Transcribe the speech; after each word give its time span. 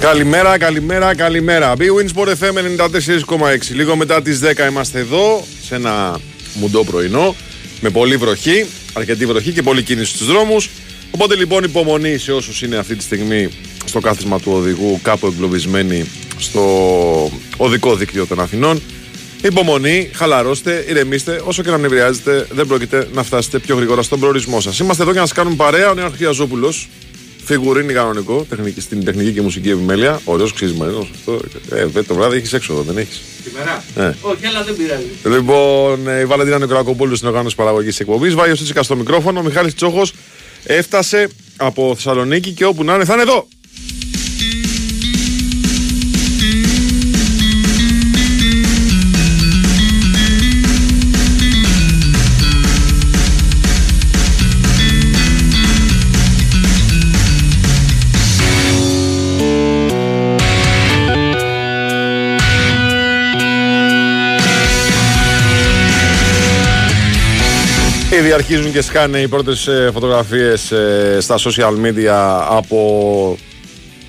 Καλημέρα, 0.00 0.58
καλημέρα, 0.58 1.14
καλημέρα. 1.14 1.74
B-Wins 1.78 2.08
Sport 2.14 2.28
FM 2.28 2.54
94,6. 3.28 3.74
Λίγο 3.74 3.96
μετά 3.96 4.22
τις 4.22 4.40
10 4.42 4.68
είμαστε 4.70 4.98
εδώ, 4.98 5.44
σε 5.62 5.74
ένα 5.74 6.20
μουντό 6.54 6.84
πρωινό, 6.84 7.34
με 7.80 7.90
πολύ 7.90 8.16
βροχή, 8.16 8.66
αρκετή 8.92 9.26
βροχή 9.26 9.52
και 9.52 9.62
πολλή 9.62 9.82
κίνηση 9.82 10.14
στους 10.14 10.26
δρόμους. 10.26 10.70
Οπότε 11.10 11.34
λοιπόν 11.34 11.64
υπομονή 11.64 12.18
σε 12.18 12.32
όσους 12.32 12.62
είναι 12.62 12.76
αυτή 12.76 12.96
τη 12.96 13.02
στιγμή 13.02 13.48
στο 13.84 14.00
κάθισμα 14.00 14.40
του 14.40 14.52
οδηγού, 14.52 15.00
κάπου 15.02 15.26
εγκλωβισμένοι 15.26 16.08
στο 16.38 16.62
οδικό 17.56 17.96
δίκτυο 17.96 18.26
των 18.26 18.40
Αθηνών. 18.40 18.82
Υπομονή, 19.42 20.10
χαλαρώστε, 20.14 20.84
ηρεμήστε. 20.88 21.40
Όσο 21.44 21.62
και 21.62 21.70
να 21.70 21.78
νευριάζετε, 21.78 22.46
δεν 22.50 22.66
πρόκειται 22.66 23.08
να 23.12 23.22
φτάσετε 23.22 23.58
πιο 23.58 23.76
γρήγορα 23.76 24.02
στον 24.02 24.20
προορισμό 24.20 24.60
σας. 24.60 24.78
Είμαστε 24.78 25.02
εδώ 25.02 25.12
για 25.12 25.20
να 25.20 25.26
σας 25.26 25.36
κάνουμε 25.36 25.56
παρέα. 25.56 25.90
Ο 25.90 25.94
Νέο 25.94 26.06
Αρχιαζόπουλο, 26.06 26.74
φιγουρίνη 27.44 27.92
κανονικό, 27.92 28.46
τεχνική, 28.48 28.80
στην 28.80 29.04
τεχνική 29.04 29.32
και 29.32 29.40
μουσική 29.42 29.70
επιμέλεια. 29.70 30.20
Ωραίος 30.24 30.52
ξύσμα 30.52 30.86
αυτό. 30.86 31.40
Ε, 31.70 32.02
το 32.02 32.14
βράδυ 32.14 32.36
έχεις 32.36 32.52
έξοδο, 32.52 32.82
δεν 32.82 32.96
έχεις. 32.96 33.20
Σήμερα; 33.44 33.84
Ε. 33.96 34.14
Όχι, 34.20 34.46
αλλά 34.46 34.62
δεν 34.62 34.76
πειράζει. 34.76 35.38
Λοιπόν, 35.38 36.08
ε, 36.08 36.20
η 36.20 36.24
Βαλαντίνα 36.24 36.58
Νικολακοπούλου 36.58 37.16
στην 37.16 37.28
οργάνωση 37.28 37.54
παραγωγής 37.54 38.00
εκπομπής. 38.00 38.34
Βάγιο 38.34 38.54
Τσίκα 38.54 38.82
στο 38.82 38.96
μικρόφωνο. 38.96 39.40
Ο 39.40 39.42
Μιχάλης 39.42 39.74
Τσόχος 39.74 40.12
έφτασε 40.64 41.28
από 41.56 41.92
Θεσσαλονίκη 41.94 42.50
και 42.50 42.64
όπου 42.64 42.84
να 42.84 42.94
είναι 42.94 43.04
θα 43.04 43.12
είναι 43.12 43.22
εδώ. 43.22 43.48
Ήδη 68.20 68.32
αρχίζουν 68.32 68.72
και 68.72 68.82
σκάνε 68.82 69.18
οι 69.18 69.28
πρώτες 69.28 69.66
ε, 69.66 69.90
φωτογραφίες 69.92 70.70
ε, 70.70 71.18
στα 71.20 71.36
social 71.38 71.86
media 71.86 72.44
από 72.48 73.38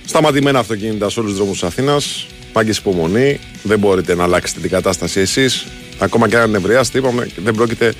σταματημένα 0.05 0.59
αυτοκίνητα 0.59 1.09
σε 1.09 1.19
όλους 1.19 1.31
τους 1.31 1.39
δρόμους 1.39 1.59
της 1.59 1.67
Αθήνας. 1.67 2.27
Πάγκες 2.51 2.77
υπομονή, 2.77 3.39
δεν 3.63 3.79
μπορείτε 3.79 4.15
να 4.15 4.23
αλλάξετε 4.23 4.59
την 4.59 4.69
κατάσταση 4.69 5.19
εσείς. 5.19 5.65
Ακόμα 5.97 6.29
και 6.29 6.37
αν 6.37 6.49
νευριάσετε, 6.49 6.97
είπαμε, 6.97 7.27
δεν 7.35 7.55
πρόκειται 7.55 7.93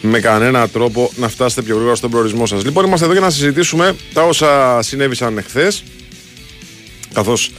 με 0.00 0.20
κανένα 0.20 0.68
τρόπο 0.68 1.10
να 1.16 1.28
φτάσετε 1.28 1.62
πιο 1.62 1.74
γρήγορα 1.74 1.94
στον 1.94 2.10
προορισμό 2.10 2.46
σας. 2.46 2.64
Λοιπόν, 2.64 2.84
είμαστε 2.84 3.04
εδώ 3.04 3.14
για 3.14 3.22
να 3.22 3.30
συζητήσουμε 3.30 3.96
τα 4.12 4.22
όσα 4.22 4.82
συνέβησαν 4.82 5.38
εχθές, 5.38 5.82
καθώς 7.12 7.50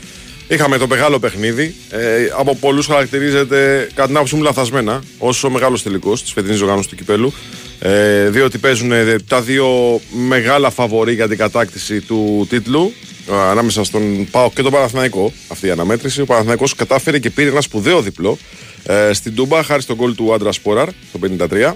Είχαμε 0.52 0.77
το 0.77 0.87
μεγάλο 0.87 1.19
παιχνίδι. 1.19 1.75
Ε, 1.89 2.30
από 2.37 2.55
πολλούς 2.55 2.85
χαρακτηρίζεται 2.85 3.89
κατά 3.93 4.07
την 4.07 4.15
άποψή 4.15 4.35
μου 4.35 4.41
λαθασμένα 4.41 5.03
ω 5.17 5.27
ο 5.27 5.49
μεγάλος 5.49 5.83
τελικός 5.83 6.21
της 6.21 6.31
φετινής 6.31 6.61
οργάνωση 6.61 6.89
του 6.89 6.95
κυπέλου. 6.95 7.33
Ε, 7.81 8.30
διότι 8.30 8.58
παίζουν 8.58 8.91
ε, 8.91 9.16
τα 9.27 9.41
δύο 9.41 9.99
μεγάλα 10.27 10.69
φαβορή 10.69 11.13
για 11.13 11.27
την 11.27 11.38
κατάκτηση 11.38 12.02
του 12.02 12.47
τίτλου 12.49 12.94
ε, 13.30 13.33
ανάμεσα 13.36 13.83
στον 13.83 14.27
ΠΑΟ 14.31 14.52
και 14.52 14.61
τον 14.61 14.71
Παναθηναϊκό. 14.71 15.33
Αυτή 15.47 15.67
η 15.67 15.71
αναμέτρηση. 15.71 16.21
Ο 16.21 16.25
Παναθηναϊκός 16.25 16.75
κατάφερε 16.75 17.19
και 17.19 17.30
πήρε 17.30 17.49
ένα 17.49 17.61
σπουδαίο 17.61 18.02
διπλό 18.02 18.38
ε, 18.83 19.13
στην 19.13 19.36
Τούμπα 19.36 19.63
χάρη 19.63 19.81
στον 19.81 19.95
κόλ 19.95 20.16
του 20.16 20.33
Άντρα 20.33 20.52
Σπόραρ 20.52 20.88
το 20.88 21.19
53. 21.49 21.73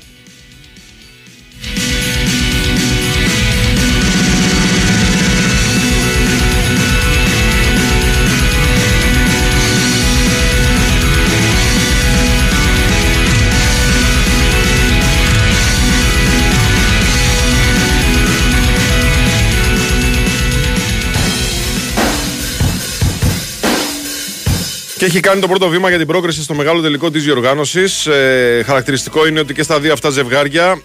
Και 25.03 25.09
έχει 25.09 25.19
κάνει 25.19 25.41
το 25.41 25.47
πρώτο 25.47 25.67
βήμα 25.67 25.89
για 25.89 25.97
την 25.97 26.07
πρόκριση 26.07 26.43
στο 26.43 26.53
μεγάλο 26.53 26.81
τελικό 26.81 27.11
της 27.11 27.23
διοργάνωσης. 27.23 28.05
Ε, 28.07 28.63
χαρακτηριστικό 28.65 29.27
είναι 29.27 29.39
ότι 29.39 29.53
και 29.53 29.63
στα 29.63 29.79
δύο 29.79 29.93
αυτά 29.93 30.09
ζευγάρια 30.09 30.81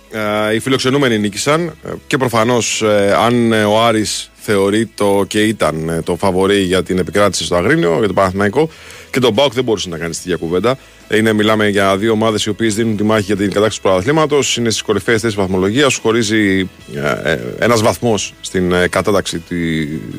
ε, 0.51 0.55
οι 0.55 0.59
φιλοξενούμενοι 0.59 1.19
νίκησαν. 1.19 1.67
Ε, 1.67 1.91
και 2.07 2.17
προφανώς, 2.17 2.83
ε, 2.83 3.15
αν 3.19 3.53
ο 3.53 3.83
Άρης 3.85 4.31
θεωρεί 4.35 4.87
το 4.87 5.25
και 5.29 5.43
ήταν 5.43 6.03
το 6.05 6.17
φαβορή 6.17 6.59
για 6.59 6.83
την 6.83 6.99
επικράτηση 6.99 7.45
στο 7.45 7.57
Αγρίνιο, 7.57 7.97
για 7.99 8.07
το 8.07 8.13
Παναθηναϊκό, 8.13 8.71
και 9.11 9.21
τον 9.21 9.33
Μπάουκ 9.33 9.53
δεν 9.53 9.65
μπορούσε 9.65 9.89
να 9.89 9.99
κάνει 9.99 10.13
τη 10.13 10.21
διακουβέντα. 10.25 10.79
Είναι, 11.15 11.33
μιλάμε 11.33 11.69
για 11.69 11.97
δύο 11.97 12.13
ομάδες 12.13 12.45
οι 12.45 12.49
οποίες 12.49 12.75
δίνουν 12.75 12.97
τη 12.97 13.03
μάχη 13.03 13.23
για 13.23 13.37
την 13.37 13.51
κατάξυση 13.53 13.83
του 13.83 13.89
πρωταθλήματος. 13.89 14.57
Είναι 14.57 14.71
στις 14.71 14.83
κορυφαίες 14.83 15.21
θέσεις 15.21 15.37
βαθμολογίας. 15.37 15.97
Χωρίζει 15.97 16.69
ε, 16.95 17.31
ε, 17.33 17.39
ένας 17.59 17.83
βαθμός 17.83 18.35
στην 18.41 18.73
ε, 18.73 18.89
κατάταξη 18.89 19.39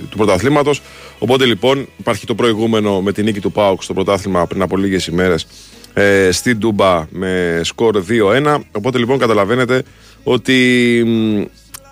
του 0.09 0.17
πρωταθλήματος. 0.17 0.81
Οπότε 1.19 1.45
λοιπόν 1.45 1.87
υπάρχει 1.97 2.25
το 2.25 2.35
προηγούμενο 2.35 3.01
με 3.01 3.11
την 3.11 3.25
νίκη 3.25 3.39
του 3.39 3.51
Πάουκ 3.51 3.83
στο 3.83 3.93
πρωτάθλημα 3.93 4.47
πριν 4.47 4.61
από 4.61 4.77
λίγες 4.77 5.07
ημέρες 5.07 5.47
ε, 5.93 6.31
στην 6.31 6.59
Τούμπα 6.59 7.07
με 7.09 7.61
σκορ 7.63 8.03
2-1. 8.45 8.57
Οπότε 8.71 8.97
λοιπόν 8.97 9.17
καταλαβαίνετε 9.17 9.83
ότι 10.23 10.57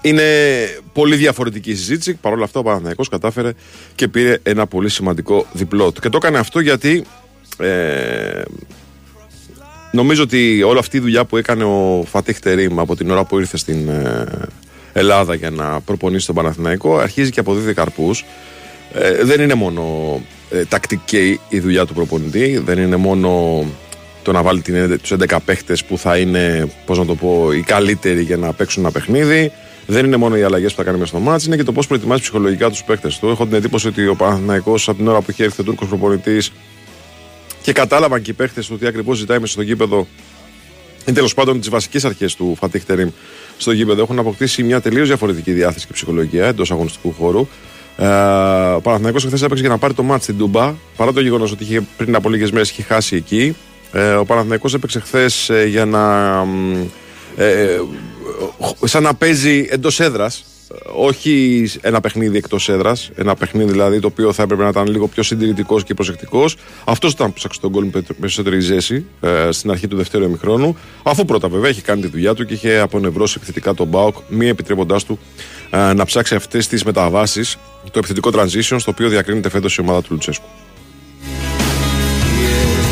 είναι 0.02 0.24
πολύ 0.94 1.16
διαφορετική 1.16 1.72
η 1.72 1.76
συζήτηση. 1.76 2.14
Παρ' 2.14 2.34
όλα 2.34 2.44
αυτά, 2.44 2.60
ο 2.60 2.64
Παναθηναϊκός 2.64 3.10
κατάφερε 3.10 3.52
και 3.96 4.08
πήρε 4.08 4.38
ένα 4.44 4.68
πολύ 4.68 4.90
σημαντικό 4.90 5.46
διπλό 5.54 5.92
του. 5.92 6.02
Και 6.02 6.10
το 6.10 6.18
έκανε 6.22 6.38
αυτό 6.38 6.60
γιατί 6.60 7.04
ε, 7.58 8.42
νομίζω 9.92 10.24
ότι 10.24 10.64
όλη 10.64 10.80
αυτή 10.80 10.98
η 10.98 11.00
δουλειά 11.00 11.26
που 11.26 11.38
έκανε 11.38 11.64
ο 11.64 12.04
Φατίχ 12.08 12.40
Τερίμ 12.40 12.80
από 12.80 12.96
την 12.96 13.12
ώρα 13.12 13.24
που 13.24 13.40
ήρθε 13.40 13.58
στην 13.58 13.90
ε, 13.90 14.26
Ελλάδα 14.94 15.34
για 15.34 15.50
να 15.50 15.82
προπονήσει 15.82 16.26
τον 16.26 16.36
Παναθηναϊκό 16.36 16.98
αρχίζει 16.98 17.32
και 17.32 17.40
αποδίδει 17.40 17.74
καρπούς. 17.74 18.26
Ε, 18.94 19.24
δεν 19.24 19.42
είναι 19.42 19.54
μόνο 19.54 19.82
ε, 20.50 20.66
τακτική 20.66 21.40
η 21.50 21.60
δουλειά 21.60 21.86
του 21.86 21.94
προπονητή, 21.94 22.62
δεν 22.66 22.78
είναι 22.78 22.96
μόνο 22.96 23.64
το 24.24 24.32
να 24.32 24.42
βάλει 24.42 24.62
τους 25.02 25.14
11 25.30 25.38
παίχτες 25.46 25.84
που 25.84 25.98
θα 25.98 26.18
είναι, 26.18 26.70
πώς 26.86 26.98
να 26.98 27.06
το 27.06 27.16
πω, 27.16 27.52
οι 27.52 27.62
καλύτεροι 27.62 28.22
για 28.22 28.38
να 28.38 28.54
παίξουν 28.54 28.84
ένα 28.84 28.92
παιχνίδι. 28.92 29.52
Δεν 29.90 30.06
είναι 30.06 30.18
μόνο 30.18 30.38
οι 30.38 30.44
αλλαγές 30.44 30.72
που 30.72 30.78
θα 30.78 30.84
κάνει 30.84 30.98
μέσα 30.98 31.10
στο 31.10 31.20
μάτι, 31.20 31.46
είναι 31.46 31.56
και 31.56 31.64
το 31.64 31.72
πώς 31.72 31.88
προετοιμάζει 31.88 32.22
ψυχολογικά 32.22 32.70
τους 32.70 32.84
παίχτε 32.84 33.12
του. 33.20 33.28
Έχω 33.28 33.46
την 33.46 33.56
εντύπωση 33.56 33.88
ότι 33.88 34.08
ο 34.08 34.16
Παναθυναϊκό 34.16 34.74
από 34.74 34.98
την 34.98 35.08
ώρα 35.08 35.22
που 35.22 35.32
είχε 35.32 35.44
έρθει 35.44 35.62
ο 35.62 35.64
Τούρκος 35.64 35.88
προπονητής 35.88 36.52
και 37.62 37.74
κατάλαβαν 37.74 38.22
και 38.22 38.32
οι 38.32 38.34
παίχτε 38.34 38.62
του 38.62 38.78
τι 38.78 38.88
ακριβώς 38.88 39.18
ζητάει 39.18 39.40
μέσα 39.40 39.52
στο 39.52 39.62
γήπεδο 39.62 40.08
ή 41.06 41.12
τέλος 41.12 41.34
πάντων 41.34 41.60
τις 41.60 41.70
βασικές 41.70 42.06
αρχές 42.06 42.36
του 42.36 42.56
Φατίχ 42.60 42.84
Τερήμ 42.84 43.10
στο 43.58 43.72
γήπεδο 43.72 44.02
έχουν 44.02 44.20
αποκτήσει 44.20 44.64
μια 44.64 44.82
τελείως 44.82 45.08
διαφορετική 45.08 45.52
διάθεση 45.52 45.86
και 45.88 45.94
ψυχολογία 45.94 46.46
εντός 46.46 46.72
αγωνιστικού 46.72 47.14
χώρου. 47.20 47.48
Ε, 47.98 48.06
ο 48.76 48.82
Παναθηναϊκός 48.82 49.24
χθες 49.24 49.42
έπαιξε 49.42 49.62
για 49.62 49.72
να 49.72 49.78
πάρει 49.78 49.94
το 49.94 50.04
μάτι 50.04 50.24
στην 50.24 50.38
Τούμπα 50.38 50.74
παρά 50.96 51.14
το 51.14 51.22
γεγονός 51.22 51.52
ότι 51.52 51.64
είχε, 51.64 51.82
πριν 51.98 52.16
από 52.16 52.30
λίγες 52.30 52.52
μέρες 52.52 52.70
είχε 52.70 52.84
χάσει 52.84 53.16
εκεί. 53.16 53.56
Ε, 53.92 54.14
ο 54.14 54.26
Παναθηναϊκός 54.26 54.74
έπαιξε 54.74 55.00
χθες 55.00 55.50
ε, 55.50 55.66
για 55.66 55.86
να. 55.86 56.34
Ε, 57.38 57.50
ε 57.50 57.82
σαν 58.84 59.04
να 59.04 59.14
παίζει 59.14 59.68
εντός 59.70 60.00
έδρας. 60.00 60.46
Όχι 60.96 61.66
ένα 61.82 62.02
παιχνίδι 62.02 62.38
εκτός 62.38 62.70
έδρας. 62.70 63.10
Ένα 63.16 63.36
παιχνίδι 63.36 63.72
δηλαδή 63.72 64.00
το 64.00 64.08
οποίο 64.08 64.34
θα 64.34 64.44
έπρεπε 64.44 64.64
να 64.64 64.70
ήταν 64.70 64.88
λίγο 64.88 65.08
πιο 65.08 65.24
συντηρητικός 65.24 65.84
και 65.84 65.94
προσεκτικός. 65.94 66.56
Αυτός 66.86 67.12
ήταν 67.12 67.28
που 67.28 67.34
ψάξε 67.34 67.60
τον 67.60 67.70
γκολ 67.70 67.90
με 67.94 68.04
περισσότερη 68.20 68.60
ζέση 68.60 69.06
ε, 69.22 69.52
στην 69.52 69.72
αρχή 69.72 69.88
του 69.88 69.96
δευτέρου 69.96 70.24
ημιχρόνου. 70.24 70.78
Αφού 71.04 71.26
πρώτα 71.26 71.48
βέβαια 71.48 71.70
είχε 71.70 71.82
κάνει 71.82 72.02
τη 72.02 72.08
δουλειά 72.08 72.34
του 72.34 72.46
και 72.46 72.54
είχε 72.54 72.78
απονευρώσει 72.78 73.34
επιθετικά 73.38 73.74
τον 73.74 73.88
Μπάουκ, 73.88 74.16
μη 74.28 74.48
επιτρέποντάς 74.48 75.04
του 75.04 75.20
ε, 75.70 75.94
να 75.94 76.06
ψάξει 76.06 76.36
αυτές 76.36 76.68
τις 76.68 76.84
μεταβάσεις, 76.84 77.58
το 77.84 78.00
επιθετικό 78.00 78.30
transition 78.34 78.76
στο 78.78 78.92
οποίο 78.92 79.10
διακρίνεται 79.10 79.50
φέτος 79.50 79.76
η 79.76 79.82
ομάδα 79.82 80.02
του 80.02 80.08
Λουτσέσκου. 80.12 80.46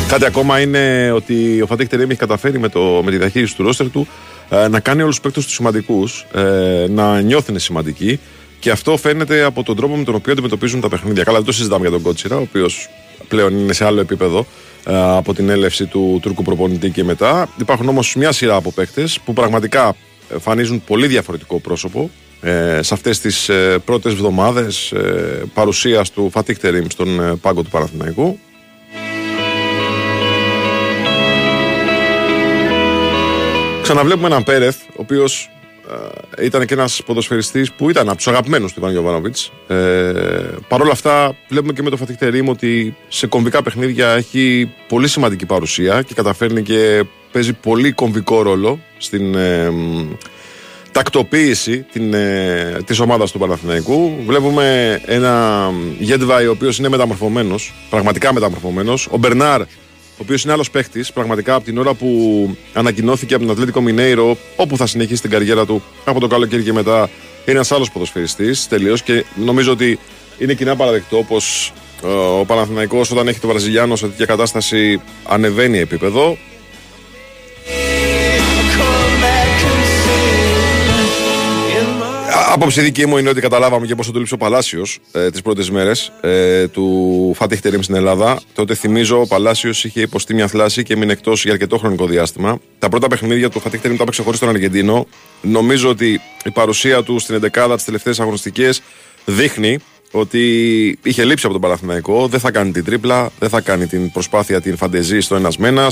Κάτι 0.08 0.24
ακόμα 0.24 0.60
είναι 0.60 1.10
ότι 1.14 1.62
ο 1.62 1.66
Φατέκ 1.66 1.88
Τερέμι 1.88 2.10
έχει 2.10 2.20
καταφέρει 2.20 2.58
με, 2.58 2.68
το, 2.68 2.80
με 3.04 3.10
τη 3.10 3.16
διαχείριση 3.16 3.56
του 3.56 3.62
ρόστερ 3.62 3.90
του 3.90 4.00
ε, 4.00 4.35
να 4.70 4.80
κάνει 4.80 5.02
όλους 5.02 5.14
τους 5.14 5.24
παίκτες 5.24 5.44
τους 5.44 5.54
σημαντικούς, 5.54 6.26
ε, 6.34 6.86
να 6.88 7.20
νιώθουν 7.20 7.58
σημαντικοί 7.58 8.20
και 8.58 8.70
αυτό 8.70 8.96
φαίνεται 8.96 9.42
από 9.42 9.62
τον 9.62 9.76
τρόπο 9.76 9.96
με 9.96 10.04
τον 10.04 10.14
οποίο 10.14 10.32
αντιμετωπίζουν 10.32 10.80
τα 10.80 10.88
παιχνίδια. 10.88 11.24
Καλά, 11.24 11.36
δεν 11.36 11.46
το 11.46 11.52
συζητάμε 11.52 11.80
για 11.80 11.90
τον 11.90 12.02
Κότσιρα, 12.02 12.36
ο 12.36 12.40
οποίος 12.40 12.88
πλέον 13.28 13.58
είναι 13.58 13.72
σε 13.72 13.84
άλλο 13.84 14.00
επίπεδο 14.00 14.46
ε, 14.86 15.16
από 15.16 15.34
την 15.34 15.48
έλευση 15.48 15.86
του 15.86 16.18
Τούρκου 16.22 16.42
προπονητή 16.42 16.90
και 16.90 17.04
μετά. 17.04 17.48
Υπάρχουν 17.60 17.88
όμως 17.88 18.14
μια 18.14 18.32
σειρά 18.32 18.54
από 18.54 18.72
παίκτες 18.72 19.20
που 19.24 19.32
πραγματικά 19.32 19.96
εμφανίζουν 20.32 20.84
πολύ 20.84 21.06
διαφορετικό 21.06 21.60
πρόσωπο 21.60 22.10
ε, 22.40 22.82
σε 22.82 22.94
αυτές 22.94 23.20
τις 23.20 23.48
ε, 23.48 23.78
πρώτες 23.84 24.12
εβδομάδες 24.12 24.92
ε, 24.92 25.42
παρουσίας 25.54 26.10
του 26.10 26.30
Φατίχ 26.30 26.58
Τερίμ 26.58 26.86
στον 26.88 27.38
πάγκο 27.40 27.62
του 27.62 27.70
Παναθηναϊκού 27.70 28.38
Ξαναβλέπουμε 33.86 34.26
έναν 34.26 34.42
Πέρεθ, 34.42 34.76
ο 34.88 34.94
οποίος 34.96 35.50
ε, 36.38 36.44
ήταν 36.44 36.66
και 36.66 36.74
ένας 36.74 37.02
ποδοσφαιριστής 37.06 37.72
που 37.72 37.90
ήταν 37.90 38.08
από 38.08 38.16
τους 38.16 38.28
αγαπημένους 38.28 38.72
του 38.72 38.78
Ιβάν 38.78 38.92
Γιοβάνοβιτ. 38.92 39.36
Ε, 39.68 39.74
Παρ' 40.68 40.80
όλα 40.80 40.92
αυτά, 40.92 41.36
βλέπουμε 41.48 41.72
και 41.72 41.82
με 41.82 41.90
το 41.90 41.96
Φατιχτερήμ 41.96 42.48
ότι 42.48 42.96
σε 43.08 43.26
κομβικά 43.26 43.62
παιχνίδια 43.62 44.08
έχει 44.08 44.72
πολύ 44.88 45.08
σημαντική 45.08 45.46
παρουσία 45.46 46.02
και 46.02 46.14
καταφέρνει 46.14 46.62
και 46.62 47.04
παίζει 47.32 47.52
πολύ 47.52 47.92
κομβικό 47.92 48.42
ρόλο 48.42 48.80
στην 48.98 49.34
ε, 49.34 49.72
τακτοποίηση 50.92 51.86
την, 51.92 52.14
ε, 52.14 52.76
της 52.84 53.00
ομάδας 53.00 53.30
του 53.30 53.38
Παναθηναϊκού. 53.38 54.12
Βλέπουμε 54.26 55.00
ένα 55.04 55.70
Γέντβαϊ 55.98 56.46
ο 56.46 56.50
οποίος 56.50 56.78
είναι 56.78 56.88
μεταμορφωμένος, 56.88 57.74
πραγματικά 57.90 58.32
μεταμορφωμένος. 58.32 59.08
Ο 59.10 59.16
Μπερνάρ 59.16 59.62
ο 60.16 60.22
οποίος 60.22 60.44
είναι 60.44 60.52
άλλος 60.52 60.70
παίχτη, 60.70 61.04
πραγματικά 61.14 61.54
από 61.54 61.64
την 61.64 61.78
ώρα 61.78 61.94
που 61.94 62.10
ανακοινώθηκε 62.72 63.34
από 63.34 63.42
τον 63.42 63.52
Ατλέτικο 63.52 63.80
Μινέιρο, 63.80 64.36
όπου 64.56 64.76
θα 64.76 64.86
συνεχίσει 64.86 65.20
την 65.22 65.30
καριέρα 65.30 65.66
του 65.66 65.82
από 66.04 66.20
το 66.20 66.26
καλοκαίρι 66.26 66.62
και 66.62 66.72
μετά, 66.72 66.98
είναι 67.46 67.56
ένας 67.56 67.72
άλλος 67.72 67.90
ποδοσφαιριστής 67.90 68.68
τελείως 68.68 69.02
και 69.02 69.24
νομίζω 69.36 69.72
ότι 69.72 69.98
είναι 70.38 70.54
κοινά 70.54 70.76
παραδεκτό 70.76 71.24
πως 71.28 71.72
ε, 72.04 72.06
ο 72.40 72.44
Παναθηναϊκός 72.44 73.10
όταν 73.10 73.28
έχει 73.28 73.40
το 73.40 73.48
Βραζιλιάνο 73.48 73.96
σε 73.96 74.06
τέτοια 74.06 74.26
κατάσταση 74.26 75.00
ανεβαίνει 75.24 75.78
επίπεδο. 75.78 76.38
Απόψη 82.52 82.80
δική 82.80 83.06
μου 83.06 83.18
είναι 83.18 83.28
ότι 83.28 83.40
καταλάβαμε 83.40 83.86
και 83.86 83.94
πόσο 83.94 84.12
του 84.12 84.18
λείψε 84.18 84.34
ο 84.34 84.36
Παλάσιος 84.36 84.98
ε, 85.12 85.30
τις 85.30 85.42
πρώτες 85.42 85.70
μέρες 85.70 86.12
ε, 86.20 86.68
του 86.68 87.32
Φατίχ 87.36 87.60
Τερήμ 87.60 87.80
στην 87.80 87.94
Ελλάδα. 87.94 88.40
Τότε 88.52 88.74
θυμίζω 88.74 89.20
ο 89.20 89.26
Παλάσιος 89.26 89.84
είχε 89.84 90.00
υποστεί 90.00 90.34
μια 90.34 90.46
θλάση 90.46 90.82
και 90.82 90.92
έμεινε 90.92 91.12
εκτός 91.12 91.42
για 91.42 91.52
αρκετό 91.52 91.78
χρονικό 91.78 92.06
διάστημα. 92.06 92.58
Τα 92.78 92.88
πρώτα 92.88 93.08
παιχνίδια 93.08 93.50
του 93.50 93.60
Φατίχ 93.60 93.80
Τερήμ 93.80 93.96
τα 93.96 94.02
έπαιξε 94.02 94.22
χωρίς 94.22 94.38
τον 94.38 94.48
Αργεντίνο. 94.48 95.06
Νομίζω 95.40 95.88
ότι 95.88 96.20
η 96.44 96.50
παρουσία 96.50 97.02
του 97.02 97.18
στην 97.18 97.40
11 97.52 97.72
τις 97.74 97.84
τελευταίες 97.84 98.20
αγωνιστικές 98.20 98.82
δείχνει 99.24 99.78
ότι 100.10 100.40
είχε 101.02 101.24
λείψει 101.24 101.44
από 101.44 101.52
τον 101.52 101.62
Παναθηναϊκό. 101.62 102.28
Δεν 102.28 102.40
θα 102.40 102.50
κάνει 102.50 102.70
την 102.70 102.84
τρίπλα, 102.84 103.30
δεν 103.38 103.48
θα 103.48 103.60
κάνει 103.60 103.86
την 103.86 104.12
προσπάθεια, 104.12 104.60
την 104.60 104.76
φαντεζή 104.76 105.20
στο 105.20 105.36
ένας 105.36 105.56
μένα, 105.56 105.90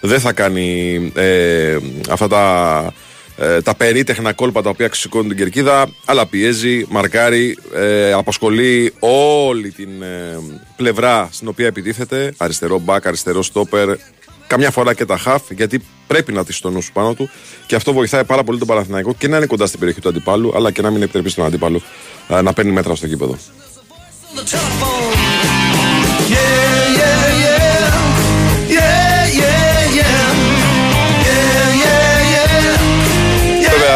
δεν 0.00 0.20
θα 0.20 0.32
κάνει 0.32 1.12
ε, 1.14 1.76
αυτά 2.10 2.28
τα 2.28 2.92
ε, 3.42 3.62
τα 3.62 3.74
περίτεχνα 3.74 4.32
κόλπα 4.32 4.62
τα 4.62 4.70
οποία 4.70 4.88
ξεσηκώνουν 4.88 5.28
την 5.28 5.36
κερκίδα, 5.36 5.88
αλλά 6.04 6.26
πιέζει, 6.26 6.86
μαρκάρει, 6.88 7.58
ε, 7.74 8.12
απασχολεί 8.12 8.94
όλη 8.98 9.70
την 9.70 10.02
ε, 10.02 10.38
πλευρά 10.76 11.28
στην 11.32 11.48
οποία 11.48 11.66
επιτίθεται. 11.66 12.32
Αριστερό 12.36 12.78
μπακ, 12.78 13.06
αριστερό 13.06 13.42
στόπερ, 13.42 13.96
καμιά 14.46 14.70
φορά 14.70 14.94
και 14.94 15.04
τα 15.04 15.16
χαφ, 15.16 15.42
γιατί 15.50 15.82
πρέπει 16.06 16.32
να 16.32 16.44
τη 16.44 16.60
το 16.60 16.70
νους 16.70 16.90
πάνω 16.92 17.14
του 17.14 17.30
και 17.66 17.74
αυτό 17.74 17.92
βοηθάει 17.92 18.24
πάρα 18.24 18.44
πολύ 18.44 18.58
τον 18.58 18.66
Παναθηναϊκό 18.66 19.14
και 19.14 19.28
να 19.28 19.36
είναι 19.36 19.46
κοντά 19.46 19.66
στην 19.66 19.78
περιοχή 19.78 20.00
του 20.00 20.08
αντιπάλου, 20.08 20.52
αλλά 20.56 20.70
και 20.70 20.82
να 20.82 20.90
μην 20.90 21.02
επιτρέπει 21.02 21.30
στον 21.30 21.44
αντίπαλο 21.44 21.82
ε, 22.28 22.40
να 22.40 22.52
παίρνει 22.52 22.72
μέτρα 22.72 22.94
στο 22.94 23.06
γήπεδο. 23.06 23.38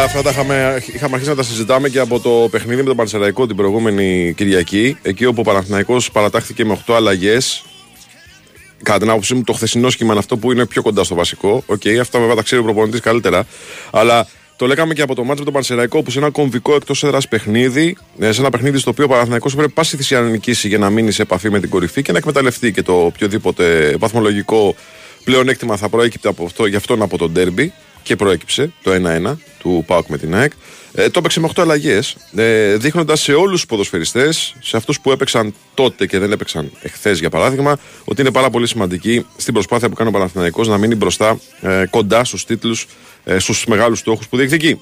Αυτά 0.05 0.21
τα 0.21 0.29
είχαμε, 0.29 0.83
είχαμε 0.93 1.13
αρχίσει 1.13 1.29
να 1.29 1.35
τα 1.35 1.43
συζητάμε 1.43 1.89
και 1.89 1.99
από 1.99 2.19
το 2.19 2.47
παιχνίδι 2.51 2.81
με 2.81 2.87
τον 2.87 2.95
Πανσεραϊκό 2.95 3.47
την 3.47 3.55
προηγούμενη 3.55 4.33
Κυριακή. 4.37 4.97
Εκεί 5.01 5.25
όπου 5.25 5.41
ο 5.41 5.43
Παναθηναϊκός 5.43 6.11
παρατάχθηκε 6.11 6.65
με 6.65 6.77
8 6.87 6.93
αλλαγές. 6.93 7.63
Κατά 8.83 8.99
την 8.99 9.09
άποψή 9.09 9.33
μου, 9.33 9.43
το 9.43 9.53
χθεσινό 9.53 9.89
σχήμα 9.89 10.11
είναι 10.11 10.19
αυτό 10.19 10.37
που 10.37 10.51
είναι 10.51 10.65
πιο 10.65 10.81
κοντά 10.81 11.03
στο 11.03 11.15
βασικό. 11.15 11.63
OK, 11.65 11.81
okay, 11.83 11.97
αυτά 11.97 12.19
βέβαια 12.19 12.35
τα 12.35 12.41
ξέρει 12.41 12.61
ο 12.61 12.63
προπονητής 12.63 12.99
καλύτερα. 12.99 13.45
Αλλά 13.91 14.27
το 14.55 14.65
λέγαμε 14.65 14.93
και 14.93 15.01
από 15.01 15.15
το 15.15 15.23
ματς 15.23 15.39
με 15.39 15.45
τον 15.45 15.53
Πανσεραϊκό, 15.53 16.03
που 16.03 16.11
σε 16.11 16.19
ένα 16.19 16.29
κομβικό 16.29 16.75
εκτός 16.75 17.03
έδρας 17.03 17.27
παιχνίδι, 17.27 17.97
ε, 18.19 18.31
σε 18.31 18.39
ένα 18.41 18.49
παιχνίδι 18.49 18.77
στο 18.77 18.89
οποίο 18.89 19.05
ο 19.05 19.07
Παναθηναϊκός 19.07 19.55
πρέπει 19.55 19.71
πάση 19.71 19.97
θυσία 19.97 20.21
να 20.21 20.29
νικήσει 20.29 20.67
για 20.67 20.77
να 20.77 20.89
μείνει 20.89 21.11
σε 21.11 21.21
επαφή 21.21 21.49
με 21.49 21.59
την 21.59 21.69
κορυφή 21.69 22.01
και 22.01 22.11
να 22.11 22.17
εκμεταλλευτεί 22.17 22.71
και 22.71 22.81
το 22.81 22.93
οποιοδήποτε 22.93 23.95
βαθμολογικό 23.99 24.75
πλεονέκτημα 25.23 25.77
θα 25.77 25.89
προέκυπτε 25.89 26.27
από 26.27 26.45
αυτό, 26.45 26.65
γι' 26.65 26.75
αυτόν 26.75 27.01
από 27.01 27.17
το 27.17 27.31
ντέρμπι 27.31 27.73
και 28.05 28.15
προέκυψε 28.15 28.71
το 28.83 28.91
1-1 28.91 29.35
του 29.59 29.83
ΠΑΟΚ 29.87 30.07
με 30.07 30.17
την 30.17 30.35
ΑΕΚ. 30.35 30.51
Ε, 30.93 31.09
το 31.09 31.19
έπαιξε 31.19 31.39
με 31.39 31.49
8 31.55 31.61
αλλαγές, 31.61 32.15
ε, 32.35 32.75
δείχνοντας 32.75 33.21
σε 33.21 33.33
όλους 33.33 33.51
τους 33.51 33.65
ποδοσφαιριστές, 33.65 34.55
σε 34.59 34.77
αυτούς 34.77 34.99
που 34.99 35.11
έπαιξαν 35.11 35.53
τότε 35.73 36.05
και 36.05 36.19
δεν 36.19 36.31
έπαιξαν 36.31 36.71
εχθές 36.81 37.19
για 37.19 37.29
παράδειγμα, 37.29 37.77
ότι 38.03 38.21
είναι 38.21 38.31
πάρα 38.31 38.49
πολύ 38.49 38.67
σημαντική 38.67 39.25
στην 39.37 39.53
προσπάθεια 39.53 39.89
που 39.89 39.95
κάνει 39.95 40.09
ο 40.09 40.11
Παναθηναϊκός 40.11 40.67
να 40.67 40.77
μείνει 40.77 40.95
μπροστά 40.95 41.39
ε, 41.61 41.83
κοντά 41.89 42.23
στους 42.23 42.45
τίτλους, 42.45 42.87
ε, 43.23 43.39
στους 43.39 43.65
μεγάλους 43.65 43.99
στόχους 43.99 44.27
που 44.27 44.37
διεκδικεί. 44.37 44.79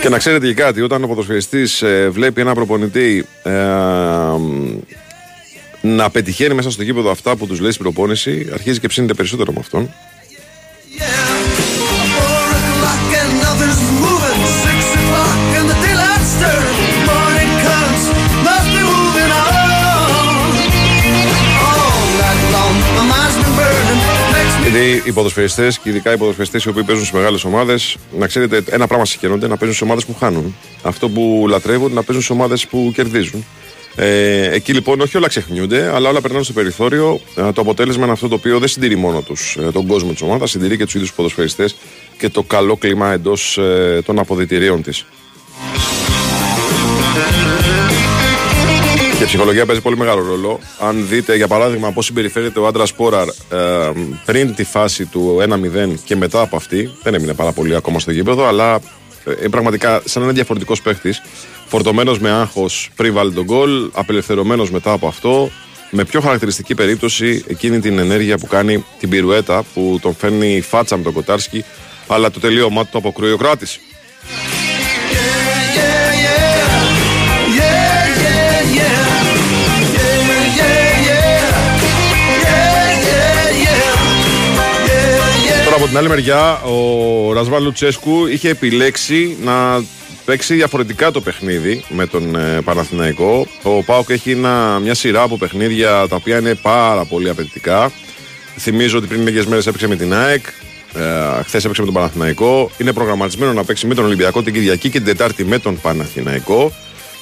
Και 0.00 0.08
να 0.08 0.18
ξέρετε 0.18 0.46
και 0.46 0.54
κάτι, 0.54 0.80
όταν 0.80 1.04
ο 1.04 1.06
ποδοσφαιριστής 1.06 1.82
ε, 1.82 2.08
βλέπει 2.08 2.40
ένα 2.40 2.54
προπονητή 2.54 3.26
ε, 3.42 3.52
να 5.80 6.10
πετυχαίνει 6.10 6.54
μέσα 6.54 6.70
στο 6.70 6.82
γήπεδο 6.82 7.10
αυτά 7.10 7.36
που 7.36 7.46
τους 7.46 7.60
λέει 7.60 7.70
στην 7.70 7.82
προπόνηση, 7.82 8.48
αρχίζει 8.52 8.80
και 8.80 8.88
ψήνεται 8.88 9.14
περισσότερο 9.14 9.52
με 9.52 9.58
αυτόν. 9.60 9.90
Γιατί 24.62 25.02
οι 25.04 25.12
ποδοσφαιριστές 25.12 25.78
και 25.78 25.88
ειδικά 25.88 26.12
οι 26.12 26.16
ποδοσφαιριστές 26.16 26.64
οι 26.64 26.68
οποίοι 26.68 26.82
παίζουν 26.82 27.04
σε 27.04 27.10
μεγάλες 27.14 27.44
ομάδες, 27.44 27.96
να 28.18 28.26
ξέρετε, 28.26 28.62
ένα 28.70 28.86
πράγμα 28.86 29.04
συγχαίρονται 29.04 29.48
να 29.48 29.56
παίζουν 29.56 29.76
σε 29.76 29.84
ομάδες 29.84 30.04
που 30.04 30.14
χάνουν. 30.18 30.56
Αυτό 30.82 31.08
που 31.08 31.46
λατρεύουν 31.48 31.92
να 31.92 32.02
παίζουν 32.02 32.24
σε 32.24 32.32
ομάδες 32.32 32.66
που 32.66 32.92
κερδίζουν. 32.94 33.44
Ε, 33.94 34.54
εκεί 34.54 34.72
λοιπόν 34.72 35.00
όχι 35.00 35.16
όλα 35.16 35.28
ξεχνιούνται, 35.28 35.94
αλλά 35.94 36.08
όλα 36.08 36.20
περνάνε 36.20 36.44
στο 36.44 36.52
περιθώριο. 36.52 37.20
Ε, 37.34 37.52
το 37.52 37.60
αποτέλεσμα 37.60 38.02
είναι 38.02 38.12
αυτό 38.12 38.28
το 38.28 38.34
οποίο 38.34 38.58
δεν 38.58 38.68
συντηρεί 38.68 38.96
μόνο 38.96 39.20
τους, 39.20 39.56
ε, 39.60 39.70
τον 39.72 39.86
κόσμο 39.86 40.12
της 40.12 40.22
ομάδας, 40.22 40.50
συντηρεί 40.50 40.76
και 40.76 40.84
τους 40.84 40.94
ίδιους 40.94 41.12
ποδοσφαιριστές 41.12 41.76
και 42.18 42.28
το 42.28 42.42
καλό 42.42 42.76
κλίμα 42.76 43.12
εντός 43.12 43.58
ε, 43.58 44.02
των 44.04 44.18
αποδητηρίων 44.18 44.82
της. 44.82 45.06
Και 49.20 49.26
η 49.26 49.28
ψυχολογία 49.28 49.66
παίζει 49.66 49.80
πολύ 49.80 49.96
μεγάλο 49.96 50.22
ρόλο. 50.22 50.60
Αν 50.78 51.06
δείτε, 51.08 51.36
για 51.36 51.48
παράδειγμα, 51.48 51.92
πώς 51.92 52.04
συμπεριφέρεται 52.04 52.60
ο 52.60 52.66
άντρας 52.66 52.94
Πόραρ 52.94 53.28
ε, 53.28 53.32
πριν 54.24 54.54
τη 54.54 54.64
φάση 54.64 55.06
του 55.06 55.38
1-0 55.48 55.94
και 56.04 56.16
μετά 56.16 56.40
από 56.40 56.56
αυτή, 56.56 56.90
δεν 57.02 57.14
έμεινε 57.14 57.34
πάρα 57.34 57.52
πολύ 57.52 57.76
ακόμα 57.76 57.98
στο 57.98 58.10
γήπεδο, 58.10 58.46
αλλά 58.46 58.80
ε, 59.24 59.48
πραγματικά 59.48 60.02
σαν 60.04 60.22
ένα 60.22 60.32
διαφορετικός 60.32 60.82
παίχτης 60.82 61.22
φορτωμένος 61.70 62.18
με 62.18 62.30
άγχος 62.30 62.90
πριν 62.96 63.12
βάλει 63.12 63.32
τον 63.32 63.44
γκολ, 63.44 63.90
απελευθερωμένος 63.92 64.70
μετά 64.70 64.92
από 64.92 65.06
αυτό. 65.06 65.50
Με 65.90 66.04
πιο 66.04 66.20
χαρακτηριστική 66.20 66.74
περίπτωση 66.74 67.44
εκείνη 67.46 67.80
την 67.80 67.98
ενέργεια 67.98 68.38
που 68.38 68.46
κάνει 68.46 68.84
την 68.98 69.08
πυρουέτα 69.08 69.64
που 69.74 69.98
τον 70.02 70.14
φέρνει 70.14 70.60
φάτσα 70.60 70.96
με 70.96 71.02
τον 71.02 71.12
Κοτάρσκι, 71.12 71.64
αλλά 72.06 72.30
το 72.30 72.40
τελείωμά 72.40 72.82
του 72.82 72.88
το 72.92 72.98
αποκρούει 72.98 73.32
ο 73.32 73.36
Κράτης. 73.36 73.80
Τώρα 85.64 85.76
από 85.76 85.86
την 85.86 85.96
άλλη 85.96 86.08
μεριά 86.08 86.62
ο 86.62 87.32
Ρασβάν 87.32 87.62
Λουτσέσκου 87.62 88.26
είχε 88.26 88.48
επιλέξει 88.48 89.36
να 89.42 89.82
παίξει 90.30 90.54
διαφορετικά 90.54 91.10
το 91.10 91.20
παιχνίδι 91.20 91.84
με 91.88 92.06
τον 92.06 92.34
ε, 92.34 92.60
Παναθηναϊκό. 92.64 93.46
Ο 93.62 93.82
Πάοκ 93.82 94.10
έχει 94.10 94.30
ένα, 94.30 94.78
μια 94.78 94.94
σειρά 94.94 95.22
από 95.22 95.36
παιχνίδια 95.36 96.06
τα 96.08 96.16
οποία 96.16 96.38
είναι 96.38 96.54
πάρα 96.54 97.04
πολύ 97.04 97.28
απαιτητικά. 97.28 97.92
Θυμίζω 98.58 98.98
ότι 98.98 99.06
πριν 99.06 99.22
λίγε 99.22 99.42
μέρες 99.48 99.66
έπαιξε 99.66 99.88
με 99.88 99.96
την 99.96 100.14
ΑΕΚ. 100.14 100.44
Ε, 100.94 101.42
Χθες 101.42 101.64
έπαιξε 101.64 101.80
με 101.80 101.86
τον 101.86 101.94
Παναθηναϊκό. 101.94 102.70
Είναι 102.78 102.92
προγραμματισμένο 102.92 103.52
να 103.52 103.64
παίξει 103.64 103.86
με 103.86 103.94
τον 103.94 104.04
Ολυμπιακό 104.04 104.42
την 104.42 104.52
Κυριακή 104.52 104.90
και 104.90 104.98
την 104.98 105.06
Τετάρτη 105.06 105.44
με 105.44 105.58
τον 105.58 105.80
Παναθηναϊκό. 105.80 106.72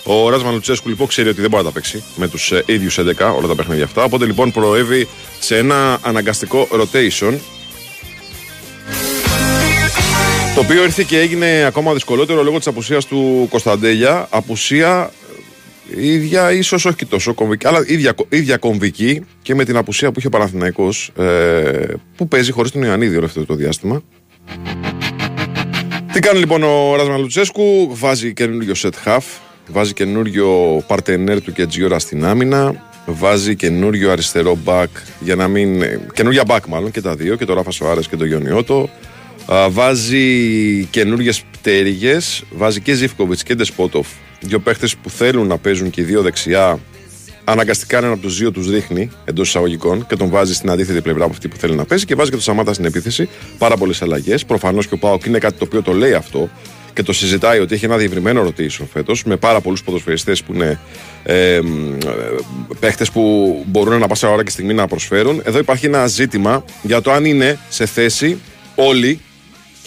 Ο 0.04 0.28
Ράσμαν 0.28 0.52
Λουτσέσκου 0.52 0.88
λοιπόν 0.88 1.06
ξέρει 1.06 1.28
ότι 1.28 1.40
δεν 1.40 1.50
μπορεί 1.50 1.62
να 1.62 1.68
τα 1.68 1.74
παίξει 1.74 2.04
με 2.16 2.28
τους 2.28 2.52
ε, 2.52 2.62
ίδιους 2.66 2.98
11 3.00 3.32
όλα 3.36 3.46
τα 3.46 3.54
παιχνίδια 3.54 3.84
αυτά. 3.84 4.02
Οπότε 4.02 4.24
λοιπόν 4.24 4.52
προέβη 4.52 5.08
σε 5.38 5.56
ένα 5.56 5.98
αναγκαστικό 6.02 6.68
rotation 6.70 7.38
το 10.58 10.64
οποίο 10.64 10.82
ήρθε 10.82 11.02
και 11.02 11.18
έγινε 11.18 11.64
ακόμα 11.66 11.92
δυσκολότερο 11.92 12.42
λόγω 12.42 12.58
της 12.58 12.66
απουσίας 12.66 13.06
του 13.06 13.46
Κωνσταντέλια. 13.50 14.26
Απουσία 14.30 15.10
ε, 15.96 16.06
ίδια, 16.06 16.52
ίσως 16.52 16.84
όχι 16.84 16.96
και 16.96 17.04
τόσο 17.04 17.34
κομβική, 17.34 17.66
αλλά 17.66 17.84
ίδια, 17.86 18.14
ίδια 18.28 18.56
κομβική 18.56 19.24
και 19.42 19.54
με 19.54 19.64
την 19.64 19.76
απουσία 19.76 20.12
που 20.12 20.18
είχε 20.18 20.26
ο 20.26 20.30
Παναθηναϊκός 20.30 21.12
ε, 21.18 21.94
που 22.16 22.28
παίζει 22.28 22.52
χωρίς 22.52 22.70
τον 22.70 22.82
Ιωαννίδη 22.82 23.16
όλο 23.16 23.26
αυτό 23.26 23.46
το 23.46 23.54
διάστημα. 23.54 24.02
Τι 26.12 26.20
κάνει 26.20 26.38
λοιπόν 26.38 26.62
ο 26.62 26.96
Ράσμα 26.96 27.16
Λουτσέσκου, 27.16 27.88
βάζει 27.90 28.32
καινούριο 28.32 28.74
set 28.76 28.90
half, 29.04 29.24
βάζει 29.66 29.92
καινούριο 29.92 30.82
παρτενέρ 30.86 31.42
του 31.42 31.52
και 31.52 31.66
τζιόρα 31.66 31.98
στην 31.98 32.24
άμυνα, 32.24 32.84
βάζει 33.06 33.56
καινούριο 33.56 34.10
αριστερό 34.10 34.58
back 34.64 34.86
για 35.20 35.34
να 35.34 35.48
μην. 35.48 35.82
καινούρια 36.14 36.42
back 36.46 36.60
μάλλον 36.68 36.90
και 36.90 37.00
τα 37.00 37.14
δύο, 37.14 37.36
και 37.36 37.44
το 37.44 37.54
Ράφα 37.54 37.70
Σοάρες 37.70 38.08
και 38.08 38.16
το 38.16 38.24
Γιονιώτο. 38.24 38.88
Βάζει 39.70 40.84
καινούριε 40.84 41.32
πτέρυγες, 41.50 42.42
βάζει 42.50 42.80
και 42.80 42.94
Ζήφκοβιτς 42.94 43.42
και 43.42 43.54
Ντεσπότοφ. 43.54 44.08
Δύο 44.40 44.58
παίχτες 44.58 44.96
που 44.96 45.10
θέλουν 45.10 45.46
να 45.46 45.58
παίζουν 45.58 45.90
και 45.90 46.00
οι 46.00 46.04
δύο 46.04 46.22
δεξιά. 46.22 46.78
Αναγκαστικά 47.44 47.98
έναν 47.98 48.12
από 48.12 48.20
τους 48.20 48.38
δύο 48.38 48.50
τους 48.50 48.70
ρίχνει 48.70 49.10
εντός 49.24 49.48
εισαγωγικών 49.48 50.06
και 50.06 50.16
τον 50.16 50.28
βάζει 50.28 50.54
στην 50.54 50.70
αντίθετη 50.70 51.00
πλευρά 51.00 51.24
από 51.24 51.32
αυτή 51.32 51.48
που 51.48 51.56
θέλει 51.56 51.74
να 51.74 51.84
παίζει 51.84 52.04
και 52.04 52.14
βάζει 52.14 52.28
και 52.28 52.34
τον 52.34 52.44
Σαμάτα 52.44 52.72
στην 52.72 52.84
επίθεση. 52.84 53.28
Πάρα 53.58 53.76
πολλές 53.76 54.02
αλλαγές. 54.02 54.44
Προφανώς 54.44 54.86
και 54.86 54.94
ο 54.94 54.96
Πάοκ 54.96 55.24
είναι 55.24 55.38
κάτι 55.38 55.58
το 55.58 55.64
οποίο 55.64 55.82
το 55.82 55.92
λέει 55.92 56.12
αυτό 56.12 56.50
και 56.98 57.04
το 57.04 57.12
συζητάει 57.12 57.58
ότι 57.58 57.74
έχει 57.74 57.84
ένα 57.84 57.96
διευρυμένο 57.96 58.46
rotation 58.46 58.84
φέτος 58.92 59.24
με 59.24 59.36
πάρα 59.36 59.60
πολλούς 59.60 59.82
ποδοσφαιριστές 59.82 60.42
που 60.42 60.54
είναι 60.54 60.80
ε, 61.22 61.60
παίχτες 62.80 63.10
που 63.10 63.64
μπορούν 63.66 63.98
να 63.98 64.06
πάσα 64.06 64.28
ώρα 64.28 64.44
και 64.44 64.50
στιγμή 64.50 64.74
να 64.74 64.86
προσφέρουν. 64.86 65.42
Εδώ 65.44 65.58
υπάρχει 65.58 65.86
ένα 65.86 66.06
ζήτημα 66.06 66.64
για 66.82 67.00
το 67.00 67.12
αν 67.12 67.24
είναι 67.24 67.58
σε 67.68 67.86
θέση 67.86 68.38
όλοι 68.74 69.20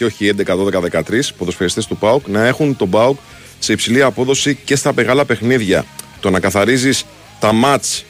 και 0.01 0.07
όχι 0.07 0.31
11, 0.45 0.55
12, 0.55 1.01
13 1.01 1.33
ποδοσφαιριστές 1.37 1.85
του 1.85 1.97
ΠΑΟΚ 1.97 2.27
να 2.27 2.45
έχουν 2.45 2.75
τον 2.75 2.89
ΠΑΟΚ 2.89 3.17
σε 3.59 3.73
υψηλή 3.73 4.01
απόδοση 4.01 4.55
και 4.55 4.75
στα 4.75 4.93
μεγάλα 4.95 5.25
παιχνίδια. 5.25 5.85
Το 6.19 6.29
να 6.29 6.39
καθαρίζεις 6.39 7.05
τα 7.39 7.51
μάτς, 7.51 8.05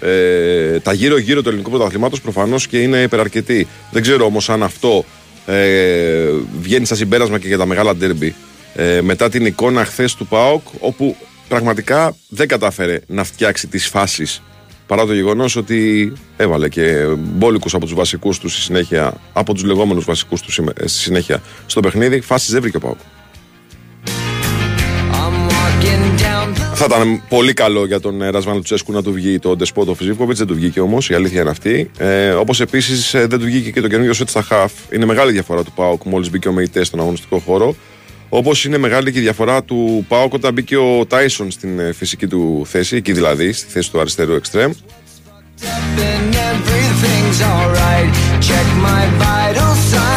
ε, 0.00 0.80
τα 0.80 0.92
γύρω-γύρω 0.92 1.42
του 1.42 1.48
ελληνικού 1.48 1.70
πρωταθλήματος 1.70 2.20
προφανώς 2.20 2.66
και 2.66 2.82
είναι 2.82 3.02
υπεραρκετή. 3.02 3.66
Δεν 3.90 4.02
ξέρω 4.02 4.24
όμως 4.24 4.50
αν 4.50 4.62
αυτό 4.62 5.04
ε, 5.46 6.28
βγαίνει 6.60 6.86
σαν 6.86 6.96
συμπέρασμα 6.96 7.38
και 7.38 7.46
για 7.46 7.58
τα 7.58 7.66
μεγάλα 7.66 7.96
ντέρμπι. 7.96 8.34
Ε, 8.74 9.00
μετά 9.00 9.28
την 9.28 9.46
εικόνα 9.46 9.84
χθες 9.84 10.14
του 10.14 10.26
ΠΑΟΚ, 10.26 10.62
όπου 10.78 11.16
πραγματικά 11.48 12.16
δεν 12.28 12.48
κατάφερε 12.48 13.00
να 13.06 13.24
φτιάξει 13.24 13.66
τις 13.66 13.86
φάσεις 13.86 14.42
παρά 14.92 15.06
το 15.06 15.14
γεγονός 15.14 15.56
ότι 15.56 16.12
έβαλε 16.36 16.68
και 16.68 17.04
μπόλικους 17.18 17.74
από 17.74 17.84
τους 17.84 17.94
βασικούς 17.94 18.38
του 18.38 18.48
στη 18.48 18.60
συνέχεια, 18.60 19.14
από 19.32 19.54
τους 19.54 19.64
λεγόμενους 19.64 20.04
βασικούς 20.04 20.40
του 20.40 20.50
στη 20.50 20.88
συνέχεια 20.88 21.42
στο 21.66 21.80
παιχνίδι. 21.80 22.20
Φάσει 22.20 22.52
δεν 22.52 22.60
βρήκε 22.60 22.76
ο 22.76 22.80
ΠΑΟΚ. 22.80 22.98
Θα 26.74 26.84
ήταν 26.84 27.22
πολύ 27.28 27.52
καλό 27.52 27.86
για 27.86 28.00
τον 28.00 28.22
ε, 28.22 28.28
Ρασβάν 28.30 28.54
Λουτσέσκου 28.54 28.92
να 28.92 29.02
του 29.02 29.12
βγει 29.12 29.38
το 29.38 29.56
Ντεσπότο 29.56 29.94
Φιζίβκοβιτ. 29.94 30.36
Δεν 30.36 30.46
του 30.46 30.54
βγήκε 30.54 30.80
όμως, 30.80 31.10
η 31.10 31.14
αλήθεια 31.14 31.40
είναι 31.40 31.50
αυτή. 31.50 31.90
Ε, 31.98 32.30
Όπως 32.30 32.60
επίσης 32.60 33.14
ε, 33.14 33.26
δεν 33.26 33.38
του 33.38 33.44
βγήκε 33.44 33.70
και 33.70 33.80
το 33.80 33.88
καινούργιο 33.88 34.12
σετ 34.12 34.28
στα 34.28 34.42
χαφ. 34.42 34.72
Είναι 34.90 35.04
μεγάλη 35.04 35.32
διαφορά 35.32 35.62
του 35.62 35.72
Πάουκ 35.72 36.04
μόλις 36.04 36.30
μπήκε 36.30 36.48
ο 36.48 36.52
Μεϊτές 36.52 36.86
στον 36.86 37.00
αγωνιστικό 37.00 37.38
χώρο. 37.38 37.74
Όπως 38.34 38.64
είναι 38.64 38.78
μεγάλη 38.78 39.12
και 39.12 39.18
η 39.18 39.22
διαφορά 39.22 39.62
του 39.62 40.04
Πάουκ 40.08 40.32
όταν 40.32 40.52
μπήκε 40.52 40.76
ο 40.76 41.06
Τάισον 41.06 41.50
στην 41.50 41.78
ε, 41.78 41.92
φυσική 41.92 42.26
του 42.26 42.62
θέση, 42.66 42.96
εκεί 42.96 43.12
δηλαδή, 43.12 43.52
στη 43.52 43.70
θέση 43.70 43.90
του 43.90 44.00
αριστερού 44.00 44.34
εξτρέμ. 44.34 44.72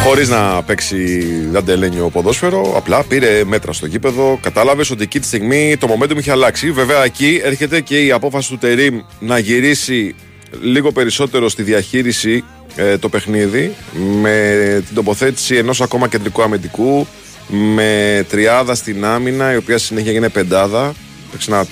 Χωρίς 0.04 0.28
να 0.28 0.62
παίξει 0.62 1.24
δαντελένιο 1.50 2.08
ποδόσφαιρο, 2.08 2.72
απλά 2.76 3.04
πήρε 3.04 3.44
μέτρα 3.44 3.72
στο 3.72 3.86
γήπεδο. 3.86 4.38
Κατάλαβες 4.42 4.90
ότι 4.90 5.02
εκεί 5.02 5.20
τη 5.20 5.26
στιγμή 5.26 5.76
το 5.76 5.88
momentum 5.90 6.16
είχε 6.16 6.30
αλλάξει. 6.30 6.70
Βέβαια, 6.70 7.04
εκεί 7.04 7.40
έρχεται 7.44 7.80
και 7.80 8.04
η 8.04 8.10
απόφαση 8.10 8.50
του 8.50 8.58
Τερήμ 8.58 9.00
να 9.20 9.38
γυρίσει 9.38 10.14
λίγο 10.60 10.92
περισσότερο 10.92 11.48
στη 11.48 11.62
διαχείριση 11.62 12.44
ε, 12.76 12.98
το 12.98 13.08
παιχνίδι 13.08 13.74
με 14.20 14.82
την 14.86 14.94
τοποθέτηση 14.94 15.56
ενός 15.56 15.80
ακόμα 15.80 16.08
κεντρικού 16.08 16.42
αμυντικού 16.42 17.06
με 17.48 18.24
τριάδα 18.28 18.74
στην 18.74 19.04
άμυνα 19.04 19.52
η 19.52 19.56
οποία 19.56 19.78
συνέχεια 19.78 20.10
έγινε 20.10 20.28
πεντάδα. 20.28 20.94
Παίξει 21.30 21.52
ένα 21.52 21.66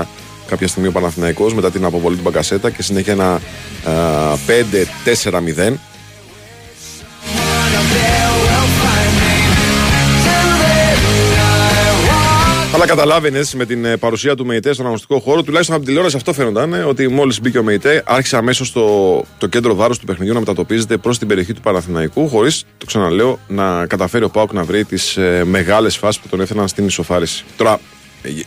3-5-1 0.00 0.04
κάποια 0.46 0.68
στιγμή 0.68 0.88
ο 0.88 0.92
Παναθηναϊκός 0.92 1.54
μετά 1.54 1.70
την 1.70 1.84
αποβολή 1.84 2.16
του 2.16 2.22
Μπαγκασέτα 2.22 2.70
και 2.70 2.82
συνέχεια 2.82 3.12
ένα 3.12 3.40
5-4-0 5.64 5.72
Αλλά 12.80 12.88
καταλάβαινες 12.88 13.54
με 13.54 13.66
την 13.66 13.84
ε, 13.84 13.96
παρουσία 13.96 14.34
του 14.34 14.46
ΜΕΙΤΕ 14.46 14.72
στον 14.72 14.84
αγωνιστικό 14.84 15.18
χώρο, 15.18 15.42
τουλάχιστον 15.42 15.74
από 15.74 15.84
την 15.84 15.92
τηλεόραση 15.92 16.16
αυτό 16.16 16.32
φαίνονταν, 16.32 16.74
ε, 16.74 16.82
ότι 16.82 17.08
μόλις 17.08 17.40
μπήκε 17.40 17.58
ο 17.58 17.62
ΜΕΙΤΕ, 17.62 18.02
άρχισε 18.06 18.36
αμέσως 18.36 18.72
το, 18.72 19.24
το 19.38 19.46
κέντρο 19.46 19.74
βάρου 19.74 19.94
του 19.94 20.04
παιχνιδιού 20.04 20.32
να 20.32 20.38
μετατοπίζεται 20.38 20.96
προς 20.96 21.18
την 21.18 21.28
περιοχή 21.28 21.52
του 21.52 21.60
Παναθηναϊκού, 21.60 22.28
χωρίς, 22.28 22.64
το 22.78 22.86
ξαναλέω, 22.86 23.38
να 23.48 23.86
καταφέρει 23.86 24.24
ο 24.24 24.28
Πάουκ 24.28 24.52
να 24.52 24.62
βρει 24.64 24.84
τις 24.84 25.16
ε, 25.16 25.42
μεγάλες 25.46 25.96
φάσεις 25.96 26.20
που 26.20 26.28
τον 26.28 26.40
έφεραν 26.40 26.68
στην 26.68 26.86
ισοφάριση. 26.86 27.44
Τώρα, 27.56 27.80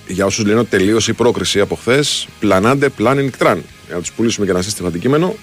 για 0.07 0.25
όσους 0.25 0.45
λένε 0.45 0.59
ότι 0.59 0.69
τελείωσε 0.69 1.11
η 1.11 1.13
πρόκριση 1.13 1.59
από 1.59 1.75
χθες, 1.75 2.27
πλανάντε 2.39 2.89
πλάνιν 2.89 3.31
κτράν. 3.31 3.63
Για 3.85 3.95
να 3.95 4.01
τους 4.01 4.11
πουλήσουμε 4.11 4.45
και 4.45 4.51
ένα 4.51 4.61
σύστημα 4.61 4.87
αντικείμενο, 4.87 5.35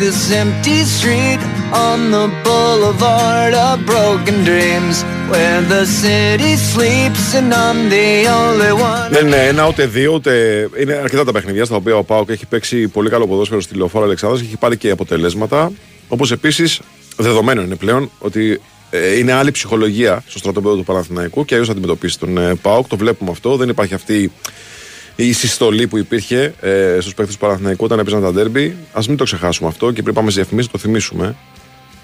this 0.00 0.18
empty 0.42 0.80
street 0.96 1.42
on 1.86 1.98
the 2.16 2.26
boulevard 2.44 3.54
of 3.66 3.74
broken 3.92 4.36
dreams 4.48 4.96
where 5.30 5.60
the 5.72 5.84
city 6.02 6.52
sleeps 6.72 7.24
and 7.38 7.52
I'm 7.52 7.88
the 7.88 8.26
only 8.28 8.72
one. 8.72 9.12
Δεν 9.12 9.26
είναι 9.26 9.46
ένα 9.46 9.66
ούτε 9.68 9.86
δύο, 9.86 10.12
ούτε. 10.12 10.30
Είναι 10.80 10.94
αρκετά 10.94 11.24
τα 11.24 11.32
παιχνίδια 11.32 11.64
στα 11.64 11.76
οποία 11.76 11.96
ο 11.96 12.04
Πάοκ 12.04 12.28
έχει 12.28 12.46
παίξει 12.46 12.88
πολύ 12.88 13.10
καλό 13.10 13.26
ποδόσφαιρο 13.26 13.60
στη 13.60 13.74
Λεωφόρα 13.74 14.04
Αλεξάνδρας 14.04 14.42
και 14.42 14.48
έχει 14.48 14.56
πάρει 14.56 14.76
και 14.76 14.90
αποτελέσματα. 14.90 15.72
Όπως 16.08 16.32
επίσης, 16.32 16.80
δεδομένο 17.16 17.62
είναι 17.62 17.76
πλέον 17.76 18.10
ότι 18.18 18.60
ε, 18.90 19.18
είναι 19.18 19.32
άλλη 19.32 19.50
ψυχολογία 19.50 20.22
στο 20.28 20.38
στρατόπεδο 20.38 20.76
του 20.76 20.84
Παναθηναϊκού 20.84 21.44
και 21.44 21.54
αλλιώ 21.54 21.66
θα 21.66 21.72
αντιμετωπίσει 21.72 22.18
τον 22.18 22.38
ε, 22.38 22.54
Πάοκ. 22.54 22.88
Το 22.88 22.96
βλέπουμε 22.96 23.30
αυτό. 23.30 23.56
Δεν 23.56 23.68
υπάρχει 23.68 23.94
αυτή 23.94 24.32
η 25.16 25.32
συστολή 25.32 25.86
που 25.86 25.96
υπήρχε 25.96 26.54
ε, 26.60 26.96
στους 27.00 27.14
παίκτες 27.14 27.34
του 27.34 27.40
Παναθηναϊκού 27.40 27.84
όταν 27.84 27.98
έπαιζαν 27.98 28.22
τα 28.22 28.32
ντέρμπι. 28.32 28.76
Α 28.92 29.00
μην 29.08 29.16
το 29.16 29.24
ξεχάσουμε 29.24 29.68
αυτό 29.68 29.92
και 29.92 30.02
πριν 30.02 30.14
πάμε 30.14 30.30
σε 30.30 30.36
διαφημίσεις, 30.40 30.70
το 30.70 30.78
θυμίσουμε. 30.78 31.36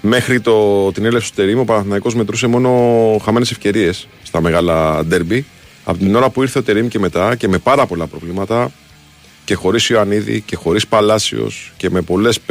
Μέχρι 0.01 0.39
το, 0.39 0.91
την 0.91 1.05
έλευση 1.05 1.29
του 1.29 1.35
Τερήμ, 1.35 1.59
ο 1.59 1.63
Παναθηναϊκός 1.63 2.15
μετρούσε 2.15 2.47
μόνο 2.47 2.69
χαμένες 3.23 3.51
ευκαιρίες 3.51 4.07
στα 4.23 4.41
μεγάλα 4.41 5.05
ντέρμπι. 5.05 5.45
Από 5.83 5.97
την 5.97 6.15
ώρα 6.15 6.29
που 6.29 6.41
ήρθε 6.41 6.59
ο 6.59 6.63
Τερήμ 6.63 6.87
και 6.87 6.99
μετά 6.99 7.35
και 7.35 7.47
με 7.47 7.57
πάρα 7.57 7.85
πολλά 7.85 8.07
προβλήματα 8.07 8.71
και 9.45 9.55
χωρίς 9.55 9.89
Ιωαννίδη 9.89 10.41
και 10.41 10.55
χωρίς 10.55 10.87
Παλάσιος 10.87 11.73
και 11.77 11.89
με, 11.89 12.03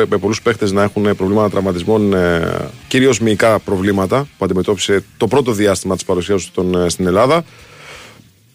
με 0.08 0.18
πολλούς 0.18 0.42
παίχτε 0.42 0.72
να 0.72 0.82
έχουν 0.82 1.02
προβλήματα 1.16 1.50
τραυματισμών, 1.50 2.12
ε, 2.12 2.70
κυρίως 2.88 3.20
μυϊκά 3.20 3.58
προβλήματα 3.58 4.28
που 4.38 4.44
αντιμετώπισε 4.44 5.04
το 5.16 5.26
πρώτο 5.26 5.52
διάστημα 5.52 5.94
της 5.94 6.04
παρουσίας 6.04 6.50
του 6.50 6.70
ε, 6.84 6.88
στην 6.88 7.06
Ελλάδα. 7.06 7.44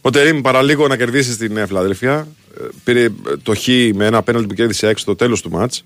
Ο 0.05 0.09
Τερήμ 0.09 0.41
παραλίγο 0.41 0.87
να 0.87 0.97
κερδίσεις 0.97 1.33
στην 1.33 1.57
ε, 1.57 1.65
Φιλαδέλφια. 1.65 2.27
Ε, 2.59 2.63
πήρε 2.83 3.03
ε, 3.03 3.09
το 3.43 3.55
Χ 3.55 3.67
με 3.93 4.05
ένα 4.05 4.23
πέναλτι 4.23 4.47
που 4.47 4.53
κέρδισε 4.53 4.87
έξω 4.87 5.03
στο 5.03 5.15
τέλος 5.15 5.41
του 5.41 5.49
μάτς. 5.49 5.85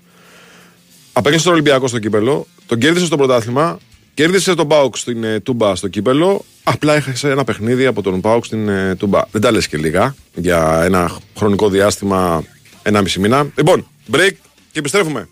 Απέγγισε 1.12 1.44
τον 1.44 1.52
Ολυμπιακό 1.52 1.88
στο 1.88 1.98
κύπελο. 1.98 2.46
Τον 2.66 2.78
κέρδισε 2.78 3.06
στο 3.06 3.16
πρωτάθλημα. 3.16 3.78
Κέρδισε 4.14 4.54
τον 4.54 4.68
Πάουκ 4.68 4.96
στην 4.96 5.42
Τούμπα 5.42 5.74
στο 5.74 5.88
κύπελο. 5.88 6.44
Απλά 6.62 6.94
έχασε 6.94 7.30
ένα 7.30 7.44
παιχνίδι 7.44 7.86
από 7.86 8.02
τον 8.02 8.20
Πάουκ 8.20 8.44
στην 8.44 8.68
Τούμπα. 8.96 9.20
Δεν 9.30 9.40
τα 9.40 9.50
λες 9.50 9.68
και 9.68 9.76
λίγα 9.76 10.14
για 10.34 10.82
ένα 10.84 11.16
χρονικό 11.36 11.68
διάστημα, 11.68 12.44
ένα 12.82 13.02
μισή 13.02 13.20
μήνα. 13.20 13.46
Λοιπόν, 13.56 13.86
break 14.12 14.32
και 14.72 14.78
επιστρέφουμε. 14.78 15.28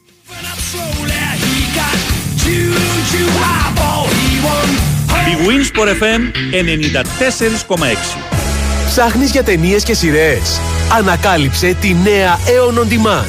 Η 5.30 5.34
Winsport 5.46 6.02
FM 6.02 6.20
94,6 7.68 8.37
Ψάχνεις 8.88 9.30
για 9.30 9.42
ταινίες 9.42 9.82
και 9.82 9.94
σειρές. 9.94 10.60
Ανακάλυψε 10.98 11.76
τη 11.80 11.96
νέα 12.04 12.38
Aeon 12.46 12.78
On 12.78 12.92
Demand. 12.92 13.26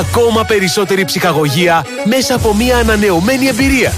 Ακόμα 0.00 0.44
περισσότερη 0.44 1.04
ψυχαγωγία 1.04 1.84
μέσα 2.04 2.34
από 2.34 2.54
μια 2.54 2.76
ανανεωμένη 2.76 3.46
εμπειρία. 3.46 3.92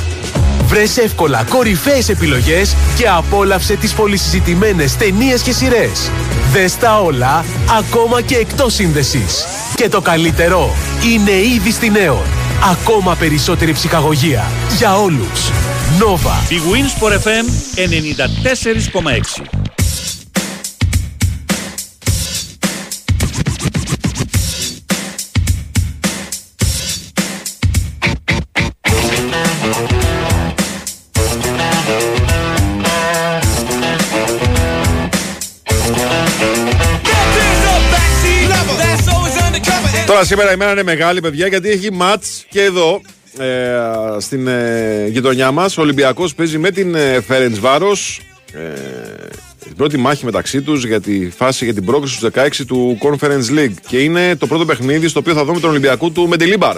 Βρες 0.67 0.97
εύκολα 0.97 1.45
κορυφαίες 1.49 2.09
επιλογές 2.09 2.77
και 2.97 3.09
απόλαυσε 3.09 3.75
τις 3.75 3.93
πολυσυζητημένες 3.93 4.97
ταινίες 4.97 5.43
και 5.43 5.53
σειρές. 5.53 6.11
Δες 6.53 6.77
τα 6.77 7.01
όλα, 7.01 7.45
ακόμα 7.79 8.21
και 8.21 8.37
εκτός 8.37 8.75
σύνδεσης. 8.75 9.45
Και 9.75 9.89
το 9.89 10.01
καλύτερο, 10.01 10.75
είναι 11.13 11.31
ήδη 11.31 11.71
στην 11.71 11.95
Aeon. 11.97 12.27
Ακόμα 12.71 13.15
περισσότερη 13.15 13.73
ψυχαγωγία. 13.73 14.45
Για 14.77 14.97
όλους. 14.97 15.51
Nova. 15.99 16.53
Η 16.53 16.61
Wins 16.71 17.03
for 17.03 17.13
FM 17.13 17.47
94,6. 17.75 19.60
Καλά, 40.21 40.33
σήμερα 40.33 40.53
η 40.53 40.57
μέρα 40.57 40.71
είναι 40.71 40.83
μεγάλη, 40.83 41.21
παιδιά, 41.21 41.47
γιατί 41.47 41.69
έχει 41.69 41.93
ματ 41.93 42.25
και 42.49 42.63
εδώ 42.63 43.01
ε, 43.39 44.21
στην 44.21 44.47
ε, 44.47 45.07
γειτονιά 45.09 45.51
μας. 45.51 45.79
Ο 45.79 45.81
Ολυμπιακός 45.81 46.35
παίζει 46.35 46.59
με 46.59 46.71
την 46.71 46.95
ε, 46.95 47.21
Φέρεντ 47.21 47.57
Βάρο. 47.57 47.93
Ε, 48.53 48.59
την 49.65 49.77
πρώτη 49.77 49.97
μάχη 49.97 50.25
μεταξύ 50.25 50.63
τους 50.63 50.85
για 50.85 51.01
τη 51.01 51.31
φάση 51.31 51.65
για 51.65 51.75
την 51.75 51.85
πρόκριση 51.85 52.21
του 52.21 52.31
16 52.35 52.49
του 52.67 52.99
Conference 53.03 53.59
League. 53.59 53.75
Και 53.89 53.99
είναι 53.99 54.37
το 54.37 54.47
πρώτο 54.47 54.65
παιχνίδι 54.65 55.09
στο 55.09 55.19
οποίο 55.19 55.35
θα 55.35 55.45
δούμε 55.45 55.61
τον 55.61 55.71
Ολυμπιακό 55.71 56.11
του 56.11 56.29
Μεντελίμπαρ. 56.29 56.77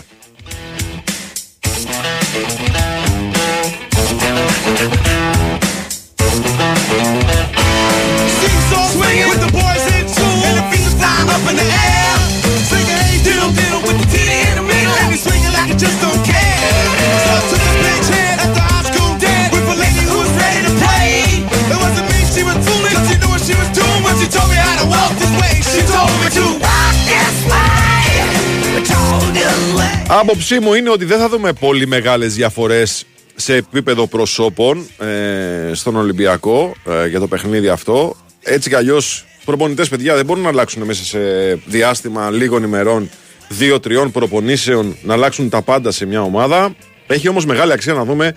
Άποψή 30.14 30.61
μου 30.61 30.75
είναι 30.75 30.90
ότι 30.90 31.04
δεν 31.04 31.19
θα 31.19 31.28
δούμε 31.28 31.52
πολύ 31.52 31.87
μεγάλες 31.87 32.35
διαφορές 32.35 33.04
σε 33.35 33.54
επίπεδο 33.54 34.07
προσώπων 34.07 34.87
ε, 34.99 35.75
στον 35.75 35.97
Ολυμπιακό 35.97 36.75
ε, 36.87 37.09
για 37.09 37.21
το 37.21 37.26
παιχνίδι 37.26 37.69
αυτό. 37.69 38.16
Έτσι 38.42 38.69
κι 38.69 38.75
αλλιώς, 38.75 39.25
προπονητές 39.45 39.88
παιδιά 39.88 40.14
δεν 40.14 40.25
μπορούν 40.25 40.42
να 40.42 40.49
αλλάξουν 40.49 40.83
μέσα 40.83 41.04
σε 41.04 41.19
διάστημα 41.54 42.31
λίγων 42.31 42.62
ημερών, 42.62 43.11
δύο-τριών 43.49 44.11
προπονήσεων, 44.11 44.97
να 45.02 45.12
αλλάξουν 45.12 45.49
τα 45.49 45.62
πάντα 45.62 45.90
σε 45.90 46.07
μια 46.07 46.23
ομάδα. 46.23 46.75
Έχει 47.07 47.28
όμως 47.28 47.47
μεγάλη 47.47 47.73
αξία 47.73 47.92
να 47.92 48.04
δούμε 48.04 48.37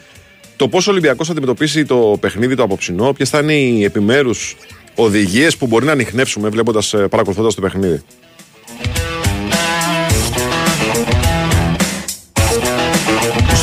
το 0.56 0.68
πώς 0.68 0.88
ο 0.88 0.92
Ολυμπιακός 0.92 1.26
θα 1.28 1.32
αντιμετωπίσει 1.32 1.86
το 1.86 2.18
παιχνίδι 2.20 2.56
το 2.56 2.64
απόψινό, 2.64 3.14
ποιες 3.14 3.30
θα 3.30 3.40
είναι 3.40 3.54
οι 3.54 3.84
επιμέρους 3.84 4.56
οδηγίες 4.96 5.58
που 5.58 5.68
μπορεί 5.68 5.86
να 5.86 5.92
ανοιχνεύσουμε 5.92 6.50
βλέποντας, 6.50 6.96
παρακολουθώντας 7.10 7.56
το 7.56 7.62
παιχνίδι. 7.62 8.04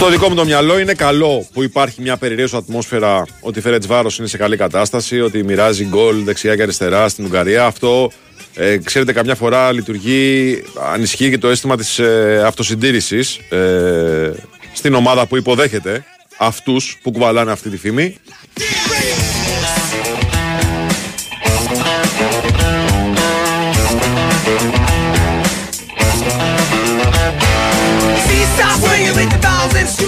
Στο 0.03 0.11
δικό 0.11 0.29
μου 0.29 0.35
το 0.35 0.45
μυαλό 0.45 0.79
είναι 0.79 0.95
καλό 0.95 1.47
που 1.53 1.63
υπάρχει 1.63 2.03
μια 2.03 2.17
περιραίωση 2.17 2.57
ατμόσφαιρα 2.57 3.27
ότι 3.41 3.59
η 3.59 3.63
Φέρετ 3.63 3.87
Βάρος 3.87 4.19
είναι 4.19 4.29
σε 4.29 4.37
καλή 4.37 4.57
κατάσταση, 4.57 5.21
ότι 5.21 5.43
μοιράζει 5.43 5.85
γκολ 5.85 6.25
δεξιά 6.25 6.57
και 6.57 6.63
αριστερά 6.63 7.09
στην 7.09 7.25
Ουγγαρία. 7.25 7.65
Αυτό 7.65 8.11
ε, 8.55 8.77
ξέρετε, 8.77 9.13
καμιά 9.13 9.35
φορά 9.35 9.73
λειτουργεί, 9.73 10.63
ανισχύει 10.93 11.31
και 11.31 11.39
το 11.39 11.49
αίσθημα 11.49 11.77
της 11.77 11.99
ε, 11.99 12.43
αυτοσυντήρησης 12.47 13.37
ε, 13.49 14.33
στην 14.73 14.95
ομάδα 14.95 15.27
που 15.27 15.37
υποδέχεται 15.37 16.05
αυτούς 16.39 16.99
που 17.03 17.11
κουβαλάνε 17.11 17.53
αυτή 17.53 17.71
τη 17.71 17.77
φήμη. 17.77 18.17
Seesaw 28.27 28.92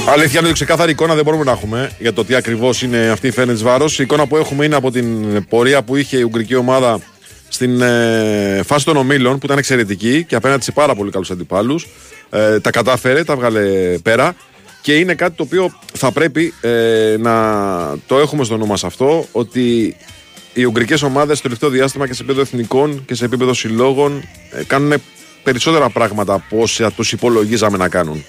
Αλήθεια 0.09 0.39
είναι 0.39 0.49
ότι 0.49 0.53
ξεκάθαρη 0.53 0.91
εικόνα 0.91 1.15
δεν 1.15 1.25
μπορούμε 1.25 1.45
να 1.45 1.51
έχουμε 1.51 1.91
για 1.99 2.13
το 2.13 2.25
τι 2.25 2.35
ακριβώς 2.35 2.83
είναι 2.83 3.09
αυτή 3.09 3.27
η 3.27 3.31
Φέρνετ 3.31 3.59
Βάρος. 3.59 3.99
Η 3.99 4.03
εικόνα 4.03 4.27
που 4.27 4.37
έχουμε 4.37 4.65
είναι 4.65 4.75
από 4.75 4.91
την 4.91 5.07
πορεία 5.49 5.83
που 5.83 5.97
είχε 5.97 6.17
η 6.17 6.23
Ουγγρική 6.23 6.55
ομάδα 6.55 6.99
στην 7.49 7.81
ε, 7.81 8.61
φάση 8.65 8.85
των 8.85 8.97
ομίλων 8.97 9.39
που 9.39 9.47
ήταν 9.47 9.59
εξαιρετική 9.59 10.25
και 10.25 10.35
απέναντι 10.35 10.63
σε 10.65 10.73
πάρα 10.73 10.95
πολύ 10.95 11.11
καλούς 11.11 11.31
αντιπάλους. 11.31 11.87
Ε, 12.31 12.61
τα 12.61 12.71
κατάφερε, 12.71 13.25
τα 13.25 13.37
βγάλε 13.37 13.63
πέρα. 14.03 14.35
Και 14.83 14.95
είναι 14.95 15.15
κάτι 15.15 15.37
το 15.37 15.43
οποίο 15.43 15.81
θα 15.93 16.13
πρέπει 16.13 16.55
ε, 16.61 17.17
να 17.19 17.35
το 18.07 18.19
έχουμε 18.19 18.45
στο 18.45 18.57
νου 18.57 18.67
μας 18.67 18.85
αυτό, 18.85 19.27
ότι 19.33 19.97
οι 20.53 20.65
Ουγγρικές 20.65 21.03
ομάδες 21.03 21.39
στο 21.39 21.43
τελευταίο 21.43 21.69
διάστημα 21.71 22.07
και 22.07 22.15
σε 22.15 22.23
επίπεδο 22.23 22.41
εθνικών 22.41 23.05
και 23.07 23.15
σε 23.15 23.25
επίπεδο 23.25 23.55
συλλόγων 23.55 24.29
ε, 24.51 24.65
κάνουν 24.65 24.93
περισσότερα 25.43 25.89
πράγματα 25.89 26.35
από 26.35 26.61
όσα 26.61 26.93
τους 26.93 27.13
υπολογίζαμε 27.13 27.77
να 27.77 27.89
κάνουν. 27.89 28.25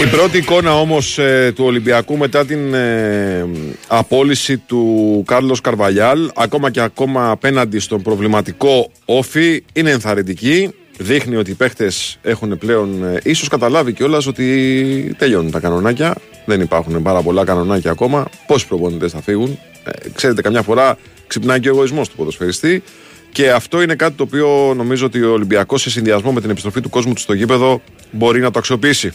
Η 0.00 0.06
πρώτη 0.06 0.38
εικόνα 0.38 0.80
όμως 0.80 1.18
ε, 1.18 1.52
του 1.54 1.64
Ολυμπιακού 1.64 2.16
μετά 2.16 2.44
την 2.44 2.74
ε, 2.74 3.48
απόλυση 3.86 4.58
του 4.58 5.22
Κάρλος 5.26 5.60
Καρβαλιάλ 5.60 6.30
ακόμα 6.34 6.70
και 6.70 6.80
ακόμα 6.80 7.30
απέναντι 7.30 7.78
στον 7.78 8.02
προβληματικό 8.02 8.90
όφη 9.04 9.64
είναι 9.72 9.90
ενθαρρυντική. 9.90 10.70
Δείχνει 10.98 11.36
ότι 11.36 11.50
οι 11.50 11.54
παίχτες 11.54 12.18
έχουν 12.22 12.58
πλέον 12.58 13.04
ε, 13.04 13.20
ίσως 13.22 13.48
καταλάβει 13.48 13.92
κιόλας 13.92 14.26
ότι 14.26 15.14
τελειώνουν 15.18 15.50
τα 15.50 15.60
κανονάκια. 15.60 16.14
Δεν 16.44 16.60
υπάρχουν 16.60 17.02
πάρα 17.02 17.22
πολλά 17.22 17.44
κανονάκια 17.44 17.90
ακόμα. 17.90 18.28
Πόσοι 18.46 18.66
προπονητές 18.66 19.12
θα 19.12 19.22
φύγουν. 19.22 19.58
Ε, 19.84 19.90
ξέρετε 20.14 20.42
καμιά 20.42 20.62
φορά 20.62 20.98
ξυπνάει 21.26 21.60
και 21.60 21.68
ο 21.68 21.72
εγωισμός 21.72 22.08
του 22.08 22.16
ποδοσφαιριστή. 22.16 22.82
Και 23.32 23.50
αυτό 23.50 23.82
είναι 23.82 23.94
κάτι 23.94 24.16
το 24.16 24.22
οποίο 24.22 24.74
νομίζω 24.76 25.06
ότι 25.06 25.22
ο 25.22 25.32
Ολυμπιακός 25.32 25.80
σε 25.80 25.90
συνδυασμό 25.90 26.32
με 26.32 26.40
την 26.40 26.50
επιστροφή 26.50 26.80
του 26.80 26.88
κόσμου 26.88 27.12
του 27.12 27.20
στο 27.20 27.32
γήπεδο 27.32 27.82
μπορεί 28.10 28.40
να 28.40 28.50
το 28.50 28.58
αξιοποιήσει. 28.58 29.12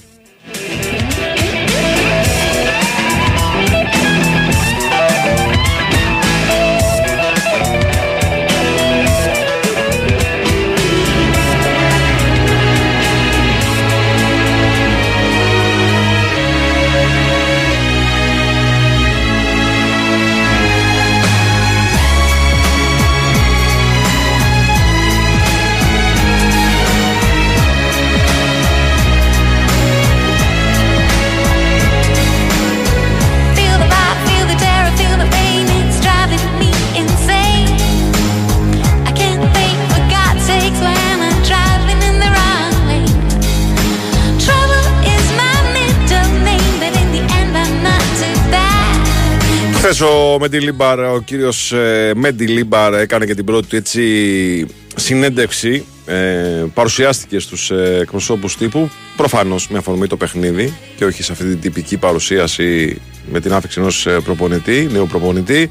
Ο 50.02 50.38
Μεντιλίμπαρ, 50.40 51.00
ο 51.00 51.22
κύριος 51.26 51.74
Μεντιλίμπαρ, 52.16 52.94
έκανε 52.94 53.26
και 53.26 53.36
την 53.36 53.46
πρώτη 53.46 53.68
του 53.68 53.76
έτσι 53.76 54.66
συνέντευξη. 54.96 55.86
Ε, 56.06 56.64
παρουσιάστηκε 56.74 57.40
στους 57.40 57.72
ε, 57.72 57.98
εκπροσώπους 58.02 58.58
τύπου. 58.58 58.90
Προφανώς 59.18 59.70
με 59.70 59.78
αφορμή 59.78 60.08
το 60.08 60.18
παιχνίδι 60.18 60.74
και 60.96 61.06
όχι 61.06 61.24
σε 61.24 61.32
αυτή 61.32 61.46
την 61.46 61.60
τυπική 61.60 61.98
παρουσίαση 61.98 63.02
με 63.32 63.40
την 63.40 63.54
άφιξη 63.54 63.80
ενός 63.80 64.08
προπονητή, 64.24 64.88
νέου 64.92 65.08
προπονητή. 65.08 65.70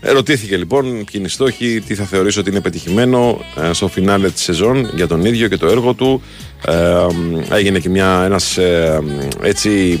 Ερωτήθηκε 0.00 0.56
λοιπόν 0.56 0.82
ποιοι 0.84 1.04
είναι 1.12 1.26
οι 1.26 1.30
στόχοι, 1.30 1.82
τι 1.86 1.94
θα 1.94 2.04
θεωρήσει 2.04 2.38
ότι 2.38 2.50
είναι 2.50 2.60
πετυχημένο 2.60 3.44
ε, 3.56 3.72
στο 3.72 3.88
φινάλε 3.88 4.30
της 4.30 4.42
σεζόν 4.42 4.90
για 4.94 5.06
τον 5.06 5.24
ίδιο 5.24 5.48
και 5.48 5.56
το 5.56 5.66
έργο 5.66 5.94
του. 5.94 6.22
Ε, 6.66 7.06
έγινε 7.56 7.78
και 7.78 7.88
μια, 7.88 8.22
ένας, 8.24 8.56
ε, 8.56 9.02
έτσι, 9.42 10.00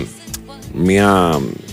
μια 0.74 1.40
ε, 1.40 1.69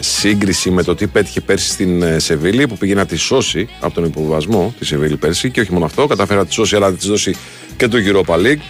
σύγκριση 0.00 0.70
με 0.70 0.82
το 0.82 0.94
τι 0.94 1.06
πέτυχε 1.06 1.40
πέρσι 1.40 1.68
στην 1.68 2.02
ε, 2.02 2.18
Σεβίλη 2.18 2.66
που 2.66 2.76
πήγε 2.76 2.94
να 2.94 3.06
τη 3.06 3.16
σώσει 3.16 3.68
από 3.80 3.94
τον 3.94 4.04
υποβασμό 4.04 4.74
της 4.78 4.88
Σεβίλη 4.88 5.16
πέρσι 5.16 5.50
και 5.50 5.60
όχι 5.60 5.72
μόνο 5.72 5.84
αυτό, 5.84 6.06
κατάφερε 6.06 6.38
να 6.38 6.46
τη 6.46 6.52
σώσει 6.52 6.76
αλλά 6.76 6.90
να 6.90 6.96
της 6.96 7.06
δώσει 7.06 7.36
και 7.76 7.88
το 7.88 7.98
Europa 8.06 8.34
League. 8.34 8.60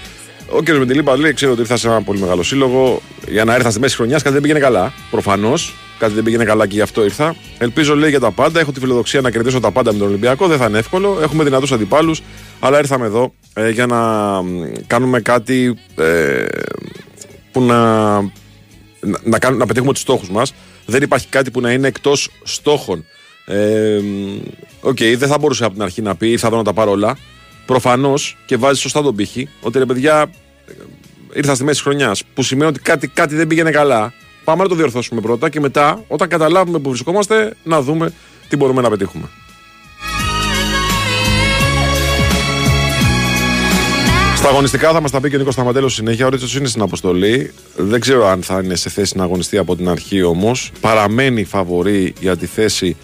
Ο 0.50 0.62
κ. 0.62 0.68
Μεντιλίμπα 0.68 1.16
λέει: 1.16 1.32
Ξέρω 1.32 1.52
ότι 1.52 1.60
ήρθα 1.60 1.76
σε 1.76 1.88
ένα 1.88 2.02
πολύ 2.02 2.20
μεγάλο 2.20 2.42
σύλλογο 2.42 3.02
για 3.28 3.44
να 3.44 3.54
έρθα 3.54 3.70
στη 3.70 3.80
μέση 3.80 3.96
χρονιάς. 3.96 4.22
Κάτι 4.22 4.32
δεν 4.32 4.42
πήγαινε 4.42 4.60
καλά. 4.60 4.92
Προφανώς. 5.10 5.74
Κάτι 5.98 6.12
δεν 6.14 6.24
πήγαινε 6.24 6.44
καλά 6.44 6.66
και 6.66 6.74
γι' 6.74 6.80
αυτό 6.80 7.04
ήρθα. 7.04 7.36
Ελπίζω 7.58 7.96
λέει 7.96 8.10
για 8.10 8.20
τα 8.20 8.30
πάντα. 8.30 8.60
Έχω 8.60 8.72
τη 8.72 8.80
φιλοδοξία 8.80 9.20
να 9.20 9.30
κερδίσω 9.30 9.60
τα 9.60 9.70
πάντα 9.70 9.92
με 9.92 9.98
τον 9.98 10.08
Ολυμπιακό. 10.08 10.46
Δεν 10.46 10.58
θα 10.58 10.66
είναι 10.66 10.78
εύκολο. 10.78 11.18
Έχουμε 11.22 11.44
δυνατούς 11.44 11.72
αντιπάλους. 11.72 12.22
Αλλά 12.60 12.78
ήρθαμε 12.78 13.06
εδώ 13.06 13.34
ε, 13.54 13.70
για 13.70 13.86
να 13.86 13.96
μ, 14.42 14.72
κάνουμε 14.86 15.20
κάτι 15.20 15.74
ε, 15.96 16.44
που 17.52 17.62
να 17.62 18.20
να, 19.00 19.18
να, 19.24 19.38
κάνουμε- 19.38 19.60
να 19.60 19.66
πετύχουμε 19.66 19.92
τους 19.92 20.02
στόχους 20.02 20.30
μας. 20.30 20.54
Δεν 20.86 21.02
υπάρχει 21.02 21.26
κάτι 21.26 21.50
που 21.50 21.60
να 21.60 21.72
είναι 21.72 21.88
εκτός 21.88 22.30
στόχων. 22.42 23.04
Ε, 23.46 24.00
Οκ, 24.80 24.98
δεν 24.98 25.28
θα 25.28 25.38
μπορούσε 25.38 25.64
από 25.64 25.72
την 25.72 25.82
αρχή 25.82 26.02
να 26.02 26.16
πει 26.16 26.36
θα 26.36 26.50
δω 26.50 26.56
να 26.56 26.64
τα 26.64 26.72
πάρω 26.72 26.90
όλα. 26.90 27.16
Προφανώς 27.66 28.36
και 28.46 28.56
βάζει 28.56 28.80
σωστά 28.80 29.02
τον 29.02 29.14
πήχη 29.14 29.48
ότι 29.60 29.78
ρε 29.78 29.86
παιδιά, 29.86 30.30
ε, 30.66 30.72
ήρθα 31.32 31.54
στη 31.54 31.64
μέση 31.64 31.82
χρονιάς. 31.82 32.22
Που 32.34 32.42
σημαίνει 32.42 32.70
ότι 32.70 32.80
κάτι, 32.80 33.08
κάτι 33.08 33.34
δεν 33.34 33.46
πήγαινε 33.46 33.70
καλά. 33.70 34.12
Πάμε 34.44 34.62
να 34.62 34.68
το 34.68 34.74
διορθώσουμε 34.74 35.20
πρώτα 35.20 35.48
και 35.48 35.60
μετά, 35.60 36.04
όταν 36.08 36.28
καταλάβουμε 36.28 36.78
που 36.78 36.88
βρισκόμαστε, 36.88 37.56
να 37.62 37.82
δούμε 37.82 38.12
τι 38.48 38.56
μπορούμε 38.56 38.82
να 38.82 38.90
πετύχουμε. 38.90 39.28
Στα 44.46 44.54
αγωνιστικά 44.54 44.92
θα 44.92 45.00
μας 45.00 45.10
τα 45.10 45.20
πει 45.20 45.28
και 45.28 45.34
ο 45.36 45.38
Νίκος 45.38 45.54
Σταματέλος 45.54 45.94
συνέχεια. 45.94 46.26
Ο 46.26 46.28
Ρίτσος 46.28 46.56
είναι 46.56 46.68
στην 46.68 46.82
αποστολή. 46.82 47.52
Δεν 47.76 48.00
ξέρω 48.00 48.26
αν 48.26 48.42
θα 48.42 48.60
είναι 48.64 48.74
σε 48.74 48.90
θέση 48.90 49.16
να 49.16 49.24
αγωνιστεί 49.24 49.58
από 49.58 49.76
την 49.76 49.88
αρχή 49.88 50.22
όμως. 50.22 50.70
Παραμένει 50.80 51.44
φαβορή 51.44 52.14
για 52.20 52.36
τη 52.36 52.46
θέση 52.46 52.96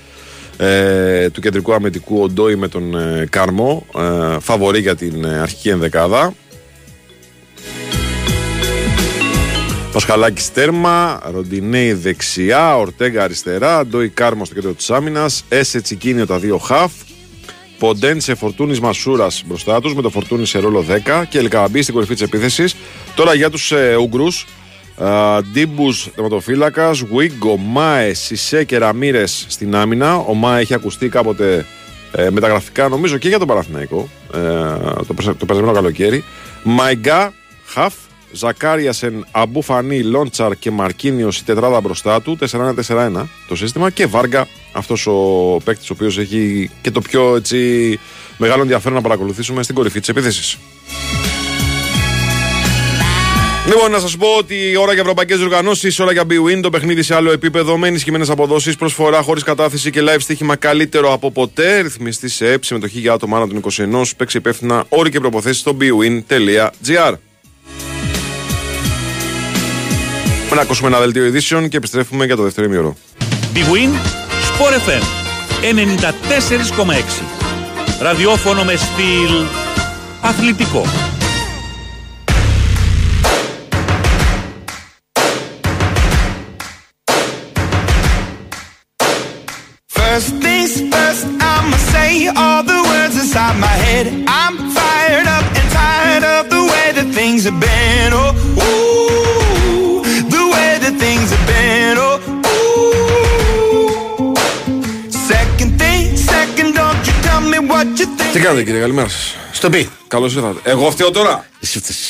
ε, 0.57 1.31
του 1.31 1.41
κεντρικού 1.41 1.73
αμυντικού 1.73 2.23
Οντόι 2.23 2.57
με 2.57 2.69
τον 2.69 2.97
ε, 2.97 3.27
Κάρμο. 3.31 3.87
Ε, 3.99 4.39
φαβορή 4.41 4.81
για 4.81 4.97
την 4.97 5.25
ε, 5.25 5.39
αρχική 5.39 5.69
ενδεκάδα. 5.69 6.35
Πασχαλάκης 9.93 10.53
τέρμα, 10.53 11.21
Ροντινέη 11.33 11.93
δεξιά, 11.93 12.77
Ορτέγκα 12.77 13.23
αριστερά, 13.23 13.87
Ντόι 13.87 14.09
Κάρμο 14.09 14.45
στο 14.45 14.55
κέντρο 14.55 14.73
της 14.73 14.91
άμυνας, 14.91 15.45
Έσε 15.49 15.81
Τσικίνιο 15.81 16.27
τα 16.27 16.39
δύο 16.39 16.59
χαφ, 16.59 16.93
Ποντένσε, 17.83 18.35
Φορτούνης, 18.35 18.81
Μασούρας 18.81 19.43
μπροστά 19.47 19.81
τους 19.81 19.95
με 19.95 20.03
το 20.03 20.11
Φορτούνη 20.11 20.47
σε 20.47 20.59
ρόλο 20.59 20.85
10 20.89 21.25
και 21.29 21.39
Ελ 21.39 21.50
Κααμπί 21.50 21.83
στην 21.83 21.95
κορυφή 21.95 22.13
της 22.13 22.23
επίθεσης. 22.23 22.77
Τώρα 23.15 23.35
για 23.35 23.51
τους 23.51 23.73
ε, 23.73 23.97
Ούγγρους. 23.97 24.47
Ντιμπούς 25.53 26.09
τερματοφύλακα, 26.15 26.91
Γουίγκο, 27.11 27.57
Μάε, 27.57 28.13
Σισέ 28.15 28.65
και 28.65 28.79
Ραμύρε 28.79 29.27
στην 29.27 29.75
άμυνα. 29.75 30.17
Ο 30.17 30.35
Μάε 30.35 30.61
έχει 30.61 30.75
ακουστεί 30.75 31.09
κάποτε 31.09 31.67
ε, 32.13 32.31
μεταγραφικά 32.31 32.89
νομίζω 32.89 33.19
και 33.19 33.29
για 33.29 33.39
τον 33.39 33.47
Παναθηναϊκό 33.49 34.09
ε, 34.35 34.39
το, 35.07 35.15
περσα- 35.15 35.37
το 35.37 35.45
περασμένο 35.45 35.73
καλοκαίρι. 35.73 36.25
Μαϊγκά, 36.63 37.33
Χαφ, 37.67 37.95
Ζακάριασεν, 38.33 39.27
Αμπούφανί, 39.31 40.03
Λόντσαρ 40.03 40.57
και 40.59 40.71
Μαρκίνιος 40.71 41.39
η 41.39 41.45
τετράδα 41.45 41.81
μπροστά 41.81 42.23
του. 42.23 42.39
4-1-4-1 42.51 43.11
το 43.49 43.57
σύστημα. 43.57 43.91
Και 43.91 44.07
Βάργα, 44.07 44.47
αυτός 44.73 45.07
ο 45.07 45.13
παίκτης 45.65 45.91
ο 45.91 45.93
οποίος 45.93 46.19
έχει 46.19 46.71
και 46.83 46.91
το 46.91 47.01
πιο 47.01 47.37
έτσι, 47.37 48.01
μεγάλο 48.37 48.63
ενδιαφέρον 48.63 48.97
να 48.97 49.03
παρακολουθήσουμε 49.03 49.63
στην 49.63 49.75
κορυφή 49.75 50.01
της 50.01 50.09
επίθεσης. 50.09 50.59
Λοιπόν, 53.67 53.91
να 53.91 53.99
σας 53.99 54.17
πω 54.17 54.27
ότι 54.39 54.77
ώρα 54.77 54.93
για 54.93 55.01
ευρωπαϊκές 55.01 55.39
διοργανώσεις, 55.39 55.99
ώρα 55.99 56.13
για 56.13 56.23
BWIN, 56.31 56.61
το 56.63 56.71
παιχνίδι 56.71 57.03
σε 57.03 57.15
άλλο 57.15 57.33
επίπεδο, 57.33 57.79
με 57.79 57.89
ενισχυμένες 57.89 58.31
αποδόσεις, 58.31 58.77
προσφορά 58.77 59.23
χωρίς 59.23 59.43
κατάθεση 59.43 59.91
και 59.91 60.01
live 60.03 60.21
στοίχημα 60.21 60.57
καλύτερο 60.57 61.13
από 61.13 61.31
ποτέ. 61.31 61.81
Ρυθμιστή 61.81 62.29
σε 62.29 62.53
ΕΠ, 62.53 62.65
συμμετοχή 62.65 62.99
για 62.99 63.13
άτομα 63.13 63.37
άνω 63.37 63.47
των 63.47 63.57
21, 63.57 64.05
παίξει 64.17 64.37
υπεύθυνα 64.37 64.85
όροι 64.89 65.11
και 65.11 65.21
προποθέσει 65.21 65.59
στο 65.59 65.77
bwin.gr. 65.81 67.13
Να 70.55 70.61
ακούσουμε 70.61 70.89
ένα 70.89 70.99
δελτίο 70.99 71.25
ειδήσεων 71.25 71.69
και 71.69 71.77
επιστρέφουμε 71.77 72.25
για 72.25 72.37
το 72.37 72.43
δεύτερο 72.43 72.67
ημίωρο. 72.67 72.97
Big 73.55 73.59
Win, 73.59 74.22
Sport 74.62 74.74
FM 74.88 75.04
94,6. 75.62 77.24
Ραδιόφωνο 78.02 78.64
με 78.64 78.76
στυλ 78.76 79.46
αθλητικό. 80.22 80.86
First 89.90 90.30
things 90.46 90.72
first, 90.94 91.26
I'ma 91.54 91.78
say 91.94 92.28
all 92.36 92.64
the 92.64 92.80
words 92.90 93.16
inside 93.24 93.56
my 93.60 93.76
head. 93.86 94.06
I'm 94.28 94.56
fired 94.78 95.28
up 95.38 95.46
and 95.60 95.68
tired 95.82 96.24
of 96.36 96.50
the 96.50 96.62
way 96.72 96.88
that 96.98 97.08
things 97.14 97.44
have 97.48 97.60
been. 97.60 98.10
Oh, 98.14 98.32
ooh, 98.66 99.21
Τι 108.33 108.41
κάνετε 108.41 108.65
κύριε, 108.65 108.81
καλημέρα 108.81 109.09
σας. 109.09 109.35
Στο 109.53 109.71
πει. 109.71 109.89
Καλώς 110.09 110.35
ήρθατε. 110.35 110.71
Εγώ 110.71 110.91
φταίω 110.91 111.11
τώρα. 111.11 111.47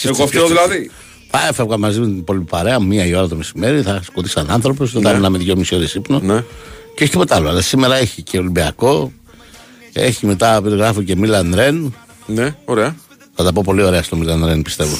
Εγώ 0.03 0.27
φταίω 0.27 0.47
δηλαδή. 0.47 0.91
Α, 1.31 1.39
Έφευγα 1.49 1.79
μαζί 1.79 2.01
με 2.01 2.07
την 2.07 2.25
πολύ 2.25 2.41
παρέα, 2.41 2.81
μία 2.81 3.05
η 3.07 3.15
ώρα 3.15 3.29
το 3.29 3.37
μεσημέρι, 3.37 3.83
θα 3.83 4.01
σκοτεί 4.05 4.29
σαν 4.29 4.51
άνθρωπο, 4.51 4.85
δεν 4.85 5.21
θα 5.21 5.31
με 5.31 5.39
δυόμιση 5.39 5.75
ώρες 5.75 5.95
ύπνο. 5.95 6.21
Ναι. 6.23 6.45
Και 6.95 7.03
έχει 7.03 7.11
τίποτα 7.11 7.37
άλλο. 7.37 7.49
Αλλά 7.49 7.61
σήμερα 7.61 7.97
έχει 7.97 8.23
και 8.23 8.39
Ολυμπιακό, 8.39 9.13
έχει 9.93 10.27
μετά 10.27 10.63
περιγράφω 10.63 11.03
και 11.03 11.17
Μίλαν 11.17 11.53
Ρεν. 11.55 11.95
Ναι, 12.27 12.55
ωραία. 12.65 12.97
Θα 13.35 13.45
τα 13.45 13.53
πω 13.53 13.63
πολύ 13.65 13.83
ωραία 13.83 14.03
στο 14.03 14.17
Μίλαν 14.17 14.45
Ρεν, 14.47 14.63
πιστεύω. 14.63 14.97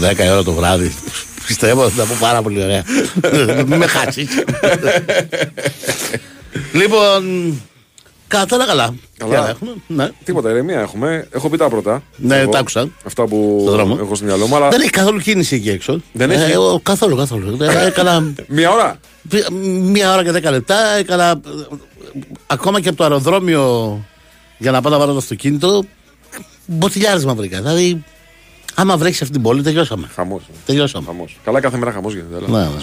10 0.00 0.24
η 0.24 0.30
ώρα 0.30 0.42
το 0.42 0.52
βράδυ. 0.52 0.94
Πιστεύω 1.46 1.88
θα 1.88 2.02
τα 2.02 2.08
πω 2.08 2.16
πάρα 2.20 2.42
πολύ 2.42 2.62
ωραία. 2.62 2.84
Μην 3.68 3.76
με 3.76 3.86
χάσεις. 3.86 4.28
λοιπόν, 6.72 7.52
κατά 8.28 8.56
τα 8.58 8.64
καλά. 8.64 8.94
Καλά. 9.18 9.30
Τι 9.30 9.36
άλλα 9.36 9.48
έχουμε, 9.48 9.70
Ναι. 9.86 10.08
Τίποτα, 10.24 10.50
ηρεμία 10.50 10.80
έχουμε. 10.80 11.28
Έχω 11.30 11.48
πει 11.48 11.56
τα 11.56 11.68
πρώτα. 11.68 12.02
Ναι, 12.16 12.36
Εγώ, 12.36 12.50
τα 12.50 12.58
άκουσα. 12.58 12.88
Αυτά 13.06 13.24
που 13.26 13.58
Στο 13.62 13.70
δρόμο. 13.72 13.96
έχω 14.00 14.14
στο 14.14 14.24
μυαλό 14.24 14.46
μου. 14.46 14.56
Αλλά 14.56 14.68
Δεν 14.68 14.80
έχει 14.80 14.90
καθόλου 14.90 15.18
κίνηση 15.18 15.54
εκεί 15.54 15.68
έξω. 15.70 16.00
Δεν 16.12 16.30
έχει; 16.30 16.50
Ε, 16.50 16.52
εγώ, 16.52 16.80
καθόλου, 16.82 17.16
καθόλου. 17.16 17.56
Ε, 17.62 17.86
Έκανα 17.86 18.20
μία 18.46 18.70
ώρα; 18.70 18.98
μία 19.82 20.12
ώρα 20.12 20.24
και 20.24 20.30
δέκα 20.30 20.50
λεπτά. 20.50 20.94
Έκανα 20.98 21.30
ε, 21.30 21.76
ακόμα 22.46 22.80
και 22.80 22.88
από 22.88 22.96
το 22.96 23.02
αεροδρόμιο 23.04 24.00
για 24.58 24.70
να 24.70 24.80
πάω 24.80 24.92
να 24.92 24.98
βάλω 24.98 25.12
το 25.12 25.18
αυτοκίνητο. 25.18 25.84
Μποτιλιάρισμα 26.66 27.34
βρήκα. 27.34 27.56
Δηλαδή, 27.58 28.04
άμα 28.74 28.96
βρέξει 28.96 29.18
αυτή 29.22 29.34
την 29.34 29.42
πόλη, 29.42 29.62
τελειώσαμε. 29.62 30.08
Χαμός. 30.14 30.42
Τελειώσαμε. 30.66 31.06
Χαμός. 31.06 31.38
Καλά, 31.44 31.60
κάθε 31.60 31.76
μέρα 31.76 31.92
χαμός 31.92 32.12
γίνεται. 32.14 32.36
αλλά. 32.36 32.58
Ναι, 32.58 32.64
ναι. 32.64 32.82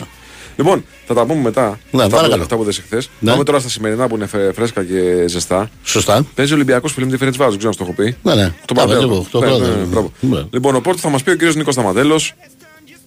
Λοιπόν, 0.55 0.85
θα 1.05 1.13
τα 1.13 1.25
πούμε 1.25 1.41
μετά. 1.41 1.79
Ναι, 1.91 2.03
αυτά, 2.03 2.15
παρακαλώ. 2.15 2.35
που, 2.37 2.41
αυτά 2.43 2.55
που 2.55 2.63
δεν 2.63 2.73
χθε. 2.73 3.01
Ναι. 3.19 3.31
Πάμε 3.31 3.43
τώρα 3.43 3.59
στα 3.59 3.69
σημερινά 3.69 4.07
που 4.07 4.15
είναι 4.15 4.25
φε- 4.27 4.53
φρέσκα 4.53 4.83
και 4.83 5.25
ζεστά. 5.27 5.69
Σωστά. 5.83 6.25
Παίζει 6.35 6.51
ο 6.51 6.55
Ολυμπιακός 6.55 6.93
φίλοι 6.93 7.05
με 7.05 7.11
τη 7.11 7.17
Φερετ 7.17 7.35
Βάζο, 7.35 7.57
ξέρω 7.57 7.69
αν 7.69 7.77
το 7.77 7.83
έχω 7.83 7.93
πει. 8.03 8.17
Ναι, 8.23 8.35
ναι. 8.35 8.53
Το 8.65 8.73
Τα 8.73 8.85
παραδέχομαι. 8.85 9.15
είπα 9.15 9.27
και 9.31 9.37
εγώ, 9.37 9.49
το 9.49 9.49
Ναι, 9.49 9.51
ναι, 9.51 9.57
πρώτο. 9.65 9.79
ναι, 9.79 9.85
μπράβο. 9.85 10.11
Ναι. 10.19 10.43
Λοιπόν, 10.51 10.75
ο 10.75 10.79
Πόρτος 10.81 11.01
θα 11.01 11.09
μας 11.09 11.23
πει 11.23 11.29
ο 11.29 11.33
κύριος 11.35 11.55
Νίκος 11.55 11.73
Σταματέλος. 11.73 12.33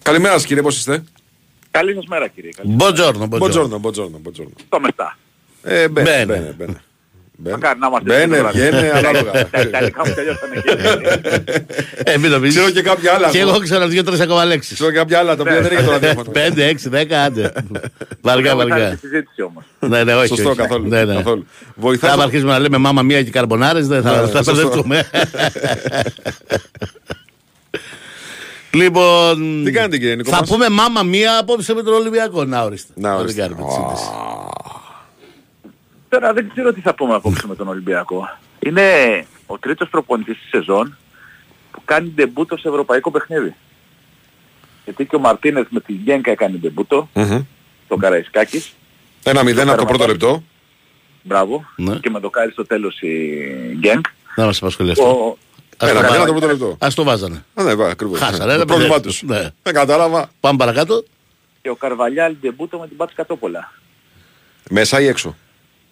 Καλημέρα 0.02 0.32
σας 0.35 0.46
κύριε, 0.46 0.62
πώς 0.62 0.76
είστε; 0.76 1.04
Καλή 1.70 1.94
σας 1.94 2.04
μέρα 2.06 2.28
κύριε. 2.28 2.50
Καλή. 2.56 2.72
Μποτζόρνο, 2.74 3.26
μποτζόρνο. 3.26 3.38
Μποτζόρνο, 3.38 3.78
μποτζόρνο, 3.78 4.18
μποτζόρνο. 4.22 4.52
Το 4.68 4.80
μεστά. 4.80 5.16
Ε, 5.62 5.88
μπαίνε, 5.88 6.54
Μπαίνε. 6.59 6.80
Μπαίνε, 7.37 7.57
μπαίνε. 7.57 7.57
Μπαίνε. 7.57 7.57
Μακάρι 7.57 7.79
να 7.79 7.87
είμαστε 7.87 8.09
Μπαίνε, 8.11 8.35
σίγουρα. 8.35 8.51
βγαίνε, 8.53 8.90
ανάλογα. 8.94 9.49
Τα 9.51 9.61
Ιταλικά 9.61 10.07
μου 10.07 10.12
τελειώσανε 10.14 10.55
και 10.64 12.11
Ε, 12.12 12.18
μην 12.18 12.31
το 12.31 12.40
πεις. 12.40 12.55
Ξέρω 12.55 12.70
και 12.70 12.83
κάποια 12.83 13.12
άλλα. 13.14 13.29
Και 13.31 13.38
ακόμα. 13.38 13.55
εγώ 13.55 13.62
ξέρω 13.64 13.87
δύο-τρεις 13.87 14.20
ακόμα 14.20 14.44
λέξεις. 14.44 14.75
Ξέρω 14.75 14.90
και 14.90 14.96
κάποια 14.96 15.18
άλλα 15.18 15.37
τα 15.37 15.42
οποία 15.42 15.55
δεν 15.61 15.64
είναι 15.64 15.75
για 15.75 15.85
το 15.85 15.90
ραδιόφωνο. 15.90 16.31
Πέντε, 16.31 16.64
έξι, 16.66 16.88
δέκα, 16.88 17.22
άντε. 17.22 17.53
Βαργά, 18.20 18.55
Μετά 18.55 18.68
βαργά. 18.68 18.90
τη 18.90 18.96
συζήτηση 18.99 19.42
όμως. 19.42 19.64
Ναι, 19.79 20.05
ναι, 20.05 20.14
όχι. 20.14 20.27
Σωστό, 20.27 20.49
όχι. 20.49 20.59
καθόλου. 20.59 20.88
Ναι, 20.88 21.05
ναι. 21.05 21.14
καθόλου. 21.14 21.46
Βοηθάς. 21.75 22.14
Θα 22.14 22.22
αρχίσουμε 22.22 22.53
να 22.53 22.59
λέμε 22.59 22.77
μάμα 22.79 23.03
μία 23.03 23.22
και 23.22 23.31
καρμπονάρες, 23.31 23.87
δεν 23.87 24.03
θα, 24.03 24.11
Ναι, 24.11 24.16
θα 24.29 24.42
σωστό. 24.42 24.53
μπερδευτούμε. 24.53 25.05
λοιπόν. 28.72 29.62
Τι 29.64 29.70
κάνετε, 29.70 29.99
κύριε 29.99 30.14
Νίκο 30.14 30.31
Θα 30.31 30.37
μας; 30.38 30.49
πούμε 30.49 30.68
μάμα 30.68 31.03
μία 31.03 31.38
απόψε 31.38 31.75
με 31.75 31.83
τον 31.83 31.94
Ολυμπιακό. 31.94 32.44
Να 32.44 32.62
ορίστε. 32.62 32.92
Να 32.96 33.11
την 33.11 33.20
ορίστε. 33.20 33.49
Κάνουμε 36.09 36.33
τη 36.33 36.33
σύντηση. 36.33 36.33
Τώρα 36.33 36.33
δεν 36.33 36.49
ξέρω 36.53 36.73
τι 36.73 36.81
θα 36.81 36.95
πούμε 36.95 37.14
απόψε 37.14 37.47
με 37.47 37.55
τον 37.55 37.69
Ολυμπιακό. 37.69 38.29
Είναι 38.59 39.27
ο 39.47 39.59
τρίτος 39.59 39.88
προπονητής 39.88 40.38
της 40.38 40.49
σεζόν 40.49 40.97
που 41.71 41.81
κάνει 41.85 42.09
ντεμπούτο 42.14 42.57
σε 42.57 42.69
ευρωπαϊκό 42.69 43.11
παιχνίδι. 43.11 43.55
Γιατί 44.85 45.05
και 45.07 45.16
ο 45.16 45.21
Μαρτίνez 45.25 45.64
με 45.69 45.81
τη 45.81 45.92
Γένκα 45.92 46.31
έκανε 46.31 46.57
ντεμπούτο, 46.57 47.09
Μμμ. 47.12 47.42
το 47.88 47.97
Καραϊσκάκης, 47.97 48.73
Ένα 49.23 49.42
μηδέν 49.42 49.69
από 49.69 49.79
το 49.79 49.85
πρώτο 49.85 50.07
λεπτό. 50.07 50.42
μπράβο, 51.23 51.64
Ναι. 51.77 51.97
και 51.99 52.11
με 52.11 52.21
το 52.21 52.31
Κάρι 52.31 52.51
στο 52.51 52.66
τέλος 52.66 53.01
η 53.01 53.09
Γκένκ. 53.79 54.07
Να 54.37 54.45
μας 54.45 54.57
απασχολεί 54.59 54.90
αυτό. 54.90 55.05
Ο, 55.11 55.37
Ας 55.79 55.90
Ένα 55.90 56.01
το 56.01 56.07
μηδέν 56.07 56.21
από 56.21 56.27
το 56.27 56.33
βάζανε. 56.33 56.47
πρώτο 56.47 56.66
λεπτό. 56.66 56.87
Ας 56.87 56.95
το 56.95 57.05
βάζανε. 57.05 57.45
Α, 57.55 57.62
Ναι, 57.62 57.75
βά, 57.75 57.88
ακριβώς. 57.88 58.19
Χάσανε, 58.19 58.53
Το 58.53 58.57
δεν 58.59 58.66
πρόβλημά 58.66 58.97
πειράζει. 59.01 59.21
του. 59.21 59.27
Ναι. 59.27 59.49
Δεν 59.62 59.75
κατάλαβα. 59.75 60.31
Πάμε 60.40 60.57
παρακάτω. 60.59 61.05
και 61.62 61.71
ο 61.71 61.75
Καρβαλιάλ 61.75 62.35
ντεμπούτο 62.40 62.79
με 62.79 62.88
την 62.88 62.97
Πάτς 62.97 63.12
Κατόπολα. 63.14 63.73
Μέσα 64.71 65.01
ή 65.01 65.07
έξω. 65.07 65.37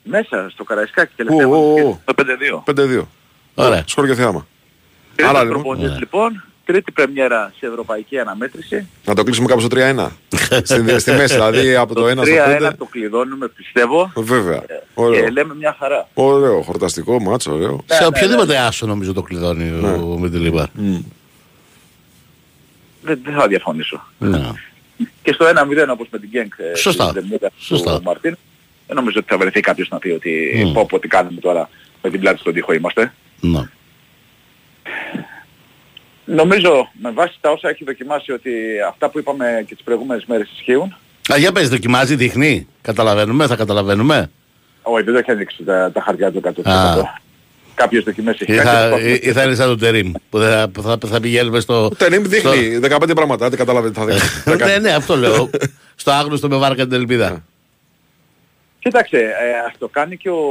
Μέσα 0.04 0.48
στο 0.52 0.64
Καραϊσκάκι 0.64 1.12
τελευταία 1.16 1.46
Ου, 1.46 1.50
ου, 1.50 1.54
αγωνιστική, 1.54 1.88
ου. 1.88 2.00
το 2.04 2.14
5-2. 2.66 3.00
5-2. 3.00 3.02
Ωραία. 3.54 3.82
Σκόρ 3.86 4.06
και 4.06 4.14
θεάμα. 4.14 4.46
Τρίτος 5.16 5.34
Άρα, 5.34 5.44
λοιπόν, 5.44 5.60
προπονητής 5.62 5.90
ναι. 5.92 5.98
λοιπόν, 5.98 6.44
τρίτη 6.64 6.92
πρεμιέρα 6.92 7.52
σε 7.58 7.66
ευρωπαϊκή 7.66 8.18
αναμέτρηση. 8.18 8.88
Να 9.04 9.14
το 9.14 9.22
κλείσουμε 9.22 9.46
κάπου 9.46 9.60
στο 9.60 9.68
3-1. 9.72 10.08
στη, 10.62 10.98
στη 11.00 11.10
μέση, 11.12 11.34
δηλαδή 11.34 11.74
από 11.74 11.94
το 11.94 12.04
1 12.06 12.12
στο 12.12 12.22
3-1 12.60 12.68
5. 12.68 12.72
το 12.78 12.84
κλειδώνουμε 12.84 13.48
πιστεύω 13.48 14.12
Βέβαια. 14.16 14.58
και 14.58 14.72
Ωραίο. 14.94 15.28
λέμε 15.28 15.54
μια 15.54 15.76
χαρά. 15.78 16.08
Ωραίο. 16.14 16.62
Χορταστικό 16.62 17.20
μάτσο, 17.20 17.52
ωραίο. 17.54 17.84
Σε 17.86 18.06
οποιοδήποτε 18.06 18.56
άσο 18.58 18.86
νομίζω 18.86 19.12
το 19.12 19.22
κλειδώνει 19.22 19.70
ο 19.70 20.16
με 20.20 20.30
τη 20.30 20.36
Λίβα. 20.36 20.68
Δεν, 23.02 23.20
δεν 23.24 23.34
θα 23.34 23.46
διαφωνήσω. 23.48 24.06
Ναι. 24.18 24.40
Και 25.22 25.32
στο 25.32 25.46
1-0 25.46 25.50
όπως 25.90 26.06
με 26.10 26.18
την 26.18 26.28
Γκένκ 26.28 26.52
ε, 26.56 26.76
Σωστά. 26.76 27.08
στην 27.08 27.22
Δεμούκα 27.22 27.50
Σωστά. 27.58 27.96
του 27.96 28.02
Μαρτίν, 28.02 28.36
δεν 28.86 28.96
νομίζω 28.96 29.18
ότι 29.18 29.26
θα 29.30 29.38
βρεθεί 29.38 29.60
κάποιος 29.60 29.88
να 29.88 29.98
πει 29.98 30.10
ότι 30.10 30.62
Μμ. 30.66 30.72
πω 30.72 30.86
πω 30.86 30.98
τι 30.98 31.08
κάνουμε 31.08 31.40
τώρα 31.40 31.68
με 32.02 32.10
την 32.10 32.20
πλάτη 32.20 32.38
στον 32.38 32.52
τοίχο 32.52 32.72
είμαστε. 32.72 33.12
Ναι. 33.40 33.60
Νομίζω 36.24 36.90
με 37.00 37.10
βάση 37.10 37.34
τα 37.40 37.50
όσα 37.50 37.68
έχει 37.68 37.84
δοκιμάσει 37.84 38.32
ότι 38.32 38.50
αυτά 38.88 39.08
που 39.10 39.18
είπαμε 39.18 39.64
και 39.66 39.74
τις 39.74 39.84
προηγούμενες 39.84 40.24
μέρες 40.26 40.50
ισχύουν 40.56 40.96
Α, 41.32 41.36
για 41.36 41.52
πες, 41.52 41.68
δοκιμάζει, 41.68 42.14
δείχνει. 42.16 42.66
Καταλαβαίνουμε, 42.82 43.46
θα 43.46 43.56
καταλαβαίνουμε. 43.56 44.30
Όχι, 44.82 45.04
δεν 45.04 45.12
το 45.12 45.18
έχει 45.18 45.30
ανοίξει 45.30 45.62
τα, 45.64 45.90
τα 45.92 46.00
χαρτιά 46.00 46.32
του 46.32 46.40
100%. 46.64 46.70
Α. 46.70 46.94
Κάποιες 47.74 48.04
δοκιμές 48.04 48.40
έχει 48.40 48.52
Ή 48.52 48.56
κάνει. 48.56 48.68
θα, 48.68 48.74
προσπαθούμε. 48.80 49.10
ή- 49.10 49.20
ή 49.22 49.32
θα 49.32 49.42
είναι 49.42 49.54
σαν 49.54 49.66
το 49.68 49.76
Τερίμ 49.76 50.12
που 50.30 50.38
θα, 50.38 50.68
που 50.72 50.82
θα, 50.82 50.98
θα 51.06 51.20
πηγαίνουμε 51.20 51.60
στο. 51.60 51.88
Το 51.88 51.94
Τενίμ 51.96 52.22
δείχνει 52.22 52.78
15 52.82 53.10
πράγματα. 53.14 53.48
Δεν 53.48 53.58
καταλαβαίνετε 53.58 54.00
τι 54.00 54.06
θα 54.06 54.12
δείχνει. 54.12 54.28
στο- 54.28 54.50
Θα 54.50 54.56
κάνει. 54.56 54.72
ναι, 54.72 54.78
ναι, 54.78 54.90
αυτό 54.94 55.16
λέω. 55.16 55.50
στο 55.94 56.10
άγνωστο 56.10 56.48
με 56.48 56.56
βάρκα 56.56 56.82
την 56.86 56.92
ελπίδα. 56.92 57.44
Κοίταξε, 58.84 59.16
ε, 59.16 59.66
ας 59.66 59.72
το 59.78 59.88
κάνει 59.88 60.16
και 60.16 60.30
ο, 60.30 60.42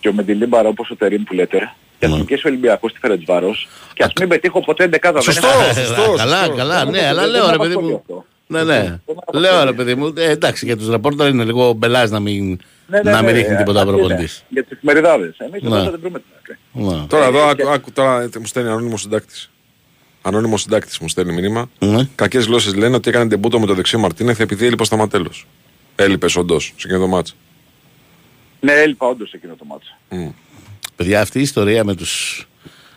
και 0.00 0.08
ο 0.08 0.12
Μεντιλίμπαρα 0.12 0.68
όπως 0.68 0.90
ο 0.90 0.96
Τερίμ 0.96 1.22
που 1.22 1.34
λέτε. 1.34 1.72
Και 1.98 2.04
ας 2.06 2.10
Ναι. 2.12 2.18
νικήσει 2.18 2.46
ο 2.46 2.50
Ολυμπιακός 2.50 2.90
στη 2.90 3.00
Φερετσβάρος. 3.00 3.68
Και 3.94 4.02
ας 4.04 4.12
μην 4.20 4.28
πετύχω 4.28 4.60
ποτέ 4.60 4.84
εντεκάδα. 4.84 5.20
δεν 5.20 5.22
Σωστό. 5.32 5.48
είναι- 5.64 5.72
σωστό, 5.86 6.12
καλά, 6.16 6.36
σωστό. 6.38 6.54
καλά, 6.56 6.78
Δεν 6.84 6.90
ναι, 6.92 6.98
είναι 6.98 7.06
αλλά 7.06 7.20
αυτό, 7.20 7.32
λέω 7.32 7.46
δεν 7.46 7.50
ρε 7.50 7.54
είναι 7.56 7.62
παιδί 7.64 7.74
αυτό 7.74 7.86
μου. 7.88 7.96
αυτό. 7.96 8.24
Ναι, 8.46 8.62
ναι. 8.64 8.74
Δεν 8.74 8.84
είναι 8.84 8.98
αυτό, 9.26 9.38
Λέω 9.38 9.54
είναι. 9.54 9.64
ρε 9.64 9.72
παιδί 9.72 9.94
μου. 9.94 10.12
Ε, 10.16 10.30
εντάξει, 10.30 10.64
για 10.66 10.76
τους 10.76 10.88
ρεπόρτερ 10.88 11.28
είναι 11.28 11.44
λίγο 11.44 11.72
μπελάς 11.72 12.10
να 12.10 12.20
μην, 12.20 12.58
Ναι, 12.86 13.00
ναι, 13.02 13.10
να 13.10 13.20
ναι, 13.20 13.26
μην 13.26 13.34
ρίχνει 13.36 13.54
ε, 13.54 13.56
τίποτα 13.56 13.80
αυτή 13.80 13.92
προπονητής. 13.92 14.36
είναι. 14.36 14.46
Για 14.48 14.62
τις 14.62 14.72
εφημεριδάδες. 14.72 15.36
Εμείς 15.38 15.62
Ναι. 15.62 15.76
εδώ 15.76 15.90
δεν 15.90 16.00
βρούμε 16.00 16.18
την 16.18 16.28
άκρη. 16.38 16.56
Ναι. 16.72 17.06
Τώρα 17.06 17.24
εδώ 17.24 17.38
Ε, 17.38 17.42
άκου- 17.42 17.56
και- 17.56 17.72
άκου, 17.72 17.92
τώρα 17.92 18.28
μου 18.38 18.46
στέλνει 18.46 18.68
ανώνυμο 18.68 18.96
συντάκτης. 18.96 19.50
Ανώνυμο 20.22 20.56
συντάκτης 20.56 20.98
μου 20.98 21.08
στέλνει 21.08 21.32
μήνυμα. 21.32 21.70
Ναι. 21.78 22.08
Κακές 22.14 22.44
γλώσσες 22.46 22.74
λένε 22.74 22.96
ότι 22.96 23.08
έκανε 23.10 23.28
τεμπούτο 23.28 23.60
με 23.60 23.66
το 23.66 23.74
δεξί 23.74 23.96
Μαρτίνεθ 23.96 24.40
επειδή 24.40 24.66
έλειπε 24.66 24.84
στο 24.84 24.96
ματέλο. 24.96 25.30
Έλειπε 26.02 26.26
όντως 26.36 26.64
σε 26.64 26.72
εκείνο 26.86 26.98
το 26.98 27.06
μάτσο. 27.06 27.34
Ναι, 28.60 28.72
έλειπα 28.72 29.06
όντως 29.06 29.32
εκείνο 29.32 29.54
το 29.58 29.64
μάτσο. 29.64 29.96
Παιδιά, 30.96 31.20
αυτή 31.20 31.38
η 31.38 31.42
ιστορία 31.42 31.84
με 31.84 31.94
τους, 31.94 32.46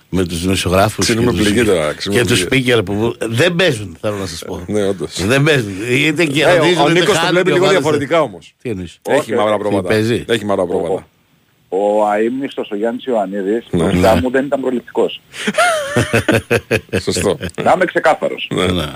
με 0.10 0.26
τους 0.26 0.42
δημοσιογράφους 0.42 1.06
Ξύνουμε 1.06 1.32
και 1.32 1.38
τους, 1.38 1.48
πληγή 1.50 1.66
τώρα, 1.68 1.94
ξύνουμε 1.94 2.22
και 2.22 2.28
τους 2.28 2.46
πληγή. 2.46 2.74
speaker 2.78 2.86
που 2.86 3.16
δεν 3.20 3.56
παίζουν, 3.56 3.98
θέλω 4.02 4.16
να 4.18 4.26
σας 4.26 4.44
πω. 4.46 4.64
Ναι, 4.68 4.84
όντως. 4.88 5.26
Δεν 5.26 5.44
παίζουν. 5.44 5.74
Είτε 5.90 6.26
και 6.26 6.44
Ε, 6.44 6.56
ρωτίζουν, 6.58 6.82
ο 6.82 6.90
είτε 6.90 7.00
Νίκος 7.00 7.08
το 7.14 7.20
χάνουν 7.20 7.32
βλέπει 7.32 7.46
και 7.48 7.54
λίγο 7.54 7.64
ομάδες. 7.66 7.82
διαφορετικά 7.82 8.22
όμως. 8.22 8.54
Τι 8.62 8.70
εννοείς; 8.70 9.00
Όχι, 9.02 9.18
Έχει 9.20 9.34
μαύρα 9.34 9.54
όχι, 9.54 9.60
πρόβατα. 9.62 9.88
παίζει. 9.88 10.26
Έχει 10.28 10.46
μαύρα 10.46 10.66
πρόβατα. 10.66 11.08
Ο 11.70 12.06
αείμνηστος 12.08 12.70
ο 12.72 12.76
Γιάννης 12.76 13.06
Ιωαννίδης, 13.06 13.66
Ναι. 13.72 13.84
μπροστά 13.84 14.16
μου 14.16 14.30
δεν 14.30 14.46
ήταν 14.46 14.62
προληπτικός. 14.62 15.22
Σωστό. 17.02 17.38
Να 17.64 17.72
είμαι 17.76 17.86
ξεκάθαρος. 17.86 18.48
Ναι. 18.54 18.66
Ναι. 18.66 18.92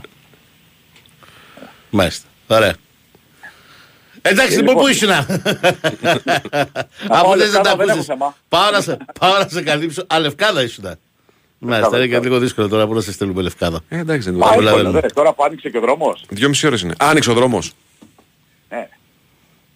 Μάλιστα. 1.90 2.28
Ωραία. 2.48 2.74
Εντάξει, 4.22 4.58
λοιπόν, 4.58 4.76
πού 4.76 4.88
ήσουν; 4.88 5.10
Αφού 7.10 7.30
όλα 7.30 7.36
δεν 7.36 7.52
τα 7.52 7.60
αυτά 7.60 7.76
δεν 7.76 7.90
ακούσεις. 7.90 7.90
έχω 7.90 8.02
θέμα. 8.04 8.36
Πάω 8.50 8.72
να 8.72 8.82
σε- 8.82 8.98
Πάω 9.20 9.38
να 9.38 9.48
σε 9.50 9.62
καλύψω. 9.62 10.04
Α, 10.08 10.20
λευκάδα 10.20 10.64
ήσουν. 10.64 10.84
Μάλιστα, 11.62 11.88
είναι 11.88 11.98
και 11.98 12.00
λευκάδα. 12.12 12.24
λίγο 12.28 12.40
δύσκολο 12.40 12.68
τώρα 12.68 12.88
που 12.88 12.94
να 12.94 13.02
σε 13.02 13.12
στέλνουμε 13.12 13.42
λευκάδα. 13.42 13.80
Ε, 13.90 13.98
εντάξει, 13.98 14.30
δεν 14.30 14.40
Πάει 14.40 14.48
είναι. 14.50 14.56
Πολλά 14.58 14.70
εύκολα, 14.70 14.92
δεν 14.92 15.02
δε, 15.02 15.08
Τώρα 15.08 15.34
που 15.34 15.44
άνοιξε 15.44 15.70
και 15.70 15.78
ο 15.78 15.82
δρόμος. 15.82 16.24
Δυόμιση 16.30 16.68
ώρες 16.68 16.82
είναι. 16.82 16.94
Άνοιξε 17.00 17.32
ο 17.32 17.34
δρόμος. 17.34 17.72
Ναι, 18.70 18.88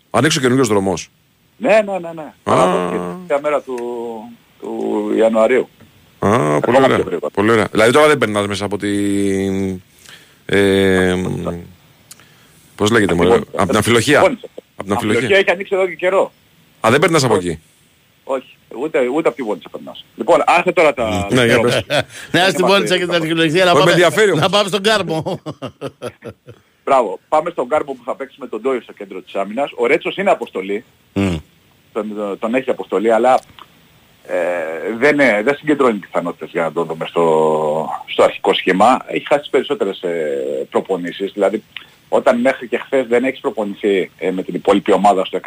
Ανοίξει 0.09 0.37
ο 0.37 0.41
καινούριο 0.41 0.65
δρόμος. 0.65 1.09
ναι, 1.57 1.69
ναι. 1.69 1.99
ναι, 1.99 2.11
ναι. 2.15 2.33
Παραδόθηκε 2.43 2.97
την 2.97 3.07
τελευταία 3.09 3.39
μέρα 3.41 3.61
του, 3.61 3.75
του 4.61 5.11
Ιανουαρίου. 5.17 5.69
Α, 6.19 6.29
πολύ 6.29 6.55
Ακόμα 6.55 6.77
ωραία. 6.77 6.95
πιο 6.95 7.05
γρήγορα. 7.05 7.29
πολύ 7.33 7.51
ωραία. 7.51 7.67
Δηλαδή 7.71 7.91
τώρα 7.91 8.07
δεν 8.07 8.17
περνάς 8.17 8.47
μέσα 8.47 8.65
από 8.65 8.77
την... 8.77 9.81
Ε, 10.45 11.15
πώς 12.75 12.89
λέγεται 12.91 13.13
μωρέ, 13.13 13.35
από 13.35 13.65
την 13.67 13.75
αμφιλοχία. 13.75 14.13
Συμφώνησα. 14.19 14.47
Από 14.75 14.83
την 14.83 14.91
Αμφιλοχία 14.93 15.19
αμφιλοχία. 15.19 15.37
έχει 15.37 15.51
ανοίξει 15.51 15.75
εδώ 15.75 15.87
και 15.87 15.95
καιρό. 15.95 16.31
Α, 16.85 16.89
δεν 16.91 16.99
περνάς 16.99 17.23
από 17.23 17.35
εκεί. 17.35 17.59
Όχι, 18.23 18.57
ούτε, 18.77 19.07
ούτε 19.07 19.27
από 19.27 19.37
τη 19.37 19.43
Βόνιτσα 19.43 19.69
περνάς. 19.69 20.05
Λοιπόν, 20.15 20.43
άσε 20.45 20.71
τώρα 20.71 20.93
τα... 20.93 21.27
Ναι, 21.31 21.45
για 21.45 21.59
πες. 21.59 21.83
Ναι, 22.31 22.41
ας 22.41 22.53
την 22.53 22.65
πόνιτσα 22.65 22.97
και 22.97 23.05
την 23.05 23.13
αρχαιολογία 23.13 23.63
να 23.65 23.71
Όχι, 23.71 23.73
με 23.73 23.79
πάμε- 23.79 23.91
ενδιαφέρει 23.91 24.29
όμως. 24.31 24.41
να 24.41 24.49
πάμε 24.49 24.67
στον 24.67 24.81
κάρμο. 24.83 25.41
Μπράβο. 26.85 27.19
Πάμε 27.29 27.49
στον 27.49 27.67
Κάρμπο 27.67 27.93
που 27.93 28.01
θα 28.05 28.15
παίξει 28.15 28.35
με 28.39 28.47
τον 28.47 28.61
Ντόι 28.61 28.79
στο 28.81 28.93
κέντρο 28.93 29.21
της 29.21 29.35
άμυνας. 29.35 29.71
Ο 29.77 29.85
Ρέτσος 29.85 30.15
είναι 30.17 30.29
αποστολή. 30.31 30.83
Μμ. 31.13 31.35
Τον, 31.93 32.37
τον 32.39 32.55
έχει 32.55 32.69
αποστολή, 32.69 33.11
αλλά 33.11 33.39
ε, 34.27 34.35
δεν, 34.97 35.13
είναι- 35.13 35.41
δεν 35.43 35.55
συγκεντρώνει 35.55 35.97
πιθανότητες 35.97 36.49
για 36.51 36.61
να 36.63 36.71
τον 36.71 36.85
δούμε 36.85 37.05
στο, 37.09 37.89
στο 38.05 38.23
αρχικό 38.23 38.53
σχήμα. 38.53 38.99
Έχει 39.07 39.25
χάσει 39.27 39.41
τις 39.41 39.49
περισσότερες 39.49 40.01
ε, 40.01 40.67
προπονήσεις. 40.69 41.31
Δηλαδή, 41.33 41.63
όταν 42.15 42.39
μέχρι 42.39 42.67
και 42.67 42.77
χθες 42.77 43.07
δεν 43.07 43.23
έχεις 43.23 43.39
προπονηθεί 43.39 44.11
ε, 44.17 44.31
με 44.31 44.43
την 44.43 44.55
υπόλοιπη 44.55 44.91
ομάδα 44.91 45.25
στο 45.25 45.39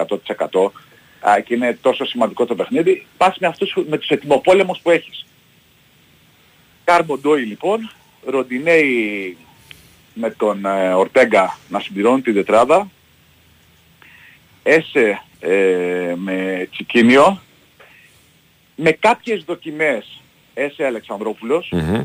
100% 1.20 1.29
α, 1.29 1.40
και 1.40 1.55
είναι 1.55 1.79
τόσο 1.81 2.05
σημαντικό 2.05 2.46
το 2.46 2.55
παιχνίδι, 2.55 3.07
πας 3.16 3.38
με, 3.38 3.46
αυτούς, 3.46 3.76
με 3.88 3.98
τους 3.98 4.09
ετοιμοπόλεμους 4.09 4.79
που 4.83 4.90
έχεις. 4.90 5.26
Κάρμπο 6.85 7.18
Ντόι 7.18 7.42
λοιπόν, 7.42 7.90
Ροντινέη 8.24 9.37
με 10.14 10.31
τον 10.31 10.64
ε, 10.64 10.92
Ορτέγκα 10.92 11.59
να 11.68 11.81
συμπληρώνει 11.81 12.20
την 12.20 12.35
τετράδα, 12.35 12.90
Έσε 14.62 15.22
ε, 15.40 16.14
με 16.16 16.68
Τσικίνιο, 16.70 17.40
με 18.76 18.90
κάποιες 18.90 19.44
δοκιμές 19.44 20.20
Έσε 20.55 20.85
Αλεξανδρόπουλος, 20.85 21.68
Μμμ. 21.72 22.02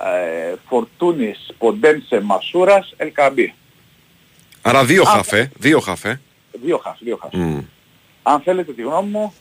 Ε, 0.00 0.54
Φορτούνης, 0.68 1.50
Ποντένσε, 1.58 2.20
Μασούρας, 2.20 2.94
Ελκαμπή. 2.96 3.54
Άρα 4.62 4.84
δύο 4.84 5.04
χαφέ, 5.04 5.50
δύο 5.58 5.80
χαφέ. 5.80 6.20
Δύο 6.62 6.78
χαφ, 6.78 6.98
δύο 6.98 7.18
χαφ. 7.22 7.32
Μμ. 7.32 7.60
Αν 8.22 8.40
θέλετε 8.40 8.72
τη 8.72 8.82
γνώμη 8.82 9.08
μου, 9.10 9.34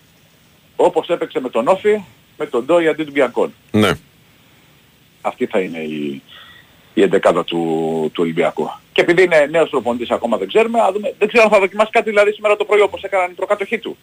όπως 0.76 1.10
έπαιξε 1.10 1.40
με 1.40 1.50
τον 1.50 1.68
Όφη, 1.68 2.04
με 2.38 2.46
τον 2.46 2.66
Ντόι 2.66 2.88
αντί 2.88 3.04
του 3.04 3.12
Μπιακόν. 3.12 3.54
Ναι. 3.72 3.92
Αυτή 5.22 5.46
θα 5.46 5.60
είναι 5.60 5.80
η, 5.80 6.22
η 6.94 7.02
εντεκάδα 7.02 7.44
του, 7.44 7.60
του 8.14 8.24
Ολυμπιακού. 8.24 8.72
Και 8.92 9.02
επειδή 9.02 9.24
είναι 9.24 9.48
νέος 9.52 9.70
προπονητής 9.70 10.10
ακόμα 10.10 10.38
δεν 10.38 10.48
ξέρουμε, 10.48 10.80
να 10.80 10.92
δούμε, 10.92 11.14
δεν 11.18 11.28
ξέρω 11.28 11.44
αν 11.44 11.50
θα 11.50 11.60
δοκιμάσει 11.60 11.92
κάτι 11.92 12.10
δηλαδή 12.10 12.32
σήμερα 12.32 12.56
το 12.56 12.66
πρωί 12.66 12.82
όπως 12.82 13.04
έκαναν 13.04 13.32
οι 13.32 13.34
προκατοχοί 13.34 13.78
του. 13.78 13.98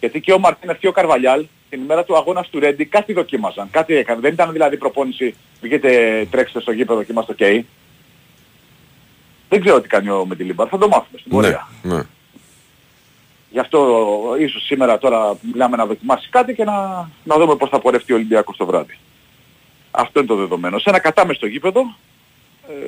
Γιατί 0.00 0.20
και 0.20 0.32
ο 0.32 0.38
Μαρτίνεθ 0.38 0.78
και 0.78 0.88
ο 0.88 0.92
Καρβαλιάλ 0.92 1.46
την 1.70 1.80
ημέρα 1.82 2.04
του 2.04 2.16
αγώνα 2.16 2.44
του 2.50 2.58
Ρέντι 2.60 2.84
κάτι 2.84 3.12
δοκίμαζαν, 3.12 3.68
κάτι 3.70 3.94
έκαναν. 3.94 4.20
Δεν 4.22 4.32
ήταν 4.32 4.52
δηλαδή 4.52 4.76
προπόνηση, 4.76 5.34
βγείτε 5.60 6.26
τρέξτε 6.30 6.60
στο 6.60 6.72
γήπεδο 6.72 7.02
και 7.02 7.12
είμαστε 7.12 7.34
ok. 7.38 7.60
Δεν 9.48 9.60
ξέρω 9.60 9.80
τι 9.80 9.88
κάνει 9.88 10.10
ο 10.10 10.24
Μεντιλίμπαρ, 10.26 10.66
θα 10.70 10.78
το 10.78 10.88
μάθουμε 10.88 11.18
στην 11.18 11.36
Ναι. 11.36 11.42
πορεία. 11.42 11.68
ναι. 11.82 12.02
Γι' 13.50 13.58
αυτό 13.58 14.06
ίσως 14.38 14.62
σήμερα 14.64 14.98
τώρα 14.98 15.36
μιλάμε 15.52 15.76
να 15.76 15.86
δοκιμάσει 15.86 16.28
κάτι 16.28 16.54
και 16.54 16.64
να, 16.64 17.08
να 17.24 17.36
δούμε 17.38 17.56
πώς 17.56 17.68
θα 17.68 17.80
πορευτεί 17.80 18.12
ο 18.12 18.16
Ολυμπιακός 18.16 18.56
το 18.56 18.66
βράδυ. 18.66 18.98
Αυτό 19.90 20.18
είναι 20.18 20.28
το 20.28 20.34
δεδομένο. 20.36 20.78
Σε 20.78 20.88
ένα 20.90 20.98
κατάμεστο 20.98 21.46
γήπεδο, 21.46 21.80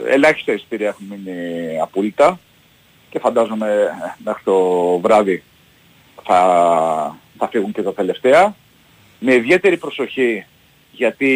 ε, 0.07 0.12
ελάχιστα 0.12 0.53
εισιτήρια 0.53 0.88
έχουν 0.88 1.07
μείνει 1.11 1.81
απόλυτα 1.81 2.38
και 3.11 3.18
φαντάζομαι 3.18 3.68
ε, 3.71 4.14
μέχρι 4.25 4.42
το 4.45 4.59
βράδυ 4.99 5.42
θα, 6.25 7.16
θα 7.38 7.49
φύγουν 7.49 7.73
και 7.73 7.83
τα 7.83 7.92
τελευταία. 7.95 8.55
Με 9.25 9.35
ιδιαίτερη 9.35 9.77
προσοχή 9.77 10.45
γιατί 10.93 11.27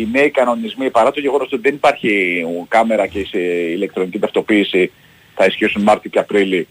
οι 0.00 0.08
νέοι 0.12 0.30
κανονισμοί 0.30 0.90
παρά 0.90 1.10
το 1.10 1.20
γεγονός 1.20 1.52
ότι 1.52 1.62
δεν 1.62 1.74
υπάρχει 1.74 2.44
κάμερα 2.68 3.06
και 3.06 3.24
σε 3.24 3.38
ηλεκτρονική 3.76 4.18
ταυτοποίηση 4.18 4.92
θα 5.34 5.44
ισχύσουν 5.44 5.82
Μάρτιο 5.82 6.10
και 6.10 6.18
Απρίλη 6.18 6.68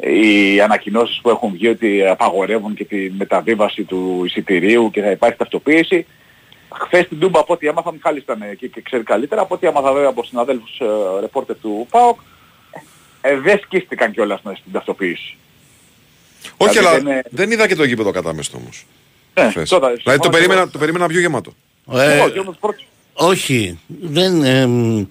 οι 0.00 0.60
ανακοινώσεις 0.60 1.20
που 1.22 1.28
έχουν 1.30 1.52
βγει 1.52 1.68
ότι 1.68 2.06
απαγορεύουν 2.06 2.74
και 2.74 2.84
τη 2.84 3.10
μεταβίβαση 3.10 3.82
του 3.82 4.22
εισιτηρίου 4.26 4.90
και 4.90 5.00
θα 5.00 5.10
υπάρχει 5.10 5.36
ταυτοποίηση. 5.36 6.06
Χθες 6.84 7.04
στην 7.04 7.18
Τούμπα 7.18 7.40
από 7.40 7.52
ό,τι 7.52 7.66
έμαθα, 7.66 7.92
Μιχάλης 7.92 8.22
ήταν 8.22 8.42
εκεί 8.42 8.68
και 8.68 8.80
ξέρει 8.80 9.02
καλύτερα, 9.02 9.40
από 9.40 9.54
ό,τι 9.54 9.66
έμαθα 9.66 9.92
βέβαια 9.92 10.08
από 10.08 10.24
συναδέλφους 10.24 10.78
ε, 10.80 10.84
ρεπόρτερ 11.20 11.56
του 11.58 11.86
ΠΑΟΚ, 11.90 12.20
ε, 13.20 13.36
δεν 13.38 13.58
σκίστηκαν 13.58 14.12
κιόλας 14.12 14.40
μέσα 14.42 14.56
στην 14.56 14.72
ταυτοποίηση. 14.72 15.36
Όχι, 16.56 16.70
Δηλαδή 16.78 16.86
αλλά 16.86 16.96
δεν 16.98 17.06
είναι- 17.12 17.22
δεν 17.30 17.50
είδα 17.50 17.68
και 17.68 17.74
το 17.74 17.84
γήπεδο 17.84 18.10
κατάμεστο 18.10 18.56
όμως. 18.56 18.86
Ναι, 19.34 19.48
χθες. 19.50 19.68
τώρα, 19.68 19.86
Δηλαδή 19.86 20.02
το 20.04 20.12
συμφωνώ 20.12 20.30
περίμενα, 20.36 20.64
και 20.64 20.70
το 20.70 20.78
περίμενα 20.78 21.06
πιο 21.06 21.20
γεμάτο. 21.20 21.52
εγώ. 21.90 22.00
Ε, 22.00 22.16
Εγώ 22.18 22.28
και 22.28 22.38
όμως 22.38 22.56
πρώτος. 22.60 22.86
Όχι, 23.12 23.78
δεν, 24.00 24.44
εμ, 24.44 25.06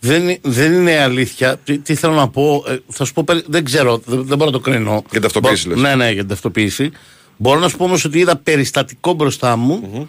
δεν, 0.00 0.38
δεν 0.42 0.72
είναι 0.72 0.98
αλήθεια. 0.98 1.56
Τι, 1.64 1.78
τι 1.78 1.94
θέλω 1.94 2.12
να 2.14 2.28
πω, 2.28 2.64
ε, 2.68 2.76
θα 2.88 3.04
σου 3.04 3.12
πω, 3.12 3.24
περι- 3.24 3.44
δεν 3.48 3.64
ξέρω, 3.64 3.98
δεν, 4.04 4.24
δεν 4.26 4.36
μπορώ 4.38 4.50
να 4.50 4.56
το 4.56 4.60
κρίνω. 4.70 4.90
Για 4.92 5.02
την 5.10 5.20
ταυτοποίηση, 5.20 5.68
Μπο- 5.68 5.74
λες. 5.74 5.82
Ναι, 5.82 5.94
ναι, 5.94 6.10
για 6.10 6.20
την 6.20 6.28
ταυτοποίηση. 6.28 6.90
Μπορώ 7.36 7.58
να 7.60 7.68
σου 7.68 7.76
πω 7.76 7.84
όμως 7.84 8.04
ότι 8.04 8.18
είδα 8.18 8.36
περιστατικό 8.36 9.12
μπροστά 9.12 9.56
μου 9.56 10.08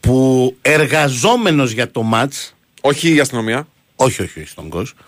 που 0.00 0.56
εργαζόμενος 0.62 1.70
για 1.70 1.90
το 1.90 2.02
μάτς, 2.02 2.54
Όχι 2.80 3.14
η 3.14 3.20
αστυνομία. 3.20 3.68
όχι, 3.96 4.22
όχι, 4.22 4.38
όχι 4.40 4.48
στον 4.48 4.68
κόσμο, 4.68 4.98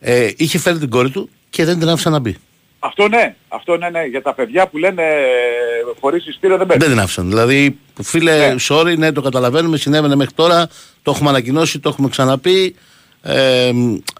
ε, 0.00 0.30
είχε 0.36 0.58
φέρει 0.58 0.78
την 0.78 0.90
κόρη 0.90 1.10
του 1.10 1.28
και 1.50 1.64
δεν 1.64 1.78
την 1.78 1.88
άφησε 1.88 2.08
να 2.08 2.18
μπει. 2.18 2.36
Αυτό 2.82 3.08
ναι, 3.08 3.34
αυτό 3.48 3.76
ναι, 3.76 3.88
ναι, 3.90 4.04
για 4.04 4.22
τα 4.22 4.34
παιδιά 4.34 4.66
που 4.68 4.78
λένε 4.78 5.02
ε, 5.02 5.20
χωρίς 6.00 6.26
εισιτήριο 6.26 6.56
δεν 6.56 6.66
παίρνει. 6.66 6.82
Δεν 6.82 6.92
την 6.92 7.00
άφησαν. 7.02 7.28
Δηλαδή, 7.28 7.78
φίλε, 8.02 8.48
Ναι. 8.48 8.54
sorry, 8.68 8.94
ναι, 8.98 9.12
το 9.12 9.20
καταλαβαίνουμε, 9.20 9.76
συνέβαινε 9.76 10.14
μέχρι 10.16 10.34
τώρα, 10.34 10.68
το 11.02 11.10
έχουμε 11.10 11.28
ανακοινώσει, 11.28 11.78
το 11.78 11.88
έχουμε 11.88 12.08
ξαναπεί. 12.08 12.74
Ε, 13.22 13.68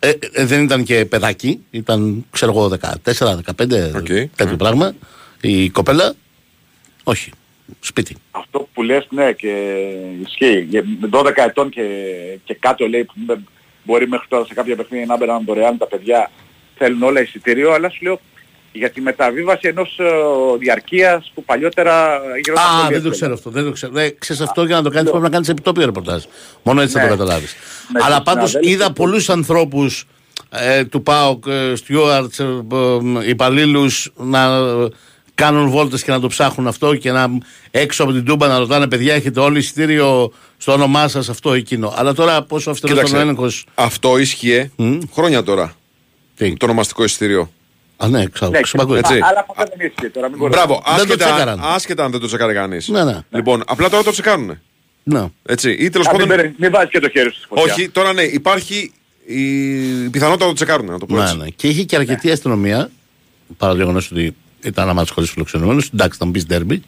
ε, 0.00 0.12
ε, 0.32 0.44
δεν 0.44 0.62
ήταν 0.62 0.84
και 0.84 1.04
παιδάκι, 1.04 1.64
ήταν, 1.70 2.26
ξέρω 2.30 2.52
εγώ, 2.52 2.68
14-15, 2.68 3.94
Οκ, 3.96 4.06
τέτοιο 4.06 4.50
ναι. 4.50 4.56
πράγμα. 4.56 4.92
Η 5.40 5.70
κοπέλα, 5.70 6.12
όχι, 7.04 7.30
σπίτι. 7.80 8.16
Αυτό 8.30 8.68
που 8.74 8.82
λες 8.82 9.06
ναι 9.10 9.32
και 9.32 9.52
ισχύει. 10.26 10.60
Για- 10.68 10.84
Με 11.00 11.08
12 11.12 11.44
ετών 11.44 11.68
και, 11.68 11.82
και 12.44 12.54
κάτω 12.54 12.88
λέει 12.88 13.04
που 13.04 13.12
με- 13.26 13.40
μπορεί 13.84 14.08
μέχρι 14.08 14.26
τώρα 14.28 14.44
σε 14.44 14.54
κάποια 14.54 14.76
παιχνίδια 14.76 15.06
να 15.06 15.16
μπαίνουν 15.16 15.44
δωρεάν 15.46 15.78
τα 15.78 15.86
παιδιά 15.86 16.30
θέλουν 16.76 17.02
όλα 17.02 17.20
εισιτήριο, 17.20 17.72
αλλά 17.72 17.88
σου 17.90 17.98
λέω 18.02 18.20
για 18.72 18.90
τη 18.90 19.00
μεταβίβαση 19.00 19.68
ενός 19.68 19.96
ε, 19.98 20.04
διαρκείας 20.58 21.30
που 21.34 21.44
παλιότερα 21.44 22.20
γινόταν 22.44 22.64
Α, 22.64 22.68
πολύ 22.68 22.82
δεν 22.82 22.88
το 22.90 22.94
εύκολα. 22.96 23.14
ξέρω 23.14 23.32
αυτό. 23.32 23.50
Δεν 23.50 23.64
το 23.64 23.70
ξέρω. 23.70 23.98
Ε, 23.98 24.08
ξέρεις 24.18 24.42
αυτό 24.42 24.64
για 24.64 24.76
να 24.76 24.82
το 24.82 24.90
κάνεις 24.90 25.10
πρέπει 25.10 25.24
να 25.24 25.30
κάνεις 25.30 25.48
επιτόπιο 25.48 25.84
ρεπορτάζ. 25.84 26.22
Μόνο 26.62 26.80
έτσι 26.80 26.94
θα 26.94 27.02
Ναι. 27.02 27.08
το 27.08 27.16
καταλάβεις. 27.16 27.54
Με 27.92 28.00
Αλλά 28.04 28.14
τους 28.16 28.24
πάντως 28.24 28.48
συναδέλφους 28.50 28.74
είδα 28.78 28.86
που- 28.86 28.92
πολλούς 28.92 29.28
ανθρώπους 29.30 30.04
ε, 30.50 30.84
του 30.84 31.02
ΠΑΟΚ, 31.02 31.44
ε, 31.46 31.74
Στιούαρτς, 31.76 32.38
ε, 32.38 32.44
ε, 33.24 33.28
υπαλλήλους 33.28 34.12
να 34.16 34.44
ε, 34.56 34.88
κάνουν 35.34 35.68
βόλτες 35.70 36.02
και 36.02 36.10
να 36.10 36.20
το 36.20 36.26
ψάχνουν 36.28 36.66
αυτό 36.66 36.94
και 36.94 37.10
να 37.12 37.26
έξω 37.70 38.02
από 38.02 38.12
την 38.12 38.24
Τούμπα 38.24 38.46
να 38.48 38.58
ρωτάνε 38.58 38.86
παιδιά 38.88 39.14
έχετε 39.14 39.40
όλοι 39.40 39.58
εισιτήριο 39.58 40.32
στο 40.56 40.72
όνομά 40.72 41.08
σας 41.08 41.28
αυτό 41.28 41.52
εκείνο. 41.52 41.92
Αλλά 41.96 42.12
τώρα 42.14 42.42
πόσο 42.42 42.70
αυστηρός 42.70 42.92
ήταν 42.98 43.04
ο 43.04 43.06
Κοίταξε, 43.08 43.28
έλεγχος; 43.28 43.66
αυτό 43.74 44.18
ίσχυε 44.18 44.70
χρόνια 45.12 45.42
τώρα. 45.42 45.72
Τι; 46.36 46.52
Το 46.56 46.64
ονομαστικό 46.64 47.04
εισιτήριο. 47.04 47.50
Α, 48.02 48.08
ναι, 48.08 48.26
ξέρω. 48.26 48.50
Ναι, 48.50 48.60
ξεπακούει. 48.60 48.98
έτσι. 48.98 49.14
Α, 49.14 49.26
Αλλά 49.28 49.46
αυτό 49.48 49.64
δεν 49.76 49.86
ίσχυε 49.86 50.08
τώρα, 50.10 50.28
μην 50.28 50.38
κοροϊδεύεις. 50.38 50.66
Μπράβο, 50.66 50.82
Δεν 50.96 51.06
το 51.06 51.12
άσχετα, 51.12 51.24
τσέκαραν. 51.24 51.60
άσχετα 51.62 52.04
αν 52.04 52.10
δεν 52.10 52.20
το 52.20 52.26
τσεκάρει 52.26 52.54
κανείς. 52.54 52.88
Ναι, 52.88 53.04
ναι. 53.04 53.18
Λοιπόν, 53.30 53.62
απλά 53.66 53.88
τώρα 53.90 54.02
το 54.02 54.10
τσεκάρουνε. 54.10 54.60
Ναι. 55.02 55.26
Έτσι. 55.46 55.70
Ή 55.70 55.88
τέλος 55.90 56.06
Α, 56.06 56.10
μην, 56.10 56.20
πάντων. 56.20 56.36
παίρνεις- 56.36 56.58
μην 56.58 56.70
βάζεις 56.70 56.90
και 56.90 57.00
το 57.00 57.08
χέρι 57.08 57.30
σου 57.30 57.38
στη 57.38 57.46
φωτιά. 57.46 57.72
Όχι, 57.72 57.88
τώρα 57.90 58.12
ναι, 58.12 58.22
υπάρχει 58.22 58.92
η 59.26 59.44
πιθανότητα 60.10 60.44
να 60.44 60.50
το 60.50 60.52
τσεκάρουν, 60.52 60.86
να 60.86 60.98
το 60.98 61.06
πω 61.06 61.16
Ναι, 61.16 61.22
έτσι. 61.22 61.36
ναι. 61.36 61.48
Και 61.48 61.68
είχε 61.68 61.82
και 61.82 61.96
αρκετή 61.96 62.30
αστυνομία, 62.30 62.90
παρά 63.56 63.72
το 63.72 63.78
γεγονό 63.78 63.98
ότι 64.12 64.36
ήταν 64.62 64.84
ένα 64.84 64.94
μάτσο 64.94 65.14
χωρίς 65.14 65.30
φιλοξενούμενους. 65.30 65.90
Εντάξει, 65.94 66.18
θα 66.18 66.24
μου 66.26 66.30
πεις 66.30 66.46
ντέρμπι. 66.46 66.82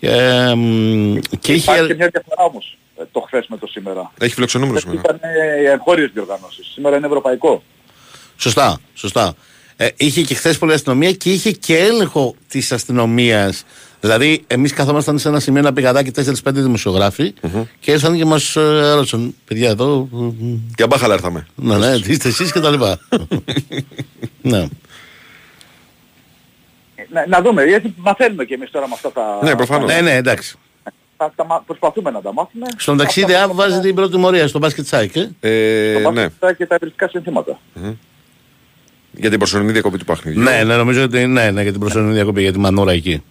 Και, 0.00 0.08
εμ, 0.10 1.18
και 1.40 1.52
είχε. 1.52 1.70
Υπάρχει 1.72 1.86
και 1.86 1.94
μια 1.94 2.08
διαφορά 2.12 2.42
όμως 2.50 2.78
ε, 3.00 3.02
το 3.12 3.20
χθες 3.20 3.46
με 3.48 3.56
το 3.56 3.66
σήμερα. 3.66 4.12
Έχει 4.20 4.34
φιλοξενούμενο 4.34 4.78
σήμερα. 4.78 5.00
Ήταν 5.04 5.18
ε, 5.22 5.70
εγχώριες 5.70 6.10
διοργανώσεις. 6.12 6.66
Σήμερα 6.72 6.96
είναι 6.96 7.06
ευρωπαϊκό. 7.06 7.62
Σωστά, 8.36 8.80
σωστά. 8.94 9.34
Ε, 9.76 9.88
είχε 9.96 10.22
και 10.22 10.34
χθες 10.34 10.58
πολλή 10.58 10.72
αστυνομία 10.72 11.12
και 11.12 11.32
είχε 11.32 11.50
και 11.50 11.78
έλεγχο 11.78 12.34
της 12.48 12.72
αστυνομίας. 12.72 13.64
Δηλαδή, 14.00 14.44
εμείς 14.46 14.72
καθόμασταν 14.72 15.18
σε 15.18 15.28
ένα 15.28 15.40
σημείο 15.40 15.60
ένα 15.60 15.72
πηγαδάκι 15.72 16.10
4-5 16.16 16.32
δημοσιογράφοι 16.44 17.34
και 17.80 17.90
ήρθαν 17.90 18.16
και 18.16 18.24
μας 18.24 18.52
ρώτησαν, 18.94 19.34
παιδιά 19.44 19.68
εδώ. 19.68 20.08
ε, 20.14 20.16
ε, 20.24 20.30
Για 20.76 20.86
μπάχαλα 20.86 21.14
ήρθαμε. 21.14 21.46
Ναι, 21.54 21.76
ναι, 21.78 21.98
τι 22.00 22.12
είστε 22.12 22.28
εσείς 22.28 22.52
και 22.52 22.60
τα 22.60 22.70
λοιπά. 22.70 22.98
ναι. 24.42 24.58
Ε, 26.94 27.02
Να, 27.10 27.26
να 27.28 27.42
δούμε, 27.42 27.64
γιατί 27.64 27.94
μαθαίνουμε 27.96 28.44
και 28.44 28.54
εμείς 28.54 28.70
τώρα 28.70 28.88
με 28.88 28.94
αυτά 28.94 29.12
τα... 29.12 29.38
Ναι, 29.42 29.54
προφανώς. 29.56 29.92
ναι, 29.92 30.00
ναι, 30.00 30.14
εντάξει. 30.14 30.56
Θα, 31.16 31.32
τα 31.36 31.44
μα- 31.44 31.62
προσπαθούμε 31.66 32.10
να 32.10 32.20
τα 32.20 32.32
μάθουμε. 32.32 32.66
Στον 32.76 32.96
ταξίδι 32.96 33.32
Αυτά 33.32 33.44
Αβ 33.44 33.52
βάζει 33.54 33.80
την 33.80 33.94
πρώτη 33.94 34.16
μορία 34.16 34.48
στο 34.48 34.58
μπάσκετ 34.58 34.86
σάικ. 34.86 35.16
Ε. 35.16 35.30
Ε, 35.40 36.02
Το 36.02 36.10
ναι, 36.10 36.28
μπάσκετ 36.40 36.56
και 36.58 36.66
τα 36.66 36.74
ευρυστικά 36.74 37.08
συνθήματα. 37.08 37.60
Για 39.16 39.30
την 39.30 39.38
προσωρινή 39.38 39.72
διακοπή 39.72 39.98
του 39.98 40.04
παιχνιδιού. 40.04 40.40
Ναι, 40.42 40.62
ναι, 40.64 40.76
νομίζω 40.76 41.02
ότι 41.02 41.26
ναι, 41.26 41.50
ναι, 41.50 41.62
για 41.62 41.70
την 41.70 41.80
προσωρινή 41.80 42.12
διακοπή, 42.12 42.40
για 42.42 42.52
τη 42.52 42.58
μανούρα 42.58 42.92
εκεί. 42.92 43.22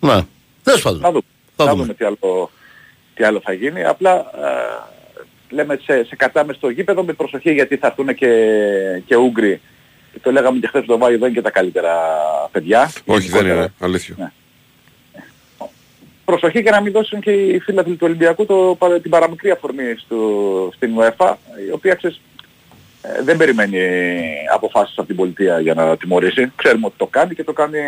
Ναι, 0.00 0.20
τέλος 0.62 0.82
πάντων. 0.82 1.00
Να 1.00 1.08
δούμε. 1.10 1.22
Θα 1.56 1.64
να 1.64 1.70
δούμε. 1.70 1.82
δούμε 1.82 1.94
τι 1.94 2.04
άλλο, 2.04 2.50
τι 3.14 3.24
άλλο 3.24 3.40
θα 3.44 3.52
γίνει. 3.52 3.84
Απλά 3.84 4.14
ε, 4.16 5.54
λέμε 5.54 5.78
σε, 5.84 6.04
σε 6.04 6.16
κατάμε 6.16 6.52
στο 6.52 6.68
γήπεδο 6.68 7.04
με 7.04 7.12
προσοχή 7.12 7.52
γιατί 7.52 7.76
θα 7.76 7.86
έρθουν 7.86 8.14
και, 8.14 8.28
και 9.06 9.16
Ούγγροι. 9.16 9.60
Και 10.12 10.18
το 10.22 10.30
λέγαμε 10.32 10.58
και 10.58 10.66
χθες 10.66 10.84
το 10.86 10.98
Βάιο 10.98 11.18
δεν 11.18 11.28
είναι 11.28 11.36
και 11.36 11.42
τα 11.42 11.50
καλύτερα 11.50 11.94
παιδιά. 12.52 12.82
Όχι, 12.82 13.02
δεν 13.04 13.18
Γενικότερα. 13.20 13.54
είναι. 13.54 13.72
Αλήθεια. 13.80 14.14
Ναι. 14.18 14.30
Προσοχή 16.24 16.62
και 16.62 16.70
να 16.70 16.80
μην 16.80 16.92
δώσουν 16.92 17.20
και 17.20 17.30
οι 17.30 17.58
φίλαθλοι 17.58 17.92
του 17.94 18.06
Ολυμπιακού 18.06 18.46
το, 18.46 18.76
παρα- 18.78 19.00
την 19.00 19.10
παραμικρή 19.10 19.50
αφορμή 19.50 19.94
στο, 19.98 20.16
στην 20.74 20.90
UEFA, 20.98 21.34
η 21.68 21.72
οποία 21.72 21.94
ξέρεις, 21.94 22.16
ε, 22.16 22.20
δεν 23.24 23.36
περιμένει 23.36 23.80
αποφάσεις 24.54 24.98
από 24.98 25.06
την 25.06 25.16
πολιτεία 25.16 25.60
για 25.60 25.74
να 25.74 25.96
τιμωρήσει. 25.96 26.52
Ξέρουμε 26.56 26.86
ότι 26.86 26.94
το 26.98 27.06
κάνει 27.06 27.34
και 27.34 27.44
το 27.44 27.52
κάνει 27.52 27.78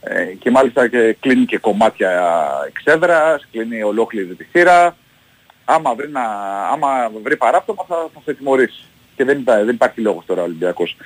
ε, 0.00 0.24
και 0.24 0.50
μάλιστα 0.50 0.88
και 0.88 1.16
κλείνει 1.20 1.44
και 1.44 1.58
κομμάτια 1.58 2.40
εξέδρας, 2.68 3.46
κλείνει 3.52 3.82
ολόκληρη 3.82 4.34
τη 4.34 4.44
θύρα. 4.44 4.96
Άμα 5.64 5.94
βρει, 5.94 6.08
να, 6.10 6.22
άμα 6.72 7.10
βρει 7.22 7.36
παράπτωμα 7.36 7.84
θα, 7.88 8.08
θα 8.14 8.20
σε 8.24 8.34
τιμωρήσει. 8.34 8.84
Και 9.16 9.24
δεν, 9.24 9.38
υπά- 9.38 9.64
δεν 9.64 9.74
υπάρχει 9.74 10.00
λόγος 10.00 10.24
τώρα 10.26 10.40
ο 10.40 10.44
Ολυμπιακός 10.44 10.96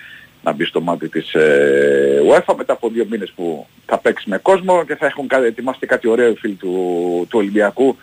να 0.43 0.53
μπει 0.53 0.65
στο 0.65 0.81
μάτι 0.81 1.09
της 1.09 1.35
ε, 1.35 2.21
UEFA 2.31 2.55
μετά 2.57 2.73
από 2.73 2.89
δύο 2.89 3.07
μήνες 3.11 3.33
που 3.37 3.67
θα 3.87 3.99
παίξει 3.99 4.29
με 4.29 4.39
κόσμο 4.39 4.85
και 4.85 4.97
θα 4.97 5.07
έχουν 5.07 5.27
κα- 5.27 5.45
ετοιμάσει 5.45 5.79
και 5.79 5.87
κάτι 5.87 6.09
ωραίο 6.09 6.31
οι 6.31 6.35
φίλοι 6.35 6.55
του, 6.55 6.71
του 7.31 7.39
Ολυμπιακού 7.39 7.97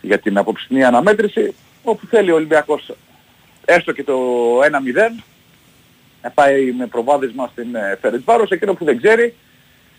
για 0.00 0.18
την 0.18 0.38
απόψινή 0.38 0.84
αναμέτρηση 0.84 1.54
όπου 1.82 2.06
θέλει 2.06 2.30
ο 2.30 2.34
Ολυμπιακός 2.34 2.92
έστω 3.66 3.92
και 3.92 4.04
το 4.04 4.18
1-0 4.60 5.22
να 6.22 6.30
πάει 6.30 6.72
με 6.72 6.86
προβάδισμα 6.86 7.48
στην 7.52 7.74
ε, 7.74 7.98
Φερετσβάρος 8.00 8.50
εκείνο 8.50 8.74
που 8.74 8.84
δεν 8.84 8.96
ξέρει 8.96 9.34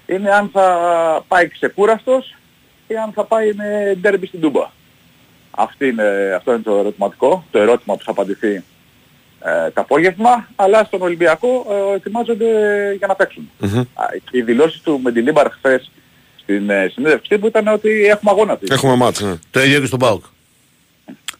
είναι 0.08 0.32
αν 0.32 0.50
θα 0.54 0.68
πάει 1.28 1.48
ξεκούραστος 1.48 2.36
ή 2.88 2.96
αν 2.98 3.12
θα 3.12 3.24
πάει 3.24 3.54
με 3.54 3.98
ντέρμπι 4.02 4.28
στην 4.28 4.42
Τούμπα. 4.42 4.70
Αυτή 5.52 5.88
είναι, 5.88 6.34
αυτό 6.36 6.54
είναι 6.54 6.62
το 6.62 6.78
ερωτηματικό, 6.78 7.46
το 7.52 7.60
ερώτημα 7.60 7.96
που 7.96 8.04
θα 8.04 8.12
απαντηθεί 8.12 8.64
ε, 9.40 9.70
το 9.74 9.82
απόγευμα, 9.82 10.48
αλλά 10.56 10.84
στον 10.84 11.02
Ολυμπιακό 11.02 11.66
ε, 11.70 11.96
ετοιμάζονται 11.96 12.46
για 12.98 13.08
να 13.08 13.16
παίξουν. 13.16 13.50
Μμμ. 13.60 13.80
Α, 13.80 14.06
Οι 14.32 14.42
δηλώσεις 14.42 14.82
του 14.82 15.00
Μεντιλίμπαρ 15.04 15.52
χθες 15.52 15.92
στην 16.42 16.70
ε, 16.70 16.90
συνέντευξή 16.94 17.38
που 17.38 17.48
ήταν 17.48 17.68
ότι 17.68 17.90
έχουμε 17.90 18.32
αγώνα 18.32 18.58
της. 18.58 18.70
Έχουμε 18.70 18.96
ματς, 18.96 19.22
ναι. 19.22 19.36
Το 19.52 19.64
ίδιο 19.64 19.80
και 19.80 19.86
στον 19.86 20.00
ΠΑΟΚ. 20.00 20.24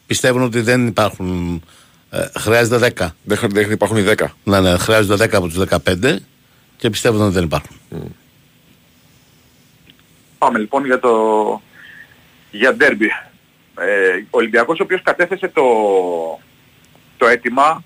Πιστεύουν 0.06 0.42
ότι 0.42 0.60
δεν 0.60 0.86
υπάρχουν. 0.86 1.62
Ε, 2.10 2.26
χρειάζεται 2.38 2.92
10. 2.98 3.06
Δεν, 3.22 3.36
χρ- 3.36 3.52
δεν 3.52 3.70
υπάρχουν 3.70 3.96
οι 3.96 4.04
10. 4.16 4.24
Ναι, 4.44 4.60
ναι, 4.60 4.78
χρειάζονται 4.78 5.24
10 5.24 5.34
από 5.36 5.48
τους 5.48 5.58
15 5.70 6.16
και 6.76 6.90
πιστεύουν 6.90 7.20
ότι 7.20 7.32
δεν 7.34 7.44
υπάρχουν. 7.44 7.76
Πάμε 10.38 10.58
λοιπόν 10.58 10.84
για 10.84 11.00
το 11.00 11.12
για 12.50 12.74
ντέρμπι. 12.74 13.06
Ε, 13.78 14.16
ο 14.30 14.36
Ολυμπιακός 14.38 14.80
ο 14.80 14.82
οποίος 14.82 15.02
κατέθεσε 15.02 15.48
το, 15.48 15.62
το 17.16 17.26
αίτημα 17.26 17.84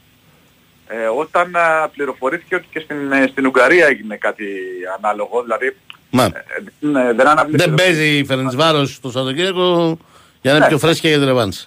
ε, 0.88 0.96
όταν 1.06 1.56
α, 1.56 1.88
πληροφορήθηκε 1.94 2.54
ότι 2.54 2.66
και 2.70 2.80
στην, 2.80 3.12
ε, 3.12 3.26
στην 3.30 3.46
Ουγγαρία 3.46 3.86
έγινε 3.86 4.16
κάτι 4.16 4.44
ανάλογο, 4.98 5.42
δηλαδή 5.42 5.76
Μα, 6.10 6.24
ε, 6.24 6.30
δεν, 6.80 6.96
ε, 6.96 7.12
δεν 7.12 7.26
αναβλήθηκε 7.28 7.64
δεν 7.70 7.74
παίζει 7.74 8.18
η 8.18 8.24
Φερεντσβάρος 8.24 9.00
το 9.00 9.10
Σαββατοκύριακο 9.10 9.98
για 10.42 10.50
να 10.50 10.56
είναι 10.56 10.58
Ναι. 10.58 10.66
πιο 10.66 10.78
φρέσκια 10.78 11.10
για 11.10 11.18
την 11.18 11.28
ρεβάνση. 11.28 11.66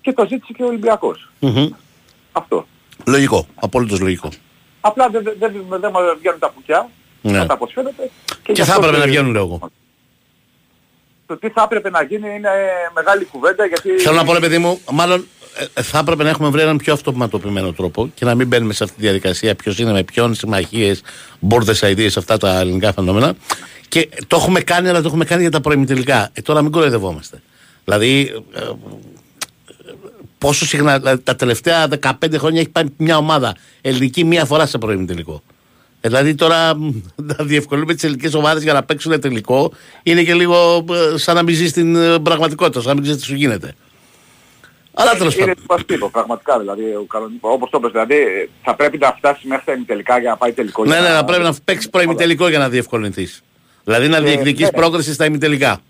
και 0.00 0.12
το 0.12 0.26
ζήτησε 0.28 0.52
και 0.52 0.62
ο 0.62 0.66
Ολυμπιακός. 0.66 1.28
Μμμ. 1.38 1.68
Αυτό. 2.36 2.66
Λογικό, 3.06 3.46
απολύτως 3.54 4.00
λογικό. 4.00 4.28
Απλά 4.80 5.08
δεν, 5.08 5.22
δεν, 5.22 5.36
δεν, 5.38 5.80
δεν 5.80 5.90
μας 5.90 6.02
βγαίνουν 6.18 6.38
τα 6.38 6.50
πουκιά, 6.50 6.88
Ναι. 7.22 7.38
κατά 7.38 7.56
πως 7.56 7.72
φαίνεται. 7.72 8.10
Και 8.42 8.52
γι' 8.52 8.62
θα 8.62 8.72
αυτό 8.72 8.76
έπρεπε 8.78 8.92
το- 8.96 9.00
να 9.02 9.06
βγαίνουν, 9.10 9.32
λέω 9.32 9.42
εγώ. 9.42 9.70
Το 11.26 11.36
τι 11.36 11.48
θα 11.48 11.62
έπρεπε 11.62 11.90
να 11.90 12.02
γίνει 12.02 12.34
είναι 12.34 12.48
μεγάλη 12.94 13.24
κουβέντα 13.24 13.66
γιατί... 13.66 13.90
Θέλω 13.98 14.16
να 14.16 14.24
πω, 14.24 14.32
ρε 14.32 14.38
παιδί 14.40 14.58
μου, 14.58 14.80
μάλλον 14.92 15.26
ε, 15.74 15.82
θα 15.82 15.98
έπρεπε 15.98 16.22
να 16.22 16.28
έχουμε 16.28 16.48
βρει 16.48 16.60
έναν 16.62 16.76
πιο 16.76 16.92
αυτοματοποιημένο 16.92 17.72
τρόπο 17.72 18.10
και 18.14 18.24
να 18.24 18.34
μην 18.34 18.46
μπαίνουμε 18.46 18.72
σε 18.72 18.84
αυτή 18.84 18.96
τη 18.96 19.02
διαδικασία 19.02 19.54
ποιος 19.54 19.78
είναι 19.78 19.92
με 19.92 20.02
ποιον, 20.02 20.34
συμμαχίες, 20.34 21.02
μπόρδε 21.40 21.74
ideas, 21.80 22.10
αυτά 22.16 22.36
τα 22.38 22.58
ελληνικά 22.60 22.92
φαινόμενα. 22.92 23.34
Και 23.88 24.08
το 24.26 24.36
έχουμε 24.36 24.60
κάνει, 24.60 24.88
αλλά 24.88 25.00
το 25.00 25.08
έχουμε 25.08 25.24
κάνει 25.24 25.40
για 25.42 25.50
τα 25.50 25.60
προημιτελικά. 25.60 26.30
Ε, 26.32 26.40
τώρα 26.42 26.62
μην 26.62 26.70
κοροϊδευόμαστε. 26.72 27.42
Δηλαδή, 27.84 28.32
ε, 28.54 28.60
ε, 28.60 28.70
πόσο 30.38 30.66
συχνά, 30.66 30.98
δηλαδή, 30.98 31.22
τα 31.22 31.36
τελευταία 31.36 31.88
15 32.00 32.10
χρόνια 32.38 32.60
έχει 32.60 32.68
πάει 32.70 32.84
μια 32.96 33.16
ομάδα 33.16 33.54
ελληνική 33.80 34.24
μία 34.24 34.44
φορά 34.44 34.66
σε 34.66 34.78
προημιτελικό. 34.78 35.42
Ε, 36.00 36.08
δηλαδή 36.08 36.34
τώρα 36.34 36.76
μ, 36.76 36.90
να 37.36 37.44
διευκολύνουμε 37.44 37.94
τις 37.94 38.04
ελληνικές 38.04 38.34
ομάδες 38.34 38.62
για 38.62 38.72
να 38.72 38.82
παίξουν 38.82 39.20
τελικό 39.20 39.72
είναι 40.02 40.22
και 40.22 40.34
λίγο 40.34 40.84
ε, 41.14 41.18
σαν 41.18 41.34
να 41.34 41.42
μην 41.42 41.54
ζει 41.54 41.68
στην 41.68 41.96
ε, 41.96 42.18
πραγματικότητα, 42.18 42.80
σαν 42.80 42.88
να 42.88 42.94
μην 42.94 43.02
ξέρεις 43.02 43.20
τι 43.20 43.26
σου 43.26 43.34
γίνεται. 43.34 43.74
Αλλά 44.98 45.10
τέλος 45.16 45.34
Είναι 45.34 45.44
πάντων. 45.44 45.58
συμβαστικό, 45.58 46.10
πραγματικά 46.10 46.58
δηλαδή, 46.58 46.82
ο 46.82 47.04
κανονικός, 47.08 47.52
όπως 47.54 47.70
το 47.70 47.78
είπες, 47.78 47.90
δηλαδή 47.90 48.50
θα 48.62 48.74
πρέπει 48.74 48.98
να 48.98 49.12
φτάσει 49.12 49.46
μέχρι 49.46 49.64
τα 49.64 49.72
ημιτελικά 49.72 50.18
για 50.18 50.30
να 50.30 50.36
πάει 50.36 50.52
τελικό. 50.52 50.84
Ναι, 50.84 50.90
για 50.98 51.08
ναι, 51.08 51.14
να 51.14 51.24
πρέπει 51.24 51.42
να 51.42 51.54
παίξεις 51.64 51.90
προημιτελικό 51.90 52.48
για 52.48 52.58
να 52.58 52.68
διευκολυνθείς. 52.68 53.42
Δηλαδή 53.84 54.08
να 54.08 54.16
Ε, 54.16 54.20
διεκδικείς 54.20 54.64
ναι. 54.70 54.70
πρόκριση 54.78 55.12
στα 55.12 55.24
ημιτελικά. 55.24 55.80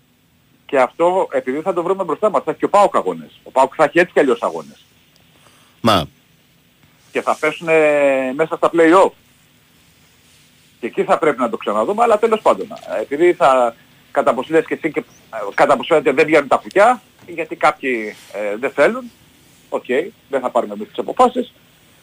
Και 0.67 0.79
αυτό 0.79 1.27
επειδή 1.31 1.61
θα 1.61 1.73
το 1.73 1.83
βρούμε 1.83 2.03
μπροστά 2.03 2.29
μας, 2.29 2.43
θα 2.43 2.49
έχει 2.51 2.59
και 2.59 2.65
ο 2.65 2.69
ΠΑΟΚ 2.69 2.95
αγώνες. 2.95 3.39
Ο 3.43 3.51
ΠΑΟΚ 3.51 3.73
θα 3.75 3.83
έχει 3.83 3.99
έτσι 3.99 4.13
κι 4.13 4.19
αλλιώς 4.19 4.41
αγώνες. 4.41 4.85
Μα. 5.81 6.07
Και 7.11 7.21
θα 7.21 7.37
πέσουν 7.39 7.67
μέσα 8.35 8.55
στα 8.55 8.69
play-off. 8.73 9.11
Και 10.79 10.85
εκεί 10.87 11.03
θα 11.03 11.17
πρέπει 11.17 11.39
να 11.39 11.49
το 11.49 11.57
ξαναδούμε, 11.57 12.03
αλλά 12.03 12.19
τέλος 12.19 12.41
πάντων. 12.41 12.67
ε, 12.97 13.01
Επειδή 13.01 13.33
θα, 13.33 13.75
κατά 14.11 14.33
πως 14.33 14.49
λες 14.49 14.65
και 14.65 14.73
εσύ 14.73 14.91
και 14.91 14.99
ε, 14.99 15.37
κατά 15.53 15.77
πως 15.77 15.87
φαίνεται 15.87 16.11
δεν 16.11 16.25
βγαίνουν 16.25 16.47
τα 16.47 16.59
κουκιά, 16.59 17.01
γιατί 17.27 17.55
κάποιοι 17.55 18.15
ε, 18.33 18.55
δεν 18.57 18.71
θέλουν, 18.71 19.11
οκ, 19.69 19.85
δεν 20.29 20.41
θα 20.41 20.49
πάρουμε 20.49 20.73
εμείς 20.73 20.87
τις 20.87 20.97
αποφάσεις, 20.97 21.53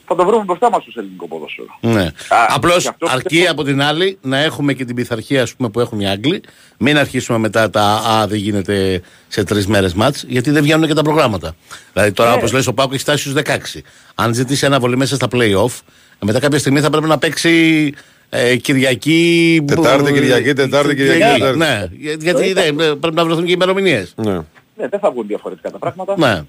θα 0.06 0.14
το 0.14 0.24
βρούμε 0.26 0.44
μπροστά 0.44 0.70
μας 0.70 0.82
στο 0.90 1.00
ελληνικό 1.00 1.28
ποδόσφαιρο. 1.28 1.78
Ναι. 1.80 2.02
Α, 2.28 2.46
Απλώς 2.48 2.82
και 2.82 2.88
αυτό 2.88 3.06
αρκεί 3.10 3.28
πιστεύω- 3.28 3.50
από 3.52 3.62
την 3.64 3.82
άλλη 3.82 4.18
να 4.22 4.38
έχουμε 4.38 4.72
και 4.72 4.84
την 4.84 4.94
πειθαρχία 4.94 5.42
ας 5.42 5.54
πούμε, 5.54 5.68
που 5.68 5.80
έχουν 5.80 6.00
οι 6.00 6.08
Άγγλοι. 6.08 6.42
Μην 6.78 6.98
αρχίσουμε 6.98 7.38
μετά 7.38 7.70
τα 7.70 7.82
Α, 7.82 8.26
δεν 8.26 8.38
γίνεται 8.38 9.00
σε 9.28 9.44
τρεις 9.44 9.66
μέρες 9.66 9.94
μάτς, 9.94 10.24
γιατί 10.28 10.50
δεν 10.50 10.62
βγαίνουν 10.62 10.86
και 10.86 10.94
τα 10.94 11.02
προγράμματα. 11.02 11.54
Δηλαδή 11.92 12.12
τώρα, 12.12 12.28
Ναι. 12.30 12.34
όπως 12.36 12.48
όπω 12.48 12.56
λες, 12.56 12.66
ο 12.66 12.72
Πάκο 12.74 12.90
έχει 12.92 13.02
φτάσει 13.02 13.18
στους 13.18 13.32
16. 13.32 13.82
Αν 14.14 14.34
ζητήσει 14.34 14.66
ένα 14.66 14.78
βολή 14.80 14.96
μέσα 14.96 15.14
στα 15.14 15.28
playoff, 15.32 15.80
μετά 16.24 16.38
κάποια 16.40 16.58
στιγμή 16.58 16.80
θα 16.80 16.90
πρέπει 16.90 17.06
να 17.06 17.18
παίξει 17.18 17.92
ε, 18.28 18.56
Κυριακή. 18.56 19.62
Τετάρτη, 19.66 20.12
Κυριακή, 20.12 20.52
Τετάρτη, 20.52 20.94
Κυριακή, 20.94 21.38
Τετάρτη. 21.40 21.58
Ναι, 21.58 21.88
για- 21.98 22.16
γιατί 22.20 22.52
δεν- 22.52 22.74
πρέπει 22.76 23.14
να 23.14 23.24
βρεθούν 23.24 23.44
και 23.44 23.52
ημερομηνίες. 23.52 24.12
Ναι. 24.16 24.32
Ναι, 24.76 24.88
δεν 24.88 25.00
θα 25.00 25.10
βγουν 25.10 25.26
διαφορετικά 25.26 25.70
τα 25.70 25.78
πράγματα. 25.78 26.14
Ναι. 26.18 26.42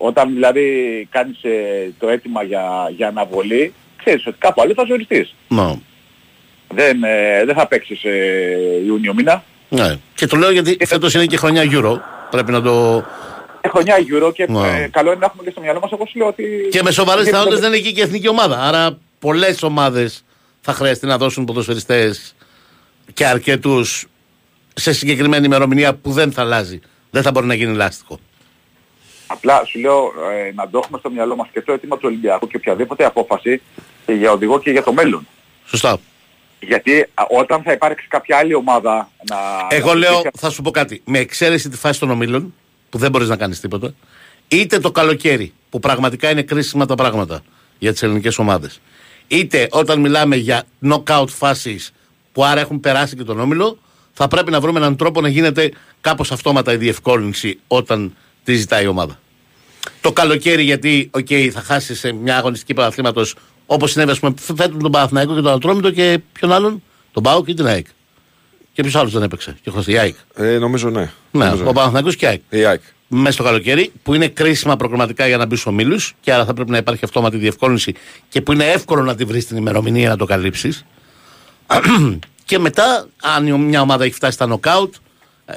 Όταν 0.00 0.32
δηλαδή 0.34 0.64
κάνεις 1.10 1.42
ε, 1.42 1.92
το 1.98 2.08
αίτημα 2.08 2.42
για, 2.42 2.62
για 2.96 3.08
αναβολή, 3.08 3.72
ξέρεις 3.96 4.26
ότι 4.26 4.36
κάπου 4.38 4.60
αλλού 4.62 4.74
θα 4.74 4.84
ζοριστείς. 4.88 5.34
Ναι. 5.48 5.74
Δεν, 6.74 7.02
ε, 7.02 7.44
δεν 7.44 7.54
θα 7.54 7.66
παίξεις 7.66 8.04
ε, 8.04 8.82
Ιούνιο 8.86 9.14
μήνα. 9.14 9.44
ναι. 9.68 9.96
Και 10.14 10.26
το 10.26 10.36
λέω 10.36 10.50
γιατί 10.50 10.76
φέτος 10.86 11.14
είναι 11.14 11.26
και 11.26 11.36
χρονιά 11.36 11.62
Euro. 11.72 11.96
Πρέπει 12.30 12.50
να 12.52 12.62
το. 12.62 13.04
Ε, 13.60 13.68
χρονιά 13.68 13.94
Euro 14.12 14.32
και 14.34 14.46
Ναι. 14.48 14.68
ε, 14.82 14.88
καλό 14.90 15.10
είναι 15.10 15.20
να 15.20 15.26
έχουμε 15.26 15.42
και 15.44 15.50
στο 15.50 15.60
μυαλό 15.60 15.80
μας 15.80 15.92
όπως 15.92 16.12
λέω 16.14 16.26
ότι... 16.26 16.44
Και 16.70 16.82
με 16.82 16.90
σοβαρές 16.90 17.22
Γιατί 17.22 17.30
πιθανότητε 17.38 17.54
το- 17.54 17.60
δεν 17.70 17.78
είναι 17.78 17.86
εκεί 17.88 17.94
και 17.94 18.00
η 18.00 18.04
εθνική 18.04 18.28
ομάδα. 18.28 18.62
Άρα 18.62 18.98
πολλές 19.18 19.62
ομάδες 19.62 20.24
θα 20.60 20.72
χρειαστεί 20.72 21.06
να 21.06 21.18
δώσουν 21.18 21.44
ποδοσφαιριστές 21.44 22.34
και 23.14 23.26
αρκετούς 23.26 24.06
σε 24.74 24.92
συγκεκριμένη 24.92 25.44
ημερομηνία 25.46 25.94
που 25.94 26.10
δεν 26.12 26.32
θα 26.32 26.42
αλλάζει. 26.42 26.80
Δεν 27.10 27.22
θα 27.22 27.30
μπορεί 27.30 27.46
να 27.46 27.54
γίνει 27.54 27.74
λάστιχο. 27.76 28.18
Απλά 29.30 29.64
σου 29.64 29.78
λέω 29.78 30.12
ε, 30.32 30.52
να 30.54 30.68
το 30.68 30.80
έχουμε 30.84 30.98
στο 30.98 31.10
μυαλό 31.10 31.36
μας 31.36 31.48
και 31.52 31.62
το 31.62 31.72
αίτημα 31.72 31.96
του 31.96 32.02
Ολυμπιακού 32.04 32.46
και 32.46 32.56
οποιαδήποτε 32.56 33.04
απόφαση 33.04 33.62
και 34.06 34.12
για 34.12 34.32
οδηγό 34.32 34.60
και 34.60 34.70
για 34.70 34.82
το 34.82 34.92
μέλλον. 34.92 35.26
Σωστά. 35.66 35.98
Γιατί 36.60 37.00
α, 37.14 37.24
όταν 37.28 37.62
θα 37.62 37.72
υπάρξει 37.72 38.06
κάποια 38.08 38.36
άλλη 38.36 38.54
ομάδα 38.54 39.10
να... 39.30 39.36
Εγώ 39.68 39.88
να 39.88 39.94
λέω, 39.94 40.20
πει- 40.20 40.38
θα 40.38 40.50
σου 40.50 40.62
πω 40.62 40.70
κάτι. 40.70 41.02
Με 41.04 41.18
εξαίρεση 41.18 41.68
τη 41.68 41.76
φάση 41.76 42.00
των 42.00 42.10
ομίλων, 42.10 42.54
που 42.90 42.98
δεν 42.98 43.10
μπορείς 43.10 43.28
να 43.28 43.36
κάνεις 43.36 43.60
τίποτα, 43.60 43.94
είτε 44.48 44.78
το 44.78 44.90
καλοκαίρι, 44.90 45.52
που 45.70 45.80
πραγματικά 45.80 46.30
είναι 46.30 46.42
κρίσιμα 46.42 46.86
τα 46.86 46.94
πράγματα 46.94 47.40
για 47.78 47.92
τις 47.92 48.02
ελληνικές 48.02 48.38
ομάδες, 48.38 48.80
είτε 49.28 49.68
όταν 49.70 50.00
μιλάμε 50.00 50.36
για 50.36 50.62
knockout 50.88 51.28
φάσεις 51.28 51.92
που 52.32 52.44
άρα 52.44 52.60
έχουν 52.60 52.80
περάσει 52.80 53.16
και 53.16 53.24
τον 53.24 53.40
όμιλο, 53.40 53.78
θα 54.12 54.28
πρέπει 54.28 54.50
να 54.50 54.60
βρούμε 54.60 54.78
έναν 54.78 54.96
τρόπο 54.96 55.20
να 55.20 55.28
γίνεται 55.28 55.72
κάπως 56.00 56.32
αυτόματα 56.32 56.72
η 56.72 56.76
διευκόλυνση 56.76 57.60
όταν 57.66 58.16
τη 58.48 58.56
ζητάει 58.56 58.84
η 58.84 58.86
ομάδα. 58.86 59.18
Το 60.00 60.12
καλοκαίρι, 60.12 60.62
γιατί, 60.62 61.10
οκ, 61.12 61.26
θα 61.52 61.60
χάσει 61.60 61.94
σε 61.94 62.12
μια 62.12 62.36
αγωνιστική 62.36 62.74
πρωταθλήματος 62.74 63.24
όπως 63.66 63.90
συνέβη, 63.90 64.10
ας 64.10 64.18
πούμε, 64.18 64.34
φέτος 64.56 64.76
τον 64.82 64.90
Παναθηναϊκό 64.90 65.34
και 65.34 65.40
τον 65.40 65.52
Ατρόμητο 65.52 65.90
και 65.90 66.18
ποιον 66.32 66.52
άλλον, 66.52 66.82
τον 67.12 67.22
Πάο 67.22 67.44
και 67.44 67.54
την 67.54 67.66
ΑΕΚ. 67.66 67.86
Και 68.72 68.82
ποιος 68.82 68.94
άλλος 68.94 69.12
δεν 69.12 69.22
έπαιξε, 69.22 69.56
και 69.62 69.70
χωρίς 69.70 69.86
η 69.86 69.98
ΑΕΚ. 69.98 70.14
Ε, 70.34 70.58
νομίζω 70.58 70.90
ναι. 70.90 71.10
Ναι, 71.30 71.44
Νομίζω 71.44 71.68
ο 71.68 71.72
Παναθηναϊκός 71.72 72.16
και 72.16 72.24
η 72.24 72.28
ΑΕΚ. 72.28 72.40
Η 72.50 72.64
ΑΕΚ. 72.64 72.80
Μέσα 73.08 73.32
στο 73.32 73.42
καλοκαίρι, 73.42 73.92
που 74.02 74.14
είναι 74.14 74.28
κρίσιμα 74.28 74.76
προγραμματικά 74.76 75.26
για 75.26 75.36
να 75.36 75.46
μπει 75.46 75.54
στους 75.56 75.66
ομίλους 75.72 76.14
και 76.20 76.32
άρα 76.32 76.44
θα 76.44 76.54
πρέπει 76.54 76.70
να 76.70 76.76
υπάρχει 76.76 77.04
αυτόματη 77.04 77.36
διευκόλυνση 77.36 77.94
και 78.28 78.40
που 78.40 78.52
είναι 78.52 78.64
εύκολο 78.64 79.02
να 79.02 79.14
τη 79.14 79.24
βρεις 79.24 79.46
την 79.46 79.56
ημερομηνία 79.56 80.08
να 80.08 80.16
το 80.16 80.24
καλύψεις. 80.24 80.84
και 82.44 82.58
μετά, 82.58 83.08
αν 83.22 83.46
η- 83.46 83.52
μια 83.52 83.80
ομάδα 83.80 84.04
έχει 84.04 84.14
φτάσει 84.14 84.32
στα 84.32 84.46
νοκάουτ, 84.46 84.94
ε, 84.94 84.98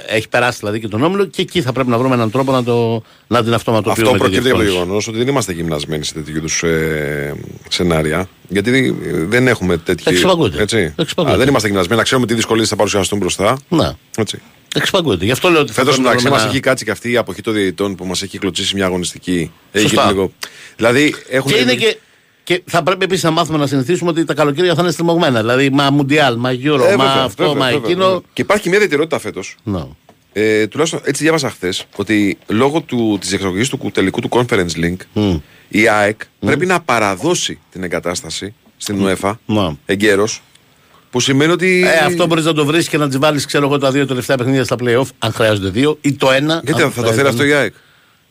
έχει 0.08 0.28
περάσει 0.30 0.58
δηλαδή 0.60 0.80
και 0.80 0.88
τον 0.88 1.04
όμιλο, 1.04 1.26
και 1.26 1.42
εκεί 1.42 1.62
θα 1.62 1.72
πρέπει 1.72 1.90
να 1.90 1.98
βρούμε 1.98 2.16
έναν 2.16 2.32
τρόπο 2.32 2.52
να, 2.52 2.64
το, 2.64 3.04
να 3.28 3.44
την 3.44 3.54
αυτοματοποιούμε. 3.54 4.10
Αυτό 4.10 4.12
τη 4.14 4.18
προκύπτει 4.20 4.50
από 4.50 4.58
το 4.58 4.64
διευκόλυνση. 4.64 4.74
γεγονός 4.74 5.08
ότι 5.08 5.18
δεν 5.18 5.28
είμαστε 5.28 5.52
γυμνασμένοι 5.54 6.04
σε 6.04 6.14
τέτοιου 6.14 6.36
είδους 6.36 6.64
ε, 6.64 7.36
σενάρια. 7.70 8.30
Γιατί 8.48 8.96
ε, 9.04 9.12
δεν 9.26 9.48
έχουμε 9.48 9.78
τέτοια. 9.78 10.12
Εξυπακούεται. 10.12 10.62
Έτσι. 10.62 10.94
Εξυπακούεται. 10.98 11.36
Α, 11.38 11.40
δεν 11.40 11.48
είμαστε 11.48 11.68
γυμνασμένοι 11.68 11.98
να 11.98 12.04
ξέρουμε 12.04 12.28
τι 12.28 12.34
δυσκολίες 12.34 12.70
θα 12.70 12.76
παρουσιαστούν 12.76 13.20
μπροστά. 13.20 13.58
Ναι. 13.70 13.92
Έτσι. 14.18 14.42
Εξυπακούεται. 14.76 15.26
Γι' 15.26 15.32
αυτό 15.32 15.50
λέω 15.50 15.62
ότι 15.62 15.72
θα 15.72 15.74
Φέτος 15.74 15.90
πρέπει 15.94 16.04
να 16.04 16.10
εντάξει, 16.10 16.24
βρούμε 16.26 16.36
μας 16.36 16.44
ένα- 16.46 16.52
έχει 16.54 16.62
κάτσει 16.62 16.86
και 16.86 16.92
αυτή 16.92 17.12
η 17.12 17.18
αποχή 17.18 17.42
των 17.42 17.54
διαιτητών 17.54 17.96
που 17.96 18.06
μας 18.06 18.22
έχει 18.22 18.38
κλωτσίσει 18.38 18.76
μια 18.76 18.86
αγωνιστική. 18.86 19.52
Έχει 19.72 19.88
Σωστά. 19.88 20.02
γίνει 20.02 20.14
λίγο. 20.14 20.32
Δηλαδή 20.76 21.16
έχουν. 21.30 21.52
Και, 21.52 21.58
είναι 21.58 21.76
και, 21.76 21.98
και 22.44 22.64
θα 22.66 22.84
πρέπει 22.84 23.04
επίσης 23.04 23.24
να 23.24 23.32
μάθουμε 23.32 23.58
να 23.58 23.68
συνηθίσουμε 23.68 24.10
ότι 24.10 24.24
τα 24.26 24.34
καλοκαίρια 24.34 24.76
θα 24.76 24.82
είναι 24.82 24.92
στριμωγμένα. 24.92 25.40
Δηλαδή, 25.40 25.70
μα 25.70 25.90
Μουντιάλ, 25.90 26.36
μα 26.38 26.50
Euro, 26.52 26.56
Ε, 26.64 26.96
μα 26.96 27.06
βέβαια, 27.06 27.24
αυτό, 27.24 27.44
βέβαια, 27.44 27.60
μα 27.60 27.66
βέβαια, 27.66 27.82
εκείνο. 27.86 28.06
βέβαια. 28.06 28.20
Και 28.34 28.42
υπάρχει 28.42 28.64
και 28.64 28.70
μια 28.70 28.78
ιδιαιτερότητα 28.78 29.20
φέτος. 29.20 29.56
Ναι. 29.64 29.84
Ε, 30.34 30.68
τουλάχιστον 30.68 31.02
έτσι 31.04 31.24
διάβασα 31.24 31.50
χθες 31.50 31.86
ότι 31.96 32.38
λόγω 32.48 32.82
του, 32.82 33.18
της 33.22 33.34
εξαγωγής 33.34 33.70
του 33.70 33.78
κου- 33.78 33.94
τελικού 33.94 34.20
του 34.22 34.30
Conference 34.32 34.70
Link 34.84 34.96
Μμ. 35.14 35.36
η 35.70 35.88
ΑΕΚ 35.88 36.22
πρέπει 36.40 36.66
να 36.66 36.82
παραδώσει 36.82 37.60
την 37.72 37.84
εγκατάσταση 37.84 38.54
στην 38.78 39.06
UEFA 39.06 39.32
Ναι. 39.46 39.70
εγκαίρως 39.86 40.42
που 41.10 41.20
σημαίνει 41.20 41.52
ότι. 41.52 41.84
Ε, 41.86 42.06
αυτό 42.06 42.26
μπορείς 42.28 42.46
να 42.46 42.54
το 42.54 42.66
βρεις 42.66 42.90
και 42.90 42.98
να 42.98 43.10
τη 43.10 43.18
βάλεις, 43.18 43.46
ξέρω 43.46 43.66
εγώ, 43.66 43.78
τα 43.78 43.92
δύο 43.92 44.06
τελευταία 44.08 44.38
παιχνίδια 44.38 44.64
στα 44.64 44.76
playoff, 44.80 45.06
αν 45.20 45.32
χρειάζονται 45.34 45.70
δύο, 45.70 45.98
ή 46.02 46.14
το 46.14 46.32
ένα. 46.32 46.62
Γιατί 46.64 46.82
αν 46.82 46.92
θα 46.92 47.02
το 47.02 47.08
θέλει 47.12 47.20
χρειάζεται. 47.20 47.28
αυτό 47.30 47.44
η 47.46 47.54
ΑΕΚ; 47.54 47.74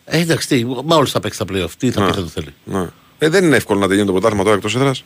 Ε, 0.05 0.19
εντάξει, 0.21 0.49
τι, 0.49 0.65
μα 0.85 0.97
όλους 0.97 1.11
θα 1.11 1.21
παίξει 1.21 1.39
τα 1.39 1.45
playoff. 1.53 1.71
Τι 1.79 1.91
θα 1.91 2.01
Ναι. 2.01 2.07
πει 2.07 2.13
θα 2.15 2.21
το 2.21 2.27
θέλει. 2.27 2.55
Ναι. 2.65 2.87
Ε, 3.23 3.29
δεν 3.29 3.45
είναι 3.45 3.57
εύκολο 3.57 3.79
να 3.81 3.87
τελειώνει 3.89 4.07
το 4.07 4.13
πρωτάθλημα 4.13 4.43
τώρα 4.45 4.57
εκτός 4.57 4.75
έδρας. 4.77 5.05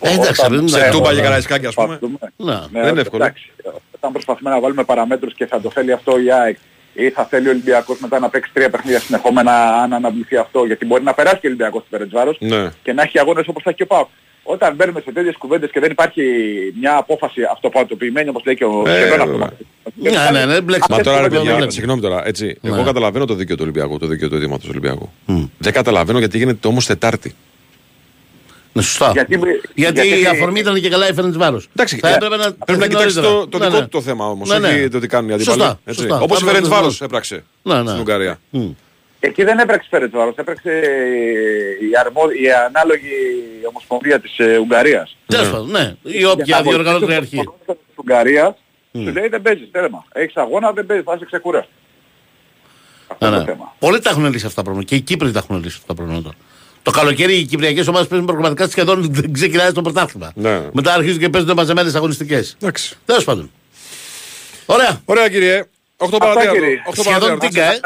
Ε, 0.00 0.12
εντάξει, 0.12 0.40
Όταν 0.40 0.56
δεν 0.56 0.68
Σε 0.68 0.78
είναι. 0.78 0.90
τούμπα 0.90 1.04
όταν 1.04 1.16
και 1.16 1.22
καραϊσκάκι, 1.22 1.66
ας 1.66 1.74
πούμε. 1.74 1.86
προσπαθούμε- 1.98 2.32
Ναι. 2.72 2.80
δεν 2.82 2.90
είναι 2.90 3.00
εύκολο. 3.00 3.22
Εντάξει, 3.24 3.50
όταν 3.96 4.12
προσπαθούμε 4.12 4.50
να 4.50 4.60
βάλουμε 4.60 4.84
παραμέτρους 4.84 5.34
και 5.34 5.46
θα 5.46 5.60
το 5.60 5.70
θέλει 5.70 5.92
αυτό 5.92 6.20
η 6.20 6.32
ΑΕΚ 6.32 6.56
ή 6.92 7.10
θα 7.10 7.24
θέλει 7.24 7.46
ο 7.46 7.50
Ολυμπιακός 7.50 7.98
μετά 7.98 8.18
να 8.18 8.28
παίξει 8.28 8.50
τρία 8.54 8.70
παιχνίδια 8.70 9.00
συνεχόμενα 9.00 9.52
αν 9.82 9.92
αναβληθεί 9.92 10.36
αυτό 10.36 10.64
γιατί 10.64 10.86
μπορεί 10.86 11.02
να 11.02 11.14
περάσει 11.14 11.34
και 11.40 11.46
ο 11.46 11.48
Ολυμπιακός 11.50 11.80
στην 11.84 11.90
Περετζβάρος 11.98 12.36
Ναι. 12.40 12.70
και 12.82 12.92
να 12.92 13.02
έχει 13.02 13.18
αγώνες 13.18 13.48
όπως 13.48 13.62
θα 13.62 13.70
έχει 13.70 13.78
και 13.78 13.84
ο 13.84 13.86
ΠΑΟΚ. 13.86 14.08
Όταν 14.52 14.74
μπαίνουμε 14.74 15.00
σε 15.00 15.12
τέτοιες 15.12 15.36
κουβέντες 15.36 15.70
και 15.70 15.80
δεν 15.80 15.90
υπάρχει 15.90 16.22
μια 16.80 16.96
απόφαση 16.96 17.40
αυτοπατοποιημένη 17.52 18.28
όπως 18.28 18.42
λέει 18.44 18.54
και 18.54 18.64
ο 18.64 18.82
Ε, 18.86 18.90
σχεδόν 18.90 19.08
βέβαια. 19.08 19.22
αυτοματοποιημένη. 19.24 20.32
Ναι, 20.32 20.38
ναι, 20.38 20.44
ναι, 20.52 20.60
μπλέξτε. 20.60 20.86
Μα 20.92 20.96
Αυτές 20.96 21.12
τώρα 21.12 21.22
ρε 21.22 21.28
τις 21.28 21.38
παιδιά, 21.38 21.54
βλέπω. 21.56 21.70
συγγνώμη 21.70 22.00
τώρα, 22.00 22.26
έτσι. 22.26 22.58
Ναι. 22.60 22.70
Εγώ 22.70 22.82
καταλαβαίνω 22.84 23.24
το 23.24 23.34
δίκαιο 23.34 23.54
του 23.56 23.62
Ολυμπιακού, 23.62 23.98
το 23.98 24.06
δίκαιο 24.06 24.28
του 24.28 24.34
αιτήματο 24.36 24.60
του 24.62 24.68
Ολυμπιακού. 24.70 25.10
Δεν 25.58 25.72
καταλαβαίνω 25.72 26.18
γιατί 26.18 26.38
γίνεται 26.38 26.68
όμως 26.68 26.86
Τετάρτη. 26.86 27.34
Ναι, 28.72 28.82
σωστά. 28.82 29.10
Γιατί- 29.10 29.38
Γιατί, 29.74 30.06
γιατί- 30.06 30.22
η 30.22 30.26
αφορμή 30.26 30.60
ήταν 30.60 30.80
και 30.80 30.88
καλά 30.88 31.08
η 31.08 31.12
Φέρνη 31.12 31.30
Βάρος. 31.36 31.68
Εντάξει, 31.76 31.96
θα 31.98 32.08
ε, 32.08 32.14
έπρεπε 32.14 32.36
να, 32.36 32.42
πρέπει 32.42 32.56
να 32.66 32.76
τεθεί 32.76 32.88
κοιτάξεις 32.88 33.14
νωρίτερα. 33.14 33.40
το, 33.40 33.48
το 33.48 33.58
Ναι, 33.58 33.64
δικό 33.64 33.76
ναι. 33.76 33.82
του 33.82 33.88
το 33.88 34.00
θέμα 34.02 34.26
όμως. 34.28 34.48
Ναι, 34.48 34.58
ναι. 34.58 34.68
Όχι 34.68 34.88
το 34.88 34.98
τι 34.98 35.06
κάνουν 35.06 35.30
οι 35.30 35.32
αντίπαλοι. 35.32 35.58
Σωστά, 35.60 35.80
έτσι. 35.84 36.00
σωστά. 36.00 36.16
Όπως 36.20 36.26
η 36.40 36.44
Θα 36.44 36.50
έπρεπε 36.50 36.50
Φερεντσβάρο 36.66 36.94
να- 36.98 37.04
έπραξε 37.06 37.44
Ναι, 37.62 37.82
ναι. 37.82 37.88
στην 37.88 38.00
Ουγγαρία. 38.00 38.38
Μμ. 39.22 39.28
Εκεί 39.28 39.44
δεν 39.44 39.58
έπραξε 39.58 39.86
Περετζβάρος, 39.90 40.34
έπραξε 40.36 40.70
η, 41.80 41.90
αρμο... 42.04 42.22
η 42.42 42.46
ανάλογη 42.68 43.10
ομοσπονδία 43.68 44.20
της 44.20 44.38
ε, 44.38 44.56
Ουγγαρίας. 44.58 45.16
Τέλος 45.26 45.50
πάντων, 45.50 45.70
ναι. 45.70 45.94
Η 46.02 46.24
όποια 46.24 46.62
διοργανώτρια 46.62 47.16
αρχή. 47.16 47.36
Της 47.66 47.76
Ουγγαρίας 47.94 48.54
σου 48.92 49.12
λέει 49.12 49.28
δεν 49.28 49.42
παίζεις, 49.42 49.70
τέλμα. 49.70 50.04
Έχεις 50.12 50.36
αγώνα, 50.36 50.72
δεν 50.72 50.86
παίζεις, 50.86 51.04
θα 51.04 51.12
είσαι 51.16 51.24
ξεκουραστός. 51.24 51.72
Αυτό 53.06 53.24
Ναι, 53.24 53.30
είναι 53.30 53.40
ναι. 53.40 53.44
το 53.44 53.52
θέμα. 53.52 53.74
Πολλοί 53.78 54.00
τα 54.00 54.10
έχουν 54.10 54.24
λύσει 54.32 54.46
αυτά 54.46 54.62
τα 54.62 54.62
προβλήματα. 54.62 54.88
Και 54.94 55.00
οι 55.00 55.00
Κύπροι 55.04 55.30
τα 55.32 55.38
έχουν 55.38 55.56
λύσει 55.62 55.74
αυτά 55.80 55.86
τα 55.86 55.94
προβλήματα. 55.94 56.30
Το 56.82 56.90
καλοκαίρι 56.90 57.34
οι 57.34 57.44
Κυπριακές 57.44 57.86
ομάδες 57.86 58.08
παίζουν 58.08 58.26
προγραμματικά 58.26 58.68
σχεδόν 58.68 59.06
δεν 59.14 59.32
ξεκινάει 59.32 59.72
το 59.72 59.82
πρωτάθλημα. 59.82 60.32
Ναι. 60.34 60.60
Μετά 60.72 60.92
αρχίζουν 60.94 61.18
και 61.18 61.28
παίζουν 61.28 61.52
μαζεμένες 61.56 61.94
αγωνιστικές. 61.94 62.56
Εντάξει. 62.62 62.96
Τέλος 63.04 63.24
πάντων. 63.24 63.50
Ωραία. 64.66 65.00
Ωραία 65.04 65.28
κύριε. 65.28 65.64
8 65.96 66.04
Αυτά, 66.04 66.18
παρατέταρτο. 66.18 66.58
κύριε. 66.60 66.82
8 66.86 66.92
Σχεδόν 66.94 67.20
παρατέταρτο. 67.20 67.46
τίγκα, 67.48 67.72
ε. 67.72 67.80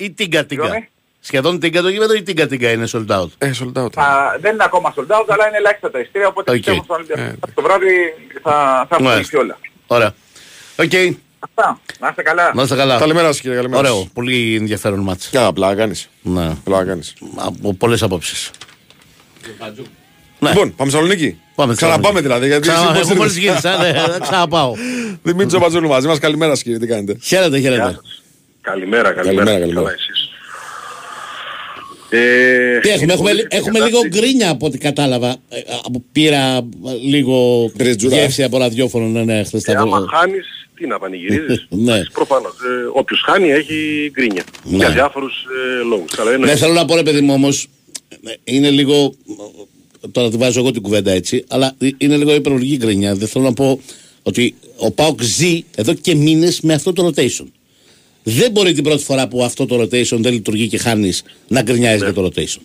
Ή 0.00 0.10
τίγκα 0.10 0.44
τίγκα. 0.46 0.62
Συγγνώμη; 0.62 0.88
Σχεδόν 1.20 1.60
τίγκα 1.60 1.82
το 1.82 1.88
γήπεδο 1.88 2.14
ή 2.14 2.22
τίγκα 2.22 2.46
τίγκα 2.46 2.70
είναι 2.70 2.88
sold 2.92 3.06
out; 3.06 3.26
Ε, 3.38 3.50
sold 3.60 3.82
out. 3.84 3.88
Α, 3.94 4.06
δεν 4.40 4.52
είναι 4.54 4.64
ακόμα 4.64 4.94
sold 4.96 5.02
out, 5.16 5.24
αλλά 5.28 5.48
είναι 5.48 5.56
ελάχιστα 5.56 5.90
τα 5.90 5.98
εισιτήρια, 6.00 6.26
οπότε 6.28 6.50
Οκ. 6.50 6.56
πιστεύω 6.56 6.82
στον 6.82 6.96
Ολυμπιακό. 6.96 7.22
Ε, 7.48 7.52
Το 7.54 7.62
βράδυ 7.62 7.86
θα, 8.42 8.50
θα 8.88 8.88
έχουν 8.90 9.04
Μάλιστα. 9.04 9.20
λυθεί 9.20 9.36
όλα. 9.36 9.58
Ωραία. 9.86 10.14
Οκ. 10.78 10.92
Αυτά. 11.40 11.80
Να 11.98 12.08
είστε 12.08 12.22
καλά. 12.22 12.52
Να 12.54 12.62
είστε 12.62 12.76
καλά. 12.76 12.98
Καλημέρα 12.98 13.26
σας 13.26 13.40
κύριε, 13.40 13.56
καλημέρα. 13.56 13.80
Ωραίο. 13.80 14.08
Πολύ 14.12 14.56
ενδιαφέρον 14.60 14.98
ματς. 15.00 15.26
Και 15.26 15.38
απλά 15.38 15.74
κάνεις. 15.74 16.08
Ναι. 16.22 16.46
Απλά 16.46 16.84
κάνεις. 16.84 17.14
Από 17.36 17.74
πολλές 17.74 18.02
απόψεις. 18.02 18.50
Ναι. 20.38 20.48
Λοιπόν, 20.48 20.74
πάμε 20.74 20.90
Θεσσαλονίκη. 20.90 21.40
Πάμε 21.54 21.74
Ξαναπάμε 21.74 22.20
δηλαδή. 22.20 22.46
Γιατί 22.46 22.68
Ξανα... 22.68 22.90
εσύ 22.90 22.98
πώς 23.00 23.10
Εγώ 23.10 23.14
μόλις 23.18 23.36
ήρθες. 23.36 23.62
γύρισα, 23.62 23.76
ναι, 23.82 23.92
θα 23.92 24.18
ξαναπάω. 24.20 24.74
Δημήτρη 25.22 25.46
Τζομπατζούλου 25.46 25.88
μαζί 25.88 26.06
μας. 26.06 26.18
Καλημέρα 26.18 26.54
σας 26.54 26.62
κύριε, 26.62 26.78
τι 26.78 26.86
κάνετε; 26.86 27.16
Χαίρετε, 27.22 27.58
χαίρετε. 27.58 27.98
Καλημέρα, 28.60 29.12
Καλημέρα, 29.12 29.44
καλημέρα. 29.44 29.58
καλημέρα. 29.58 29.74
Καλά 29.74 29.90
εσείς; 29.92 30.28
Ε, 32.12 32.78
Τι 32.80 32.88
έχουμε, 32.88 33.12
έχουμε, 33.12 33.30
πολύ 33.30 33.46
έχουμε 33.50 33.78
κατάσταση. 33.78 34.06
λίγο 34.06 34.20
γκρίνια 34.20 34.50
από 34.50 34.66
ό,τι 34.66 34.78
κατάλαβα. 34.78 35.28
Ε, 35.48 35.60
από- 35.84 36.02
Πήρα 36.12 36.68
λίγο 37.02 37.70
Μπρετζούρα. 37.76 38.16
γεύση 38.16 38.42
από 38.42 38.58
ραδιόφωνο, 38.58 39.06
ναι, 39.06 39.24
ναι, 39.24 39.44
χθες 39.44 39.64
Ε, 39.64 39.72
τα 39.72 39.80
άμα 39.80 39.98
βρω. 39.98 40.06
χάνεις, 40.06 40.46
τι 40.76 40.86
να 40.86 40.98
πανηγυρίζεις. 40.98 41.66
Ναι. 41.70 41.92
Εντάξει, 41.92 42.10
Προφανώς. 42.12 42.52
Ε, 42.52 42.88
όποιος 42.92 43.22
χάνει 43.26 43.50
έχει 43.50 44.08
γκρίνια. 44.12 44.42
Ναι. 44.64 44.76
Για 44.76 44.90
διάφορους 44.90 45.34
ε, 45.80 45.84
λόγους. 45.84 46.18
Αλλά 46.18 46.34
είναι 46.34 46.46
Ναι, 46.46 46.56
θέλω 46.56 46.72
να 46.72 46.84
πω 46.84 46.94
ρε 46.96 47.02
παιδί 47.02 47.20
μου 47.20 47.32
όμως, 47.34 47.66
είναι 48.44 48.70
λίγο, 48.70 49.14
τώρα 50.12 50.30
τη 50.30 50.36
βάζω 50.36 50.60
εγώ 50.60 50.70
την 50.70 50.82
κουβέντα 50.82 51.10
έτσι, 51.12 51.44
αλλά 51.48 51.74
είναι 51.98 52.16
λίγο 52.16 52.34
υπερβολική 52.34 52.76
γκρίνια. 52.76 53.14
Δεν 53.14 53.28
θέλω 53.28 53.44
να 53.44 53.52
πω 53.52 53.80
ότι 54.22 54.54
ο 54.76 54.90
Πάοκ 54.90 55.22
ζει 55.22 55.64
εδώ 55.74 55.94
και 55.94 56.14
μήνες 56.14 56.60
με 56.60 56.74
αυτό 56.74 56.92
το 56.92 57.06
rotation. 57.16 57.46
Δεν 58.34 58.50
μπορεί 58.50 58.72
την 58.72 58.82
πρώτη 58.84 59.02
φορά 59.04 59.28
που 59.28 59.42
αυτό 59.44 59.66
το 59.66 59.80
rotation 59.80 60.16
δεν 60.18 60.32
λειτουργεί 60.32 60.68
και 60.68 60.78
χάνεις 60.78 61.22
να 61.48 61.62
γκρινιάζεις 61.62 62.02
για 62.02 62.12
το 62.12 62.24
rotation. 62.24 62.60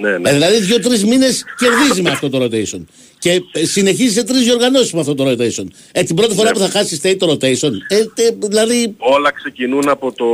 Ναι, 0.00 0.18
ναι. 0.18 0.30
Ε, 0.30 0.32
δηλαδή 0.32 0.60
δύο-τρεις 0.60 1.04
μήνες 1.04 1.44
κερδίζεις 1.58 2.02
με 2.02 2.10
αυτό 2.10 2.30
το 2.30 2.44
rotation. 2.44 2.84
Και 3.18 3.42
ε, 3.52 3.64
συνεχίζεις 3.64 4.12
σε 4.12 4.24
τρεις 4.24 4.44
διοργανώσεις 4.44 4.92
με 4.92 5.00
αυτό 5.00 5.14
το 5.14 5.24
rotation. 5.30 5.64
Ε, 5.92 6.02
την 6.02 6.16
πρώτη 6.16 6.34
φορά 6.34 6.48
Ναι. 6.48 6.52
που 6.54 6.58
θα 6.58 6.68
χάσεις 6.68 7.00
state 7.02 7.16
το 7.18 7.30
rotation, 7.32 7.70
ε, 7.88 7.96
ε, 7.96 8.30
δηλαδή. 8.48 8.94
Όλα 8.98 9.32
ξεκινούν 9.32 9.88
από 9.88 10.12
το, 10.12 10.24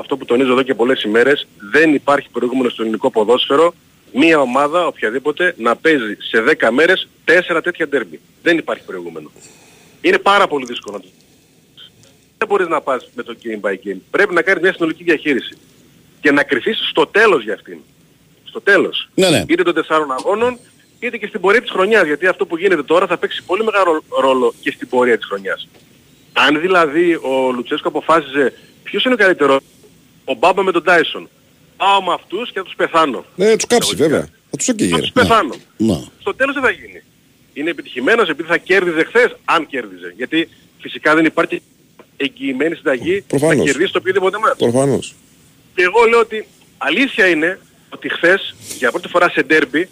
αυτό 0.00 0.16
που 0.16 0.24
τονίζω 0.24 0.52
εδώ 0.52 0.62
και 0.62 0.74
πολλές 0.74 1.02
ημέρες. 1.02 1.46
Δεν 1.72 1.94
υπάρχει 1.94 2.28
προηγούμενο 2.32 2.68
στο 2.68 2.82
ελληνικό 2.82 3.10
ποδόσφαιρο 3.10 3.74
μία 4.14 4.40
ομάδα, 4.40 4.86
οποιαδήποτε, 4.86 5.54
να 5.58 5.76
παίζει 5.76 6.16
σε 6.30 6.40
10 6.42 6.70
μέρες 6.70 7.08
τέσσερα 7.24 7.60
τέτοια 7.60 7.88
ντέρμπι. 7.88 8.20
Δεν 8.42 8.58
υπάρχει 8.58 8.82
προηγούμενο. 8.86 9.30
Είναι 10.00 10.18
πάρα 10.18 10.46
πολύ 10.48 10.64
δύσκολο. 10.64 10.96
να 10.96 11.02
το- 11.02 11.08
Δεν 12.38 12.48
μπορείς 12.48 12.68
να 12.68 12.80
πας 12.80 13.10
με 13.14 13.22
το 13.22 13.36
game 13.42 13.60
by 13.60 13.72
game. 13.72 13.98
Πρέπει 14.10 14.34
να 14.34 14.42
κάνεις 14.42 14.62
μια 14.62 14.72
συνολική 14.72 15.04
διαχείριση. 15.04 15.56
Και 16.20 16.30
να 16.30 16.42
κρυφείς 16.42 16.78
στο 16.90 17.06
τέλος 17.06 17.42
για 17.42 17.54
αυτήν. 17.54 17.78
Στο 18.44 18.60
τέλος. 18.60 19.08
Ναι, 19.14 19.30
ναι. 19.30 19.44
Είτε 19.48 19.62
των 19.62 19.74
τεσσάρων 19.74 20.12
αγώνων, 20.12 20.58
είτε 20.98 21.16
και 21.16 21.26
στην 21.26 21.40
πορεία 21.40 21.60
της 21.60 21.70
χρονιάς. 21.70 22.06
Γιατί 22.06 22.26
αυτό 22.26 22.46
που 22.46 22.56
γίνεται 22.56 22.82
τώρα 22.82 23.06
θα 23.06 23.16
παίξει 23.16 23.42
πολύ 23.42 23.64
μεγάλο 23.64 24.04
ρόλο 24.20 24.54
και 24.60 24.70
στην 24.70 24.88
πορεία 24.88 25.16
της 25.16 25.26
χρονιάς. 25.26 25.68
Αν 26.32 26.60
δηλαδή 26.60 27.14
ο 27.14 27.52
Λουτσέσκο 27.54 27.88
αποφάσιζε 27.88 28.52
ποιος 28.82 29.04
είναι 29.04 29.14
ο 29.14 29.16
καλύτερος, 29.16 29.60
ο 30.24 30.34
Μπάμπα 30.34 30.62
με 30.62 30.72
τον 30.72 30.82
Τάισον. 30.82 31.28
Πάω 31.76 32.02
με 32.02 32.12
αυτούς 32.12 32.52
και 32.52 32.58
θα 32.58 32.64
τους 32.64 32.74
πεθάνω. 32.74 33.24
Ναι, 33.36 33.56
τους 33.56 33.66
κάψεις 33.66 33.94
βέβαια. 33.94 34.28
Θα 34.50 34.56
τους 34.56 34.68
έκαιγε. 34.68 34.90
Θα 34.90 34.96
ρε. 34.96 35.02
τους 35.02 35.12
πεθάνω. 35.12 35.54
Ναι. 35.76 36.02
Στο 36.20 36.34
τέλος 36.34 36.54
δεν 36.54 36.62
θα 36.62 36.70
γίνει. 36.70 37.02
Είναι 37.52 37.70
επιτυχημένος 37.70 38.28
επειδή 38.28 38.48
θα 38.48 38.56
κέρδιζε 38.56 39.04
χθες, 39.04 39.36
αν 39.44 39.66
κέρδιζε. 39.66 40.12
Γιατί 40.16 40.48
φυσικά 40.80 41.14
δεν 41.14 41.24
υπάρχει 41.24 41.62
εγγυημένη 42.20 42.74
συνταγή 42.74 43.20
Προφανώς. 43.20 43.56
να 43.56 43.64
κερδίσει 43.64 43.92
το 43.92 43.98
οποιοδήποτε 43.98 44.38
μάτς. 44.38 44.58
Προφανώς. 44.58 45.14
Και 45.74 45.82
εγώ 45.82 46.04
λέω 46.04 46.20
ότι 46.20 46.46
αλήθεια 46.78 47.26
είναι 47.26 47.58
ότι 47.90 48.08
χθες 48.08 48.54
για 48.78 48.90
πρώτη 48.90 49.08
φορά 49.08 49.28
σε 49.30 49.42
ντέρμπι 49.42 49.88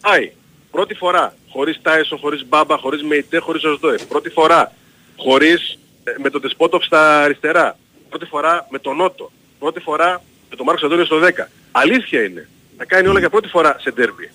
πάει 0.00 0.32
πρώτη 0.70 0.94
φορά 0.94 1.34
χωρίς 1.50 1.78
Τάισον, 1.82 2.18
χωρίς 2.18 2.46
Μπάμπα, 2.48 2.76
χωρίς 2.76 3.02
Μεϊτέ, 3.02 3.38
χωρίς 3.38 3.64
Οσδόε. 3.64 3.96
Πρώτη 4.08 4.30
φορά 4.30 4.72
χωρίς 5.16 5.78
ε, 6.04 6.14
με 6.22 6.30
τον 6.30 6.40
Τεσπότοφ 6.40 6.84
στα 6.84 7.22
αριστερά. 7.22 7.78
Πρώτη 8.08 8.24
φορά 8.24 8.66
με 8.70 8.78
τον 8.78 8.96
Νότο. 8.96 9.32
Πρώτη 9.58 9.80
φορά 9.80 10.22
με 10.50 10.56
τον 10.56 10.66
Μάρκος 10.66 10.84
Αντώνιος 10.84 11.06
στο 11.06 11.20
10. 11.22 11.46
Αλήθεια 11.72 12.22
είναι. 12.24 12.48
Να 12.78 12.84
κάνει 12.84 13.08
όλα 13.08 13.18
για 13.18 13.30
πρώτη 13.30 13.48
φορά 13.48 13.76
σε 13.80 13.90
ντέρμπι. 13.90 14.30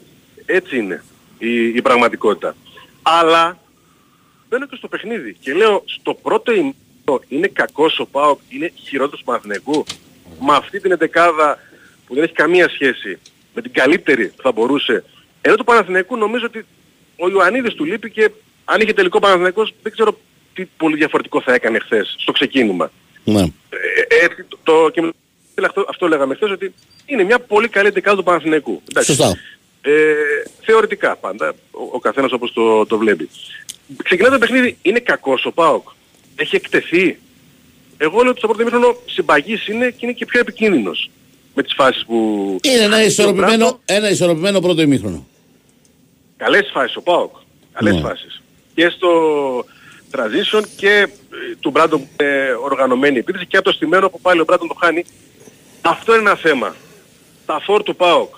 Έτσι 0.46 0.78
είναι 0.78 1.04
η, 1.38 1.68
η 1.68 1.82
πραγματικότητα. 1.82 2.56
Αλλά 3.02 3.58
μπαίνω 4.50 4.66
και 4.68 4.76
στο 4.76 4.88
παιχνίδι 4.88 5.38
και 5.40 5.54
λέω 5.54 5.84
στο 5.86 6.14
πρώτο 6.14 6.52
ημίχρονο 6.52 6.76
είναι 7.28 7.48
κακός 7.48 8.00
ο 8.00 8.06
ΠΑΟΚ, 8.06 8.40
είναι 8.50 8.72
χειρότερος 8.88 9.20
του 9.20 9.26
Παναθηναϊκού. 9.26 9.86
Με 10.40 10.56
αυτή 10.56 10.80
την 10.80 10.92
εντεκάδα 10.92 11.60
που 12.08 12.14
δεν 12.14 12.24
έχει 12.24 12.34
καμία 12.34 12.70
σχέση 12.70 13.20
με 13.54 13.62
την 13.62 13.72
καλύτερη 13.72 14.28
που 14.28 14.42
θα 14.42 14.52
μπορούσε. 14.52 15.04
Ενώ 15.42 15.56
του 15.56 15.64
Παναθηναϊκού 15.64 16.18
νομίζω 16.18 16.46
ότι 16.46 16.66
ο 17.16 17.30
Ιωαννίδης 17.30 17.74
του 17.74 17.86
λείπει 17.86 18.12
και 18.12 18.32
αν 18.66 18.82
είχε 18.82 18.94
τελικό 18.94 19.20
Παναθηναϊκός 19.20 19.74
δεν 19.84 19.92
ξέρω 19.92 20.20
τι 20.54 20.66
πολύ 20.78 20.96
διαφορετικό 20.96 21.42
θα 21.42 21.54
έκανε 21.54 21.80
χθες 21.80 22.16
στο 22.20 22.32
ξεκίνημα. 22.32 22.92
Ναι. 23.24 23.42
Ε, 23.42 24.26
έτσι, 24.26 24.44
το, 24.48 24.58
το, 24.64 24.90
και 24.90 25.02
με- 25.02 25.12
αυτό, 25.66 25.86
αυτό 25.90 26.08
λέγαμε 26.08 26.36
χθες 26.36 26.52
ότι 26.52 26.74
είναι 27.06 27.24
μια 27.24 27.40
πολύ 27.40 27.68
καλή 27.68 27.90
δεκάδα 27.90 28.18
του 28.18 28.24
Παναθηναϊκού. 28.24 28.82
Εντάξει. 28.90 29.16
Σωστά. 29.16 29.38
Ε, 29.82 30.14
θεωρητικά 30.62 31.16
πάντα, 31.16 31.54
ο, 31.72 31.84
ο 31.92 32.00
καθένας 32.00 32.32
όπως 32.32 32.54
το, 32.54 32.86
το 32.86 32.98
βλέπει. 32.98 33.30
Ξεκινάει 34.04 34.32
το 34.32 34.38
παιχνίδι, 34.38 34.78
είναι 34.82 35.00
κακός 35.00 35.46
ο 35.46 35.52
ΠΑΟΚ. 35.52 35.88
Έχει 36.40 36.56
εκτεθεί. 36.56 37.20
Εγώ 37.98 38.22
λέω 38.22 38.30
ότι 38.30 38.38
στο 38.38 38.48
πρώτο 38.48 38.62
ημίχρονο 38.62 38.96
συμπαγής 39.06 39.68
είναι 39.68 39.90
και 39.90 39.98
είναι 40.06 40.12
και 40.14 40.26
πιο 40.26 40.40
επικίνδυνος 40.40 41.10
με 41.54 41.64
τις 41.64 41.74
φάσεις 41.76 42.06
που... 42.06 42.58
Είναι 42.64 42.84
ένα 42.84 42.98
Ο 42.98 43.00
ισορροπημένο, 43.00 43.58
Μπράντο, 43.58 43.80
ένα 43.86 44.10
ισορροπημένο 44.10 44.60
πρώτο 44.60 44.82
ημίχρονο. 44.82 45.28
Καλές 46.38 46.70
φάσεις 46.74 46.96
ο 46.96 47.02
ΠΑΟΚ. 47.02 47.36
Καλές 47.74 47.94
Ναι. 47.94 48.02
φάσεις. 48.02 48.42
Και 48.76 48.90
στο 48.90 49.10
transition 50.12 50.64
και 50.76 50.90
ε, 50.90 51.08
του 51.60 51.70
Μπράντον 51.70 52.00
που 52.00 52.24
είναι 52.24 52.50
οργανωμένη 52.64 53.18
επίθεση 53.18 53.46
και 53.46 53.58
από 53.58 53.66
το 53.66 53.76
στημένο 53.76 54.10
που 54.10 54.22
πάλι 54.22 54.42
ο 54.42 54.44
Μπράντον 54.44 54.68
το 54.68 54.74
χάνει. 54.74 55.06
Αυτό 55.82 56.12
είναι 56.12 56.22
ένα 56.30 56.36
θέμα. 56.36 56.76
Τα 57.46 57.60
φόρ 57.66 57.84
του 57.84 57.96
ΠΑΟΚ 57.96 58.36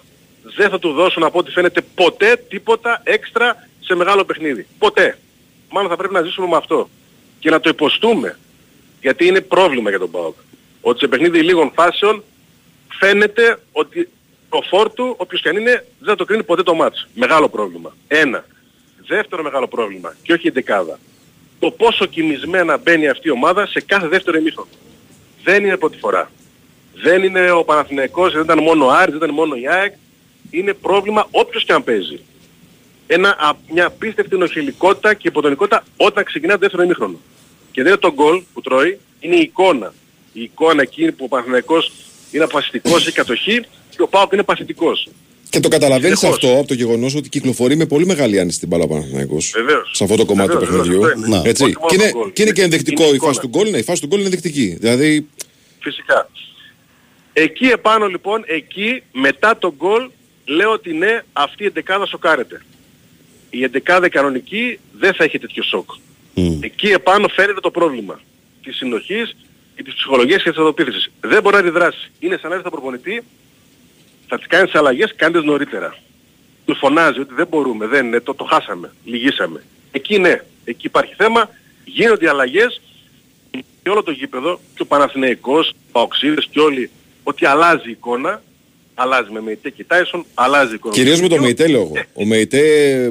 δεν 0.58 0.70
θα 0.70 0.80
του 0.80 0.92
δώσουν 0.92 1.24
από 1.24 1.40
ό,τι 1.40 1.52
φαίνεται 1.52 1.82
ποτέ 1.96 2.36
τίποτα 2.50 3.02
έξτρα 3.04 3.68
σε 3.80 3.96
μεγάλο 3.96 4.26
παιχνίδι. 4.26 4.68
Ποτέ. 4.78 5.18
Μάλλον 5.70 5.90
θα 5.90 5.96
πρέπει 5.96 6.14
να 6.14 6.22
ζήσουμε 6.22 6.48
με 6.48 6.56
αυτό. 6.56 6.90
Και 7.40 7.50
να 7.50 7.60
το 7.60 7.70
υποστούμε. 7.70 8.40
Γιατί 9.02 9.26
είναι 9.26 9.42
πρόβλημα 9.42 9.90
για 9.90 10.00
τον 10.00 10.12
ΠΑΟΚ. 10.12 10.36
Ότι 10.82 11.00
σε 11.00 11.08
παιχνίδι 11.08 11.42
λίγων 11.42 11.72
φάσεων 11.74 12.24
φαίνεται 13.00 13.60
ότι 13.72 14.10
ο 14.50 14.62
φόρ 14.62 14.94
του, 14.94 15.14
όποιος 15.18 15.42
και 15.42 15.50
αν 15.50 15.58
είναι, 15.58 15.86
δεν 16.00 16.08
θα 16.08 16.16
το 16.16 16.26
κρίνει 16.26 16.44
ποτέ 16.44 16.64
το 16.64 16.74
μάτς. 16.74 17.08
Μεγάλο 17.14 17.50
πρόβλημα. 17.50 17.96
Ένα. 18.08 18.46
Δεύτερο 19.08 19.44
μεγάλο 19.44 19.68
πρόβλημα. 19.68 20.16
Και 20.22 20.34
όχι 20.34 20.48
η 20.48 20.52
δεκάδα. 20.52 21.00
Το 21.60 21.72
πόσο 21.72 22.06
κοιμισμένα 22.06 22.78
μπαίνει 22.78 23.08
αυτή 23.08 23.28
η 23.28 23.32
ομάδα 23.32 23.66
σε 23.66 23.82
κάθε 23.82 24.08
δεύτερο 24.08 24.38
ημίχρονο. 24.38 24.70
Δεν 25.44 25.64
είναι 25.64 25.78
πρώτη 25.78 25.98
φορά. 25.98 26.32
Δεν 26.94 27.24
είναι 27.24 27.52
ο 27.52 27.64
Παναθηναϊκός, 27.64 28.34
δεν 28.34 28.42
ήταν 28.42 28.64
μόνο 28.64 28.86
ο 28.86 28.90
Άρης, 28.90 29.14
δεν 29.14 29.24
ήταν 29.24 29.34
μόνο 29.34 29.56
η 29.56 29.68
ΑΕΚ. 29.68 29.94
Είναι 30.50 30.74
πρόβλημα 30.74 31.28
όποιος 31.32 31.66
και 31.66 31.74
αν 31.74 31.84
παίζει. 31.84 32.20
Ένα, 33.12 33.30
α, 33.40 33.54
μια 33.72 33.86
απίστευτη 33.86 34.38
νοχηλικότητα 34.38 35.14
και 35.14 35.28
υποτονικότητα 35.28 35.84
όταν 35.98 36.24
ξεκινά 36.24 36.54
το 36.54 36.60
δεύτερο 36.60 36.84
ημίχρονο. 36.84 37.20
Και 37.72 37.82
δεν 37.84 37.92
είναι 37.92 38.02
το 38.02 38.14
γκολ 38.14 38.44
που 38.54 38.62
τρώει, 38.62 39.00
είναι 39.20 39.36
η 39.36 39.40
εικόνα. 39.42 39.94
Η 40.34 40.42
εικόνα 40.42 40.82
εκείνη 40.82 41.12
που 41.12 41.24
ο 41.26 41.28
Παναθηναϊκός 41.28 41.92
είναι 42.32 42.44
αποφασιστικός, 42.44 43.08
έχει 43.08 43.16
κατοχή 43.16 43.60
και 43.90 44.02
ο 44.02 44.08
Πάοκ 44.08 44.32
είναι 44.34 44.44
παθητικός. 44.44 45.08
Και 45.50 45.60
το 45.60 45.68
καταλαβαίνεις 45.68 46.20
Συνεχώς. 46.20 46.44
αυτό 46.44 46.58
από 46.60 46.68
το 46.68 46.74
γεγονός 46.74 47.16
ότι 47.16 47.30
κυκλοφορεί 47.30 47.76
με 47.76 47.86
πολύ 47.86 48.06
μεγάλη 48.06 48.40
άνεση 48.40 48.60
την 48.60 48.68
μπάλα 48.68 48.84
ο 48.84 48.88
Παναθηναϊκός. 48.88 49.52
Βεβαίως. 49.56 49.92
Σε 49.94 50.04
αυτό 50.04 50.16
το 50.16 50.26
κομμάτι 50.26 50.52
Βεβαίως, 50.52 50.70
του 50.70 50.76
παιχνιδιού. 50.76 51.02
βεβαίως, 51.02 51.24
αυτό 51.24 51.38
είναι. 51.40 51.50
Έτσι. 51.50 51.64
Όχι 51.64 51.74
μόνο 51.78 51.88
Και, 51.90 51.96
το 51.98 52.04
είναι, 52.04 52.12
γκολ. 52.12 52.32
και 52.34 52.42
είναι 52.42 52.52
και 52.52 52.62
Είναι- 52.62 52.74
ενδεικτικό 52.76 53.04
είναι 53.08 53.16
η 53.16 53.20
φάση 53.20 53.32
εικόνα. 53.32 53.42
του 53.42 53.48
γκολ. 53.60 53.70
Ναι, 53.72 53.78
η 53.78 53.84
φάση 53.84 54.02
του 54.02 54.08
γκολ 54.08 54.20
είναι 54.20 54.28
ενδεικτική. 54.28 54.78
Δηλαδή, 54.80 55.28
Φυσικά. 55.80 56.30
Εκεί 57.34 57.66
επάνω 57.66 58.08
λοιπόν, 58.08 58.44
εκεί 58.46 59.04
μετά 59.12 59.58
τον 59.58 59.74
γκολ 59.78 60.10
λέω 60.46 60.72
ότι 60.72 60.94
ναι, 60.94 61.22
αυτή 61.34 61.64
η 61.64 61.66
εντεκάδα 61.66 62.06
σοκάρεται. 62.06 62.62
Η 63.50 63.64
εντεκάδα 63.64 64.06
η 64.06 64.10
κανονική 64.10 64.80
δεν 64.92 65.14
θα 65.14 65.24
έχει 65.24 65.40
τέτοιο 65.40 65.64
σοκ. 65.64 65.90
Μμ. 66.34 66.64
Εκεί 66.64 66.88
επάνω 66.88 67.28
φαίνεται 67.28 67.60
το 67.60 67.72
πρόβλημα 67.72 68.20
της 68.64 68.76
συνοχής 68.76 69.36
και 69.76 69.84
της 69.84 69.94
ψυχολογίας 69.94 70.44
και 70.44 70.50
της 70.50 70.60
αδοπίθεσης. 70.60 71.12
Δεν 71.22 71.42
μπορεί 71.42 71.56
να 71.56 71.62
αντιδράσει. 71.62 72.12
Είναι 72.20 72.38
σαν 72.38 72.50
να 72.50 72.56
έρθει 72.56 72.70
τον 72.70 72.80
προπονητή, 72.80 73.24
θα 74.28 74.38
τις 74.38 74.48
κάνει 74.48 74.66
τις 74.66 74.76
αλλαγές, 74.76 75.14
κάντε 75.16 75.42
νωρίτερα. 75.42 75.96
Του 76.66 76.76
φωνάζει 76.76 77.20
ότι 77.20 77.34
δεν 77.34 77.48
μπορούμε, 77.48 77.88
δεν 77.88 78.06
είναι, 78.06 78.20
το, 78.20 78.34
το 78.34 78.44
χάσαμε, 78.44 78.92
λυγίσαμε. 79.04 79.64
Εκεί 79.92 80.20
ναι, 80.20 80.42
εκεί 80.66 80.88
υπάρχει 80.88 81.14
θέμα, 81.18 81.50
γίνονται 81.86 82.26
οι 82.26 82.28
αλλαγές 82.28 82.82
και 83.84 83.90
όλο 83.90 84.04
το 84.04 84.12
γήπεδο 84.12 84.60
και 84.76 84.82
ο 84.82 84.86
Παναθηναϊκός, 84.86 85.70
ο 85.70 85.92
Παοξίδες 85.92 86.48
και 86.52 86.60
όλοι 86.60 86.90
ότι 87.24 87.46
αλλάζει 87.46 87.88
η 87.88 87.92
εικόνα, 87.92 88.42
αλλάζει 89.02 89.32
με 89.32 89.42
Μεϊτέ 89.42 89.70
και 89.70 89.84
Τάισον, 89.88 90.26
αλλάζει 90.34 90.72
η 90.72 90.74
εικόνα. 90.76 90.94
κυρίως 90.94 91.22
με 91.22 91.28
το 91.28 91.34
Και 91.34 91.40
ο- 91.40 91.44
Μεϊτέ 91.44 91.68
λέω 91.68 91.82
εγώ. 91.82 91.94
Ο 92.14 92.26
Μεϊτέ. 92.26 92.60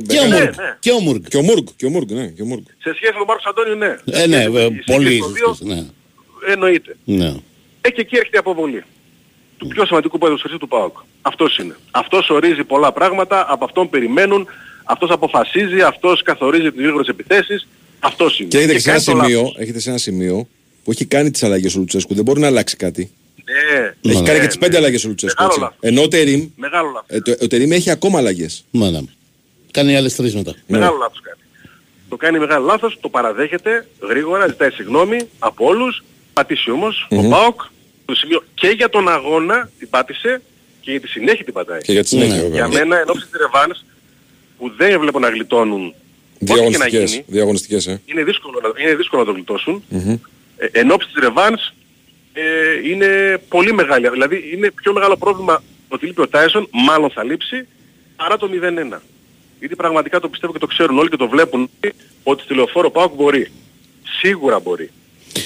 Και 0.06 0.18
ο 0.18 0.22
έκανε- 0.24 0.32
Μουργκ. 0.42 0.54
ναι. 0.56 0.76
Και 0.80 0.90
ο 0.90 1.00
Μουργκ. 1.00 1.22
Και 1.28 1.36
ο 1.36 1.42
Μουργκ. 1.42 1.66
Και 1.76 1.86
ο 1.86 1.90
Μουργκ, 1.90 2.10
ναι. 2.10 2.26
Και 2.26 2.42
ο 2.42 2.44
Μουργκ. 2.44 2.62
Σε 2.82 2.94
σχέση 2.94 3.12
με 3.12 3.18
τον 3.18 3.26
Μάρκος 3.26 3.46
Αντώνιο, 3.46 3.74
ναι. 3.74 4.20
Ε, 4.22 4.26
ναι, 4.26 4.40
Σε 4.42 4.48
βε- 4.48 4.70
σχέση 4.72 4.82
πολύ. 4.86 5.14
με 5.14 5.26
το 5.26 5.28
δύο, 5.32 5.56
Ναι. 5.74 5.84
Εννοείται. 6.52 6.96
ναι. 7.04 7.34
Ε, 7.80 7.90
και 7.90 8.00
εκεί 8.00 8.16
έρχεται 8.16 8.36
η 8.36 8.38
αποβολή. 8.38 8.84
Του 9.56 9.66
πιο 9.66 9.86
σημαντικού 9.86 10.18
ποδοσφαιριστή 10.18 10.60
του 10.60 10.68
ΠΑΟΚ. 10.68 10.96
Αυτός 11.22 11.58
είναι. 11.58 11.76
Αυτός 11.90 12.30
ορίζει 12.30 12.64
πολλά 12.64 12.92
πράγματα, 12.92 13.46
από 13.48 13.64
αυτόν 13.64 13.90
περιμένουν, 13.90 14.46
αυτός 14.84 15.10
αποφασίζει, 15.10 15.80
αυτός 15.80 16.22
καθορίζει 16.22 16.70
τις 16.72 16.80
γρήγορες 16.82 17.08
επιθέσεις. 17.08 17.68
Αυτός 17.98 18.38
είναι. 18.38 18.48
Και 18.48 18.56
έχετε 18.58 18.72
και 18.72 18.78
σε 18.78 18.90
ένα 18.90 19.02
κάνει 19.04 19.18
το 19.18 19.24
σημείο, 19.24 19.40
λάθος. 19.42 19.56
έχετε 19.58 19.80
σε 19.80 19.88
ένα 19.88 19.98
σημείο 19.98 20.48
που 20.84 20.90
έχει 20.90 21.04
κάνει 21.04 21.30
τις 21.30 21.42
αλλαγές 21.42 21.74
ο 21.74 21.78
Λουτσέσκου. 21.78 22.14
Δεν 22.14 22.24
μπορεί 22.24 22.40
να 22.40 22.46
αλλάξει 22.46 22.76
κάτι. 22.76 23.10
Ναι, 24.00 24.10
Έχει 24.12 24.20
ναι, 24.22 24.26
κάνει 24.28 24.40
και 24.40 24.46
τις 24.46 24.54
ναι. 24.56 24.60
πέντε 24.66 24.76
αλλαγές 24.76 25.04
ο 25.04 25.08
Λουτσέσκου. 25.08 25.42
Μεγάλο 25.42 25.54
έτσι. 25.54 25.60
λάθος. 25.60 25.90
Ενώ 25.90 26.02
ο 26.02 26.08
Τερήμ, 26.08 26.48
Μεγάλο 26.56 26.88
λάθος. 26.90 27.06
ε, 27.08 27.20
το- 27.20 27.44
ο 27.44 27.46
Τερήμ 27.46 27.72
έχει 27.72 27.90
ακόμα 27.90 28.18
αλλαγές. 28.18 28.64
Ναι, 28.70 28.90
ναι. 28.90 29.00
Κάνει 29.70 29.96
άλλες 29.96 30.14
τρεις 30.14 30.34
μετά. 30.34 30.54
Μεγάλο 30.66 30.96
λάθος 30.96 31.20
κάνει. 31.22 31.38
Το 32.08 32.16
κάνει 32.16 32.38
μεγάλο 32.38 32.66
λάθος, 32.66 32.98
το 33.00 33.08
παραδέχεται 33.08 33.86
γρήγορα, 34.08 34.46
ζητάει 34.46 34.70
συγγνώμη 34.70 35.18
από 35.38 35.66
όλους. 35.66 36.02
Πατήσει 36.32 36.70
όμως 36.70 37.06
ο 37.10 37.28
ΠΑΟΚ 37.28 37.60
το 38.04 38.14
σημείο 38.14 38.44
και 38.54 38.68
για 38.68 38.88
τον 38.88 39.08
αγώνα 39.08 39.70
την 39.78 39.88
πάτησε 39.90 40.42
και 40.80 40.90
για 40.90 41.00
τη 41.00 41.08
συνέχεια 41.08 41.44
την 41.44 41.52
πατάει. 41.54 41.80
Και 41.80 41.92
για 41.92 42.02
τη 42.02 42.08
συνέχεια, 42.08 42.34
Ναι. 42.34 42.40
βέβαια. 42.42 42.56
Για 42.66 42.68
μένα 42.78 42.98
εν 42.98 43.04
ώψη 43.08 43.26
της 43.30 43.40
Ρεβάνς 43.40 43.84
που 44.58 44.70
δεν 44.76 45.00
βλέπω 45.00 45.18
να 45.18 45.28
γλιτώνουν 45.28 45.86
ό,τι 45.86 46.44
και 46.44 46.44
να 46.44 46.54
Διαγωνιστικές. 46.54 47.10
γίνει, 47.10 47.24
Διαγωνιστικές, 47.26 47.86
ε. 47.86 48.00
είναι 48.04 48.24
δύσκολο, 48.24 48.60
να- 48.62 48.82
είναι 48.82 48.94
δύσκολο 48.94 49.20
να 49.22 49.26
το 49.28 49.34
γλιτώσουν. 49.34 49.82
Ε, 50.56 50.66
εν 50.72 50.90
ώψη 50.90 51.06
της 51.12 51.22
Ρεβάνς 51.22 51.72
ε, 52.40 52.88
είναι 52.88 53.40
πολύ 53.48 53.72
μεγάλη. 53.72 54.08
Δηλαδή 54.08 54.50
είναι 54.52 54.70
πιο 54.70 54.92
μεγάλο 54.92 55.16
πρόβλημα 55.16 55.62
ότι 55.88 56.06
λείπει 56.06 56.20
ο 56.20 56.28
Τάισον, 56.28 56.68
μάλλον 56.72 57.10
θα 57.10 57.24
λείψει, 57.24 57.66
παρά 58.16 58.36
το 58.36 58.48
0-1. 58.94 58.98
Γιατί 59.58 59.76
πραγματικά 59.76 60.20
το 60.20 60.28
πιστεύω 60.28 60.52
και 60.52 60.58
το 60.58 60.66
ξέρουν 60.66 60.98
όλοι 60.98 61.08
και 61.08 61.16
το 61.16 61.28
βλέπουν 61.28 61.70
ότι 62.22 62.42
στη 62.42 62.54
λεωφόρο 62.54 62.90
Πάουκ 62.90 63.14
μπορεί. 63.14 63.52
Σίγουρα 64.20 64.58
μπορεί. 64.58 64.90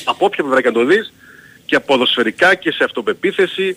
Από 0.04 0.24
όποια 0.26 0.44
πλευρά 0.44 0.60
και 0.60 0.68
αν 0.68 0.74
το 0.74 0.84
δεις 0.84 1.12
και 1.66 1.80
ποδοσφαιρικά 1.80 2.54
και 2.54 2.72
σε 2.72 2.84
αυτοπεποίθηση 2.84 3.76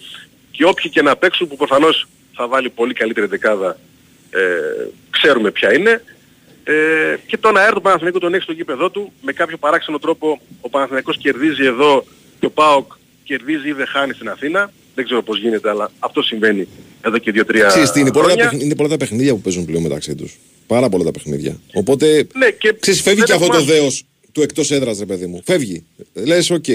και 0.51 0.66
όποιοι 0.66 0.89
και 0.91 1.01
να 1.01 1.16
παίξουν 1.16 1.47
που 1.47 1.55
προφανώς 1.55 2.07
θα 2.34 2.47
βάλει 2.47 2.70
πολύ 2.70 2.93
καλύτερη 2.93 3.28
δεκάδα 3.28 3.78
ε, 4.30 4.39
ξέρουμε 5.09 5.51
ποια 5.51 5.74
είναι 5.74 6.03
ε, 6.63 6.74
και 7.26 7.38
τον 7.38 7.57
αέρα 7.57 7.74
του 7.74 7.82
Παναθηναϊκού 7.82 8.20
τον 8.20 8.34
έχει 8.34 8.43
στο 8.43 8.51
γήπεδό 8.51 8.89
του 8.89 9.11
με 9.22 9.34
κάποιο 9.34 9.57
παράξενο 9.57 9.99
τρόπο 9.99 10.41
ο 10.61 10.70
Παναθηναϊκός 10.70 11.18
κερδίζει 11.18 11.66
εδώ 11.66 12.05
και 12.39 12.45
ο 12.45 12.49
ΠΑΟΚ 12.49 12.91
κερδίζει 13.26 13.67
ή 13.67 13.71
δεν 13.71 13.88
χάνει 13.88 14.13
στην 14.13 14.30
Αθήνα 14.30 14.71
δεν 14.95 15.05
ξέρω 15.05 15.21
πώς 15.23 15.39
γίνεται 15.39 15.69
αλλά 15.69 15.91
αυτό 15.99 16.21
συμβαίνει 16.21 16.67
εδώ 17.01 17.17
και 17.17 17.32
δύο-τρία 17.32 17.65
Ξέρεις 17.67 17.91
τι, 17.91 17.99
είναι 17.99 18.11
πολλά, 18.11 18.23
τα 18.23 18.30
χρόνια. 18.32 18.43
παιχνίδια, 18.43 18.65
είναι 18.65 18.76
πολλά 18.76 18.89
τα 18.89 18.97
παιχνίδια 18.97 19.34
που 19.34 19.41
παίζουν 19.41 19.65
πλέον 19.65 19.82
μεταξύ 19.84 20.15
τους. 20.15 20.38
Πάρα 20.67 20.89
πολλά 20.89 21.03
τα 21.03 21.11
παιχνίδια. 21.11 21.57
Οπότε. 21.73 22.28
Ναι, 22.34 22.49
και 22.49 22.76
ξέρεις, 22.80 23.01
φεύγει 23.01 23.17
δεν 23.19 23.28
και 23.28 23.34
αυτό 23.34 23.47
το 23.47 23.57
έχουμε- 23.57 23.71
δέος 23.73 24.03
του 24.32 24.41
εκτός 24.41 24.71
έδρας, 24.71 24.99
ρε 24.99 25.05
παιδί 25.05 25.26
μου. 25.26 25.41
Φεύγει. 25.45 25.86
Λες, 26.13 26.49
οκ. 26.49 26.65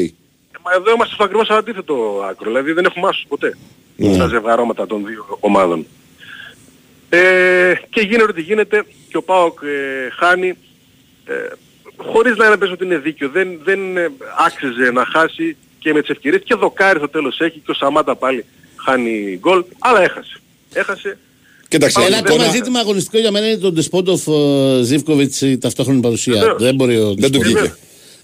Μα 0.63 0.73
εδώ 0.77 0.91
είμαστε 0.95 1.15
στο 1.15 1.25
ακριβώς 1.25 1.49
αντίθετο 1.51 2.25
άκρο, 2.31 2.51
δηλαδή 2.51 2.73
δεν 2.73 2.85
έχουμε 2.85 3.09
άσους 3.09 3.25
ποτέ 3.29 3.57
στα 4.15 4.27
ζευγαρώματα 4.27 4.87
των 4.87 5.07
δύο 5.07 5.37
ομάδων. 5.41 5.87
Ε, 7.09 7.73
και 7.91 8.01
γίνεται 8.01 8.31
ό,τι 8.31 8.41
γίνεται 8.41 8.85
και 9.09 9.17
ο 9.17 9.23
ΠΑΟΚ 9.23 9.59
ε, 9.63 10.11
χάνει 10.19 10.49
ε, 11.25 11.33
χωρίς 11.97 12.37
να 12.37 12.59
πες 12.59 12.71
ότι 12.71 12.85
είναι 12.85 12.99
δίκαιο. 12.99 13.29
Δεν, 13.29 13.61
δεν 13.65 13.97
ε, 13.97 14.11
άξιζε 14.47 14.91
να 14.91 15.05
χάσει 15.05 15.57
και 15.81 15.93
με 15.93 16.01
τις 16.01 16.11
ευκαιρίες 16.11 16.43
και 16.45 16.55
δοκάρι 16.55 16.99
στο 16.99 17.09
τέλος 17.09 17.41
έχει 17.41 17.59
και 17.65 17.71
ο 17.71 17.75
Σαμάτα 17.75 18.17
πάλι 18.17 18.45
χάνει 18.85 19.39
γκολ, 19.41 19.65
αλλά 19.79 20.03
έχασε. 20.03 20.41
Έχασε. 20.73 21.19
Κοίταξε, 21.69 22.01
Ένα 22.01 22.17
η 22.17 22.19
ακόμα 22.19 22.35
εικόνα- 22.35 22.51
ζήτημα 22.57 22.79
αγωνιστικό 22.81 23.19
για 23.19 23.31
μένα 23.31 23.47
είναι 23.47 23.57
το 23.57 23.73
Ντεσπότοφ 23.73 24.23
Ζήφκοβιτ 24.83 25.41
η 25.43 25.59
ταυτόχρονη 25.59 26.01
παρουσία. 26.01 26.35
Βεβαίως. 26.35 26.63
Δεν 26.63 26.75
μπορεί 26.75 26.97
ο 26.97 27.15
δεν 27.19 27.33
του 27.33 27.39
Ντεσπότοφ. 27.39 27.61
βγήκε. 27.63 27.75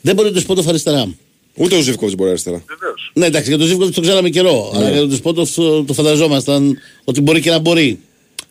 Δεν 0.00 0.14
μπορεί 0.14 0.28
ο 0.28 0.30
Ντεσπότοφ 0.32 0.68
αριστερά. 0.68 1.14
Ούτε 1.54 1.76
ο 1.76 1.80
Ζήφκοβιτ 1.80 2.16
μπορεί 2.16 2.28
αριστερά. 2.30 2.62
Βεβαίως. 2.68 3.10
Ναι, 3.14 3.26
εντάξει, 3.26 3.48
για 3.48 3.58
τον 3.58 3.66
Ζήφκοβιτ 3.66 3.94
το 3.94 4.00
ξέραμε 4.00 4.28
καιρό. 4.28 4.72
Αλλά 4.74 4.90
για 4.90 4.98
τον 5.00 5.08
Ντεσπότοφ 5.08 5.54
το, 5.54 5.84
το 5.84 5.92
φανταζόμασταν 5.92 6.78
ότι 7.04 7.20
μπορεί 7.20 7.40
και 7.40 7.50
να 7.50 7.58
μπορεί. 7.58 7.98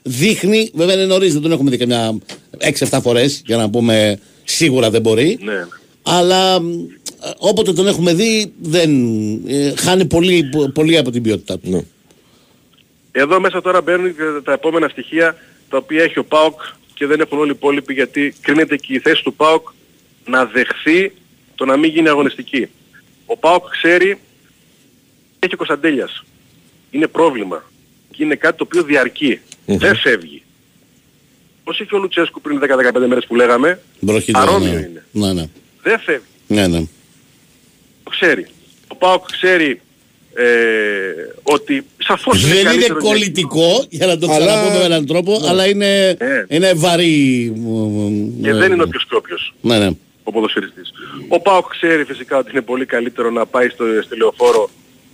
Δείχνει, 0.04 0.72
βέβαια 0.74 0.96
είναι 0.96 1.06
νωρίς, 1.06 1.34
δεν 1.34 1.42
τον 1.42 1.52
έχουμε 1.52 1.70
δει 1.70 1.78
καμιά 1.78 2.18
6-7 2.90 3.00
φορές 3.02 3.42
για 3.46 3.58
να 3.58 3.70
πούμε 3.70 4.20
σίγουρα 4.44 4.90
δεν 4.90 5.02
μπορεί. 5.02 5.38
Ναι, 5.42 5.52
ναι. 5.54 5.60
Αλλά 6.06 6.62
μ, 6.62 6.86
όποτε 7.38 7.74
τον 7.74 7.88
έχουμε 7.88 8.14
δει, 8.14 8.54
δεν, 8.62 8.92
ε, 9.48 9.74
χάνει 9.78 10.06
πολύ, 10.06 10.50
πολύ 10.74 10.98
από 10.98 11.12
την 11.12 11.22
ποιότητά 11.22 11.60
του. 11.60 11.70
Ναι. 11.70 11.82
Εδώ 13.12 13.40
μέσα 13.40 13.62
τώρα 13.62 13.82
μπαίνουν 13.82 14.16
και 14.16 14.24
τα 14.44 14.52
επόμενα 14.52 14.88
στοιχεία 14.88 15.36
τα 15.70 15.78
οποία 15.78 16.04
έχει 16.04 16.20
ο 16.20 16.24
ΠΑΟΚ 16.26 16.62
και 16.94 17.06
δεν 17.06 17.20
έχουν 17.20 17.40
όλοι 17.40 17.50
οι 17.50 17.56
υπόλοιποι 17.56 17.94
γιατί 17.94 18.36
κρίνεται 18.42 18.76
και 18.76 18.94
η 18.94 19.00
θέση 19.00 19.24
του 19.24 19.34
ΠΑΟΚ 19.34 19.68
να 20.26 20.46
δεχθεί 20.46 21.12
το 21.56 21.66
να 21.66 21.78
μην 21.78 21.92
γίνει 21.92 22.08
αγωνιστική. 22.08 22.68
Ο 23.26 23.38
ΠΑΟΚ 23.38 23.70
ξέρει 23.70 24.20
έχει 25.40 25.54
ο 25.54 25.58
Κωνσταντέλιας. 25.58 26.24
Είναι 26.92 27.08
πρόβλημα. 27.08 27.64
Και 28.12 28.24
είναι 28.24 28.36
κάτι 28.36 28.58
το 28.58 28.64
οποίο 28.64 28.84
διαρκεί. 28.84 29.40
Δεν 29.66 29.96
φεύγει. 29.96 30.44
Πώς 31.64 31.80
είχε 31.80 31.96
ο 31.96 31.98
Λουτσέσκου 31.98 32.42
πριν 32.42 32.60
10-15 32.60 33.08
μέρες 33.08 33.26
που 33.26 33.36
λέγαμε, 33.36 33.82
Μπροχή, 34.00 34.32
ναι, 34.32 34.40
παρόμοιο 34.40 34.72
ναι. 34.72 34.80
είναι. 34.80 35.06
Ναι, 35.12 35.34
ναι. 35.34 35.50
Δεν 35.86 36.00
φεύγει. 36.00 36.24
ναι, 36.48 36.68
ναι. 36.68 36.80
Το 38.04 38.10
ξέρει. 38.10 38.46
Ο 38.88 38.96
ΠΑΟΚ 38.96 39.26
ξέρει 39.32 39.82
ε, 40.34 40.44
ότι 41.44 41.86
σαφώς 41.98 42.42
Δεν 42.42 42.52
είναι 42.52 42.62
καλύτερο 42.64 43.00
για- 43.00 43.10
κολλητικό, 43.10 43.86
για 43.90 44.06
να 44.08 44.18
το 44.18 44.28
Αλλά- 44.32 44.38
ξαναπώ 44.46 44.78
με 44.78 44.84
έναν 44.84 45.06
τρόπο, 45.06 45.42
αλλά 45.48 45.68
είναι, 45.68 46.18
Ναι. 46.20 46.46
είναι 46.56 46.74
βαρύ. 46.74 47.54
Και 48.42 48.54
δεν 48.54 48.72
είναι 48.72 48.84
όποιος 48.84 49.06
και 49.10 49.16
όποιος. 49.16 49.54
Ναι, 49.62 49.78
ναι. 49.78 49.90
ο 50.28 50.32
ποδοσφαιριστής. 50.32 50.92
Ο 51.28 51.40
Πάοκ 51.42 51.66
ξέρει 51.70 52.04
φυσικά 52.04 52.38
ότι 52.38 52.52
είναι 52.52 52.62
πολύ 52.62 52.86
καλύτερο 52.86 53.30
να 53.32 53.46
πάει 53.46 53.70
στο, 53.70 53.84
στη 54.04 54.18
λεωφόρο 54.18 54.70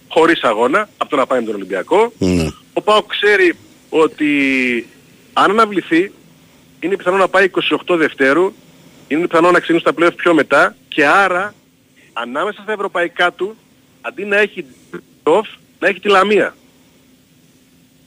χωρίς 0.08 0.42
αγώνα 0.44 0.90
από 0.98 1.10
το 1.10 1.16
να 1.16 1.26
πάει 1.26 1.40
με 1.40 1.46
τον 1.46 1.56
Ολυμπιακό. 1.56 2.14
ναι. 2.18 2.48
Ο 2.74 2.82
Πάοκ 2.82 3.06
ξέρει 3.08 3.54
ότι 3.90 4.28
αν 5.34 5.50
αναβληθεί 5.52 6.12
είναι 6.80 6.96
πιθανό 6.96 7.18
να 7.18 7.28
πάει 7.28 7.50
28 7.88 7.96
Δευτέρου, 7.98 8.54
είναι 9.14 9.28
πιθανό 9.28 9.52
να 9.52 9.58
ξεκινήσουν 9.60 9.88
τα 9.88 9.94
πλέον 9.94 10.16
πιο 10.16 10.34
μετά 10.34 10.76
και 10.88 11.06
άρα 11.06 11.54
ανάμεσα 12.14 12.62
στα 12.62 12.72
ευρωπαϊκά 12.72 13.32
του 13.34 13.56
αντί 14.02 14.26
να 14.26 14.38
έχει 14.38 14.66
off 15.24 15.48
να 15.80 15.88
έχει 15.88 16.00
τη 16.00 16.08
Λαμία. 16.10 16.56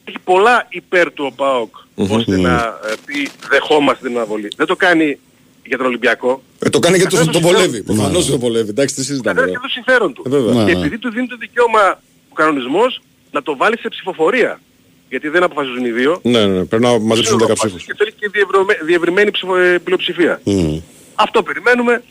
Έχει 0.04 0.18
πολλά 0.24 0.66
υπέρ 0.68 1.12
του 1.12 1.24
ο 1.30 1.34
ΠΑΟΚ 1.34 1.74
ώστε 1.94 2.36
να 2.36 2.78
ε, 2.90 2.92
πει 3.04 3.28
δεχόμαστε 3.50 4.06
την 4.08 4.16
αναβολή. 4.16 4.48
Δεν 4.56 4.66
το 4.66 4.76
κάνει 4.76 5.18
για 5.66 5.76
τον 5.76 5.86
Ολυμπιακό. 5.86 6.42
Ε, 6.58 6.68
το 6.70 6.78
κάνει 6.78 6.98
και 6.98 7.04
το, 7.04 7.10
Καθένα 7.16 7.32
το 7.32 7.38
το 7.40 7.46
βολεύει. 7.46 7.62
συμφέρον. 7.76 7.96
Προφανώς 7.96 8.26
το 8.26 8.38
βολεύει. 8.38 8.68
Εντάξει, 8.68 8.94
τι 8.94 9.04
συζητάμε. 9.04 9.40
Καθένα 9.40 9.52
εδώ. 9.52 9.60
και 9.60 9.66
το 9.66 9.72
συμφέρον 9.72 10.12
του. 10.14 10.22
Ε, 10.26 10.28
βέβαια. 10.30 10.54
Ναι, 10.54 10.64
Και 10.64 10.72
ναι. 10.72 10.78
επειδή 10.80 10.98
του 10.98 11.10
δίνει 11.10 11.26
το 11.26 11.36
δικαίωμα 11.36 12.00
ο 12.28 12.34
κανονισμός 12.34 13.00
να 13.30 13.42
το 13.42 13.56
βάλει 13.56 13.78
σε 13.78 13.88
ψηφοφορία. 13.88 14.60
Γιατί 15.08 15.28
δεν 15.28 15.42
αποφασίζουν 15.42 15.84
οι 15.84 15.90
δύο. 15.90 16.20
Ναι, 16.22 16.46
ναι, 16.46 16.58
ναι, 16.58 16.64
πρέπει 16.64 16.82
να 16.82 16.98
μαζέψουν 16.98 17.38
10 17.48 17.52
ψήφους. 17.52 17.84
Και 17.84 17.94
θέλει 17.98 18.12
και 18.12 18.28
διευρωμέ- 18.32 18.82
διευρυμένη 18.84 19.30
ψηφο- 19.30 19.56
ε, 19.56 19.78
πλειοψηφία. 19.84 20.40
Μμ. 20.44 20.76
Αυτό 21.14 21.42
περιμένουμε 21.42 22.02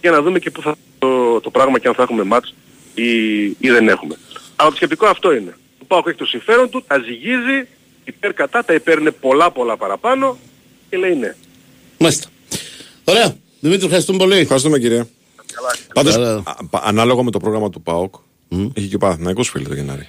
για 0.00 0.10
να 0.10 0.22
δούμε 0.22 0.38
και 0.38 0.50
πού 0.50 0.62
θα 0.62 0.76
το, 0.98 1.40
το 1.40 1.50
πράγμα 1.50 1.78
και 1.78 1.88
αν 1.88 1.94
θα 1.94 2.02
έχουμε 2.02 2.24
μάτς 2.24 2.54
ή, 2.94 3.10
ή 3.44 3.70
δεν 3.70 3.88
έχουμε. 3.88 4.16
Αλλά 4.56 4.70
το 4.70 4.76
σκεπτικό 4.76 5.06
αυτό 5.06 5.32
είναι. 5.34 5.56
Ο 5.82 5.84
Πάοκ 5.84 6.06
έχει 6.06 6.16
το 6.18 6.24
συμφέρον 6.26 6.70
του, 6.70 6.84
τα 6.86 6.98
ζυγίζει, 6.98 7.68
υπέρ 8.04 8.32
κατά, 8.32 8.64
τα 8.64 8.74
υπέρ 8.74 8.98
είναι 8.98 9.10
πολλά 9.10 9.50
πολλά 9.50 9.76
παραπάνω 9.76 10.38
και 10.90 10.96
λέει 10.96 11.14
ναι. 11.14 11.34
Μάλιστα. 11.98 12.28
Ωραία. 13.04 13.36
Δημήτρη, 13.60 13.84
ευχαριστούμε 13.84 14.18
πολύ. 14.18 14.36
Ευχαριστούμε, 14.36 14.78
κυρία. 14.78 15.08
Πάντως, 15.94 16.12
Καλά. 16.14 16.42
ανάλογα 16.70 17.22
με 17.22 17.30
το 17.30 17.38
πρόγραμμα 17.38 17.70
του 17.70 17.82
ΠΑΟΚ, 17.82 18.14
έχει 18.74 18.86
και 18.86 18.94
ο 18.94 18.98
Παναθυναϊκό 18.98 19.42
φίλε 19.42 19.68
το 19.68 19.74
Γενάρη. 19.74 20.08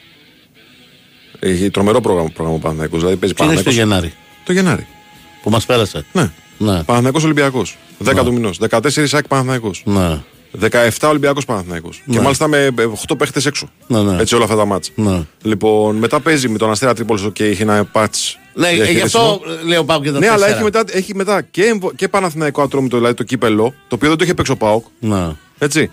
Έχει 1.39 1.69
τρομερό 1.69 2.01
πρόγραμμα, 2.01 2.29
πρόγραμμα 2.29 2.57
ο 2.57 2.61
Παναθυναϊκό. 2.61 2.97
Δηλαδή 2.97 3.15
παίζει 3.15 3.35
Τι 3.35 3.43
είναι 3.43 3.53
στο 3.53 3.63
Παναθυναϊκός 3.63 3.99
Γενάρη; 3.99 4.13
Το 4.45 4.53
Γενάρη. 4.53 4.87
που 5.43 5.49
μας 5.49 5.65
πέρασε. 5.65 6.05
Ναι. 6.13 6.31
Ναι. 6.57 6.83
Παναθυναϊκό 6.83 7.19
Ολυμπιακός. 7.23 7.77
10 8.05 8.23
του 8.25 8.33
μηνός. 8.33 8.59
14 8.69 8.79
ΣΑΚ 9.07 9.27
Παναθυναϊκό. 9.27 9.71
Ναι. 9.83 10.19
17 10.61 11.07
Ολυμπιακός 11.09 11.45
Παναθυναϊκό. 11.45 11.89
Και 12.11 12.19
μάλιστα 12.19 12.47
με 12.47 12.73
8 13.07 13.17
παίχτες 13.17 13.45
έξω. 13.45 13.69
Ναι, 13.87 14.01
ναι. 14.01 14.21
Έτσι 14.21 14.35
όλα 14.35 14.43
αυτά 14.43 14.55
τα 14.55 14.65
μάτσα. 14.65 14.91
Ναι. 14.95 15.21
Λοιπόν, 15.41 15.95
μετά 15.95 16.19
παίζει 16.19 16.49
με 16.49 16.57
τον 16.57 16.71
Αστέρα 16.71 16.93
Τρίπολης 16.93 17.23
και 17.33 17.45
έχει 17.45 17.61
ένα 17.61 17.85
πάτς 17.85 18.39
Ναι, 18.53 18.67
ε, 18.67 18.69
γι' 18.71 18.75
διαχειρίσιμο. 18.81 19.23
αυτό 19.23 19.41
ε, 19.63 19.67
λέω 19.67 19.83
πάω 19.83 20.01
και 20.01 20.11
τα 20.11 20.19
Ναι, 20.19 20.27
αλλά 20.27 20.35
τέσσερα. 20.37 20.55
έχει 20.55 20.63
μετά, 20.63 20.83
έχει 20.91 21.15
μετά 21.15 21.41
και, 21.41 21.63
εμβο- 21.63 21.93
και 21.95 22.07
Παναθηναϊκό 22.07 22.61
Ατρόμητο, 22.61 22.97
δηλαδή 22.97 23.15
το 23.15 23.23
κύπελο, 23.23 23.73
το 23.87 23.95
οποίο 23.95 24.07
δεν 24.09 24.17
το 24.17 24.23
είχε 24.23 24.33
παίξει 24.33 24.51
ο 24.51 24.55
Πάοκ. 24.57 24.85
Ναι. 24.99 25.27
Έτσι. 25.57 25.91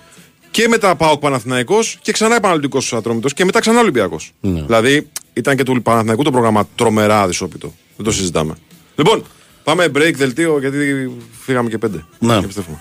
Και 0.50 0.68
μετά 0.68 0.94
Πάοκ 0.96 1.20
Παναθηναϊκός 1.20 1.98
και 2.02 2.12
ξανά 2.12 2.34
επαναληπτικός 2.36 2.92
Ατρόμητος 2.92 3.32
και 3.34 3.44
μετά 3.44 3.60
ξανά 3.60 3.80
Ολυμπιακός. 3.80 4.32
Ναι. 4.40 4.62
Δηλαδή 4.62 5.08
ήταν 5.32 5.56
και 5.56 5.62
του 5.62 5.82
Παναθηναϊκού 5.82 6.22
το 6.22 6.30
πρόγραμμα 6.30 6.68
τρομερά 6.74 7.22
αδυσόπιτο. 7.22 7.74
Δεν 7.96 8.04
το 8.06 8.12
συζητάμε. 8.12 8.54
Λοιπόν, 8.96 9.24
πάμε 9.64 9.90
break 9.94 10.12
δελτίο 10.14 10.58
γιατί 10.60 11.10
φύγαμε 11.44 11.68
και 11.68 11.78
πέντε. 11.78 12.04
Ναι. 12.18 12.32
Και 12.38 12.44
επιστρέφουμε. 12.44 12.80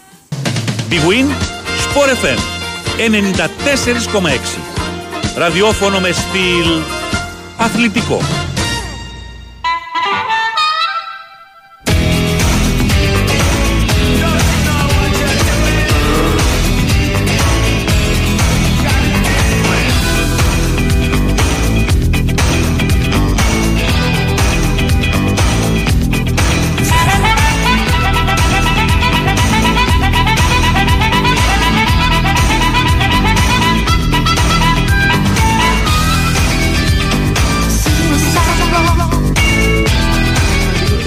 Big 0.89 0.93
Win, 0.93 1.27
Sport 1.85 2.25
FM 2.25 2.39
94,6. 2.97 4.59
Ραδιόφωνο 5.37 5.99
με 5.99 6.11
στυλ 6.11 6.81
αθλητικό. 7.57 8.42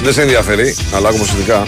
Δεν 0.06 0.14
σε 0.14 0.22
ενδιαφέρει, 0.22 0.74
αλλά 0.94 1.08
ακόμα 1.08 1.24
ειδικά 1.34 1.66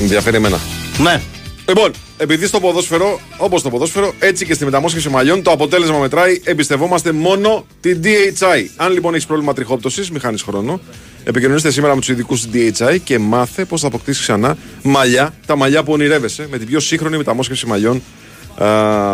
ενδιαφέρει 0.00 0.36
εμένα. 0.36 0.58
Ναι. 0.98 1.20
Λοιπόν, 1.68 1.90
επειδή 2.18 2.46
στο 2.46 2.60
ποδόσφαιρο, 2.60 3.20
όπως 3.36 3.60
στο 3.60 3.70
ποδόσφαιρο, 3.70 4.14
έτσι 4.18 4.46
και 4.46 4.54
στη 4.54 4.64
μεταμόσχευση 4.64 5.08
μαλλιών, 5.08 5.42
το 5.42 5.50
αποτέλεσμα 5.50 5.98
μετράει. 5.98 6.40
Εμπιστευόμαστε 6.44 7.12
μόνο 7.12 7.66
την 7.80 8.00
DHI. 8.04 8.66
Αν 8.76 8.92
λοιπόν 8.92 9.14
έχεις 9.14 9.26
πρόβλημα 9.26 9.52
τριχόπτωσης, 9.52 10.10
μη 10.10 10.18
χάνει 10.18 10.38
χρόνο. 10.38 10.80
Επικοινωνήστε 11.24 11.70
σήμερα 11.70 11.94
με 11.94 12.00
τους 12.00 12.08
ειδικούς 12.08 12.46
τη 12.46 12.72
DHI 12.78 12.96
και 13.04 13.18
μάθε 13.18 13.64
πώς 13.64 13.80
θα 13.80 13.86
αποκτήσεις 13.86 14.22
ξανά 14.22 14.56
μαλλιά, 14.82 15.34
τα 15.46 15.56
μαλλιά 15.56 15.82
που 15.82 15.92
ονειρεύεσαι, 15.92 16.46
με 16.50 16.58
την 16.58 16.66
πιο 16.66 16.80
σύγχρονη 16.80 17.16
μεταμόσχευση 17.16 17.66
μαλλιών. 17.66 18.02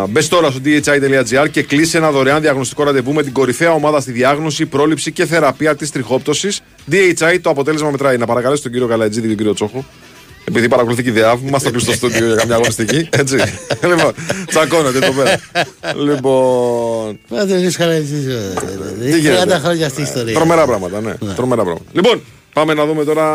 Μπες 0.09 0.27
τώρα 0.27 0.49
στο 0.51 0.59
dhi.gr 0.65 1.47
και 1.51 1.63
κλείσει 1.63 1.97
ένα 1.97 2.11
δωρεάν 2.11 2.41
διαγνωστικό 2.41 2.83
ραντεβού 2.83 3.13
με 3.13 3.23
την 3.23 3.33
κορυφαία 3.33 3.71
ομάδα 3.71 3.99
στη 3.99 4.11
διάγνωση, 4.11 4.65
πρόληψη 4.65 5.11
και 5.11 5.25
θεραπεία 5.25 5.75
της 5.75 5.91
τριχόπτωσης. 5.91 6.61
DHI, 6.91 7.37
το 7.41 7.49
αποτέλεσμα 7.49 7.89
μετράει. 7.89 8.17
Να 8.17 8.25
παρακαλέσω 8.25 8.61
τον 8.61 8.71
κύριο 8.71 8.87
Καλατζίδη 8.87 9.21
και 9.21 9.27
τον 9.27 9.37
κύριο 9.37 9.53
Τσόχο 9.53 9.85
Επειδή 10.45 10.67
παρακολουθεί 10.67 11.03
και 11.03 11.09
η 11.09 11.11
ΔΕΑΒ, 11.11 11.41
μας 11.49 11.63
το 11.63 11.69
κλείσει 11.71 11.85
στο 11.85 11.93
στούντιο 11.93 12.25
για 12.25 12.35
καμιά 12.35 12.55
αγωνιστική. 12.55 13.07
Έτσι. 13.11 13.35
λοιπόν, 13.95 14.13
τσακώνεται 14.47 14.97
εδώ 14.97 15.11
πέρα. 15.11 15.39
λοιπόν. 16.03 17.19
Δεν 17.27 17.47
δεν 17.47 17.71
χαρακτηρίζει. 17.71 18.27
Τι 19.11 19.19
γίνεται; 19.19 19.55
30 19.57 19.59
χρόνια 19.61 19.85
αυτή 19.85 19.99
η 20.01 20.03
ιστορία. 20.03 20.33
Τρομερά 20.33 20.65
πράγματα, 20.65 21.01
ναι. 21.01 21.13
Τρομερά 21.35 21.61
πράγματα. 21.63 21.85
Λοιπόν, 21.91 22.21
πάμε 22.53 22.73
να 22.73 22.85
δούμε 22.85 23.03
τώρα. 23.03 23.25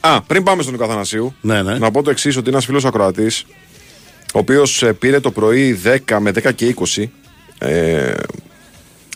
Α, 0.00 0.22
πριν 0.26 0.42
πάμε 0.42 0.62
στον 0.62 0.74
Νίκο 0.74 0.84
Αθανασίου, 0.84 1.34
Ναι, 1.40 1.62
ναι. 1.62 1.78
να 1.78 1.90
πω 1.90 2.02
το 2.02 2.10
εξής: 2.10 2.36
ότι 2.36 2.48
ένας 2.48 2.64
φίλος 2.64 2.84
ακροατής, 2.84 3.44
ο 4.34 4.38
οποίος 4.38 4.84
πήρε 4.98 5.20
το 5.20 5.30
πρωί 5.30 5.80
10 6.06 6.16
με 6.20 6.30
10 6.30 6.54
και 6.54 6.74
20 6.96 7.04
ε, 7.58 8.14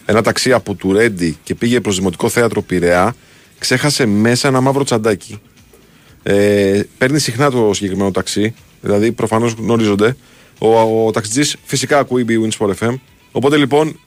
ένα 0.05 0.23
ταξί 0.23 0.53
από 0.53 0.75
του 0.75 0.93
Ρέντι 0.93 1.39
και 1.43 1.55
πήγε 1.55 1.81
προς 1.81 1.97
Δημοτικό 1.97 2.29
Θέατρο 2.29 2.63
Πειραιά, 2.63 3.15
ξέχασε 3.59 4.07
μέσα 4.07 4.49
ένα 4.49 4.61
μαύρο 4.61 4.85
τσαντάκι. 4.85 5.41
Ε, 6.23 6.81
παίρνει 6.99 7.19
συχνά 7.19 7.51
το 7.51 7.71
συγκεκριμένο 7.75 8.11
ταξί, 8.11 8.55
δηλαδή 8.81 9.13
προφανώς 9.13 9.53
γνωρίζονται. 9.53 10.17
Ο, 10.59 11.07
ο, 11.07 11.11
ταξιτζής 11.11 11.57
φυσικά 11.65 11.99
ακούει 11.99 12.25
Big 12.29 12.49
Wins 12.49 12.67
for 12.67 12.75
FM. 12.75 12.95
Οπότε 13.33 13.57
λοιπόν, 13.57 14.01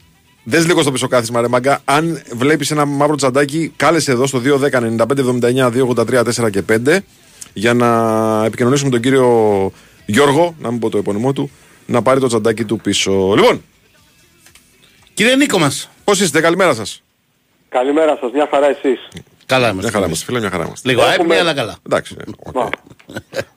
δες 0.43 0.65
λίγο 0.65 0.81
στο 0.81 0.91
πίσω 0.91 1.07
κάθισμα, 1.07 1.41
ρε 1.41 1.47
μάγκα. 1.47 1.81
Αν 1.85 2.21
βλέπεις 2.33 2.71
ένα 2.71 2.85
μαύρο 2.85 3.15
τσαντάκι, 3.15 3.73
κάλεσε 3.75 4.11
εδώ 4.11 4.25
στο 4.25 4.41
210 4.45 4.69
95 4.97 5.05
79 5.41 5.71
283 5.95 6.23
4 6.45 6.51
και 6.51 6.61
5 6.85 6.97
για 7.53 7.73
να 7.73 7.89
επικοινωνήσουμε 8.45 8.89
τον 8.89 8.99
κύριο 8.99 9.71
Γιώργο, 10.05 10.55
να 10.59 10.71
μην 10.71 10.79
πω 10.79 10.89
το 10.89 10.97
επώνυμό 10.97 11.33
του, 11.33 11.51
να 11.85 12.01
πάρει 12.01 12.19
το 12.19 12.27
τσαντάκι 12.27 12.63
του 12.65 12.77
πίσω. 12.79 13.33
Λοιπόν, 13.35 13.63
Κύριε 15.13 15.35
Νίκο 15.35 15.59
μας. 15.59 15.89
πώς 16.03 16.19
είστε, 16.21 16.41
καλημέρα 16.41 16.73
σας. 16.73 17.03
Καλημέρα 17.69 18.17
σας, 18.21 18.31
μια 18.31 18.47
χαρά 18.51 18.67
εσείς. 18.67 19.07
Καλά 19.45 19.61
Μια 19.61 19.71
είμαστε. 19.71 19.91
χαρά 19.91 20.05
είμαστε, 20.05 20.25
φίλε, 20.25 20.39
μια 20.39 20.49
χαρά 20.49 20.65
είμαστε. 20.65 20.89
Λίγο 20.89 21.01
Έχουμε- 21.01 21.17
άυπνοι, 21.17 21.35
αλλά 21.37 21.53
καλά. 21.53 21.75
Εντάξει. 21.85 22.15
ε, 22.19 22.23
οκ. 22.43 22.55
Μα, 22.55 22.69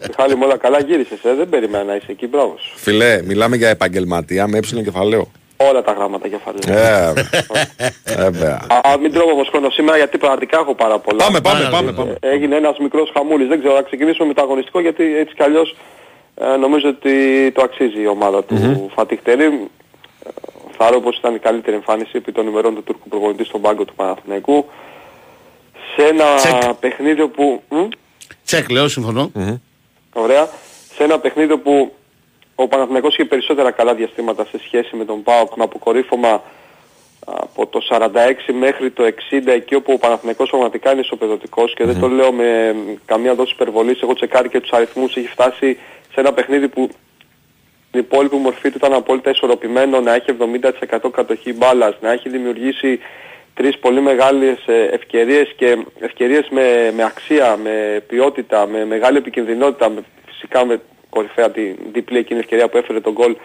Μιχάλη 0.09 0.35
μου 0.35 0.43
όλα 0.45 0.57
καλά 0.57 0.81
γύρισες, 0.81 1.19
ε, 1.25 1.35
δεν 1.35 1.49
περίμενα 1.49 1.85
να 1.85 1.95
είσαι 1.95 2.07
εκεί, 2.11 2.27
μπράβο 2.27 2.55
σου. 2.59 2.73
Φίλε, 2.79 3.23
μιλάμε 3.23 3.57
για 3.57 3.69
επαγγελματία 3.69 4.47
με 4.47 4.59
έψιλον 4.59 4.85
κεφαλαίο. 4.85 5.31
Όλα 5.57 5.83
τα 5.83 5.93
γράμματα 5.93 6.29
κεφαλαίου. 6.29 6.79
Ε, 6.79 7.13
βέβαια. 8.17 8.61
Α, 8.85 8.99
μην 9.01 9.13
τρώμε 9.13 9.33
όμως 9.33 9.49
χρόνο 9.49 9.71
σήμερα 9.71 9.97
γιατί 9.97 10.19
πραγματικά 10.19 10.59
έχω 10.59 10.75
πάρα 10.75 10.99
πολλά. 10.99 11.25
Πάμε, 11.25 11.41
πάμε, 11.41 11.59
Πάρα 11.59 11.71
πάμε. 11.71 11.91
λίγο. 11.91 12.03
πάμε. 12.03 12.17
Ε, 12.21 12.29
Έγινε 12.31 12.57
ένας 12.57 12.79
μικρός 12.79 13.11
χαμούλης, 13.15 13.49
δεν 13.49 13.59
ξέρω, 13.59 13.75
να 13.75 13.83
ξεκινήσουμε 13.83 14.29
με 14.29 14.35
το 14.35 14.43
αγωνιστικό 14.43 14.81
γιατί 14.81 15.17
έτσι 15.17 15.35
κι 15.35 15.43
αλλιώς 15.43 15.77
ε, 16.41 16.57
νομίζω 16.57 16.89
ότι 16.89 17.51
το 17.55 17.63
αξίζει 17.63 18.01
η 18.03 18.07
ομάδα 18.07 18.45
του 18.45 18.91
Φατιχτερή. 18.95 19.45
Ε, 19.45 19.59
Θεωρώ 20.81 21.01
πως 21.01 21.17
ήταν 21.19 21.35
η 21.35 21.39
καλύτερη 21.39 21.77
εμφάνιση 21.77 22.11
επί 22.15 22.33
των 22.33 22.47
ημερών 22.47 22.75
του 22.75 22.83
Τούρκου 22.83 23.09
προπονητή 23.09 23.45
στον 23.45 23.61
πάγκο 23.61 23.85
του 23.85 23.95
Παναθηναϊκού. 23.95 24.65
Σε 25.97 26.07
ένα 26.07 26.35
Τσεκ. 26.35 26.75
παιχνίδι 26.81 27.27
που... 27.27 27.63
Μ; 27.69 27.77
Τσεκ, 28.45 28.71
λέω, 28.71 28.89
συμφωνώ. 28.89 29.31
Ωραία. 30.13 30.49
Σε 30.95 31.05
ένα 31.05 31.19
παιχνίδι 31.19 31.57
που 31.57 31.93
ο 32.55 32.69
Παναθηναϊκός 32.69 33.13
είχε 33.15 33.25
περισσότερα 33.25 33.71
καλά 33.71 33.95
διαστήματα 33.95 34.45
σε 34.45 34.61
σχέση 34.65 34.97
με 34.97 35.05
τον 35.05 35.23
ΠΑΟΚ 35.23 35.57
με 35.57 35.65
αποκορύφωμα 35.65 36.43
από 37.37 37.67
το 37.67 37.81
46 37.91 38.09
μέχρι 38.59 38.91
το 38.91 39.05
60 39.31 39.47
εκεί 39.47 39.75
όπου 39.75 39.93
ο 39.93 39.99
Παναθηναϊκός 39.99 40.49
πραγματικά 40.49 40.93
είναι 40.93 41.01
ισοπεδωτικός 41.01 41.75
και 41.75 41.85
δεν 41.85 42.01
το 42.01 42.09
λέω 42.09 42.33
με 42.33 42.77
καμία 43.05 43.35
δόση 43.35 43.53
υπερβολής. 43.55 44.01
Έχω 44.01 44.15
τσεκάρει 44.15 44.49
και 44.49 44.61
τους 44.61 44.71
αριθμούς. 44.71 45.17
Έχει 45.17 45.29
φτάσει 45.29 45.79
σε 46.13 46.21
ένα 46.21 46.33
παιχνίδι 46.33 46.69
που 46.69 46.89
η 47.93 47.99
υπόλοιπη 47.99 48.37
μορφή 48.37 48.71
του 48.71 48.77
ήταν 48.77 48.93
απόλυτα 48.93 49.31
ισορροπημένο, 49.31 50.01
να 50.01 50.15
έχει 50.15 50.37
70% 51.01 51.11
κατοχή 51.13 51.53
μπάλας, 51.53 51.97
να 52.01 52.13
έχει 52.13 52.29
δημιουργήσει 52.29 52.99
τρεις 53.55 53.79
πολύ 53.79 54.01
μεγάλες 54.01 54.67
ε, 54.67 54.83
ευκαιρίες 54.93 55.55
και 55.57 55.79
ευκαιρίες 56.01 56.49
με, 56.51 56.93
με 56.97 57.03
αξία, 57.05 57.57
με 57.57 58.05
ποιότητα, 58.07 58.67
με 58.67 58.85
μεγάλη 58.85 59.17
επικινδυνότητα, 59.17 59.89
με, 59.89 60.01
φυσικά 60.27 60.65
με 60.65 60.81
κορυφαία 61.11 61.51
την 61.51 61.77
διπλή 61.93 62.19
εκείνη 62.19 62.41
ευκαιρία 62.41 62.69
που 62.69 62.77
έφερε 62.77 63.01
τον 63.01 63.13
γκολ 63.13 63.37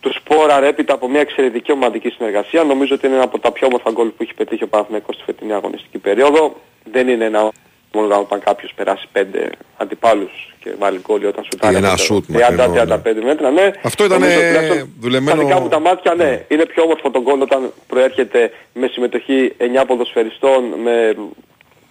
του 0.00 0.12
Σπόρα 0.14 0.64
έπειτα 0.64 0.94
από 0.94 1.08
μια 1.08 1.20
εξαιρετική 1.20 1.72
ομαδική 1.72 2.08
συνεργασία. 2.08 2.62
Νομίζω 2.64 2.94
ότι 2.94 3.06
είναι 3.06 3.14
ένα 3.14 3.24
από 3.24 3.38
τα 3.38 3.52
πιο 3.52 3.66
όμορφα 3.66 3.90
γκολ 3.90 4.08
που 4.08 4.22
έχει 4.22 4.34
πετύχει 4.34 4.64
ο 4.64 4.68
Παναθηναϊκός 4.68 5.14
στη 5.14 5.24
φετινή 5.24 5.52
αγωνιστική 5.52 5.98
περίοδο. 5.98 6.56
Δεν 6.92 7.08
είναι 7.08 7.24
ένα 7.24 7.50
μόνο 7.92 8.18
όταν 8.20 8.40
κάποιος 8.40 8.72
περάσει 8.76 9.06
πέντε 9.12 9.50
αντιπάλους 9.76 10.54
και 10.62 10.70
βάλει 10.78 11.00
γκολ 11.06 11.24
όταν 11.24 11.44
σου 11.44 11.72
Ή 11.72 11.74
ένα 11.76 11.96
σουτ 11.96 12.24
μακρινό, 12.28 12.72
30-35 12.76 13.22
μέτρα, 13.24 13.50
ναι. 13.50 13.70
Αυτό 13.82 14.04
ήταν, 14.04 14.20
Νομίζω 14.20 14.40
ε, 14.40 14.46
τουλάχιστον 14.48 14.94
δουλεμένο- 15.00 15.36
Στα 15.40 15.46
δικά 15.48 15.60
μου 15.60 15.68
τα 15.68 15.78
μάτια, 15.78 16.14
ναι. 16.14 16.44
Είναι 16.48 16.66
πιο 16.66 16.82
όμορφο 16.82 17.10
τον 17.10 17.22
γκολ 17.22 17.40
όταν 17.40 17.72
προέρχεται 17.86 18.50
με 18.72 18.86
συμμετοχή 18.86 19.52
9 19.58 19.84
ποδοσφαιριστών, 19.86 20.64
με 20.82 21.16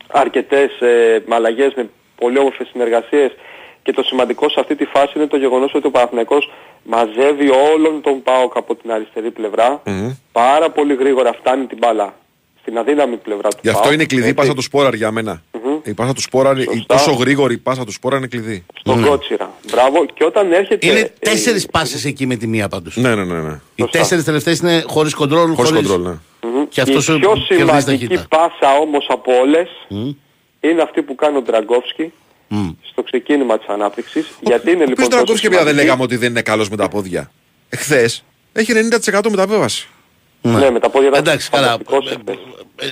αρκετές 0.07 0.81
ε, 0.81 1.23
με 1.25 1.35
αλλαγές, 1.35 1.73
με 1.75 1.89
πολύ 2.15 2.37
όμορφες 2.39 2.67
συνεργασίες 2.71 3.31
και 3.83 3.91
το 3.91 4.03
σημαντικό 4.03 4.49
σε 4.49 4.59
αυτή 4.59 4.75
τη 4.75 4.85
φάση 4.85 5.13
είναι 5.15 5.27
το 5.27 5.37
γεγονός 5.37 5.73
ότι 5.73 5.87
ο 5.87 5.91
Παναθηναϊκός 5.91 6.51
μαζεύει 6.83 7.49
όλον 7.49 8.01
τον 8.01 8.23
ΠΑΟΚ 8.23 8.57
από 8.57 8.75
την 8.75 8.91
αριστερή 8.91 9.31
πλευρά 9.31 9.81
πάρα 10.31 10.69
πολύ 10.69 10.95
γρήγορα 10.95 11.33
φτάνει 11.33 11.65
την 11.65 11.77
μπάλα 11.77 12.13
στην 12.61 12.77
αδύναμη 12.77 13.17
πλευρά 13.17 13.49
του 13.49 13.57
Γι' 13.61 13.69
αυτό 13.69 13.81
ΠΑΟΚ, 13.81 13.93
είναι 13.93 14.05
κλειδί 14.05 14.25
η 14.25 14.29
έτσι, 14.29 14.41
πάσα 14.41 14.53
του 14.53 14.61
Σπόραρ 14.61 14.93
για 14.93 15.11
μένα. 15.11 15.41
Η 15.83 15.93
πάσα 15.93 16.13
του 16.13 16.21
Σπόραρ, 16.21 16.57
η 16.57 16.63
Σωστά. 16.63 16.95
τόσο 16.95 17.11
γρήγορη 17.11 17.57
πάσα 17.57 17.85
του 17.85 17.91
Σπόραρ 17.91 18.17
είναι 18.17 18.27
κλειδί. 18.27 18.65
στον 18.79 19.05
Κότσιρα. 19.05 19.51
Μπράβο. 19.71 20.05
Και 20.13 20.23
όταν 20.23 20.51
έρχεται... 20.51 20.87
Είναι 20.87 20.99
ε, 20.99 21.11
τέσσερις 21.19 21.65
πάσες 21.65 22.05
εκεί 22.05 22.25
με 22.25 22.35
τη 22.35 22.47
μία 22.47 22.67
πάντως. 22.67 22.95
Ναι, 22.97 23.15
ναι, 23.15 23.23
ναι. 23.23 23.39
ναι. 23.41 23.59
Οι 23.75 23.81
Σωστά. 23.81 23.97
τέσσερις 23.97 24.23
τελευταίες 24.23 24.59
είναι 24.59 24.83
χωρίς 24.87 25.13
κοντρόλ. 25.13 25.53
Χωρίς 25.53 25.71
κοντρόλ, 25.71 26.01
ναι. 26.01 26.17
Μμμ. 26.41 26.67
Και 26.69 26.81
αυτός 26.81 27.07
η 27.07 27.11
σου 27.11 27.19
πιο 27.19 27.29
κερδίζει 27.29 27.55
σημαντική 27.57 28.07
ταχύτητα. 28.07 28.25
πάσα 28.29 28.77
όμως 28.81 29.05
από 29.09 29.31
όλες 29.41 29.69
είναι 30.59 30.81
αυτή 30.81 31.01
που 31.01 31.15
κάνει 31.15 31.37
ο 31.37 31.41
Ντραγκόφσκι 31.41 32.13
στο 32.91 33.03
ξεκίνημα 33.03 33.57
της 33.57 33.67
ανάπτυξης. 33.67 34.25
Γιατί 34.39 34.71
είναι 34.71 34.83
Ο 34.83 34.87
λοιπόν 34.87 34.91
οποίο 34.91 34.95
τόσο 34.95 35.09
Τραγκόφσκι 35.09 35.47
πια 35.47 35.57
δεν 35.57 35.67
σημαντική. 35.67 35.85
λέγαμε 35.85 36.03
ότι 36.03 36.15
δεν 36.15 36.29
είναι 36.29 36.41
καλός 36.41 36.69
με 36.69 36.75
τα 36.77 36.87
πόδια. 36.87 37.31
Εχθές 37.69 38.23
έχει 38.53 38.73
90% 38.73 39.29
μεταβίβαση. 39.29 39.87
Ναι, 40.41 40.69
με 40.71 40.79
τα 40.79 40.89
πόδια 40.89 41.07
ήταν 41.09 41.19
Εντάξει, 41.21 41.49
καλά. 41.49 41.67
φανταστικός 41.67 42.11
εχθές. 42.11 42.37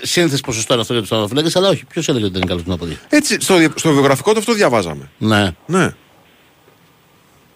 Σύνθεση 0.10 0.42
ποσοστό 0.46 0.74
είναι 0.74 0.82
αυτό 0.82 0.94
για 0.94 1.02
τερματοφύλακα, 1.02 1.50
αλλά 1.58 1.70
όχι. 1.70 1.86
Ποιος 1.86 2.08
έλεγε 2.10 2.24
ότι 2.24 2.34
δεν 2.34 2.42
είναι 2.42 2.52
καλός 2.52 2.66
να 2.66 2.78
πω. 2.78 2.86
Έτσι, 3.10 3.38
στο, 3.42 3.56
στο 3.76 3.92
βιογραφικό 3.92 4.32
του 4.34 4.40
αυτό 4.40 4.54
διαβάζαμε. 4.54 5.10
Ναι. 5.18 5.50
Ναι. 5.66 5.94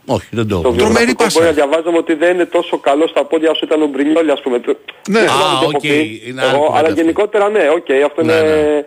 Όχι, 0.06 0.28
δεν 0.32 0.48
το 0.48 0.62
Το 0.62 0.68
έχω. 0.68 0.78
Τρομερή 0.78 0.88
βιογραφικό 1.06 1.24
πάσα. 1.24 1.40
μπορεί 1.40 1.46
να 1.46 1.56
διαβάζουμε 1.56 1.98
ότι 1.98 2.14
δεν 2.14 2.34
είναι 2.34 2.46
τόσο 2.46 2.78
καλό 2.78 3.08
στα 3.08 3.26
πόδια 3.26 3.50
όσο 3.52 3.66
ήταν 3.66 3.82
ο 3.82 3.86
Μπρινιόλη, 3.88 4.32
ας 4.32 4.42
πούμε. 4.42 4.60
Το- 4.60 4.78
Ναι. 5.10 5.20
δεν 5.20 5.30
θυμάμαι 5.30 5.56
Α, 5.56 5.60
τι 5.60 5.64
έχω 5.66 5.72
οκ, 5.76 5.80
πει 5.82 6.22
είναι 6.28 6.42
άλλη 6.42 6.50
εγώ, 6.50 6.58
κουβέντα 6.60 6.78
αλλά 6.80 6.88
αυτή. 6.88 7.02
γενικότερα 7.02 7.50
ναι, 7.50 7.70
οκ, 7.70 7.88
αυτό 8.06 8.24
Ναι, 8.24 8.34
είναι... 8.34 8.86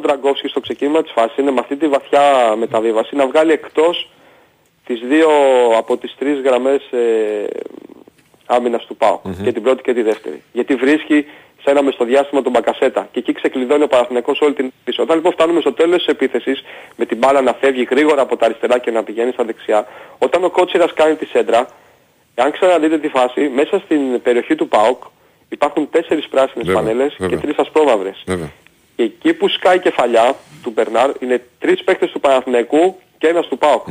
Ντραγκόφσκι 0.00 0.48
στο 0.48 0.60
ξεκίνημα 0.60 1.02
της 1.02 1.12
φάσης 1.12 1.36
είναι 1.36 1.50
με 1.50 1.60
αυτή 1.60 1.76
τη 1.76 1.88
βαθιά 1.88 2.54
μεταβίβαση 2.56 3.16
να 3.16 3.26
βγάλει 3.26 3.52
εκτός 3.52 4.10
τις 4.86 5.00
δύο 5.00 5.28
από 5.76 5.96
τις 5.96 6.14
τρεις 6.18 6.40
γραμμές 6.40 6.82
ε, 6.90 7.46
άμυνας 8.46 8.86
του 8.86 8.96
ΠΑΟ 8.96 9.20
και 9.44 9.52
την 9.52 9.62
πρώτη 9.62 9.82
και 9.82 9.94
τη 9.94 10.02
δεύτερη. 10.02 10.42
Γιατί 10.52 10.74
βρίσκει 10.74 11.26
σε 11.62 11.70
ένα 11.70 11.82
μεσοδιάστημα 11.82 12.42
τον 12.42 12.52
Μπακασέτα 12.52 13.08
και 13.12 13.18
εκεί 13.18 13.32
ξεκλειδώνει 13.32 13.82
ο 13.82 13.86
Παναθηναϊκός 13.86 14.40
όλη 14.40 14.54
την 14.54 14.72
πίσω. 14.84 15.02
Όταν 15.02 15.16
λοιπόν 15.16 15.32
φτάνουμε 15.32 15.60
στο 15.60 15.72
τέλος 15.72 15.96
της 15.96 16.06
επίθεσης 16.06 16.62
με 16.96 17.04
την 17.06 17.16
μπάλα 17.16 17.40
να 17.40 17.52
φεύγει 17.52 17.86
γρήγορα 17.90 18.22
από 18.22 18.36
τα 18.36 18.44
αριστερά 18.44 18.78
και 18.78 18.90
να 18.90 19.02
πηγαίνει 19.02 19.32
στα 19.32 19.44
δεξιά, 19.44 19.86
όταν 20.18 20.44
ο 20.44 20.50
Κότσιρας 20.50 20.92
κάνει 20.92 21.14
τη 21.14 21.26
σέντρα, 21.26 21.68
αν 22.34 22.50
ξαναδείτε 22.50 22.98
τη 22.98 23.08
φάση, 23.08 23.48
μέσα 23.48 23.78
στην 23.78 24.22
περιοχή 24.22 24.54
του 24.54 24.68
ΠΑΟΚ 24.68 25.02
υπάρχουν 25.48 25.90
τέσσερις 25.90 26.28
πράσινες 26.28 26.66
Βέβαια, 26.66 26.82
πανέλες 26.82 27.10
και 27.10 27.16
βέβαια. 27.18 27.38
τρεις 27.40 27.56
ασπρόμαυρες. 27.56 28.22
Βέβαια. 28.26 28.52
Και 28.96 29.02
εκεί 29.02 29.34
που 29.34 29.48
σκάει 29.48 29.76
η 29.76 29.80
κεφαλιά 29.80 30.34
του 30.62 30.70
Μπερνάρ 30.70 31.10
είναι 31.20 31.42
τρεις 31.58 31.84
παίκτες 31.84 32.10
του 32.10 32.20
Παναθηναϊκού 32.20 32.96
και 33.18 33.26
ένας 33.26 33.46
του 33.46 33.58
ΠΑΟΚ. 33.58 33.86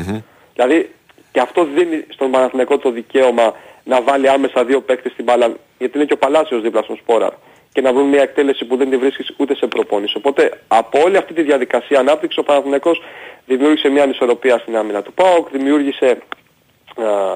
Δηλαδή 0.53 0.89
και 1.31 1.39
αυτό 1.39 1.63
δίνει 1.63 2.05
στον 2.09 2.31
Παναθηναϊκό 2.31 2.77
το 2.77 2.91
δικαίωμα 2.91 3.53
να 3.83 4.01
βάλει 4.01 4.29
άμεσα 4.29 4.65
δύο 4.65 4.81
παίκτες 4.81 5.11
στην 5.11 5.23
μπάλα 5.23 5.53
γιατί 5.77 5.97
είναι 5.97 6.05
και 6.05 6.13
ο 6.13 6.17
Παλάσιος 6.17 6.61
δίπλα 6.61 6.81
στον 6.81 6.95
Σπόραρ 6.95 7.33
και 7.73 7.81
να 7.81 7.93
βρουν 7.93 8.07
μια 8.07 8.21
εκτέλεση 8.21 8.65
που 8.65 8.75
δεν 8.75 8.89
τη 8.89 8.97
βρίσκεις 8.97 9.33
ούτε 9.37 9.55
σε 9.55 9.67
προπόνηση. 9.67 10.17
Οπότε 10.17 10.61
από 10.67 10.99
όλη 10.99 11.17
αυτή 11.17 11.33
τη 11.33 11.41
διαδικασία 11.41 11.99
ανάπτυξης 11.99 12.37
ο 12.39 12.43
Παναθηναϊκός 12.43 13.01
δημιούργησε 13.45 13.89
μια 13.89 14.03
ανισορροπία 14.03 14.57
στην 14.57 14.77
άμυνα 14.77 15.01
του 15.01 15.13
ΠΑΟΚ, 15.13 15.49
δημιούργησε 15.51 16.17
α, 16.95 17.35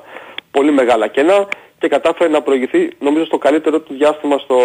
πολύ 0.52 0.72
μεγάλα 0.72 1.08
κενά 1.08 1.48
και 1.80 1.88
κατάφερε 1.88 2.30
να 2.30 2.42
προηγηθεί 2.42 2.90
νομίζω 3.00 3.26
στο 3.26 3.38
καλύτερο 3.38 3.80
του 3.80 3.94
διάστημα 3.94 4.38
στο, 4.38 4.60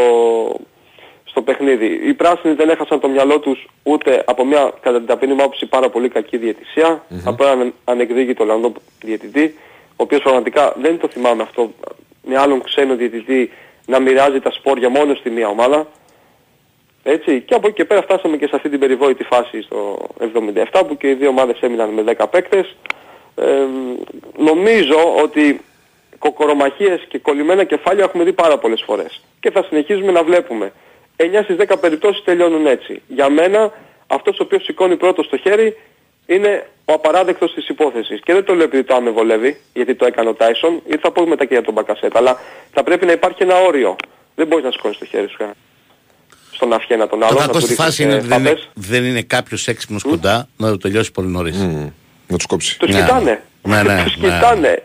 στο 1.25 1.43
παιχνίδι. 1.43 2.01
Οι 2.09 2.15
πράσινοι 2.15 2.55
δεν 2.55 2.69
έχασαν 2.69 3.01
το 3.01 3.09
μυαλό 3.09 3.39
τους 3.39 3.67
ούτε 3.83 4.23
από 4.27 4.45
μια 4.45 4.73
κατά 4.81 4.99
την 4.99 5.07
ταπεινή 5.07 5.35
μου 5.35 5.43
άποψη 5.43 5.67
πάρα 5.67 5.89
πολύ 5.91 6.09
κακή 6.09 6.37
διαιτησία, 6.37 7.05
από 7.25 7.45
έναν 7.45 7.75
ανεκδίκητο 7.85 8.43
Ολλανδό 8.43 8.73
διαιτητή, 9.05 9.55
ο 9.91 10.03
οποίος 10.03 10.23
πραγματικά 10.23 10.75
δεν 10.81 10.99
το 10.99 11.09
θυμάμαι 11.09 11.43
αυτό 11.43 11.73
με 12.25 12.39
άλλον 12.39 12.63
ξένο 12.63 12.95
διαιτητή 12.97 13.51
να 13.87 14.01
μοιράζει 14.01 14.41
τα 14.41 14.51
σπόρια 14.51 14.89
μόνο 14.89 15.15
στη 15.15 15.31
μία 15.31 15.49
ομάδα. 15.49 15.87
Έτσι, 17.03 17.41
και 17.41 17.55
από 17.55 17.67
εκεί 17.67 17.77
και 17.77 17.85
πέρα 17.85 18.03
φτάσαμε 18.03 18.37
και 18.37 18.47
σε 18.47 18.57
αυτή 18.57 18.69
την 18.69 18.79
περιβόητη 18.79 19.25
φάση 19.25 19.63
στο 19.63 20.07
77 20.73 20.83
που 20.89 20.97
και 20.97 21.09
οι 21.09 21.15
δύο 21.15 21.29
ομάδες 21.29 21.61
έμειναν 21.61 21.89
με 21.89 22.15
10 22.19 22.25
παίκτες. 22.31 22.77
Ε, 23.37 23.67
νομίζω 24.37 25.15
ότι 25.23 25.61
κοκορομαχίες 26.19 27.05
και 27.09 27.19
κολλημένα 27.19 27.65
κεφάλια 27.65 28.05
έχουμε 28.05 28.25
δει 28.25 28.33
πάρα 28.33 28.59
πολλές 28.59 28.83
φορές. 28.87 29.21
Και 29.41 29.51
θα 29.51 29.63
συνεχίζουμε 29.69 30.13
να 30.13 30.23
βλέπουμε. 30.23 30.73
9 31.17 31.41
στις 31.43 31.57
10 31.69 31.77
περιπτώσεις 31.81 32.25
τελειώνουν 32.25 32.67
έτσι. 32.67 33.03
Για 33.09 33.29
μένα 33.31 33.73
αυτός 34.07 34.39
ο 34.39 34.43
οποίος 34.43 34.63
σηκώνει 34.65 34.97
πρώτος 34.97 35.27
στο 35.27 35.37
χέρι 35.37 35.77
είναι 36.27 36.69
ο 36.85 36.93
απαράδεκτος 36.93 37.55
της 37.55 37.69
υπόθεσης. 37.69 38.21
Και 38.25 38.33
δεν 38.33 38.45
το 38.45 38.55
λέω 38.55 38.65
επειδή 38.65 38.85
το 38.85 38.95
άμε 38.95 39.11
βολεύει, 39.11 39.61
γιατί 39.73 39.95
το 39.95 40.07
έκανε 40.07 40.29
ο 40.29 40.35
Τάισον, 40.35 40.83
ή 40.87 40.97
θα 40.97 41.11
πω 41.13 41.27
μετά 41.27 41.45
και 41.45 41.55
για 41.55 41.63
τον 41.63 41.75
Μπακασέτα, 41.75 42.19
αλλά 42.19 42.39
θα 42.73 42.83
πρέπει 42.83 43.07
να 43.07 43.13
υπάρχει 43.13 43.43
ένα 43.43 43.57
όριο. 43.61 43.97
Δεν 44.35 44.47
μπορείς 44.47 44.65
να 44.65 44.71
σηκώνεις 44.71 44.99
το 44.99 45.05
χέρι 45.05 45.29
σου 45.29 45.37
κανένα. 45.37 45.57
στον 46.53 46.73
αυχένα 46.73 47.07
τον 47.09 47.21
Το 47.21 47.27
άλλο. 47.27 47.37
κακό 47.39 47.53
να 47.53 47.61
στη 47.61 47.69
του 47.69 47.83
φάση 47.83 48.03
ρίχνεις, 48.05 48.15
είναι 48.15 48.15
ότι 48.15 48.25
ε, 48.25 48.29
δεν 48.29 48.39
είναι, 48.41 48.49
φάπες. 48.49 48.69
δεν 48.75 49.05
είναι 49.05 49.23
κάποιος 49.23 49.69
έξυπνος 49.69 50.03
κοντά 50.03 50.49
να 50.57 50.71
το 50.71 50.77
τελειώσει 50.77 51.13
πολύ 51.13 51.29
νωρίς. 51.29 51.57
Να 52.27 52.37
του 52.39 52.47
κόψει. 52.49 52.79
Τους 52.79 52.89
Ναι. 52.95 53.01
κοιτάνε. 53.01 53.43
Ναι, 53.63 53.83
ναι, 53.83 54.03
Τους 54.05 54.17
ναι. 54.17 54.29
κοιτάνε. 54.29 54.83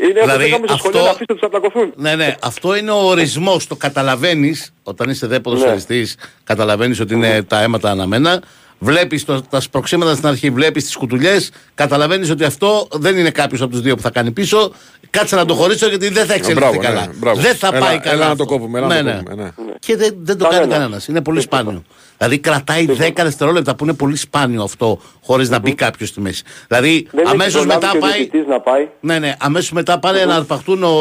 Είναι 0.00 0.12
Δηλαδή, 0.12 0.30
όπως 0.30 0.42
λέγαμε 0.42 0.66
στο 0.66 0.76
σχολείο 0.76 0.98
αυτό- 0.98 1.04
να 1.04 1.10
αφήσετε 1.10 1.32
τους 1.32 1.42
να 1.42 1.48
πλακωθούν. 1.48 1.92
Ναι, 1.96 2.14
ναι, 2.14 2.34
αυτό 2.42 2.76
είναι 2.76 2.90
ο 2.90 2.96
ορισμός. 3.08 3.66
Το 3.66 3.76
καταλαβαίνεις 3.76 4.72
όταν 4.82 5.10
είσαι 5.10 5.26
δε 5.26 5.40
ποδοσφαιριστής, 5.40 6.16
καταλαβαίνεις 6.44 7.00
ότι 7.00 7.14
είναι 7.14 7.42
τα 7.42 7.60
αίματα 7.62 7.90
αναμένα. 7.90 8.42
Βλέπεις 8.80 9.24
τα 9.50 9.60
σπροξήματα 9.60 10.14
στην 10.14 10.26
αρχή, 10.28 10.50
βλέπεις 10.50 10.84
τις 10.84 10.96
κουτουλιές, 10.96 11.50
καταλαβαίνεις 11.74 12.30
ότι 12.30 12.44
αυτό 12.44 12.88
δεν 12.92 13.16
είναι 13.18 13.30
κάποιος 13.30 13.60
από 13.60 13.70
τους 13.70 13.80
δύο 13.80 13.94
που 13.96 14.02
θα 14.02 14.10
κάνει 14.10 14.30
πίσω. 14.30 14.72
Κάτσε 15.10 15.36
να 15.36 15.44
το 15.44 15.54
χωρίσω 15.54 15.88
γιατί 15.88 16.08
δεν 16.08 16.26
θα 16.26 16.34
εξελιχθεί 16.34 16.54
μπράβο, 16.64 16.78
καλά. 16.80 17.06
ναι, 17.06 17.12
μπράβο. 17.16 17.40
δεν 17.40 17.54
θα 17.54 17.66
Έλα- 17.72 17.78
πάει 17.86 17.98
καλά. 17.98 18.14
έλα 18.14 18.24
να 18.24 18.30
αυτό. 18.30 18.44
το 18.44 18.50
κόβουμε, 18.52 18.78
έλα 18.78 18.86
να 18.88 18.94
ναι, 18.94 19.00
το 19.02 19.06
ναι. 19.06 19.22
κόβουμε, 19.22 19.42
ναι. 19.42 19.50
Και 19.78 19.96
δεν, 19.96 20.14
δεν 20.22 20.38
το 20.38 20.44
Κανένα. 20.44 20.60
κάνει 20.66 20.72
κανένας. 20.72 21.08
Είναι 21.08 21.22
πολύ 21.22 21.40
Τίποτα. 21.40 21.60
σπάνιο. 21.62 21.82
Δηλαδή 22.18 22.38
κρατάει 22.38 22.86
10 22.98 23.10
δευτερόλεπτα 23.22 23.74
που 23.74 23.84
είναι 23.84 23.92
πολύ 23.94 24.16
σπάνιο 24.16 24.62
αυτό 24.62 25.00
χωρίς 25.24 25.48
να 25.50 25.58
μπει 25.58 25.74
κάποιος 25.74 26.08
στη 26.08 26.20
μέση. 26.20 26.42
Δηλαδή 26.68 27.08
Δεν 27.10 27.20
έχει 27.24 27.32
αμέσως 27.32 27.52
προλάβει 27.52 27.74
μετά 27.80 27.90
και 27.90 27.96
ο 27.96 28.00
πάει. 28.00 28.12
διαιτητής 28.12 28.46
να 28.46 28.60
πάει. 28.60 28.88
Ναι, 29.00 29.18
ναι. 29.18 29.34
Αμέσως 29.38 29.72
μετά 29.72 29.98
πάνε 29.98 30.24
να 30.24 30.34
αρπαχτούν 30.34 30.82
ο 30.82 30.92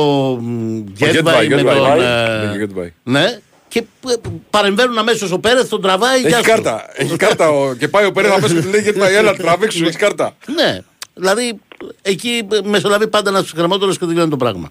μ, 0.41 0.83
Γκέτβαϊ 0.91 1.47
Γκέτβαϊ, 1.47 1.47
με 1.47 1.55
τον. 1.55 1.63
Γκέτβαϊ. 1.63 1.99
ε, 1.99 2.45
Ναι, 2.47 2.55
Γκέτβαϊ. 2.57 2.93
Ναι. 3.03 3.39
Και 3.67 3.79
ε, 3.79 4.13
παρεμβαίνουν 4.49 4.97
αμέσως 4.97 5.31
ο 5.31 5.39
Πέρεθ, 5.39 5.69
τον 5.69 5.81
τραβάει. 5.81 6.19
γεια 6.19 6.27
Έχει 6.29 6.37
σου. 6.37 6.43
κάρτα. 6.51 6.85
Έχει 6.93 7.15
κάρτα 7.15 7.49
ο- 7.49 7.73
και 7.73 7.87
πάει 7.87 8.05
ο 8.05 8.11
Πέρες 8.11 8.31
να 8.31 8.39
πέσει 8.39 8.53
και 8.55 8.61
του 8.61 8.69
λέει 8.69 8.81
γιατί 8.81 8.99
πάει, 8.99 9.15
έλα 9.15 9.35
τραβήξου, 9.43 9.83
έχεις 9.83 9.95
κάρτα. 9.97 10.35
Ναι. 10.55 10.79
Δηλαδή 11.13 11.59
εκεί 12.01 12.47
μεσολαβεί 12.63 13.07
πάντα 13.07 13.29
ένας 13.29 13.51
ψυχραιμότερος 13.53 13.91
και 13.91 14.05
τελειώνει 14.05 14.29
το 14.29 14.37
πράγμα. 14.37 14.69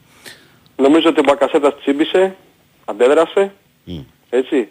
Νομίζω 0.77 1.09
ότι 1.09 1.21
ο 1.21 1.23
Μπακασέτας 1.27 1.73
τσίμπησε, 1.81 2.37
αντέδρασε, 2.85 3.53
έτσι, 4.31 4.69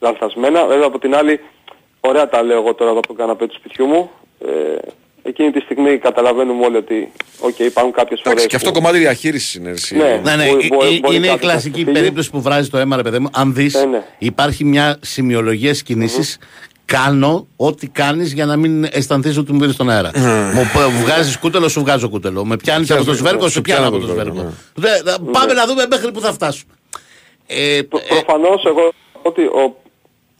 λανθασμένα. 0.00 0.66
Βέβαια 0.66 0.86
από 0.86 0.98
την 0.98 1.14
άλλη, 1.14 1.40
ωραία 2.00 2.28
τα 2.28 2.42
λέω 2.42 2.56
εγώ 2.60 2.74
τώρα 2.74 2.90
εδώ 2.90 2.98
από 2.98 3.06
τον 3.08 3.16
καναπέ 3.16 3.46
του 3.46 3.54
σπιτιού 3.54 3.86
μου. 3.86 4.10
Ε, 4.46 4.76
εκείνη 5.26 5.50
τη 5.50 5.60
στιγμή 5.60 5.98
καταλαβαίνουμε 5.98 6.64
όλοι 6.64 6.76
ότι, 6.76 7.12
οκ, 7.40 7.58
υπάρχουν 7.58 7.92
κάποιες 7.92 8.20
φορές 8.22 8.32
Εντάξει, 8.32 8.46
και 8.46 8.56
αυτό 8.56 8.68
που- 8.68 8.74
κομμάτι 8.74 8.98
διαχείρισης 8.98 9.54
είναι. 9.54 9.70
εσύ. 9.70 9.96
Ναι. 9.96 10.20
Ναι, 10.24 10.36
ναι, 10.36 10.46
Μπορεί- 10.48 10.64
ε, 10.64 10.74
μπορεί- 10.74 10.92
ε, 10.96 10.98
μπορεί 11.00 11.16
είναι 11.16 11.26
η 11.26 11.28
κάποιος 11.28 11.30
να 11.30 11.36
κλασική 11.52 11.78
φύγει. 11.84 11.92
περίπτωση 11.92 12.30
που 12.30 12.40
βράζει 12.42 12.70
το 12.70 12.78
αίμα, 12.78 12.96
ρε 12.96 13.02
παιδί 13.02 13.18
μου. 13.18 13.28
Αν 13.32 13.54
δεις, 13.54 13.74
Ε, 13.74 13.84
ναι. 13.86 14.02
υπάρχει 14.18 14.64
μια 14.64 14.98
σημειολογία 15.00 15.72
κινήσεις 15.72 16.38
Κάνω 16.86 17.46
ό,τι 17.56 17.86
κάνεις 17.88 18.32
για 18.32 18.46
να 18.46 18.56
μην 18.56 18.84
αισθανθείς 18.90 19.36
ότι 19.38 19.52
μου 19.52 19.58
πήρες 19.58 19.74
στον 19.74 19.90
αέρα. 19.90 20.10
Μου 20.54 20.70
βγάζεις 21.04 21.38
κούτελο, 21.38 21.68
σου 21.68 21.80
βγάζω 21.80 22.08
κούτελο. 22.08 22.44
Με 22.44 22.56
πιάνεις 22.56 22.90
από 22.90 22.98
το 22.98 23.04
Πιάνεις, 23.04 23.20
σβέρκο, 23.20 23.42
ναι, 23.42 23.46
σου 23.48 23.52
σου 23.54 23.60
πιάνω 23.60 23.80
πιάνω 23.80 23.96
από 23.96 24.06
το 24.06 24.12
από 24.12 24.20
το 24.22 24.30
σβέρκο. 24.30 24.52
σβέρκο, 24.74 25.02
Δε- 25.04 25.10
δε- 25.24 25.30
Πάμε 25.30 25.52
να 25.52 25.66
δούμε 25.66 25.86
μέχρι 25.90 26.12
που 26.12 26.20
θα 26.20 26.32
φτάσουμε. 26.32 26.72
Ε, 27.46 27.80
Προ- 27.88 28.02
Προφανώς 28.08 28.64
εγώ 28.64 28.92
ότι 29.22 29.42
ο 29.42 29.76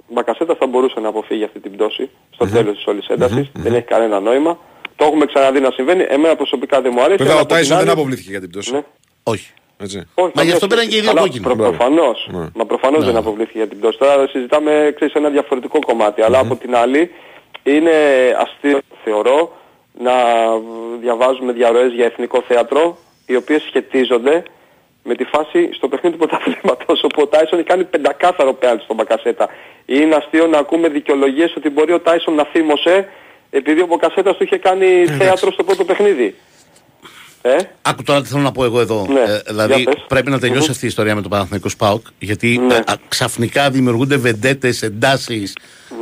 Μπακασέτας 0.09 0.57
θα 0.59 0.67
μπορούσε 0.67 1.01
να 1.01 1.09
αποφύγει 1.09 1.45
αυτή 1.45 1.61
την 1.61 1.73
πτώση 1.73 2.11
στο 2.35 2.47
τέλος 2.47 2.75
της 2.77 2.87
όλης 2.87 3.07
έντασης. 3.07 3.51
Δεν 3.53 3.75
έχει 3.75 3.85
κανένα 3.87 4.21
νόημα. 4.21 4.59
Το 4.97 5.05
έχουμε 5.05 5.27
ξαναδεί 5.27 5.61
να 5.61 5.71
συμβαίνει. 5.71 6.05
Εμένα 6.09 6.37
προσωπικά 6.37 6.81
δεν 6.81 6.93
μου 6.95 7.03
αρέσει. 7.03 7.17
Βέβαια 7.17 7.33
αλλά 7.33 7.41
ο 7.41 7.45
από 7.45 7.49
την 7.49 7.57
Τάισον 7.57 7.77
δεν 7.79 7.89
άλλη- 7.89 7.99
αποβλήθηκε 7.99 8.31
για 8.31 8.41
την 8.41 8.51
πτώση. 8.51 8.73
Ναι. 8.73 8.83
όχι. 9.23 9.51
Έτσι. 9.79 10.03
Όχι, 10.15 10.33
Μα 10.35 10.43
γι' 10.43 10.53
αυτό 10.53 10.67
καμία 10.67 10.85
πήραν 10.85 10.89
και 10.91 10.97
οι 10.97 11.01
δύο 11.01 11.09
σχέση. 11.11 11.25
κόκκινοι. 11.25 11.45
Προ, 11.45 11.55
Μπράβο. 11.55 11.73
προφανώς. 11.77 12.29
Ναι. 12.33 12.47
Μα 12.55 12.65
προφανώς 12.67 13.05
δεν 13.05 13.17
αποβλήθηκε 13.17 13.59
για 13.59 13.69
την 13.69 13.79
πτώση. 13.79 13.99
Τώρα 13.99 14.27
συζητάμε 14.29 14.93
ξέρεις, 14.95 15.15
ένα 15.15 15.29
διαφορετικό 15.29 15.79
κομμάτι. 15.87 16.23
Αλλά 16.23 16.39
από 16.39 16.57
την 16.57 16.77
άλλη 16.77 17.11
είναι 17.63 17.91
αστείο 18.39 18.79
θεωρώ 19.05 19.53
να 19.99 20.13
διαβάζουμε 21.01 21.53
διαρροές 21.53 21.93
για 21.93 22.05
εθνικό 22.05 22.43
θέατρο 22.49 22.97
οι 23.27 23.37
οποίες 23.37 23.63
σχετίζονται 23.63 24.43
με 25.03 25.15
τη 25.15 25.25
φάση 25.25 25.69
στο 25.73 25.89
παιχνίδι 25.89 26.17
του 26.17 26.27
πρωταθλήματος 26.27 27.03
όπου 27.03 27.23
ο 27.23 27.27
Τάισον 27.27 27.65
κάνει 27.65 27.85
πεντακάθαρο 27.85 28.53
πέναλτι 28.53 28.83
στον 28.85 28.97
Μπακασέτα. 28.97 29.49
Είναι 29.87 30.15
αστείο 30.15 30.47
να 30.47 30.59
ακούμε 30.59 30.89
δικαιολογίες 30.89 31.55
ότι 31.57 31.71
μπορεί 31.71 31.93
ο 31.93 32.01
Τάισον 32.01 32.35
να 32.35 32.45
θύμωσε 32.45 33.09
επειδή 33.57 33.81
ο 33.81 33.87
Μπακασέτας 33.87 34.37
του 34.37 34.43
είχε 34.45 34.57
κάνει 34.59 34.87
θέατρο 35.19 35.53
στο 35.53 35.63
πρώτο 35.65 35.85
παιχνίδι. 35.85 36.35
Ε; 37.43 37.57
Άκου 37.83 38.03
τώρα 38.03 38.23
τι 38.23 38.29
θέλω 38.29 38.43
να 38.43 38.53
πω 38.53 38.65
εγώ 38.65 38.81
εδώ. 38.81 39.07
Ναι, 39.13 39.21
Ε, 39.21 39.41
δηλαδή 39.47 39.75
για 39.75 39.85
πες. 39.93 40.05
πρέπει 40.09 40.31
να 40.31 40.39
τελειώσει 40.39 40.71
αυτή 40.71 40.85
η 40.85 40.89
ιστορία 40.89 41.15
με 41.15 41.23
το 41.23 41.29
Παναθηναϊκό 41.29 41.69
ΣΠΑΟΚ 41.69 42.07
γιατί 42.19 42.59
Ναι. 42.59 42.75
ε, 42.75 42.79
α, 42.79 42.95
ξαφνικά 43.09 43.71
δημιουργούνται 43.71 44.17
βεντέτες, 44.17 44.83
εντάσεις 44.83 45.53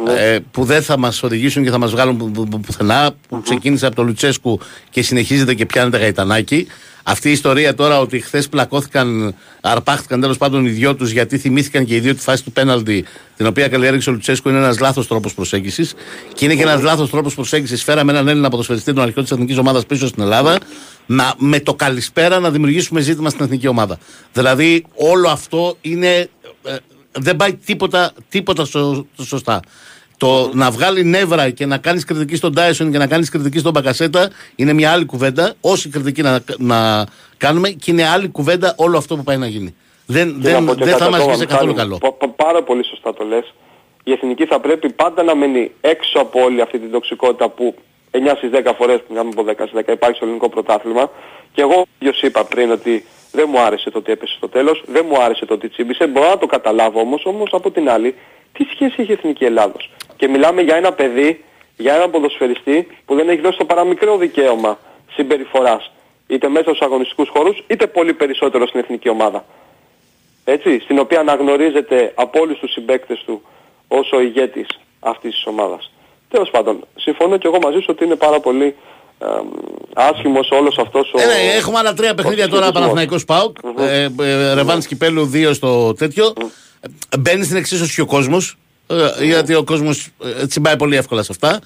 Ναι. 0.04 0.12
ε, 0.12 0.38
που 0.50 0.64
δεν 0.64 0.82
θα 0.82 0.98
μας 0.98 1.22
οδηγήσουν 1.22 1.64
και 1.64 1.70
θα 1.70 1.78
μας 1.78 1.90
βγάλουν 1.90 2.16
που- 2.16 2.30
που- 2.30 2.48
που- 2.48 2.60
πουθενά 2.60 3.10
που 3.28 3.40
ξεκίνησε 3.42 3.86
από 3.86 3.94
το 3.96 4.02
Λουτσέσκου 4.02 4.60
και 4.90 5.02
συνεχίζεται 5.02 5.54
και 5.54 5.66
πιάνεται 5.66 5.98
γαϊτανάκι. 5.98 6.66
Αυτή 7.02 7.28
η 7.28 7.32
ιστορία 7.32 7.74
τώρα 7.74 8.00
ότι 8.00 8.20
χθες 8.20 8.48
πλακώθηκαν, 8.48 9.34
αρπάχτηκαν 9.60 10.20
τέλος 10.20 10.36
πάντων 10.38 10.66
οι 10.66 10.68
δυο 10.68 10.94
τους 10.94 11.10
γιατί 11.10 11.38
θυμήθηκαν 11.38 11.84
και 11.84 11.94
οι 11.94 12.00
δύο 12.00 12.14
τη 12.14 12.20
φάση 12.20 12.44
του 12.44 12.52
πέναλτι, 12.52 13.04
την 13.36 13.46
οποία 13.46 13.68
καλλιέργησε 13.68 14.10
ο 14.10 14.12
Λουτσέσκου, 14.12 14.48
είναι 14.48 14.58
ένας 14.58 14.78
λάθος 14.78 15.06
τρόπος 15.06 15.34
προσέγγισης. 15.34 15.94
Και 16.34 16.44
είναι 16.44 16.54
και 16.54 16.62
ένας 16.62 16.82
λάθος 16.82 17.10
τρόπος 17.10 17.34
προσέγγισης. 17.34 17.82
Φέραμε 17.82 18.12
έναν 18.12 18.28
Έλληνα 18.28 18.48
ποδοσφαιριστή, 18.48 18.92
τον 18.92 19.02
αρχικό 19.02 19.22
της 19.22 19.30
εθνικής 19.30 19.56
ομάδας 19.58 19.86
πίσω 19.86 20.06
στην 20.06 20.22
Ελλάδα, 20.22 20.58
να, 21.06 21.34
με 21.38 21.60
το 21.60 21.74
καλησπέρα 21.74 22.38
να 22.40 22.50
δημιουργήσουμε 22.50 23.00
ζήτημα 23.00 23.30
στην 23.30 23.44
εθνική 23.44 23.66
ομάδα. 23.66 23.98
Δηλαδή 24.32 24.84
όλο 24.94 25.28
αυτό 25.28 25.76
είναι. 25.80 26.28
ε, 26.64 26.76
δεν 27.18 27.36
πάει 27.36 27.54
τίποτα, 27.54 28.12
τίποτα 28.28 28.64
σω- 28.64 29.06
σωστά. 29.22 29.60
Το 30.22 30.50
να 30.52 30.70
βγάλει 30.70 31.04
νεύρα 31.04 31.50
και 31.50 31.66
να 31.66 31.78
κάνεις 31.78 32.04
κριτική 32.04 32.36
στον 32.36 32.54
Τάισον 32.54 32.90
και 32.92 32.98
να 32.98 33.06
κάνεις 33.06 33.28
κριτική 33.30 33.58
στον 33.58 33.72
Μπακασέτα 33.72 34.30
είναι 34.56 34.72
μια 34.72 34.92
άλλη 34.92 35.04
κουβέντα. 35.04 35.54
Όση 35.60 35.88
κριτική 35.88 36.22
να, 36.22 36.40
να 36.58 37.06
κάνουμε 37.36 37.68
και 37.68 37.90
είναι 37.90 38.08
άλλη 38.08 38.28
κουβέντα 38.28 38.74
όλο 38.76 38.98
αυτό 38.98 39.16
που 39.16 39.22
πάει 39.22 39.36
να 39.36 39.46
γίνει. 39.46 39.74
Δεν, 40.06 40.40
Και 40.42 40.48
να 40.48 40.54
δεν, 40.54 40.64
πω 40.64 40.74
και 40.74 40.84
δεν 40.84 40.92
κάτι 40.92 41.02
θα 41.04 41.10
μας 41.10 41.18
ακόμα, 41.20 41.32
βγει 41.34 41.40
σε 41.42 41.46
καθόλου 41.46 41.70
Μιχάλη. 41.72 41.88
καλό. 41.88 41.98
Πα- 41.98 42.12
πα- 42.26 42.44
Πάρα 42.44 42.62
πολύ 42.62 42.84
σωστά 42.84 43.14
το 43.14 43.24
λες. 43.24 43.54
Η 44.04 44.12
εθνική 44.12 44.46
θα 44.46 44.60
πρέπει 44.60 44.90
πάντα 44.92 45.22
να 45.22 45.34
μείνει 45.34 45.70
έξω 45.80 46.18
από 46.20 46.42
όλη 46.42 46.60
αυτή 46.60 46.78
την 46.78 46.90
τοξικότητα 46.90 47.48
που 47.48 47.74
9 48.10 48.34
στις 48.36 48.50
10 48.52 48.72
φορές, 48.78 48.98
μιλάμε 49.08 49.30
από 49.32 49.42
10 49.44 49.52
στις 49.66 49.80
10 49.86 49.92
υπάρχει 49.92 50.16
στο 50.16 50.24
ελληνικό 50.24 50.48
πρωτάθλημα. 50.48 51.10
Και 51.52 51.60
εγώ 51.60 51.86
ίδιος 51.98 52.22
είπα 52.22 52.44
πριν 52.44 52.70
ότι 52.70 53.04
δεν 53.32 53.46
μου 53.52 53.60
άρεσε 53.60 53.90
το 53.90 53.98
ότι 53.98 54.12
έπεσε 54.12 54.34
στο 54.36 54.48
τέλος, 54.48 54.82
δεν 54.86 55.04
μου 55.08 55.22
άρεσε 55.22 55.46
το 55.46 55.54
ότι 55.54 55.68
τσίμπησε. 55.68 56.06
Μπορώ 56.06 56.28
να 56.28 56.38
το 56.38 56.46
καταλάβω 56.46 57.00
όμως, 57.00 57.22
όμως 57.24 57.50
από 57.52 57.70
την 57.70 57.90
άλλη, 57.90 58.14
τι 58.52 58.64
σχέση 58.74 58.94
έχει 58.98 59.10
η 59.10 59.12
Εθνική 59.12 59.44
Ελλάδος; 59.44 59.90
Και 60.22 60.28
μιλάμε 60.28 60.62
για 60.62 60.76
ένα 60.76 60.92
παιδί, 60.92 61.44
για 61.76 61.94
έναν 61.94 62.10
ποδοσφαιριστή 62.10 62.86
που 63.06 63.14
δεν 63.14 63.28
έχει 63.28 63.40
δώσει 63.40 63.58
το 63.58 63.64
παραμικρό 63.64 64.16
δικαίωμα 64.16 64.78
συμπεριφοράς. 65.14 65.90
Είτε 66.26 66.48
μέσα 66.48 66.64
στους 66.68 66.80
αγωνιστικούς 66.80 67.28
χώρους, 67.28 67.64
είτε 67.66 67.86
πολύ 67.86 68.14
περισσότερο 68.14 68.66
στην 68.66 68.80
εθνική 68.80 69.08
ομάδα 69.08 69.44
έτσι, 70.44 70.80
στην 70.80 70.98
οποία 70.98 71.20
αναγνωρίζεται 71.20 72.12
από 72.14 72.40
όλους 72.40 72.58
τους 72.58 72.72
συμπαίκτες 72.72 73.22
του 73.26 73.42
ως 73.88 74.12
ο 74.12 74.20
ηγέτης 74.20 74.66
αυτής 75.00 75.34
της 75.34 75.46
ομάδας. 75.46 75.92
Τέλος 76.28 76.50
πάντων, 76.50 76.86
συμφωνώ 76.96 77.36
και 77.36 77.46
εγώ 77.46 77.58
μαζί 77.62 77.78
σου 77.78 77.86
ότι 77.88 78.04
είναι 78.04 78.16
πάρα 78.16 78.40
πολύ 78.40 78.76
ε, 79.18 79.26
άσχημος 79.94 80.50
όλος 80.50 80.78
αυτός 80.78 81.12
ο... 81.12 81.20
Ε, 81.20 81.24
ναι, 81.24 81.56
έχουμε 81.56 81.78
άλλα 81.78 81.94
τρία 81.94 82.14
παιχνίδια 82.14 82.48
τώρα 82.48 82.64
συσχετισμός. 82.64 82.92
Παναθηναϊκός 82.92 83.24
ΠΑΟΚ. 83.24 83.56
Ε, 83.78 84.08
ε, 84.20 84.54
Ρεβάνς 84.54 84.84
Σκυπέλου 84.84 85.30
2 85.34 85.50
στο 85.54 85.94
τέτοιο. 85.94 86.32
Ε, 87.10 87.18
Μπαίνει 87.18 87.44
στην 87.44 87.56
εξίσωση 87.56 87.94
και 87.94 88.00
ο 88.00 88.06
κόσμος. 88.06 88.56
Γιατί 89.22 89.54
ο 89.54 89.64
κόσμος 89.64 90.08
τσιμπάει 90.48 90.76
πολύ 90.76 90.96
εύκολα 90.96 91.22
σε 91.22 91.28
αυτά. 91.32 91.60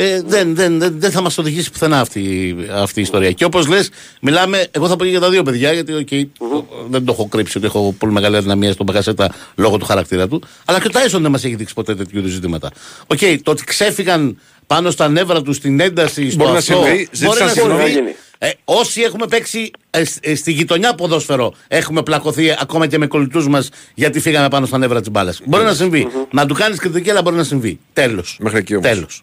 Ε, 0.00 0.22
δεν, 0.26 0.54
δεν, 0.54 0.78
δεν, 0.78 0.94
δεν 1.00 1.10
θα 1.10 1.20
μας 1.22 1.38
οδηγήσει 1.38 1.70
πουθενά 1.70 2.00
αυτή, 2.00 2.56
αυτή 2.72 2.98
η 2.98 3.02
ιστορία. 3.02 3.32
Και 3.32 3.44
όπως 3.44 3.66
λες, 3.66 3.90
μιλάμε. 4.20 4.66
Εγώ 4.70 4.88
θα 4.88 4.96
πω 4.96 5.04
και 5.04 5.10
για 5.10 5.20
τα 5.20 5.30
δύο 5.30 5.42
παιδιά, 5.42 5.72
γιατί 5.72 6.06
okay, 6.08 6.44
δεν 6.88 7.04
το 7.04 7.12
έχω 7.12 7.28
κρύψει 7.28 7.58
ότι 7.58 7.66
έχω 7.66 7.94
πολύ 7.98 8.12
μεγάλη 8.12 8.36
αδυναμία 8.36 8.72
στον 8.72 8.86
Μπακασέτα 8.86 9.34
λόγω 9.56 9.76
του 9.76 9.84
χαρακτήρα 9.84 10.28
του. 10.28 10.42
Αλλά 10.64 10.80
και 10.80 10.86
ο 10.86 10.90
Τάισον 10.90 11.22
δεν 11.22 11.30
μας 11.30 11.44
έχει 11.44 11.54
δείξει 11.54 11.74
ποτέ 11.74 11.94
τέτοιου 11.94 12.18
είδους 12.18 12.30
ζητήματα. 12.30 12.70
Οκ, 13.06 13.18
το 13.42 13.50
ότι 13.50 13.64
ξέφυγαν 13.64 14.38
πάνω 14.66 14.90
στα 14.90 15.08
νεύρα 15.08 15.42
τους 15.42 15.56
στην 15.56 15.80
ένταση, 15.80 16.30
στο 16.30 16.38
Μπορεί 16.38 16.52
να 16.52 16.58
αυτό, 16.58 16.72
συμβεί. 16.72 16.90
μπορεί 16.90 17.08
Ζήτησαν 17.12 17.46
να 17.46 17.52
συγγνώμη. 17.52 17.90
συμβεί. 17.90 18.16
Ε, 18.40 18.50
όσοι 18.64 19.00
έχουμε 19.02 19.26
παίξει 19.26 19.70
ε, 19.90 20.04
σ- 20.04 20.26
ε, 20.26 20.34
στη 20.34 20.52
γειτονιά 20.52 20.94
ποδόσφαιρο, 20.94 21.52
έχουμε 21.68 22.02
πλακωθεί 22.02 22.50
ακόμα 22.60 22.86
και 22.86 22.98
με 22.98 23.06
κολλητούς 23.06 23.48
μας 23.48 23.68
γιατί 23.94 24.20
φύγαμε 24.20 24.48
πάνω 24.48 24.66
στα 24.66 24.78
νεύρα 24.78 25.00
της 25.00 25.10
μπάλας. 25.10 25.40
Μπορεί 25.44 25.64
να 25.64 25.74
συμβεί. 25.74 26.08
Να 26.30 26.46
του 26.46 26.54
κάνεις 26.54 26.78
κριτική, 26.78 27.10
αλλά 27.10 27.22
μπορεί 27.22 27.36
να 27.36 27.44
συμβεί. 27.44 27.78
Τέλος. 27.92 28.36
Μέχρι 28.40 28.58
εκεί 28.58 28.74
όμως. 28.76 28.88
Τέλος. 28.90 29.22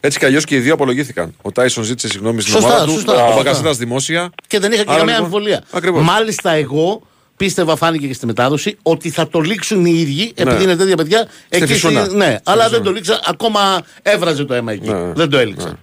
Έτσι 0.00 0.18
κι 0.18 0.24
αλλιώς 0.24 0.44
και 0.44 0.54
οι 0.54 0.58
δύο 0.58 0.72
απολογήθηκαν. 0.74 1.34
Ο 1.42 1.52
Τάισον 1.52 1.84
ζήτησε 1.84 2.08
συγγνώμη 2.08 2.40
στην 2.40 2.52
Σωστά, 2.52 2.68
ομάδα 2.68 2.84
του. 2.84 2.90
σωστά, 2.92 3.12
ο 3.12 3.16
σωστά. 3.16 3.34
Μπακασέτα 3.36 3.72
δημόσια. 3.72 4.30
Και 4.46 4.58
δεν 4.58 4.72
είχα 4.72 4.82
και 4.82 4.88
Άρα, 4.90 4.98
καμία 4.98 5.14
λοιπόν, 5.14 5.30
αμφιβολία. 5.32 5.62
ακριβώς. 5.70 6.02
Μάλιστα, 6.02 6.50
εγώ 6.50 7.02
πίστευα, 7.36 7.76
φάνηκε 7.76 8.06
και 8.06 8.14
στη 8.14 8.26
μετάδοση, 8.26 8.76
ότι 8.82 9.10
θα 9.10 9.28
το 9.28 9.40
λήξουν 9.40 9.84
οι 9.86 9.92
ίδιοι, 10.00 10.32
επειδή 10.36 10.62
είναι 10.62 10.76
τέτοια 10.76 10.96
παιδιά. 10.96 11.26
εκεί 11.48 11.64
στη- 11.64 11.72
φυσούνα. 11.72 12.08
ναι, 12.08 12.36
αλλά 12.44 12.68
δεν 12.68 12.82
το 12.82 12.92
λήξαν. 12.92 13.20
Ακόμα 13.26 13.82
έβραζε 14.02 14.44
το 14.44 14.54
αίμα 14.54 14.72
εκεί. 14.72 14.88
Ναι. 14.90 15.12
Δεν 15.14 15.30
το 15.30 15.38
έληξαν. 15.38 15.78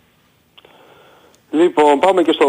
Λοιπόν, 1.51 1.99
πάμε 1.99 2.21
και 2.21 2.31
στο 2.31 2.45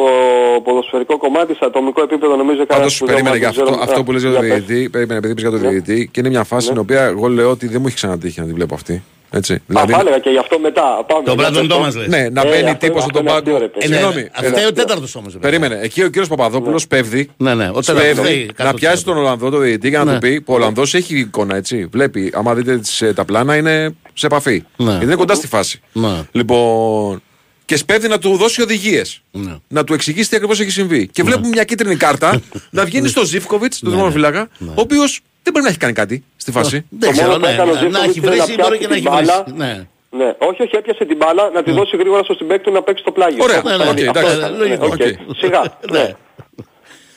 ποδοσφαιρικό 0.65 1.17
κομμάτι, 1.19 1.55
σε 1.55 1.65
ατομικό 1.65 2.03
επίπεδο 2.03 2.37
νομίζω 2.37 2.57
Πάντως 2.57 2.69
κανένας 2.69 2.99
που 2.99 3.07
δεν 3.07 3.15
περίμενε 3.15 3.31
μας 3.35 3.39
για 3.39 3.49
αυτό, 3.49 3.63
ξέρω- 3.63 3.83
αυτό 3.83 4.01
Α, 4.01 4.05
που 4.05 4.13
λες 4.13 4.23
για 4.23 4.33
τον 4.33 4.45
για 4.45 4.55
πες. 4.55 4.65
διαιτητή. 4.65 4.89
Περίμενε, 4.91 5.19
επειδή 5.19 5.33
είπες 5.33 5.43
για 5.43 5.53
τον 5.53 5.61
Ναι. 5.61 5.69
διαιτητή. 5.69 6.09
Και 6.13 6.21
είναι 6.21 6.29
μια 6.29 6.45
φάση 6.45 6.67
στην 6.67 6.79
οποία 6.79 7.03
εγώ 7.05 7.29
λέω 7.29 7.51
ότι 7.51 7.67
δεν 7.67 7.81
μου 7.81 7.87
έχει 7.87 7.97
ξανατύχει 7.97 8.41
να 8.41 8.47
τη 8.47 8.53
βλέπω 8.53 8.75
αυτή. 8.75 9.03
Έτσι. 9.33 9.55
Α, 9.55 9.59
Δηλαδή, 9.67 9.93
θα 9.93 10.01
έλεγα 10.01 10.19
και 10.19 10.31
γι' 10.31 10.39
αυτό 10.39 10.59
μετά. 10.59 11.05
Πάμε. 11.07 11.25
Τον 11.25 11.35
Για 11.35 11.35
Μπράντον 11.35 11.63
αυτό. 11.63 11.75
Τόμας 11.75 11.97
λες. 11.97 12.07
ναι, 12.07 12.29
να 12.29 12.41
Ε, 12.41 12.45
μπαίνει 12.45 12.71
αυτό 12.71 12.87
τύπος 12.87 13.03
είναι- 13.05 13.13
στον 13.13 13.17
αυτό 13.17 13.21
είναι 13.21 13.31
αστείο, 13.31 13.53
πάγκο. 13.53 13.59
ρε 13.59 13.69
παιδί. 13.69 13.85
Ε, 13.85 13.89
ναι, 13.89 13.95
Συγγνώμη. 13.95 14.23
ναι, 14.23 14.29
Αυτό 14.35 14.59
είναι 14.59 14.67
ο 14.67 14.73
τέταρτος 14.73 15.15
όμως. 15.15 15.33
ρε 15.33 15.39
παιδί. 15.39 15.57
Περίμενε. 15.59 15.85
Εκεί 15.85 16.03
ο 16.03 16.07
κύριος 16.09 16.29
Παπαδόπουλος 16.29 16.87
πέφτει. 16.87 17.31
Ναι, 17.37 17.55
ναι, 17.55 17.69
ο 17.75 17.81
τέταρτος. 17.81 17.85
Σπέβδει 18.13 18.51
Ναι, 18.59 18.65
να 18.65 18.75
πιάσει 18.75 19.05
τον 19.05 19.17
Ολλανδό, 19.17 19.51
το 19.51 19.59
διαιτητή, 19.59 19.89
για 19.89 19.99
να 19.99 20.05
Ναι. 20.05 20.13
του 20.13 20.19
πει 20.19 20.41
που 20.41 20.53
ο 20.53 20.57
Ολλανδός 20.57 20.95
έχει 20.95 21.19
εικόνα, 21.19 21.57
έτσι. 21.57 21.89
Βλέπει, 21.93 22.33
άμα 22.35 22.55
δείτε 22.55 22.79
τις, 22.79 23.03
ε, 23.03 23.13
τα 23.13 23.25
πλάνα, 23.25 23.57
είναι 23.57 23.95
σε 24.15 24.27
επαφή. 24.27 24.65
Ναι. 24.77 24.91
Γιατί 24.91 25.05
είναι 25.05 25.15
κοντά 25.15 25.35
στη 25.35 25.47
φάση. 25.47 25.81
Ναι. 25.93 26.09
Λοιπόν. 26.33 27.23
Και 27.71 27.77
σπέβδει 27.77 28.09
να 28.09 28.19
του 28.19 28.37
δώσει 28.37 28.63
οδηγίες. 28.63 29.23
Ναι. 29.31 29.57
Να 29.69 29.85
του 29.85 29.95
εξηγήσει 29.95 30.29
τι 30.31 30.37
ακριβώς 30.37 30.61
έχει 30.61 30.71
συμβεί. 30.71 31.07
Και 31.09 31.23
βλέπουμε 31.23 31.49
μια 31.49 31.65
κίτρινη 31.65 31.97
κάρτα 31.97 32.41
να 32.71 32.85
βγαίνει 32.85 33.09
στο 33.09 33.25
Ζήφκοβιτς, 33.25 33.79
τον 33.79 33.91
δρομοφυλάκα, 33.93 34.49
ο 34.61 34.73
οποίος 34.81 35.21
δεν 35.43 35.53
μπορεί 35.53 35.65
να 35.65 35.71
έχει 35.71 35.79
κάνει 35.79 35.93
κάτι 35.93 36.25
στη 36.37 36.51
φάση. 36.53 36.85
Δεν 36.89 37.01
Το 37.01 37.11
ξέρω, 37.11 37.27
μόνο 37.29 37.41
που 37.41 37.47
ναι, 37.47 37.53
έκανε 37.53 37.71
ο 37.71 37.75
να- 37.75 37.81
να 37.89 37.99
Ζήφκοβιτς 38.01 38.09
έχει 38.09 38.19
είναι 38.19 38.37
να 38.37 38.45
βρέσει 38.45 38.55
μπορεί 38.63 38.79
και 38.79 38.87
να 38.87 38.95
πιάσει 38.95 38.95
έχει 38.95 39.03
την 39.03 39.13
βρέσει. 39.13 39.55
μπάλα. 39.57 39.67
Ναι. 39.75 39.87
Ναι, 40.25 40.35
όχι, 40.39 40.63
όχι, 40.63 40.77
έπιασε 40.77 41.05
την 41.05 41.17
μπάλα 41.17 41.51
να 41.55 41.63
τη 41.63 41.71
δώσει 41.73 41.97
γρήγορα 41.97 42.23
στο 42.25 42.35
συμπέκ 42.35 42.61
του 42.63 42.73
να 42.73 42.83
παίξει 42.83 43.05
το 43.05 43.11
πλάγιο. 43.13 43.43
Ωραία, 43.45 43.57
Αυτό 43.57 43.69
ναι, 43.69 43.75
ήταν. 43.75 43.89
οκ, 43.89 43.99
Αυτό 43.99 44.19
εντάξει, 44.19 44.37
ήταν. 44.37 44.57
λογικό. 44.59 44.87
Ναι, 44.87 44.93
οκ. 44.95 45.01
Οκ. 45.29 45.37
Σιγά. 45.37 45.63
Ναι. 45.93 45.99
ναι. 45.99 46.15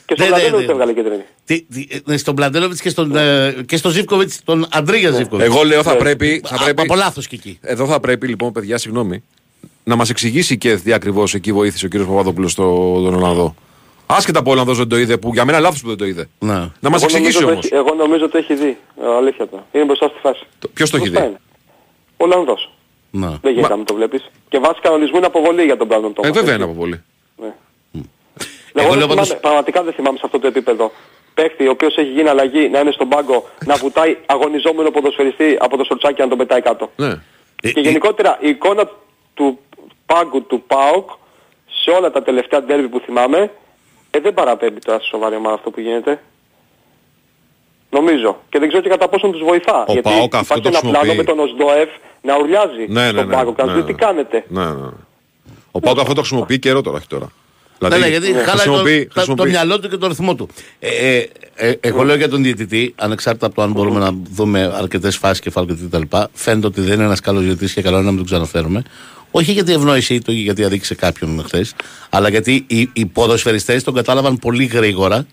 Και 0.06 0.14
στον 0.16 0.26
Ναι, 0.30 0.36
ναι, 0.36 0.40
Πλατένο 0.42 0.58
ναι. 0.66 0.72
έβγαλε 0.72 0.94
κίτρινη. 0.94 1.24
Τι- 1.46 1.62
τι- 1.62 1.88
ε, 2.14 2.18
Στον 2.18 2.36
Πλαντέλοβιτ 2.36 2.78
και 2.82 2.90
στον, 2.90 3.16
ε, 3.16 3.56
και 3.66 3.78
στον 3.78 3.92
Ζήφκοβιτς, 3.92 4.40
τον 4.44 4.68
Αντρίγια 4.72 5.12
Ζήφκοβιτς. 5.12 5.50
Εγώ 5.54 5.64
λέω 5.64 5.84
θα 5.84 5.96
πρέπει. 5.96 6.42
Θα 6.46 6.58
πρέπει 6.64 6.82
Από 6.82 6.96
λάθος 6.96 7.28
και 7.28 7.36
εκεί. 7.36 7.58
Εδώ 7.62 7.86
θα 7.86 8.00
πρέπει 8.00 8.28
λοιπόν, 8.28 8.52
παιδιά, 8.52 8.78
συγγνώμη, 8.78 9.24
να 9.84 9.96
μας 9.96 10.10
εξηγήσει 10.10 10.58
και 10.58 10.76
τι 10.76 10.94
ακριβώς 10.94 11.34
εκεί 11.34 11.52
βοήθησε 11.54 11.86
ο 11.86 11.90
κύριος 11.90 12.10
Παπαδόπουλος 12.10 12.52
στο, 12.52 12.64
τον 13.04 13.14
Ολλανδό. 13.16 13.56
Άσχετα 14.06 14.40
από 14.40 14.50
ο 14.50 14.54
Ολλανδός 14.54 14.78
δεν 14.78 14.88
το 14.88 14.98
είδε, 14.98 15.18
που 15.18 15.30
για 15.34 15.46
μένα 15.46 15.60
λάθος 15.60 15.82
που 15.82 15.88
δεν 15.88 15.98
το 15.98 16.06
είδε. 16.06 16.28
Ναι. 16.40 16.54
Να 16.54 16.60
μας 16.60 16.72
Εγώ 16.84 16.90
νομίζω 16.90 17.08
εξηγήσει 17.18 17.40
το 17.40 17.52
όμως. 17.52 17.66
έχει- 17.66 17.74
Εγώ 17.76 17.94
νομίζω 17.94 18.26
ότι 18.26 18.38
έχει 18.38 18.54
δει. 18.56 18.78
Ε, 19.02 19.16
Αλήθεια 19.18 19.48
το. 19.48 19.64
Είναι 19.72 19.86
μπροστά 19.86 20.08
στη 20.08 20.20
φάση. 20.22 20.44
Ποιος 20.74 20.90
το 20.90 20.98
έχει 20.98 21.10
Μπροστά 21.10 21.26
δει; 21.26 21.32
είναι. 21.32 21.40
Ο 22.18 22.24
Ολλανδός. 22.24 22.72
Ναι. 23.12 23.28
Δεν 23.42 23.52
γίνεται 23.54 23.70
να 23.70 23.76
μην 23.76 23.86
το 23.86 23.94
βλέπεις. 23.94 24.30
Και 24.50 24.60
βάσει 24.60 24.80
κανονισμού 24.82 25.18
είναι 25.18 25.26
αποβολή 25.26 25.64
για 25.64 25.78
τον 25.78 25.88
Μπράντον 25.88 26.10
Ε, 26.10 26.14
Τόμας. 26.14 26.32
βέβαια 26.32 26.54
έτσι. 26.54 26.64
είναι 26.64 26.72
από 26.72 26.80
πολύ. 26.80 27.04
Ναι. 27.42 27.52
Εγώ 28.74 28.86
Εγώ 28.88 28.96
λέω 28.96 29.08
δεν 29.08 29.08
πάντως- 29.08 29.26
θυμάμαι, 29.28 29.42
πραγματικά 29.42 29.84
δεν 29.84 29.94
θυμάμαι 29.94 30.18
σε 30.18 30.24
αυτό 30.26 30.40
το 30.40 30.48
επίπεδο. 30.48 30.92
Παίχτη 31.34 31.68
ο 31.68 31.72
οποίος 31.72 31.96
έχει 31.98 32.10
γίνει 32.12 32.30
αλλαγή 32.30 32.70
να 32.70 32.80
είναι 32.80 32.92
στον 32.92 33.10
πάγκο 33.10 33.50
να 33.66 33.76
βουτάει 33.76 34.18
αγωνιζόμενο 34.26 34.92
ποδοσφαιριστή 34.92 35.58
από 35.60 35.78
το 35.78 35.84
σορτσάκι 35.84 36.22
να 36.22 36.28
τον 36.28 36.38
πετάει 36.38 36.62
κάτω. 36.62 36.92
Ναι. 36.96 37.08
Ε, 37.62 37.72
Και 37.72 37.80
ε, 37.80 37.82
γενικότερα 37.82 38.38
η 38.42 38.50
εικόνα 38.50 38.90
του 39.34 39.60
πάγκου 40.06 40.46
του 40.46 40.64
ΠΑΟΚ 40.68 41.10
σε 41.84 41.90
όλα 41.92 42.12
τα 42.12 42.24
τελευταία 42.24 42.62
ντέρμπι 42.64 42.88
που 42.88 43.00
θυμάμαι 43.06 43.52
ε, 44.12 44.20
δεν 44.20 44.34
παραπέμπει 44.34 44.80
τώρα 44.80 44.98
στη 45.00 45.08
σοβαρή 45.08 45.36
ομάδα 45.36 45.56
αυτό 45.56 45.70
που 45.72 45.80
γίνεται. 45.80 46.22
Νομίζω. 47.90 48.42
Και 48.50 48.60
δεν 48.60 48.68
ξέρω 48.68 48.84
και 48.84 48.90
κατά 48.90 49.08
πόσον 49.10 49.32
τους 49.32 49.42
βοηθά. 49.42 49.80
Ο 49.88 49.94
Γιατί 49.94 50.10
ΠΑΟΚ 50.10 50.36
αυτό 50.36 50.56
υπάρχει 50.58 50.64
το 50.64 50.70
ένα 50.70 50.80
πλάνο 50.80 50.98
χρησιμοποιεί. 50.98 51.18
με 51.18 51.24
τον 51.24 51.40
Οσντοεφ 51.40 51.90
να 52.22 52.38
ουρλιάζει 52.38 52.86
Ναι, 52.88 53.02
ναι, 53.02 53.08
στον 53.10 53.28
ναι. 53.28 53.34
πάγκο 53.36 53.54
και 53.54 53.62
να 53.64 53.74
ναι, 53.74 53.80
του 53.80 53.86
πει 53.86 53.94
τι 53.94 54.00
κάνετε. 54.00 54.46
Ναι, 54.48 54.66
ναι. 54.66 54.90
Ο 55.72 55.80
Πάουκ 55.80 56.00
αυτό 56.00 56.14
το 56.14 56.20
χρησιμοποιεί 56.20 56.60
καιρό 56.60 56.82
τώρα, 56.82 56.98
όχι 56.98 57.08
τώρα. 57.08 57.32
Ναι, 57.80 57.98
ναι, 57.98 58.08
γιατί 58.08 58.26
χάλαγε 58.28 58.44
το, 58.46 58.52
χρησιμοποιεί- 58.52 59.02
τα- 59.08 59.14
το 59.14 59.20
χρησιμοποιεί- 59.20 59.50
μυαλό 59.52 59.80
του 59.80 59.90
και 59.90 59.98
το 59.98 60.08
ρυθμό 60.08 60.36
του. 60.36 60.48
Ε, 60.80 61.18
ε, 61.18 61.28
ε, 61.56 61.74
εγώ 61.82 62.04
λέω 62.04 62.16
για 62.16 62.30
τον 62.30 62.44
διαιτητή, 62.44 62.94
ανεξάρτητα 62.98 63.46
από 63.46 63.56
το 63.56 63.62
αν 63.62 63.72
μπορούμε 63.72 64.00
να 64.00 64.10
δούμε 64.32 64.72
αρκετές 64.76 65.18
φάσεις 65.18 65.40
και 65.40 65.50
φάλκε 65.50 65.74
κτλ. 65.74 66.02
Φαίνεται 66.34 66.68
ότι 66.68 66.82
δεν 66.82 66.94
είναι 66.94 67.04
ένας 67.04 67.20
καλός 67.20 67.44
διαιτητής 67.44 67.74
και 67.74 67.82
καλό 67.82 67.96
είναι 67.96 68.06
να 68.06 68.10
μην 68.12 68.18
τον 68.20 68.26
ξαναφέρουμε. 68.26 68.84
Όχι 69.36 69.52
γιατί 69.52 69.72
ευνόησε 69.74 70.14
ή 70.14 70.22
το 70.22 70.32
γιατί 70.32 70.64
αδίκησε 70.64 70.96
κάποιον 70.96 71.44
χθες, 71.46 71.74
αλλά 72.10 72.30
γιατί 72.30 72.64
οι, 72.68 72.90
οι 72.94 73.06
ποδοσφαιριστές 73.06 73.84
τον 73.84 73.94
κατάλαβαν 73.94 74.38
πολύ 74.38 74.66
γρήγορα 74.66 75.26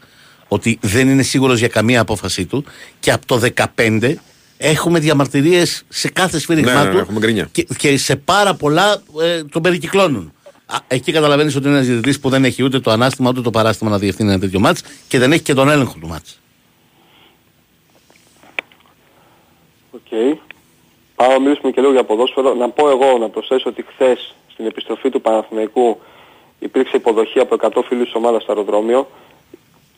ότι 0.49 0.79
δεν 0.81 1.09
είναι 1.09 1.23
σίγουρος 1.23 1.59
για 1.59 1.69
καμία 1.69 2.01
απόφασή 2.01 2.47
του 2.47 2.65
και 3.01 3.13
από 3.13 3.27
το 3.27 3.41
15 3.77 4.15
έχουμε 4.57 4.99
διαμαρτυρίες 4.99 5.83
σε 5.89 6.09
κάθε 6.09 6.39
σφύριγμά 6.39 6.73
Ναι, 6.73 6.83
ναι, 6.85 6.91
του 6.91 6.99
έχουμε 6.99 7.19
γκρίνια. 7.19 7.49
και, 7.53 7.67
και 7.77 7.97
σε 7.97 8.17
πάρα 8.17 8.55
πολλά 8.55 9.03
ε, 9.23 9.45
τον 9.45 9.63
περικυκλώνουν. 9.63 10.33
Α, 10.67 10.77
εκεί 10.89 11.13
καταλαβαίνεις 11.13 11.57
ότι 11.57 11.67
είναι 11.67 11.77
ένας 11.77 11.87
διαιτητής 11.89 12.21
που 12.21 12.29
δεν 12.29 12.45
έχει 12.45 12.63
ούτε 12.63 12.81
το 12.81 12.91
ανάστημα 12.91 13.29
ούτε 13.31 13.41
το 13.41 13.51
παράστημα 13.51 13.91
να 13.91 13.99
διευθύνει 13.99 14.31
ένα 14.31 14.41
τέτοιο 14.41 14.61
μάτς 14.61 14.83
και 15.09 15.19
δεν 15.19 15.33
έχει 15.33 15.43
και 15.43 15.55
τον 15.55 15.69
έλεγχο 15.69 15.95
του 16.01 16.07
μάτς. 16.09 16.39
Οκ. 19.91 20.09
Πάμε 20.11 20.41
να 21.29 21.39
μιλήσουμε 21.39 21.73
και 21.73 21.81
λίγο 21.81 21.93
για 21.93 22.05
ποδόσφαιρο. 22.05 22.55
Να 22.55 22.69
πω 22.69 22.89
εγώ 22.89 23.19
να 23.19 23.29
προσθέσω 23.29 23.69
ότι 23.69 23.85
χθες 23.89 24.35
στην 24.53 24.67
επιστροφή 24.67 25.11
του 25.11 25.21
Παναθηναϊκού 25.21 26.01
υπήρξε 26.59 26.97
υποδοχή 26.97 27.41
από 27.41 27.57
100 27.61 27.83
φίλους 27.89 28.05
της 28.05 28.15
ομάδας 28.15 28.43
στο 28.43 28.53
αεροδρόμιο. 28.53 29.07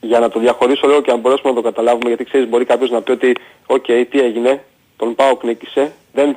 Για 0.01 0.19
να 0.19 0.29
το 0.29 0.41
διαχωρίσω 0.41 0.87
λίγο 0.87 1.01
και 1.01 1.11
να 1.11 1.17
μπορέσουμε 1.17 1.51
να 1.51 1.57
το 1.57 1.63
καταλάβουμε, 1.63 2.09
γιατί 2.09 2.25
ξέρεις 2.25 2.49
μπορεί 2.49 2.65
κάποιος 2.65 2.91
να 2.91 3.03
πει 3.03 3.11
ότι 3.11 3.37
«OK, 3.67 3.85
τι 3.85 4.21
έγινε, 4.21 4.65
τον 4.97 5.15
ΠΑΟΚ 5.15 5.45
νίκησε, 5.45 5.93
δεν 6.13 6.37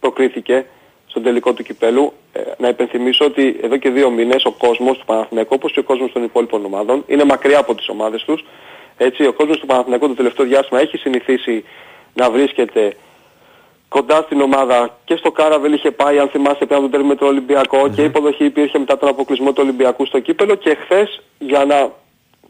προκρίθηκε 0.00 0.66
στον 1.06 1.22
τελικό 1.22 1.52
του 1.52 1.62
κυπέλλου». 1.62 2.12
Ε, 2.32 2.40
να 2.58 2.68
υπενθυμίσω 2.68 3.24
ότι 3.24 3.58
εδώ 3.62 3.76
και 3.76 3.90
δύο 3.90 4.10
μήνες 4.10 4.44
ο 4.44 4.50
κόσμος 4.50 4.98
του 4.98 5.04
Παναθηναϊκού, 5.04 5.54
όπως 5.54 5.72
και 5.72 5.78
ο 5.78 5.82
κόσμος 5.82 6.12
των 6.12 6.22
υπόλοιπων 6.22 6.64
ομάδων, 6.64 7.04
είναι 7.06 7.24
μακριά 7.24 7.58
από 7.58 7.74
τις 7.74 7.88
ομάδες 7.88 8.24
τους. 8.24 8.44
Έτσι, 8.96 9.26
ο 9.26 9.32
κόσμος 9.32 9.58
του 9.58 9.66
Παναθηναϊκού 9.66 10.06
το 10.06 10.14
τελευταίο 10.14 10.46
διάστημα 10.46 10.80
έχει 10.80 10.96
συνηθίσει 10.96 11.64
να 12.14 12.30
βρίσκεται 12.30 12.96
κοντά 13.94 14.22
στην 14.22 14.40
ομάδα 14.40 14.98
και 15.04 15.16
στο 15.16 15.30
Κάραβελ 15.30 15.72
είχε 15.72 15.90
πάει 15.90 16.18
αν 16.18 16.28
θυμάστε 16.28 16.64
πριν 16.66 16.72
από 16.72 16.80
τον 16.80 16.90
τέρμι 16.90 17.06
με 17.06 17.14
τον 17.14 17.28
ολυμπιακο 17.28 17.88
και 17.88 18.02
η 18.02 18.04
υποδοχή 18.04 18.44
υπήρχε 18.44 18.78
μετά 18.78 18.98
τον 18.98 19.08
αποκλεισμό 19.08 19.52
του 19.52 19.60
Ολυμπιακού 19.64 20.06
στο 20.06 20.20
κύπελο 20.20 20.54
και 20.54 20.76
χθες 20.82 21.20
για 21.38 21.64
να 21.64 21.92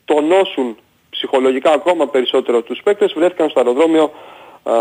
τονώσουν 0.04 0.76
ψυχολογικά 1.10 1.72
ακόμα 1.72 2.06
περισσότερο 2.08 2.62
τους 2.62 2.80
παίκτες 2.82 3.12
βρέθηκαν 3.12 3.48
στο 3.48 3.60
αεροδρόμιο 3.60 4.12
α, 4.62 4.72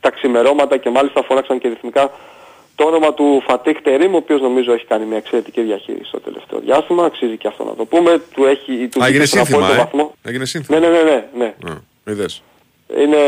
τα 0.00 0.10
ξημερώματα 0.10 0.76
και 0.76 0.90
μάλιστα 0.90 1.22
φώναξαν 1.22 1.58
και 1.58 1.68
ρυθμικά 1.68 2.10
το 2.74 2.84
όνομα 2.84 3.14
του 3.14 3.42
Φατίχ 3.46 3.80
Τερίμ, 3.82 4.14
ο 4.14 4.16
οποίος 4.16 4.40
νομίζω 4.40 4.72
έχει 4.72 4.84
κάνει 4.84 5.04
μια 5.04 5.16
εξαιρετική 5.16 5.62
διαχείριση 5.62 6.08
στο 6.08 6.20
τελευταίο 6.20 6.58
διάστημα, 6.58 7.04
αξίζει 7.04 7.36
και 7.36 7.48
αυτό 7.48 7.64
να 7.64 7.74
το 7.74 7.84
πούμε, 7.84 8.22
του 8.34 8.44
έχει 8.44 8.88
του 8.88 9.02
Α, 9.02 9.06
έγινε 9.06 9.24
δείχνει 9.24 9.26
στον 9.26 9.44
σύνθημα, 9.44 9.58
απόλυτο 9.58 9.80
ε. 9.80 9.84
βαθμό. 9.84 10.14
Έγινε 10.22 10.44
σύνθημα. 10.44 10.78
Ναι, 10.78 10.88
ναι, 10.88 11.02
ναι, 11.02 11.26
ναι, 11.36 11.54
ναι. 11.64 11.70
Α, 11.70 11.82
είδες. 12.12 12.42
Είναι 12.96 13.18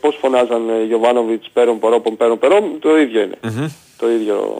πώς 0.00 0.16
φωνάζαν 0.20 0.84
Γιωβάνοβιτς 0.86 1.50
πέρον 1.52 1.78
πορόπον 1.78 2.16
πέρον 2.16 2.38
περόν, 2.38 2.78
το 2.80 2.98
ίδιο 2.98 3.20
είναι. 3.22 3.38
Το 3.98 4.10
ίδιο, 4.10 4.58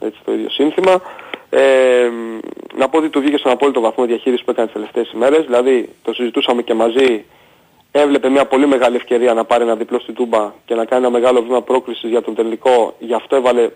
έτσι, 0.00 0.20
το 0.24 0.32
ίδιο 0.32 0.50
σύνθημα. 0.50 1.02
Ε, 1.50 2.10
να 2.74 2.88
πω 2.88 2.98
ότι 2.98 3.08
του 3.08 3.20
βγήκε 3.20 3.36
στον 3.36 3.52
απόλυτο 3.52 3.80
βαθμό 3.80 4.04
διαχείριση 4.04 4.44
που 4.44 4.50
έκανε 4.50 4.66
τις 4.66 4.74
τελευταίες 4.74 5.12
ημέρες, 5.12 5.44
δηλαδή 5.44 5.88
το 6.02 6.14
συζητούσαμε 6.14 6.62
και 6.62 6.74
μαζί, 6.74 7.24
έβλεπε 7.90 8.28
μια 8.28 8.46
πολύ 8.46 8.66
μεγάλη 8.66 8.96
ευκαιρία 8.96 9.34
να 9.34 9.44
πάρει 9.44 9.62
ένα 9.62 9.76
διπλό 9.76 9.98
στην 9.98 10.14
Τούμπα 10.14 10.52
και 10.64 10.74
να 10.74 10.84
κάνει 10.84 11.02
ένα 11.02 11.12
μεγάλο 11.12 11.42
βήμα 11.42 11.62
πρόκλησης 11.62 12.10
για 12.10 12.22
τον 12.22 12.34
τελικό, 12.34 12.94
γι' 12.98 13.14
αυτό 13.14 13.36
έβαλε 13.36 13.70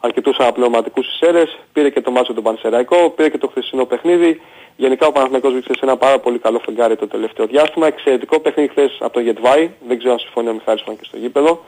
αρκετούς 0.00 0.38
αναπληρωματικούς 0.38 1.06
σέρες, 1.18 1.58
πήρε 1.72 1.90
και 1.90 2.00
το 2.00 2.10
μάτσο 2.10 2.32
του 2.32 2.42
Πανσεραϊκό, 2.42 3.10
πήρε 3.10 3.28
και 3.28 3.38
το 3.38 3.48
χθεσινό 3.48 3.84
παιχνίδι. 3.84 4.40
Γενικά 4.84 5.06
ο 5.06 5.12
Παναθηναϊκός 5.12 5.52
βρίσκεται 5.52 5.78
σε 5.78 5.84
ένα 5.84 5.96
πάρα 5.96 6.18
πολύ 6.20 6.38
καλό 6.38 6.60
φεγγάρι 6.64 6.96
το 6.96 7.06
τελευταίο 7.08 7.46
διάστημα. 7.46 7.86
Εξαιρετικό 7.86 8.40
παιχνίδι 8.40 8.68
χθες 8.70 8.90
από 9.00 9.12
το 9.12 9.20
Γεντβάι, 9.20 9.70
δεν 9.88 9.98
ξέρω 9.98 10.12
αν 10.12 10.18
συμφωνεί 10.18 10.48
ο 10.48 10.52
Μιχάλης 10.52 10.82
Φαν 10.86 10.96
και 10.96 11.04
στο 11.06 11.16
γήπεδο. 11.16 11.64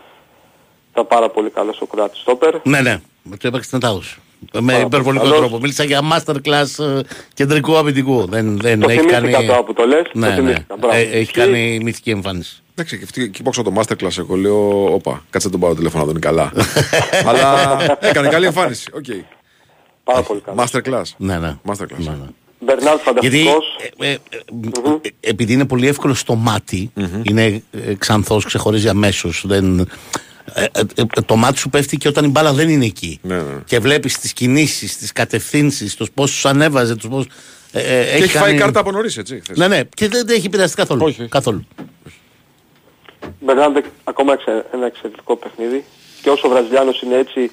Ήταν 0.93 1.07
πάρα 1.07 1.29
πολύ 1.31 1.51
καλός 1.51 1.81
ο 1.81 1.87
Κουράτης 1.87 2.21
στόπερ. 2.21 2.55
Ναι, 2.63 2.81
ναι, 2.81 3.01
με 3.23 3.37
το 3.37 3.49
έπαιξε 3.49 3.71
την 3.71 3.81
Τάους. 3.81 4.21
Με 4.53 4.73
Πάρα 4.73 4.79
υπερβολικό 4.85 5.23
πολύ 5.25 5.33
καλός. 5.35 5.49
τρόπο. 5.49 5.63
Μίλησα 5.63 5.85
για 5.85 6.01
masterclass 6.13 6.85
ε, 6.85 7.01
κεντρικού 7.35 7.77
αμυντικού. 7.77 8.27
Δεν, 8.27 8.59
δεν 8.61 8.81
Το 8.81 8.89
έχει 8.91 8.99
θυμήθηκα 9.01 9.31
κάνει. 9.31 9.47
τώρα 9.47 9.63
που 9.65 9.73
το 9.73 9.87
λες, 9.87 10.03
το 10.03 10.11
Ναι, 10.19 10.29
ναι. 10.29 10.35
θυμήθηκα, 10.35 10.77
μπράβο. 10.79 10.97
Ε, 10.97 11.01
έχει 11.01 11.33
Και- 11.33 11.41
κάνει 11.41 11.81
μυθική 11.83 12.11
εμφάνιση. 12.11 12.63
Εντάξει, 12.71 12.99
και 12.99 13.05
αυτή- 13.05 13.23
εκεί 13.23 13.43
που 13.43 13.51
άκουσα 13.55 13.63
το 13.63 13.73
masterclass, 13.81 14.19
εγώ 14.19 14.35
λέω, 14.37 14.93
όπα, 14.95 15.25
κάτσε 15.31 15.47
να 15.47 15.53
τον 15.53 15.61
πάρω 15.61 15.75
τηλέφωνο, 15.75 16.05
να 16.05 16.13
τον 16.13 16.17
είναι 16.17 16.27
καλά. 16.27 16.53
Αλλά 17.29 17.79
έκανε 18.01 18.29
καλή 18.29 18.47
εμφάνιση. 18.47 18.91
Οκ. 18.95 19.05
Πάρα 20.05 20.23
πολύ 20.23 20.41
καλός. 20.41 20.65
Masterclass. 20.71 21.15
Ναι, 21.17 21.39
ναι. 21.39 21.57
Masterclass. 21.67 21.97
Ναι, 21.99 22.11
ναι. 22.11 22.27
Μπερνάρ 22.61 22.95
Γιατί 22.95 23.05
φανταστικός. 23.05 23.77
ε, 23.99 24.07
ε, 24.07 24.11
ε, 24.13 24.19
ε, 25.03 25.11
επειδή 25.21 25.53
είναι 25.53 25.67
πολύ 25.67 25.87
εύκολο 25.89 26.15
στο 26.15 26.35
ματι 26.35 26.91
είναι 27.23 27.63
ε, 27.87 27.95
ξανθός, 27.95 28.45
ξεχωρίζει 28.45 28.89
αμέσως. 28.89 29.43
Δεν, 29.47 29.79
ε, 30.55 30.65
ε, 30.65 30.81
ε, 30.95 31.05
το 31.27 31.37
μάτι 31.37 31.59
σου 31.59 31.69
πέφτει 31.69 31.97
και 31.97 32.09
όταν 32.09 32.25
η 32.25 32.29
μπάλα 32.29 32.53
δεν 32.53 32.69
είναι 32.69 32.85
εκεί. 32.85 33.19
Ναι, 33.23 33.37
ναι. 33.37 33.43
Και 33.65 33.79
βλέπεις 33.79 34.19
τις 34.19 34.33
κινήσεις, 34.33 34.97
τις 34.97 35.13
κατευθύνσεις, 35.13 35.95
τους 35.97 36.11
πόσους 36.11 36.45
ανέβαζε, 36.47 36.97
τους 36.97 37.09
πόσους... 37.09 37.27
Ε, 37.73 37.81
ε, 37.81 38.05
Και 38.05 38.23
έχει 38.25 38.29
φάει 38.37 38.43
κάνει- 38.43 38.59
κάρτα 38.59 38.81
από 38.81 38.91
νωρίς, 38.91 39.17
έτσι. 39.17 39.41
χθες. 39.41 39.57
Ναι, 39.57 39.69
ναι, 39.69 39.81
και 39.95 40.09
δεν, 40.09 40.27
δεν 40.27 40.37
έχει 40.37 40.49
πειραστεί 40.49 40.77
καθόλου. 40.77 41.05
Όχι. 41.05 41.29
καθόλου. 41.29 41.67
Μπερνάρ 43.41 43.71
ακόμα 44.05 44.33
εξε- 44.33 44.65
ένα 44.75 44.87
εξαιρετικό 44.87 45.37
παιχνίδι. 45.37 45.85
Και 46.23 46.31
όσο 46.31 46.49
ο 46.49 46.51
Βραζιλιάνος 46.51 47.03
είναι 47.03 47.17
έτσι, 47.17 47.51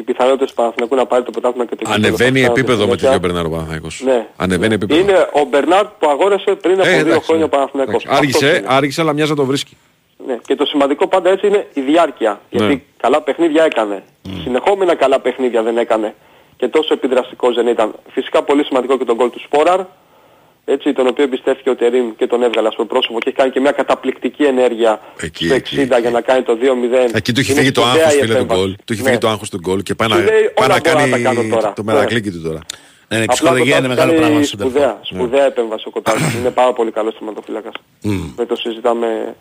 οι 0.00 0.04
πιθανότητες 0.04 0.48
του 0.48 0.54
Παναθηναϊκού 0.54 0.94
να 0.94 1.06
πάρει 1.06 1.22
το 1.24 1.30
πρωτάθλημα 1.30 1.64
και 1.64 1.70
το 1.70 1.76
κύπελλο 1.76 1.94
Ανεβαίνει 1.96 2.16
θα 2.18 2.24
αυξάνονται 2.26 2.60
επίπεδο 2.60 2.78
με 2.78 2.84
συνέχεια. 2.84 3.10
τέτοιο 3.10 3.20
Μπερνάρο 3.28 3.48
Παναθηναϊκός. 3.50 4.02
Ναι. 4.04 4.26
Ανεβαίνει 4.36 4.74
επίπεδο. 4.74 5.00
Είναι 5.00 5.28
ο 5.32 5.44
Μπερνάρ 5.50 5.84
που 5.86 6.08
αγόρασε 6.10 6.50
πριν 6.54 6.74
από 6.80 6.88
Ε, 6.88 6.90
δύο 6.92 7.00
εντάξει, 7.00 7.24
χρόνια 7.26 7.44
ο 7.44 7.48
ναι. 7.48 7.54
Παναθηναϊκός. 7.56 8.04
Εντάξει. 8.04 8.24
Αυτός 8.26 8.42
Άργησε, 8.42 8.58
είναι. 8.58 8.74
άργησε, 8.76 9.00
αλλά 9.00 9.12
μοιάζει 9.12 9.30
να 9.30 9.36
το 9.36 9.44
βρίσκει. 9.44 9.76
Ναι. 10.26 10.36
Και 10.46 10.54
το 10.54 10.64
σημαντικό 10.66 11.06
πάντα 11.08 11.30
έτσι 11.30 11.46
είναι 11.46 11.66
η 11.72 11.80
διάρκεια. 11.80 12.30
Ναι. 12.30 12.58
Γιατί 12.58 12.86
καλά 12.96 13.20
παιχνίδια 13.20 13.64
έκανε. 13.64 14.02
Συνεχόμενα 14.42 14.94
καλά 14.94 15.20
παιχνίδια 15.20 15.62
δεν 15.62 15.78
έκανε. 15.78 16.14
Και 16.56 16.68
τόσο 16.68 16.94
επιδραστικός 16.94 17.54
δεν 17.54 17.66
ήταν. 17.66 17.94
Φυσικά 18.12 18.42
πολύ 18.42 18.64
σημαντικό 18.64 18.98
και 18.98 19.04
τον 19.04 19.16
γκολ 19.16 19.30
του 19.30 19.40
Σπόραρ. 19.40 19.80
Έτσι, 20.64 20.92
τον 20.92 21.06
οποίο 21.06 21.24
εμπιστεύτηκε 21.24 21.70
ο 21.70 21.76
Τερίμ 21.76 22.14
και 22.16 22.26
τον 22.26 22.42
έβγαλε 22.42 22.68
ας 22.68 22.74
πούμε 22.74 22.86
πρόσωπο 22.88 23.18
και 23.18 23.28
έχει 23.28 23.36
κάνει 23.36 23.50
και 23.50 23.60
μια 23.60 23.70
καταπληκτική 23.72 24.42
ενέργεια 24.44 25.00
Εκεί, 25.20 25.44
στο 25.46 25.54
60 25.54 25.56
εκεί, 25.56 26.00
για 26.00 26.10
να 26.10 26.20
κάνει 26.20 26.42
το 26.42 26.58
2-0. 26.60 27.10
Εκεί 27.14 27.32
του 27.32 27.40
έχει 27.40 27.50
Είναι 27.50 27.60
φύγει 27.60 27.72
το 27.72 27.80
σπουδαία 27.80 28.02
άγχος 28.04 28.14
η 28.14 28.20
φίλε 28.20 28.26
του 28.26 28.32
επέμβαση. 28.40 28.60
γκολ. 28.60 28.74
Του 28.84 28.92
έχει 28.92 29.02
Ναι. 29.02 29.08
φύγει 29.08 29.18
το 29.20 29.28
άγχος 29.28 29.50
του 29.50 29.58
γκολ 29.58 29.82
και 29.82 29.94
πάει 29.94 30.08
να, 30.08 30.16
Του 30.16 30.22
λέει, 30.22 30.28
πάει 30.54 30.66
όλα 30.66 30.74
να 30.74 30.80
μπορώ 30.80 31.04
να 31.06 31.10
τα 31.10 31.18
κάνω 31.18 31.34
κάνει 31.40 31.50
τώρα. 31.50 31.72
το 31.72 31.82
Ναι. 31.82 31.92
μερακλίκι 31.92 32.30
του 32.30 32.42
τώρα. 32.42 32.60
Ναι, 33.08 33.16
ναι, 33.16 33.22
η 33.22 33.26
Απλά 33.30 33.34
ψυχολογία 33.34 33.76
το 33.78 33.84
είναι 33.84 33.94
Τάσος 33.94 34.04
μεγάλο 34.06 34.20
κάνει 34.20 34.32
πράγμα 34.32 34.46
στο 34.46 34.56
Σπουδαία, 34.56 34.88
σεντερφόρ. 35.02 35.18
σπουδαία 35.18 35.44
επέμβαση 35.44 35.84
ο 35.86 35.90
Κοτάκης. 35.90 36.34
είναι 36.34 36.50
πάρα 36.50 36.72
πολύ 36.72 36.90
καλός 36.90 37.14
τερματοφύλακας. 37.18 37.72
Δεν 38.36 38.46
το 38.46 38.56
συζητάμε, 38.56 39.36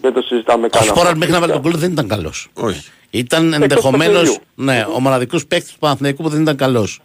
δεν 0.00 0.12
το 0.12 0.20
συζητάμε 0.22 0.66
Ο 0.66 0.68
καν. 0.68 0.80
αυτό. 0.82 0.94
Σπόραρ 0.94 1.16
μέχρι 1.16 1.32
να 1.32 1.40
βάλει 1.40 1.52
τον 1.52 1.60
γκολ 1.60 1.76
δεν 1.76 1.90
ήταν 1.92 2.08
καλός. 2.08 2.48
Όχι. 2.54 2.82
Ήταν 3.10 3.52
ενδεχομένως 3.52 4.14
παιχνιδιού. 4.20 4.42
ναι, 4.54 4.86
ο 4.96 5.00
μοναδικός 5.00 5.46
παίκτης 5.46 5.72
του 5.72 5.78
Παναθηναϊκού 5.78 6.22
που 6.22 6.28
δεν 6.28 6.40
ήταν 6.42 6.56
καλός. 6.56 7.00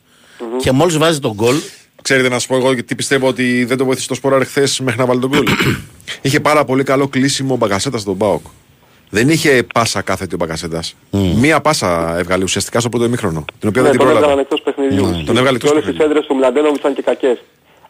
Και 0.58 0.72
μόλις 0.72 0.98
βάζει 0.98 1.20
τον 1.20 1.34
γκολ, 1.34 1.56
Ξέρετε 2.02 2.30
να 2.30 2.40
σα 2.40 2.48
πω 2.48 2.56
εγώ 2.56 2.84
τι 2.84 2.96
πιστεύω 2.96 3.28
ότι 3.28 3.64
δεν 3.66 3.78
το 3.78 3.86
βοήθησε 3.86 4.08
το 4.08 4.14
σπόρα 4.16 4.46
χθες 4.46 4.80
μέχρι 4.80 5.00
να 5.00 5.06
βάλει 5.06 5.20
τον 5.20 5.30
γκολ. 5.30 5.46
είχε 6.22 6.40
πάρα 6.40 6.66
πολύ 6.66 6.84
καλό 6.84 7.08
κλείσιμο 7.08 7.54
ο 7.54 7.58
Μπαγκασέτας 7.58 8.02
στον 8.02 8.16
Μπάοκ. 8.16 8.46
Δεν 9.10 9.30
είχε 9.30 9.64
πάσα 9.74 10.02
κάθετη 10.02 10.34
ο 10.34 10.38
Μπαγκασέτας. 10.38 10.96
Μία 11.12 11.62
πάσα 11.62 12.18
έβγαλε 12.18 12.44
ουσιαστικά 12.44 12.80
στο 12.80 12.90
πρώτο 12.90 13.06
ημίχρονο. 13.06 13.46
Την 13.60 13.70
οποία 13.70 13.82
Ναι, 13.82 13.88
δεν 13.90 13.98
την 13.98 14.08
τον 14.08 14.16
έβγαλαν 14.16 14.36
πρόλαβε. 14.38 14.42
εκτός 14.42 14.62
παιχνιδιού. 14.62 15.24
Τον 15.26 15.38
έβγαλε 15.38 15.58
Και 15.58 15.66
εκτός 15.66 15.72
όλες 15.72 15.84
τις 15.84 15.92
παιχνιδιού. 15.92 16.06
σέντρες 16.06 16.26
του 16.26 16.36
Μλαντένοβιτς 16.36 16.80
ήταν 16.80 16.94
και 16.94 17.02
κακές. 17.02 17.38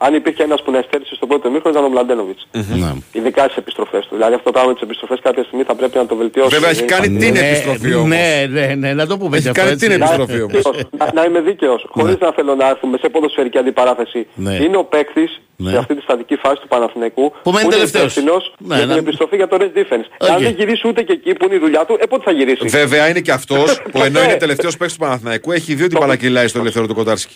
Αν 0.02 0.14
υπήρχε 0.14 0.44
ένας 0.44 0.62
που 0.64 0.72
να 0.72 0.78
υστέρησε 0.78 1.16
στο 1.16 1.26
πρώτο 1.28 1.48
ημίχρονο 1.48 1.76
ήταν 1.78 1.90
ο 1.90 1.92
Μλαντένοβιτς. 1.94 2.48
ναι. 2.52 2.92
Ειδικά 3.12 3.44
στις 3.44 3.56
επιστροφές 3.56 4.02
του. 4.08 4.16
Δηλαδή 4.16 4.34
αυτό 4.34 4.44
το 4.46 4.52
πράγμα 4.52 4.68
με 4.70 4.74
τις 4.76 4.84
επιστροφές 4.88 5.20
κάποια 5.24 5.44
στιγμή 5.44 5.64
θα 5.64 5.76
πρέπει 5.76 5.98
να 5.98 6.06
το 6.06 6.16
βελτιώσει. 6.16 6.50
Βέβαια 6.56 6.70
έχει 6.70 6.84
κάνει 6.84 7.08
την 7.18 7.34
ναι, 7.34 7.40
επιστροφή 7.48 7.94
όμως. 7.94 8.08
ναι, 8.10 8.46
ναι, 8.50 8.66
ναι, 8.76 8.94
να 8.94 9.08
το 9.08 9.18
πούμε 9.18 9.36
Έχει 9.38 9.44
και 9.44 9.50
αυτό, 9.50 9.62
κάνει 9.62 9.72
έτσι. 9.74 9.88
την 9.90 9.98
Να- 10.00 10.06
επιστροφή 10.06 10.42
όμως. 10.42 10.64
να, 10.98 11.12
να 11.14 11.24
είμαι 11.28 11.42
δίκαιος, 11.42 11.86
χωρίς 11.90 12.16
να 12.20 12.32
θέλω 12.34 12.56
να 12.56 12.68
έρθουμε 12.70 12.98
σε 13.02 13.10
ποδοσφαιρική 13.10 13.58
αντιπαράθεση. 13.58 14.28
Ναι. 14.36 14.54
Είναι 14.56 14.78
ο 14.78 14.84
παίκτης 14.84 15.40
Ναι. 15.56 15.70
σε 15.72 15.78
αυτή 15.78 15.96
τη 15.96 16.02
στατική 16.02 16.36
φάση 16.36 16.62
του 16.62 16.68
Παναθηναϊκού 16.68 17.34
Που 17.44 17.52
μένει 17.52 17.64
είναι 17.66 17.74
τελευταίος. 17.74 18.04
υπεύθυνος 18.12 18.54
Ναι, 18.58 18.76
για 18.76 18.86
να- 18.86 18.94
την 18.94 19.04
επιστροφή 19.06 19.36
για 19.36 19.48
το 19.48 19.58
rest 19.62 19.78
defense. 19.80 20.06
OK. 20.20 20.30
Αν 20.30 20.42
δεν 20.44 20.54
γυρίσει 20.58 20.88
ούτε 20.88 21.02
και 21.04 21.14
εκεί 21.14 21.34
που 21.34 21.46
είναι 21.46 21.56
η 21.56 21.60
δουλειά 21.60 21.86
του, 21.86 21.98
ε 22.00 22.06
πότε 22.06 22.24
θα 22.26 22.32
γυρίσει; 22.32 22.68
Βέβαια 22.68 23.10
είναι 23.10 23.20
και 23.20 23.32
αυτός 23.32 23.82
που 23.92 24.02
ενώ 24.04 24.20
Ναι. 24.20 24.26
είναι 24.26 24.36
τελευταίος 24.36 24.78
παίκτης 24.78 24.98
του 24.98 25.04
Παναθηναϊκού 25.04 25.52
έχει 25.52 25.74
δει 25.74 25.84
ότι 25.84 25.94
Το- 25.94 26.00
παρακυλάει 26.00 26.48
στο 26.48 26.60
ελεύθερο 26.60 26.88
του 26.88 26.94
Κοτάρσκι. 26.96 27.36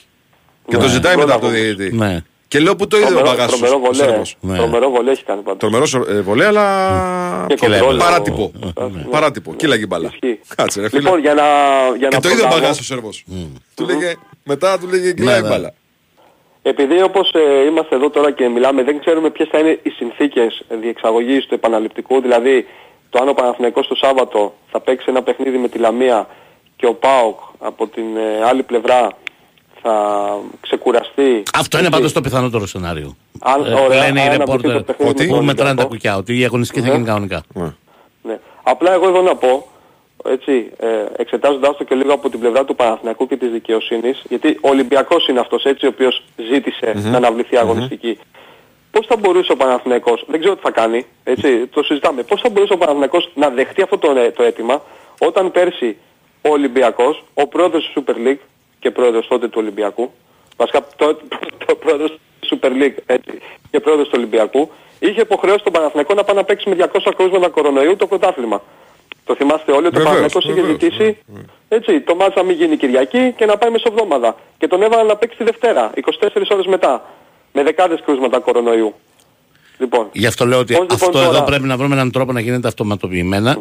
Και 0.67 0.77
το 0.77 0.81
Ναι. 0.85 0.87
ζητάει 0.91 1.15
μετά 1.15 1.33
από 1.33 1.41
το 1.41 1.47
Μπράβο. 1.51 1.63
διαιτητή. 1.63 1.95
Ναι. 2.53 2.59
Και 2.59 2.65
λέω 2.65 2.75
που 2.75 2.87
το 2.87 2.97
είδε 2.97 3.05
ο 3.05 3.09
Τρομερό, 3.09 3.29
Μπαγκάσο. 3.29 3.57
τρομερό 3.57 3.79
βολέ. 3.79 4.21
Ναι. 4.39 4.57
Τρομερό 4.57 4.89
βολέ 4.89 5.11
έχει 5.11 5.23
κάνει 5.23 5.41
πάντως. 5.41 5.59
Τρομερός 5.59 5.93
ε, 5.93 6.21
βολέ, 6.21 6.45
αλλά. 6.45 7.45
Και 7.47 7.55
κοντρόλ. 7.55 7.97
Παράτυπο. 7.97 8.51
Ναι. 8.75 9.03
Παράτυπο. 9.09 9.53
Κύλαγε 9.53 9.85
μπάλα. 9.85 10.11
Ισχύει. 10.13 10.39
Κάτσε, 10.55 10.81
ρε 10.81 10.89
φίλε. 10.89 11.01
Λοιπόν, 11.01 11.19
για 11.19 11.33
να, 11.33 11.43
για 11.97 12.07
Και 12.07 12.15
να 12.15 12.21
το 12.21 12.29
είδε 12.29 12.37
ο 12.37 12.39
προλάβω, 12.39 12.59
Μπαγκάσο 12.59 12.79
ο 12.81 12.83
Σέρβος. 12.83 13.23
Του 13.75 13.85
λέγε, 13.85 14.13
μετά 14.43 14.79
του 14.79 14.87
λέγε 14.87 15.13
κυλάει 15.13 15.41
ναι. 15.41 15.47
μπάλα. 15.47 15.73
Επειδή 16.61 17.01
όπως 17.01 17.31
ε, 17.33 17.65
είμαστε 17.67 17.95
εδώ 17.95 18.09
τώρα 18.09 18.31
και 18.31 18.47
μιλάμε, 18.47 18.83
δεν 18.83 18.99
ξέρουμε 18.99 19.29
ποιες 19.29 19.47
θα 19.51 19.59
είναι 19.59 19.79
οι 19.83 19.89
συνθήκες 19.89 20.63
διεξαγωγής 20.81 21.45
του 21.45 21.53
επαναληπτικού, 21.53 22.21
δηλαδή 22.21 22.65
το 23.09 23.19
αν 23.21 23.29
ο 23.29 23.33
Παναθηναϊκός 23.33 23.87
το 23.87 23.95
Σάββατο 23.95 24.53
θα 24.71 24.79
παίξει 24.79 25.05
ένα 25.09 25.23
παιχνίδι 25.23 25.57
με 25.57 25.67
τη 25.67 25.77
Λαμία 25.77 26.27
και 26.75 26.85
ο 26.85 26.93
ΠΑΟΚ 26.93 27.39
από 27.59 27.87
την 27.87 28.17
ε, 28.17 28.45
άλλη 28.45 28.63
πλευρά 28.63 29.09
θα 29.83 29.93
ξεκουραστεί. 30.61 31.43
Αυτό 31.53 31.77
είναι 31.77 31.87
Έτσι. 31.87 31.99
πάντως 31.99 32.13
το 32.13 32.21
πιθανότερο 32.21 32.67
σενάριο. 32.67 33.15
Αν- 33.39 33.65
Ε, 33.65 33.73
ωραία, 33.73 34.03
λένε 34.03 34.19
οι 34.19 34.23
αν 34.23 34.31
αναπτυχθεί 34.31 34.37
ρεπόρτερ 34.37 34.75
το 34.77 34.83
παιχνίδι 34.83 35.09
Ότι- 35.11 35.21
με 35.23 35.27
τον 35.29 35.39
που 35.39 35.45
μετράνε 35.45 35.75
τα 35.75 35.83
Ολυμπιακό. 35.83 35.87
κουκιά, 35.87 36.15
ότι 36.17 36.39
η 36.39 36.43
αγωνιστική 36.45 36.79
θα 36.81 36.87
Ναι. 36.87 36.93
γίνει 36.93 37.05
κανονικά. 37.05 37.43
Ναι. 38.23 38.39
Απλά 38.63 38.93
εγώ 38.93 39.07
εδώ 39.07 39.21
να 39.21 39.35
πω, 39.35 39.67
έτσι, 40.25 40.71
ε, 40.79 40.87
εξετάζοντάς 41.17 41.77
το 41.77 41.83
και 41.83 41.95
λίγο 41.95 42.13
από 42.13 42.29
την 42.29 42.39
πλευρά 42.39 42.65
του 42.65 42.75
Παναθηναϊκού 42.75 43.27
και 43.27 43.37
της 43.37 43.51
δικαιοσύνης, 43.51 44.21
γιατί 44.29 44.47
ο 44.61 44.69
Ολυμπιακός 44.69 45.27
είναι 45.27 45.39
αυτός 45.39 45.63
έτσι, 45.63 45.85
ο 45.85 45.89
οποίος 45.89 46.23
ζήτησε 46.51 46.93
να 47.09 47.17
αναβληθεί 47.17 47.55
η 47.55 47.57
αγωνιστική. 47.57 48.17
Πώς 48.91 49.05
θα 49.05 49.15
μπορούσε 49.17 49.51
ο 49.51 49.55
Παναθηναϊκός, 49.55 50.23
δεν 50.27 50.39
ξέρω 50.39 50.55
τι 50.55 50.61
θα 50.61 50.71
κάνει, 50.71 51.05
έτσι, 51.23 51.67
το 51.67 51.83
συζητάμε, 51.83 52.23
πώς 52.23 52.41
θα 52.41 52.49
μπορούσε 52.49 52.73
ο 52.73 52.77
Παναθηναϊκός 52.77 53.29
να 53.35 53.49
δεχτεί 53.49 53.81
αυτό 53.81 53.97
το, 53.97 54.11
ε, 54.19 54.31
το 54.31 54.43
αίτημα, 54.43 54.81
όταν 55.19 55.51
πέρσι 55.51 55.97
ο 56.41 56.49
Ολυμπιακός, 56.49 57.23
ο 57.33 57.47
πρόεδρος 57.47 57.91
του 57.93 58.03
Super 58.07 58.27
League 58.27 58.37
και 58.83 58.91
πρόεδρος 58.91 59.27
τότε 59.27 59.47
του 59.47 59.57
Ολυμπιακού, 59.63 60.11
βασικά 60.57 60.79
το, 60.95 61.17
το 61.65 61.75
πρόεδρος 61.75 62.11
του 62.39 62.47
Super 62.61 62.67
League 62.81 62.97
έτσι, 63.05 63.31
και 63.71 63.79
πρόεδρος 63.79 64.07
του 64.07 64.13
Ολυμπιακού, 64.17 64.71
είχε 64.99 65.21
υποχρεώσει 65.21 65.63
τον 65.63 65.73
Παναθηναϊκό 65.73 66.13
να 66.13 66.23
πάει 66.23 66.35
να 66.35 66.43
παίξει 66.43 66.69
με 66.69 66.75
200 67.05 67.11
κρούσματα 67.17 67.49
κορονοϊού 67.49 67.95
το 67.95 68.07
πρωτάθλημα. 68.07 68.61
Το 69.25 69.35
θυμάστε 69.35 69.71
όλοι 69.71 69.87
ότι 69.87 69.97
ο 69.97 69.99
Βεβαίως, 70.03 70.15
Παναθηναϊκός 70.15 70.43
είχε 70.43 70.53
βεβαίως, 70.61 70.81
ζητήσει 70.81 71.17
έτσι, 71.67 72.01
το 72.01 72.15
μάτς 72.15 72.35
να 72.35 72.43
μην 72.43 72.55
γίνει 72.55 72.77
Κυριακή 72.77 73.33
και 73.37 73.45
να 73.45 73.57
πάει 73.57 73.69
μεσοβδόμαδα. 73.71 74.35
Και 74.57 74.67
τον 74.67 74.81
έβαλαν 74.81 75.05
να 75.05 75.15
παίξει 75.15 75.37
τη 75.37 75.43
Δευτέρα, 75.43 75.91
24 75.95 76.27
ώρες 76.49 76.65
μετά, 76.65 77.09
με 77.53 77.63
δεκάδες 77.63 77.99
κρούσματα 78.05 78.39
κορονοϊού. 78.39 78.93
Λοιπόν, 79.77 80.09
Γι' 80.11 80.25
αυτό 80.25 80.45
λέω 80.45 80.59
ότι 80.59 80.73
πώς 80.73 80.81
λοιπόν 80.81 80.97
αυτό 81.07 81.19
εδώ 81.19 81.27
τώρα- 81.31 81.43
πρέπει 81.43 81.63
να 81.63 81.77
βρούμε 81.77 81.93
έναν 81.95 82.11
τρόπο 82.11 82.31
να 82.31 82.39
γίνεται 82.39 82.67
αυτοματοποιημένα. 82.67 83.57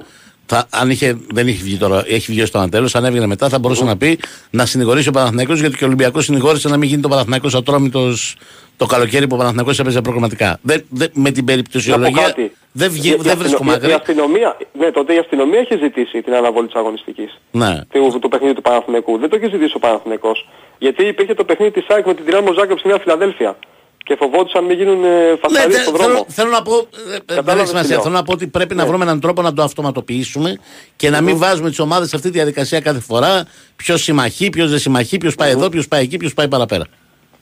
Θα, 0.54 0.66
αν 0.70 0.90
είχε, 0.90 1.18
δεν 1.32 1.48
είχε 1.48 1.62
βγει 1.62 1.76
τώρα, 1.76 2.04
έχει 2.08 2.32
βγει 2.32 2.44
στο 2.44 2.58
ένα 2.58 2.68
τέλο, 2.68 2.90
αν 2.92 3.04
έβγαινε 3.04 3.26
μετά 3.26 3.48
θα 3.48 3.58
μπορούσε 3.58 3.84
να 3.84 3.96
πει 3.96 4.18
να 4.50 4.66
συνηγορήσει 4.66 5.08
ο 5.08 5.12
Παναθηναϊκός 5.12 5.60
γιατί 5.60 5.76
και 5.76 5.84
ο 5.84 5.86
Ολυμπιακός 5.86 6.24
συνηγόρησε 6.24 6.68
να 6.68 6.76
μην 6.76 6.88
γίνει 6.88 7.02
το 7.02 7.08
Παναθηναϊκός 7.08 7.54
ατρόμητος 7.54 8.36
το 8.76 8.86
καλοκαίρι 8.86 9.26
που 9.26 9.34
ο 9.34 9.38
Παναθηναϊκός 9.38 9.78
έπαιζε 9.78 10.00
προγραμματικά. 10.00 10.58
Δεν, 10.62 10.84
δεν, 10.90 11.08
με 11.14 11.30
την 11.30 11.34
να 11.34 11.40
πω 11.40 11.44
περιπτωσιολογία 11.44 12.22
κάτι. 12.22 12.52
δεν, 12.72 12.90
βγει, 12.90 13.08
Η- 13.08 13.12
η 13.12 13.16
δεν 13.20 13.36
βρίσκω 13.38 13.62
αστυνο- 13.62 13.72
η- 13.72 13.86
Η 13.86 13.88
μακρύ. 13.88 13.92
αστυνομία, 13.92 14.56
ναι, 14.78 14.90
τότε 14.90 15.14
η 15.14 15.18
αστυνομία 15.18 15.60
είχε 15.60 15.78
ζητήσει 15.78 16.22
την 16.22 16.34
αναβολή 16.34 16.66
της 16.66 16.74
αγωνιστικής. 16.76 17.38
Ναι. 17.50 17.80
του, 17.92 18.18
του 18.20 18.28
παιχνίδι 18.28 18.54
του 18.54 18.60
Παναθηναϊκού. 18.62 19.18
Δεν 19.18 19.28
το 19.28 19.36
είχε 19.36 19.48
ζητήσει 19.50 19.72
ο 19.76 19.78
Παναθηναϊκός. 19.78 20.48
Γιατί 20.78 21.06
υπήρχε 21.06 21.34
το 21.34 21.44
παιχνίδι 21.44 21.72
της 21.72 21.86
ΑΕΚ 21.88 22.06
με 22.06 22.14
την 22.14 22.24
Τυράννη 22.24 22.50
Ζάγκρεπ 22.58 22.78
στη 22.78 22.88
Νέα 22.88 22.98
Φιλαδέλφια. 22.98 23.56
Και 24.04 24.16
φοβόντουσαν 24.18 24.64
μην 24.64 24.76
γίνουν 24.76 25.04
ε, 25.04 25.08
Ναι, 25.08 25.36
φασαρίες 25.36 25.76
θε- 25.76 25.82
στον 25.86 25.96
θέλω, 25.96 26.08
δρόμο. 26.08 26.26
θέλω 26.28 26.50
να 26.50 26.62
πω. 26.62 26.74
ε, 26.74 26.78
ε, 26.78 27.10
δεν 27.10 27.22
Κατάλαβες 27.26 27.54
έχει 27.60 27.66
σημασία. 27.68 27.88
τι 27.88 27.92
λέω. 27.92 28.02
Θέλω 28.02 28.14
να 28.14 28.22
πω 28.22 28.32
ότι 28.32 28.46
πρέπει 28.46 28.74
να 28.74 28.82
Ναι. 28.82 28.88
βρούμε 28.88 29.04
έναν 29.04 29.20
τρόπο 29.20 29.42
να 29.42 29.52
το 29.52 29.62
αυτοματοποιήσουμε 29.62 30.58
και 30.96 31.10
να 31.10 31.20
μην 31.20 31.38
βάζουμε 31.38 31.68
τις 31.68 31.78
ομάδες 31.78 32.08
σε 32.08 32.16
αυτή 32.16 32.28
τη 32.30 32.34
διαδικασία 32.36 32.80
κάθε 32.80 33.00
φορά. 33.00 33.46
Ποιος 33.76 34.02
συμμαχεί, 34.02 34.50
ποιος 34.50 34.70
δεν 34.70 34.78
συμμαχεί, 34.78 35.18
ποιος 35.18 35.34
πάει 35.34 35.50
εδώ, 35.50 35.68
ποιος 35.68 35.88
πάει 35.88 36.02
εκεί, 36.02 36.16
ποιος 36.16 36.34
πάει 36.34 36.48
παραπέρα. 36.48 36.84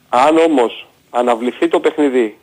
Αν 0.09 0.37
όμως 0.37 0.87
αναβληθεί 1.09 1.67
το 1.67 1.79
παιχνίδι, 1.79 2.37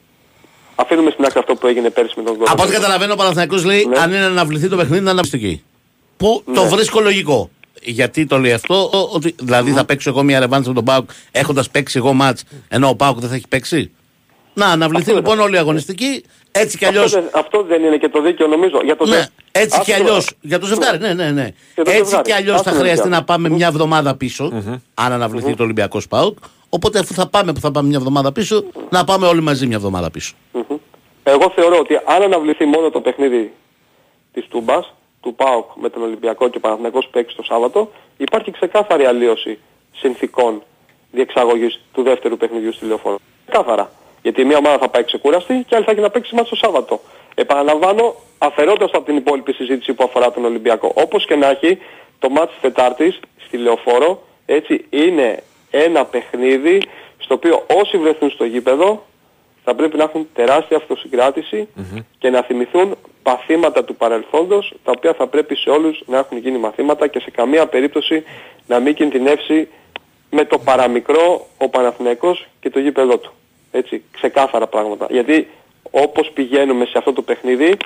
αφήνουμε 0.74 1.10
στην 1.10 1.24
άκρη 1.24 1.38
αυτό 1.38 1.54
που 1.54 1.66
έγινε 1.66 1.90
πέρσι 1.90 2.12
με 2.16 2.22
τον 2.22 2.32
Από 2.34 2.42
ό,τι 2.42 2.50
κορονοϊό. 2.50 2.78
καταλαβαίνω, 2.78 3.12
ο 3.12 3.16
Παναθηναϊκός 3.16 3.64
λέει 3.64 3.84
Ναι. 3.86 3.98
αν 3.98 4.10
είναι 4.10 4.20
να 4.20 4.26
αναβληθεί 4.26 4.68
το 4.68 4.76
παιχνίδι, 4.76 5.02
να 5.04 5.10
αναβληθεί 5.10 5.36
εκεί. 5.36 5.62
Που 6.16 6.42
το 6.54 6.62
Ναι. 6.62 6.68
βρίσκω 6.68 7.00
λογικό. 7.00 7.50
Γιατί 7.82 8.26
το 8.26 8.38
λέει 8.38 8.52
αυτό, 8.52 8.74
ο- 8.82 9.08
ότι 9.14 9.34
δηλαδή 9.38 9.70
θα 9.72 9.84
παίξω 9.84 10.10
εγώ 10.10 10.22
μια 10.22 10.38
ρεβάνση 10.40 10.68
με 10.68 10.74
τον 10.74 10.84
Πάουκ 10.84 11.10
έχοντας 11.30 11.70
παίξει 11.70 11.98
εγώ 11.98 12.12
μάτς, 12.12 12.44
ενώ 12.68 12.88
ο 12.88 12.94
Πάουκ 12.94 13.18
δεν 13.20 13.28
θα 13.28 13.34
έχει 13.34 13.48
παίξει; 13.48 13.90
Να 14.58 14.66
αναβληθεί 14.66 15.02
Αυτό 15.10 15.14
λοιπόν 15.14 15.34
είναι. 15.34 15.42
όλη 15.42 15.54
η 15.54 15.58
αγωνιστική. 15.58 16.24
Έτσι 16.52 16.78
κι 16.78 16.84
Αυτό, 16.84 16.98
αλλιώ. 17.00 17.10
δεν, 17.10 17.28
αυτό 17.32 17.62
δεν 17.62 17.84
είναι 17.84 17.96
και 17.96 18.08
το 18.08 18.20
δίκαιο 18.22 18.46
νομίζω. 18.46 18.80
Για 18.84 18.96
το 18.96 19.06
Ναι, 19.06 19.16
ζε- 19.16 19.30
έτσι 19.52 19.80
κι 19.80 19.92
Άστο- 19.92 20.04
αλλιώς. 20.04 20.30
Για 20.40 20.58
το 20.58 20.66
ζευγάρι, 20.66 20.98
ναι, 20.98 21.14
ναι, 21.14 21.30
ναι. 21.30 21.50
Για 21.74 21.84
το 21.84 21.90
Έτσι 21.90 22.02
ζευγάρι. 22.04 22.22
κι 22.22 22.32
αλλιώς 22.32 22.62
θα 22.62 22.70
Άστο 22.70 22.80
χρειαστεί 22.80 23.02
ζευγάρι. 23.02 23.10
να 23.20 23.24
πάμε 23.24 23.48
μια 23.48 23.66
εβδομάδα 23.66 24.14
πίσω, 24.16 24.52
αν 24.94 25.12
αναβληθεί 25.12 25.54
το 25.54 25.62
Ολυμπιακό 25.62 26.00
Πάουκ. 26.08 26.38
Οπότε 26.68 26.98
αφού 26.98 27.14
θα 27.14 27.26
πάμε 27.28 27.52
που 27.52 27.60
θα 27.60 27.70
πάμε 27.70 27.88
μια 27.88 27.96
εβδομάδα 27.98 28.32
πίσω, 28.32 28.64
να 28.90 29.04
πάμε 29.04 29.26
όλοι 29.26 29.40
μαζί 29.40 29.66
μια 29.66 29.76
εβδομάδα 29.76 30.10
πίσω. 30.10 30.34
Μμμ. 30.52 30.76
Εγώ 31.22 31.52
θεωρώ 31.54 31.78
ότι 31.78 31.94
αν 32.06 32.22
αναβληθεί 32.22 32.64
μόνο 32.64 32.90
το 32.90 33.00
παιχνίδι 33.00 33.52
της 34.32 34.46
Τούμπας, 34.48 34.92
του 35.20 35.34
ΠΑΟΚ 35.34 35.70
με 35.80 35.88
τον 35.90 36.02
Ολυμπιακό 36.02 36.48
και 36.48 36.56
ο 36.56 36.60
Παναθηναϊκός 36.60 37.08
παίξει 37.12 37.36
το 37.36 37.42
Σάββατο, 37.42 37.90
υπάρχει 38.16 38.50
ξεκάθαρη 38.50 39.04
αλλίωση 39.04 39.58
συνθήκων 39.96 40.62
διεξαγωγής 41.12 41.80
του 41.92 42.02
δεύτερου 42.02 42.36
παιχνιδιού 42.36 42.72
στη 42.72 42.84
λεωφόρο. 42.86 43.18
Ξεκάθαρα. 43.46 43.90
Γιατί 44.22 44.44
μια 44.44 44.56
ομάδα 44.56 44.78
θα 44.78 44.88
πάει 44.88 45.04
ξεκούραστη 45.04 45.64
και 45.68 45.74
άλλη 45.74 45.84
θα 45.84 45.90
έχει 45.90 46.00
να 46.00 46.10
παίξει 46.10 46.34
μάτς 46.34 46.48
το 46.48 46.56
Σάββατο. 46.56 47.00
Επαναλαμβάνω, 47.34 48.14
αφαιρώντας 48.38 48.90
από 48.92 49.04
την 49.04 49.16
υπόλοιπη 49.16 49.52
συζήτηση 49.52 49.92
που 49.92 50.04
αφορά 50.04 50.32
τον 50.32 50.44
Ολυμπιακό. 50.44 50.92
Όπως 50.94 51.26
και 51.26 51.36
να 51.36 51.48
έχει, 51.48 51.78
το 52.18 52.28
μάτς 52.28 52.52
της 52.52 52.60
Τετάρτης 52.60 53.20
στη 53.46 53.56
Λεωφόρο, 53.56 54.22
έτσι, 54.46 54.84
είναι 54.90 55.42
ένα 55.70 56.04
παιχνίδι 56.04 56.82
στο 57.18 57.34
οποίο 57.34 57.64
όσοι 57.80 57.98
βρεθούν 57.98 58.30
στο 58.30 58.44
γήπεδο 58.44 59.06
θα 59.64 59.74
πρέπει 59.74 59.96
να 59.96 60.02
έχουν 60.02 60.28
τεράστια 60.34 60.76
αυτοσυγκράτηση 60.76 61.68
και 62.18 62.30
να 62.30 62.42
θυμηθούν 62.42 62.96
παθήματα 63.22 63.84
του 63.84 63.96
παρελθόντος 63.96 64.74
τα 64.84 64.92
οποία 64.96 65.14
θα 65.14 65.26
πρέπει 65.26 65.56
σε 65.56 65.70
όλους 65.70 66.02
να 66.06 66.18
έχουν 66.18 66.38
γίνει 66.38 66.58
μαθήματα 66.58 67.06
και 67.06 67.20
σε 67.20 67.30
καμία 67.30 67.66
περίπτωση 67.66 68.24
να 68.66 68.78
μην 68.78 68.94
κινδυνεύσει 68.94 69.68
με 70.30 70.44
το 70.44 70.58
παραμικρό 70.58 71.46
ο 71.58 71.68
Παναθηναϊκός 71.68 72.46
και 72.60 72.70
το 72.70 72.78
γήπεδό 72.78 73.18
του. 73.18 73.32
Έτσι, 73.70 74.02
ξεκάθαρα 74.10 74.66
πράγματα. 74.66 75.06
Γιατί 75.10 75.48
όπως 75.90 76.30
πηγαίνουμε 76.34 76.84
σε 76.84 76.98
αυτό 76.98 77.12
το 77.12 77.22
παιχνίδι 77.22 77.76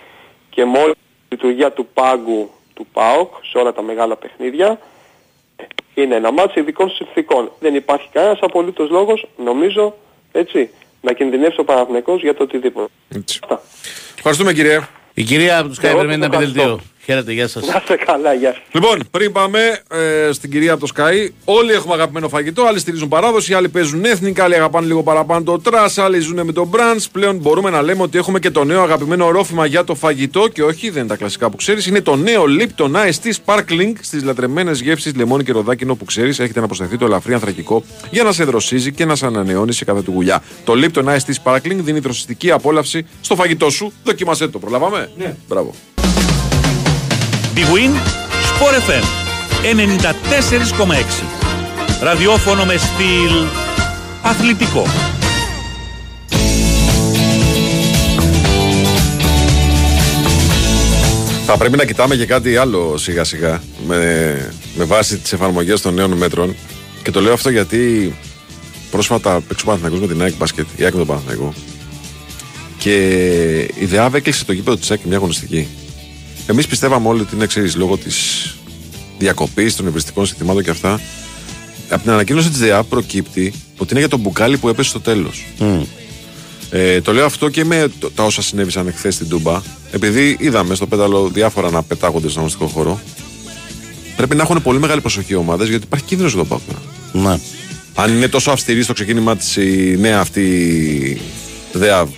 και 0.51 0.65
με 0.65 0.79
όλη 0.79 0.93
τη 0.93 0.99
λειτουργία 1.29 1.73
του 1.73 1.87
πάγκου 1.95 2.51
του 2.75 2.87
ΠΑΟΚ 2.93 3.35
σε 3.51 3.59
όλα 3.59 3.73
τα 3.73 3.83
μεγάλα 3.83 4.17
παιχνίδια 4.17 4.79
είναι 5.95 6.15
ένα 6.15 6.33
ματς 6.33 6.61
ειδικών 6.61 6.91
συνθηκών. 6.91 7.53
Δεν 7.61 7.75
υπάρχει 7.75 8.09
κανένας 8.13 8.39
απολύτως 8.41 8.91
λόγος, 8.91 9.27
νομίζω, 9.37 9.97
έτσι, 10.33 10.71
να 11.01 11.13
κινδυνεύσει 11.13 11.61
ο 11.61 11.65
Παναθηναϊκός 11.65 12.21
για 12.23 12.35
το 12.35 12.43
οτιδήποτε. 12.43 12.89
Έτσι. 13.15 13.39
Αυτά. 13.43 13.63
Ευχαριστούμε 14.17 14.53
κύριε. 14.53 14.81
Η 15.15 15.23
κυρία 15.23 15.59
από 15.59 15.69
τους 15.69 15.79
Sky 15.79 15.85
Εγώ 15.85 15.97
περιμένει 15.97 16.21
το 16.21 16.25
ένα 16.25 16.45
ευχαριστώ. 16.45 16.81
Επιδελτίο. 17.03 17.13
Χαίρετε, 17.13 17.33
γεια 17.33 17.49
σας. 17.49 17.67
Να 17.67 17.77
είστε 17.79 17.97
καλά, 18.05 18.33
γεια. 18.33 18.57
Λοιπόν, 18.73 18.99
πριν 19.11 19.33
πάμε 19.33 19.81
ε, 19.91 20.33
στην 20.33 20.51
κυρία 20.51 20.73
από 20.73 20.87
το 20.87 20.93
Sky, 20.97 21.29
όλοι 21.45 21.73
έχουμε 21.73 21.95
αγαπημένο 21.95 22.29
φαγητό. 22.29 22.63
Άλλοι 22.63 22.79
στηρίζουν 22.79 23.09
παράδοση, 23.09 23.55
άλλοι 23.55 23.69
παίζουν 23.69 24.05
ethnic, 24.05 24.45
άλλοι 24.45 24.55
αγαπάνε 24.55 24.87
λίγο 24.87 25.03
παραπάνω 25.03 25.43
το 25.43 25.59
trash, 25.59 25.99
άλλοι 25.99 26.19
ζουν 26.21 26.45
με 26.45 26.53
το 26.53 26.65
μπραντ. 26.65 27.01
Πλέον 27.13 27.37
μπορούμε 27.37 27.71
να 27.71 27.83
λέμε 27.83 28.03
ότι 28.03 28.19
έχουμε 28.19 28.39
και 28.39 28.51
το 28.51 28.65
νέο 28.65 28.83
αγαπημένο 28.83 29.31
ρόφημα 29.31 29.67
για 29.67 29.85
το 29.85 29.95
φαγητό 29.95 30.49
και 30.49 30.63
όχι, 30.63 30.91
δεν 30.91 31.01
είναι 31.01 31.09
τα 31.09 31.17
κλασικά 31.17 31.51
που 31.51 31.57
ξέρεις. 31.57 31.87
Είναι 31.87 32.01
το 32.01 32.17
νέο 32.17 32.45
Lipton 32.61 32.91
Ice 32.91 33.25
Tea 33.25 33.33
Sparkling 33.45 33.93
στις 34.01 34.23
λατρεμένες 34.23 34.81
γεύσεις 34.81 35.15
λεμόνι 35.17 35.45
και 35.45 35.53
ροδάκινο 35.53 35.95
που 35.95 36.05
ξέρεις. 36.05 36.39
Έχει 36.39 36.61
να 36.61 36.67
προστεθεί 36.67 36.99
το 36.99 37.05
ελαφρύ 37.05 37.35
ανθρακικό 37.35 37.85
για 38.11 38.23
να 38.23 38.33
σε 38.33 38.45
δροσίζει 38.45 38.93
και 38.93 39.05
να 39.05 39.15
σε 39.15 39.27
ανανεώνει 39.27 39.73
σε 39.73 39.85
κάθε 39.85 40.03
του 40.03 40.13
γουλιά. 40.15 40.43
Το 40.65 40.73
Lipton 40.77 41.05
Ice 41.05 41.17
Tea 41.17 41.35
Sparkling 41.45 41.77
δίνει 41.77 41.99
δροσιστική 41.99 42.51
απόλαυση 42.51 43.07
στο 43.21 43.35
φαγητό 43.35 43.71
σου. 43.71 43.93
Δοκιμασέ 44.05 44.49
το, 44.49 44.59
προλάβαμε; 44.59 45.11
Ναι. 45.17 45.37
Μπράβο. 45.49 45.75
Big 47.55 47.69
Win, 47.75 47.93
Sport 48.51 48.75
FM 48.89 49.05
94,6. 49.63 51.23
Ραδιόφωνο 52.03 52.65
με 52.65 52.77
στυλ 52.77 53.47
αθλητικό. 54.23 54.87
Θα 61.47 61.57
πρέπει 61.57 61.77
να 61.77 61.85
κοιτάμε 61.85 62.17
και 62.17 62.27
κάτι 62.27 62.57
άλλο 62.57 62.97
σιγά 62.97 63.25
σιγά 63.25 63.63
με, 63.87 64.53
με 64.77 64.85
βάση 64.85 65.19
τις 65.19 65.33
εφαρμογές 65.33 65.81
των 65.81 65.95
νέων 65.95 66.13
μέτρων 66.13 66.57
και 67.03 67.11
το 67.11 67.21
λέω 67.21 67.33
αυτό 67.33 67.51
γιατί 67.51 68.15
πρόσφατα 68.91 69.41
παίξω 69.49 69.65
Παναθηναϊκός 69.65 70.01
με 70.01 70.07
την 70.07 70.23
ΑΕΚ 70.23 70.35
μπάσκετ, 70.37 70.67
η 70.77 70.85
ΑΕΚ 70.85 70.93
με 70.93 70.99
τον 70.99 71.07
Παναθηναϊκό 71.07 71.55
και 72.79 72.97
η 73.79 73.85
ΔΕΑΒ 73.85 74.15
έκλεισε 74.15 74.45
το 74.45 74.53
γήπεδο 74.53 74.77
της 74.77 74.91
ΑΕΚ 74.91 75.01
μια 75.05 75.17
αγωνιστική. 75.17 75.69
Εμείς 76.47 76.67
πιστεύαμε 76.67 77.09
όλοι 77.09 77.21
ότι 77.21 77.35
είναι 77.35 77.45
εξής 77.45 77.77
λόγω 77.77 77.97
της 77.97 78.47
διακοπής 79.19 79.77
των 79.77 79.87
ευρυστικών 79.87 80.27
συστημάτων 80.27 80.63
και 80.63 80.71
αυτά. 80.71 81.01
Από 81.89 82.03
την 82.03 82.11
ανακοίνωση 82.13 82.49
της 82.49 82.59
ΔΕΑΒ 82.59 82.87
προκύπτει 82.87 83.53
ότι 83.79 83.91
είναι 83.91 83.99
για 84.01 84.09
τον 84.09 84.21
μπουκάλι 84.21 84.59
που 84.59 84.69
έπεσε 84.69 84.89
στο 84.89 85.01
τέλος. 85.01 85.45
Ε, 86.71 87.01
το 87.01 87.13
λέω 87.13 87.25
αυτό 87.25 87.49
και 87.49 87.65
με 87.65 87.89
το- 87.99 88.11
τα 88.11 88.23
όσα 88.25 88.43
συνέβησαν 88.43 88.87
εχθές 88.87 89.15
στην 89.15 89.29
Τούμπα. 89.29 89.61
Επειδή 89.91 90.37
είδαμε 90.41 90.75
στο 90.75 90.87
πέταλο 90.87 91.29
διάφορα 91.29 91.71
να 91.71 91.83
πετάγονται 91.83 92.27
στον 92.29 92.37
αγωνιστικό 92.43 92.67
χώρο. 92.67 93.01
Πρέπει 94.17 94.37
να 94.37 94.43
έχουν 94.43 94.63
πολύ 94.63 94.79
μεγάλη 94.79 95.01
προσοχή 95.01 95.33
οι 95.33 95.37
ομάδες 95.37 95.69
γιατί 95.69 95.85
υπάρχει 95.85 96.05
κίνδυνος 96.05 96.33
για 96.35 96.45
τον 96.45 96.49
ΠΑΟΚ. 96.49 96.63
τώρα. 97.13 97.29
Ναι. 97.35 97.41
Αν 97.95 98.17
είναι 98.17 98.29
τόσο 98.29 98.51
αυστηρή 98.51 98.83
στο 98.83 98.93
ξεκίνημά 98.93 99.37
της 99.37 99.57
η 99.57 99.97
νέα 100.01 100.21
αυτή 100.21 101.21
ΔΕΑΒ. 101.73 102.09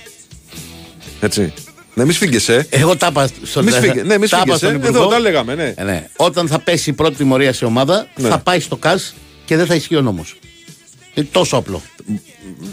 Έτσι. 1.21 1.53
Ναι, 1.95 2.05
μη 2.05 2.13
σφίγγεσαι. 2.13 2.67
Εγώ 2.71 2.97
τα 2.97 3.07
είπα 3.11 3.29
στον 3.43 3.65
Μη 3.65 3.71
σφίγγε- 3.71 4.05
ναι, 4.05 4.19
μη 4.19 4.29
τα 4.29 4.43
είπα 4.45 4.57
σφίγγεσαι. 4.57 4.59
στον 4.59 4.75
Εδώ 4.75 4.89
Υπουργό. 4.89 5.07
τα 5.09 5.19
λέγαμε, 5.19 5.55
ναι. 5.55 5.75
Ε, 5.77 5.83
ναι. 5.85 6.09
Όταν 6.17 6.49
θα 6.49 6.59
πέσει 6.59 6.91
η 6.91 6.93
πρώτη 6.93 7.17
τιμωρία 7.17 7.53
σε 7.53 7.65
ομάδα, 7.65 8.07
Ναι. 8.17 8.29
θα 8.29 8.39
πάει 8.39 8.61
στο 8.61 8.77
ΚΑΣ 8.77 9.15
και 9.45 9.57
δεν 9.57 9.67
θα 9.67 9.75
ισχύει 9.75 9.97
ο 9.97 10.01
νόμος. 10.01 10.37
Είναι 11.15 11.29
τόσο 11.33 11.57
απλό. 11.57 11.83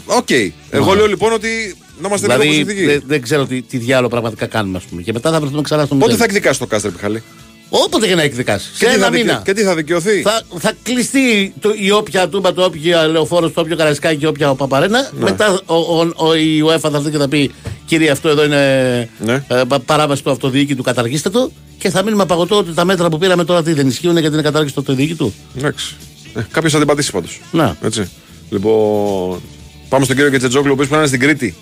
Οκ. 0.06 0.28
Εγώ 0.70 0.94
λέω 0.94 1.06
λοιπόν 1.06 1.32
ότι 1.32 1.76
να 2.00 2.08
είμαστε 2.08 2.26
λίγο 2.26 2.40
δηλαδή 2.40 2.64
προσεκτικοί. 2.64 2.86
δεν, 2.92 3.02
δεν 3.06 3.22
ξέρω 3.22 3.46
τι, 3.46 3.62
τι 3.62 3.76
διάλογο 3.78 4.08
πραγματικά 4.08 4.46
κάνουμε, 4.46 4.76
ας 4.78 4.84
πούμε. 4.84 5.02
Και 5.02 5.12
μετά 5.12 5.30
θα 5.30 5.40
βρεθούμε 5.40 5.62
ξανά 5.62 5.84
στο 5.84 5.94
Πότε 5.94 6.04
μηδέν. 6.04 6.18
θα 6.18 6.24
εκδικάσει 6.24 6.58
το 6.58 6.66
ΚΑΣ 6.66 6.80
ρε 6.80 6.90
Μιχάλη. 6.90 7.22
Όποτε 7.68 8.06
και 8.06 8.14
να 8.14 8.22
εκδικάσει. 8.22 8.68
Και 8.78 8.84
Σε 8.84 8.90
τι 8.90 8.94
ένα 8.94 9.04
θα 9.04 9.10
δικαι- 9.10 9.26
μήνα. 9.26 9.42
Και 9.44 9.52
τι 9.52 9.62
θα 9.62 9.74
δικαιωθεί; 9.74 10.22
Θα, 10.22 10.42
θα 10.58 10.72
κλειστεί 10.82 11.54
το, 11.60 11.72
η 11.78 11.90
όποια 11.90 12.28
τούμπα, 12.28 12.52
το 12.52 12.62
όποια 12.64 13.06
λεωφόρο, 13.06 13.50
το 13.50 13.60
όποιο 13.60 13.76
καρασκάκι, 13.76 14.24
η 14.24 14.26
όποια 14.26 14.54
παπαρένα. 14.54 15.10
Ναι. 15.18 15.22
Μετά 15.24 15.60
ο, 15.66 15.74
ο, 15.74 16.10
ο, 16.16 16.34
η 16.34 16.62
UEFA 16.66 16.78
θα 16.80 16.90
έρθει 16.94 17.10
και 17.10 17.18
θα 17.18 17.28
πει: 17.28 17.50
Κύριε, 17.86 18.10
αυτό 18.10 18.28
εδώ 18.28 18.44
είναι 18.44 19.08
Ναι. 19.18 19.44
ε, 19.48 19.62
πα- 19.68 19.80
παράβαση 19.80 20.22
του 20.22 20.30
αυτοδιοίκητου, 20.30 20.82
καταργήστε 20.82 21.30
το. 21.30 21.50
Και 21.78 21.90
θα 21.90 22.02
μείνουμε 22.02 22.22
απαγωτό 22.22 22.56
ότι 22.56 22.72
τα 22.74 22.84
μέτρα 22.84 23.08
που 23.08 23.18
πήραμε 23.18 23.44
τώρα 23.44 23.62
τι 23.62 23.72
δεν 23.72 23.86
ισχύουν 23.86 24.16
γιατί 24.16 24.34
είναι 24.34 24.42
κατάργηση 24.42 24.74
του 24.74 24.80
αυτοδιοίκητου. 24.80 25.32
Εντάξει. 25.58 25.96
Ε, 26.34 26.40
Κάποιος 26.50 26.72
θα 26.72 26.78
την 26.78 26.86
πατήσει 26.86 27.10
πάντως. 27.12 27.40
Να. 27.50 27.76
Έτσι. 27.82 28.10
Λοιπόν. 28.50 29.40
Πάμε 29.88 30.04
στον 30.04 30.16
κύριο 30.16 30.30
Κετσετζόγλου, 30.30 30.70
ο 30.70 30.72
οποίος 30.72 30.88
πρέπει 30.88 31.02
να 31.02 31.08
είναι 31.08 31.16
στην 31.16 31.20
Κρήτη. 31.20 31.54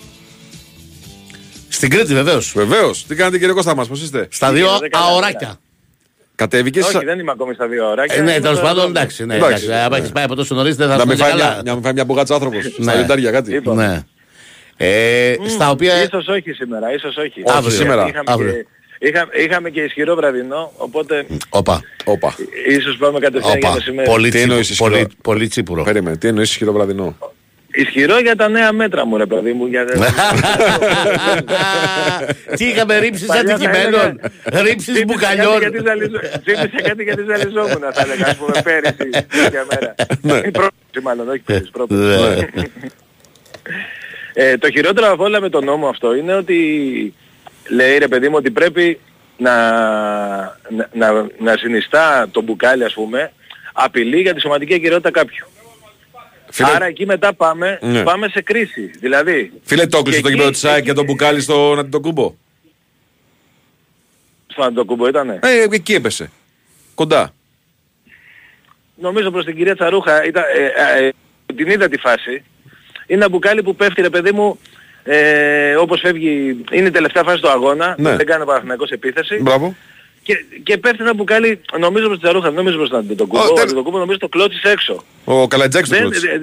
Στην 1.69 1.89
Κρήτη 1.89 2.13
βεβαίως. 2.13 2.51
Βεβαίως. 2.55 3.05
Τι 3.07 3.15
κάνετε 3.15 3.37
κύριε 3.37 3.53
Κώστα 3.53 3.75
μας, 3.75 3.87
πώς 3.87 4.01
είστε; 4.01 4.27
Στα 4.31 4.51
δύο 4.51 4.65
Γίνεται 4.65 4.87
καλά, 4.87 5.05
αωράκια. 5.05 5.55
Κατέβηκες; 6.35 6.85
Όχι, 6.85 7.05
δεν 7.05 7.19
είμαι 7.19 7.31
ακόμη 7.31 7.53
στα 7.53 7.67
δύο 7.67 7.87
ώρα. 7.89 8.03
Ε, 8.07 8.21
ναι, 8.21 8.39
τέλος 8.39 8.59
πάντων, 8.59 8.89
εντάξει. 8.89 9.25
Ναι, 9.25 9.35
Εντάξει. 9.35 9.63
εντάξει. 9.63 9.83
Αν 9.85 9.93
έχεις 9.93 10.09
πάει 10.11 10.23
από 10.23 10.35
τόσο 10.35 10.55
νωρίς 10.55 10.75
δεν 10.75 10.87
θα 10.89 10.95
Να 10.97 11.01
μην 11.05 11.11
έρθει 11.11 11.21
φάει 11.23 11.31
καλά. 11.31 11.51
μια, 11.51 11.61
να 11.65 11.73
μην 11.73 11.83
φάει 11.83 11.93
μια 11.93 12.05
μπουγάτσα 12.05 12.33
άνθρωπος. 12.33 12.63
Στα 12.65 12.73
Ναι. 12.83 12.95
λιοντάρια 12.95 13.31
κάτι. 13.31 13.55
Είπα. 13.55 13.73
Ναι. 13.73 14.01
Ε, 14.83 15.35
στα 15.47 15.69
οποία. 15.69 16.01
Ίσως 16.03 16.27
όχι 16.27 16.51
σήμερα, 16.51 16.93
ίσως 16.93 17.17
όχι. 17.17 17.41
Όχι, 17.45 17.59
Γιατί 17.59 17.71
σήμερα. 17.71 18.07
Είχαμε, 18.07 18.23
Αύριο. 18.31 18.51
Και, 18.51 19.07
είχα, 19.07 19.27
είχαμε 19.45 19.69
και 19.69 19.81
ισχυρό 19.81 20.15
βραδινό, 20.15 20.71
οπότε 20.77 21.25
Όπα. 21.49 21.81
Όπα. 22.03 22.35
ίσως 22.69 22.97
πάμε 22.97 23.19
κατευθείαν 23.19 23.57
για 23.57 23.67
Όπα. 23.69 23.77
μεσημέρι. 23.77 24.09
Πολύ, 24.09 24.29
Τι 24.29 24.39
εννοείς 24.41 24.67
τσίπουρο, 24.69 24.89
ισχυρό; 24.95 25.07
πολύ, 25.07 25.17
πολύ 25.21 25.47
τσίπουρο. 25.47 25.83
Περίμενε, 25.83 26.17
τι 26.17 26.27
εννοείς 26.27 26.49
ισχυρό 26.49 26.71
βραδινό; 26.71 27.17
Ισχυρό 27.73 28.19
για 28.19 28.35
τα 28.35 28.49
νέα 28.49 28.71
μέτρα 28.71 29.05
μου 29.05 29.17
ρε 29.17 29.25
παιδί 29.25 29.53
μου. 29.53 29.65
Για... 29.65 29.85
Τι 32.57 32.65
είχαμε 32.65 32.97
ρίψει 32.99 33.25
Παλιά 33.25 33.43
θα 33.43 33.53
αντικειμένων. 33.53 33.93
έλεγα- 33.93 34.63
Ρίψει 34.63 34.85
Θύμισε 34.85 35.05
μπουκαλιών. 35.05 35.59
κάτι 35.59 35.59
γιατί 35.69 35.77
ζαλιζό- 35.87 36.21
Θύμισε 36.43 36.81
κάτι 36.87 37.03
γιατί 37.03 37.21
ζαλιζόμουν 37.29 37.83
θα 37.93 38.01
έλεγα 38.01 38.25
ας 38.27 38.35
πούμε 38.37 38.61
πέρυσι 38.63 39.09
τέτοια 39.43 39.65
μέρα. 39.71 39.95
Η 40.47 40.51
πρόπερση 40.51 40.99
μάλλον, 41.03 41.29
όχι 41.29 41.39
πέρυσι, 41.39 41.71
πρόπερση. 41.71 42.03
Ναι. 44.35 44.43
Ε, 44.43 44.57
το 44.57 44.71
χειρότερο 44.71 45.11
από 45.11 45.23
όλα 45.23 45.41
με 45.41 45.49
τον 45.49 45.63
νόμο 45.65 45.87
αυτό 45.87 46.15
είναι 46.15 46.33
ότι 46.33 47.13
λέει 47.69 47.97
ρε 47.97 48.07
παιδί 48.07 48.29
μου 48.29 48.35
ότι 48.37 48.51
πρέπει 48.51 48.99
να, 49.37 49.51
να, 50.69 50.89
να, 50.93 51.27
να 51.39 51.57
συνιστά 51.57 52.27
το 52.31 52.41
μπουκάλι 52.41 52.83
ας 52.83 52.93
πούμε 52.93 53.31
απειλή 53.73 54.21
για 54.21 54.33
τη 54.33 54.39
σωματική 54.39 54.73
αγκαιρότητα 54.73 55.11
κάποιου. 55.11 55.45
Φίλε, 56.53 56.69
Άρα 56.69 56.85
εκεί 56.85 57.05
μετά 57.05 57.33
πάμε, 57.33 57.79
Ναι. 57.81 58.03
πάμε 58.03 58.27
σε 58.27 58.41
κρίση. 58.41 58.91
Δηλαδή, 58.99 59.51
φίλε 59.63 59.87
το 59.87 59.97
έκλεισε 59.97 60.17
και 60.17 60.21
το 60.23 60.27
εκεί- 60.27 60.35
γήπεδο 60.37 60.51
της 60.51 60.65
ΑΕΚ 60.65 60.77
εκεί- 60.77 60.87
και 60.87 60.93
τον 60.93 61.05
μπουκάλι 61.05 61.41
στον 61.41 61.79
Αντιτοκούμπο. 61.79 62.33
στον 64.47 64.65
Αντοκούμπο 64.65 65.07
ήτανε. 65.07 65.39
Ε, 65.43 65.67
εκεί 65.71 65.93
έπεσε. 65.93 66.31
Κοντά. 66.95 67.33
Νομίζω 68.95 69.31
προς 69.31 69.45
την 69.45 69.55
κυρία 69.55 69.75
Τσαρούχα 69.75 70.25
ήταν, 70.25 70.43
ε, 70.57 70.65
ε, 71.03 71.05
ε, 71.07 71.11
την 71.55 71.67
είδα 71.67 71.89
τη 71.89 71.97
φάση. 71.97 72.43
Είναι 73.11 73.19
ένα 73.23 73.29
μπουκάλι 73.29 73.63
που 73.63 73.75
πέφτει 73.75 74.01
ρε 74.01 74.09
παιδί 74.09 74.31
μου 74.31 74.59
ε, 75.03 75.75
όπως 75.75 75.99
φεύγει, 75.99 76.63
είναι 76.71 76.87
η 76.87 76.91
τελευταία 76.91 77.23
φάση 77.23 77.41
του 77.41 77.49
αγώνα, 77.49 77.95
Ναι. 77.97 78.15
δεν 78.15 78.25
κάνει 78.25 78.41
ο 78.41 78.45
Παναθηναϊκός 78.45 78.89
επίθεση 78.89 79.35
Μπράβο. 79.41 79.75
και, 80.23 80.33
και 80.63 80.77
πέφτει 80.77 80.97
ένα 81.03 81.13
μπουκάλι, 81.13 81.61
νομίζω 81.79 82.05
προς 82.05 82.17
την 82.17 82.27
Τσαρούχα, 82.27 82.47
δεν 82.47 82.55
νομίζω 82.55 82.77
προς 82.77 82.89
τον 82.89 82.99
Αντετοκούνμπο, 82.99 83.41
Ω, 83.43 83.45
ο 83.49 83.53
τέλ- 83.53 83.65
Αντετοκούνμπο 83.65 83.97
νομίζω 83.97 84.17
το 84.17 84.27
κλώτσισε 84.27 84.69
έξω. 84.69 85.03
Ο 85.23 85.47
Καλαϊτζάκης 85.47 85.89
το 85.89 85.95
Δεν- 85.95 86.03
κλώτσησε. 86.03 86.27
ε, 86.29 86.33
ε, 86.33 86.39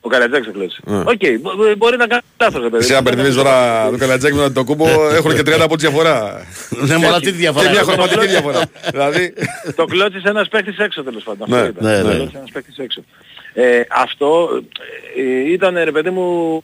ο 0.00 0.08
Καλαϊτζάκης 0.08 0.46
το 0.46 0.52
κλώτσισε. 0.52 0.82
Ναι. 0.84 0.98
Οκ, 0.98 1.40
μπο- 1.40 1.54
μπο- 1.56 1.74
μπορεί 1.76 1.96
να 1.96 2.06
κάνει 2.06 2.22
λάθος 2.40 2.62
ρε 2.62 2.68
παιδί. 2.68 2.84
Εσύ 2.84 2.94
αν 2.94 3.02
μπερδεύεις 3.02 3.34
τώρα 3.34 3.54
το 3.90 3.96
Καλαϊτζάκη 3.96 4.32
με 4.34 4.38
τον 4.40 4.46
Αντετοκούνμπο 4.50 4.86
έχουν 5.14 5.34
και 5.34 5.42
30 5.46 5.60
από 5.60 5.76
διαφορά. 5.76 6.46
Ναι, 6.70 6.96
μόνο 6.96 7.18
τι 7.20 7.30
διαφορά. 7.30 7.64
Και 7.64 7.70
μια 7.70 7.80
είναι. 7.82 7.92
χρωματική 7.92 8.26
διαφορά. 8.26 8.60
Δηλαδή. 8.90 9.32
το 9.76 9.84
κλώτσισε 9.84 10.28
ένας 10.28 10.48
παίχτης 10.48 10.78
έξω 10.78 11.02
τέλος 11.02 11.22
πάντων. 11.22 11.46
Ναι, 11.50 11.56
αυτό 11.58 11.68
ήταν. 11.80 11.84
ναι, 11.92 12.02
Το 12.02 12.24
ναι. 12.24 12.30
Κλώτσισε 13.54 13.68
ένας 13.70 13.78
παίχτης 13.78 13.78
έξω. 13.78 13.78
Ε, 13.78 13.86
αυτό 13.90 14.48
ε, 15.16 15.52
ήταν 15.52 15.78
ρε 15.84 15.90
παιδί 15.92 16.10
μου, 16.10 16.62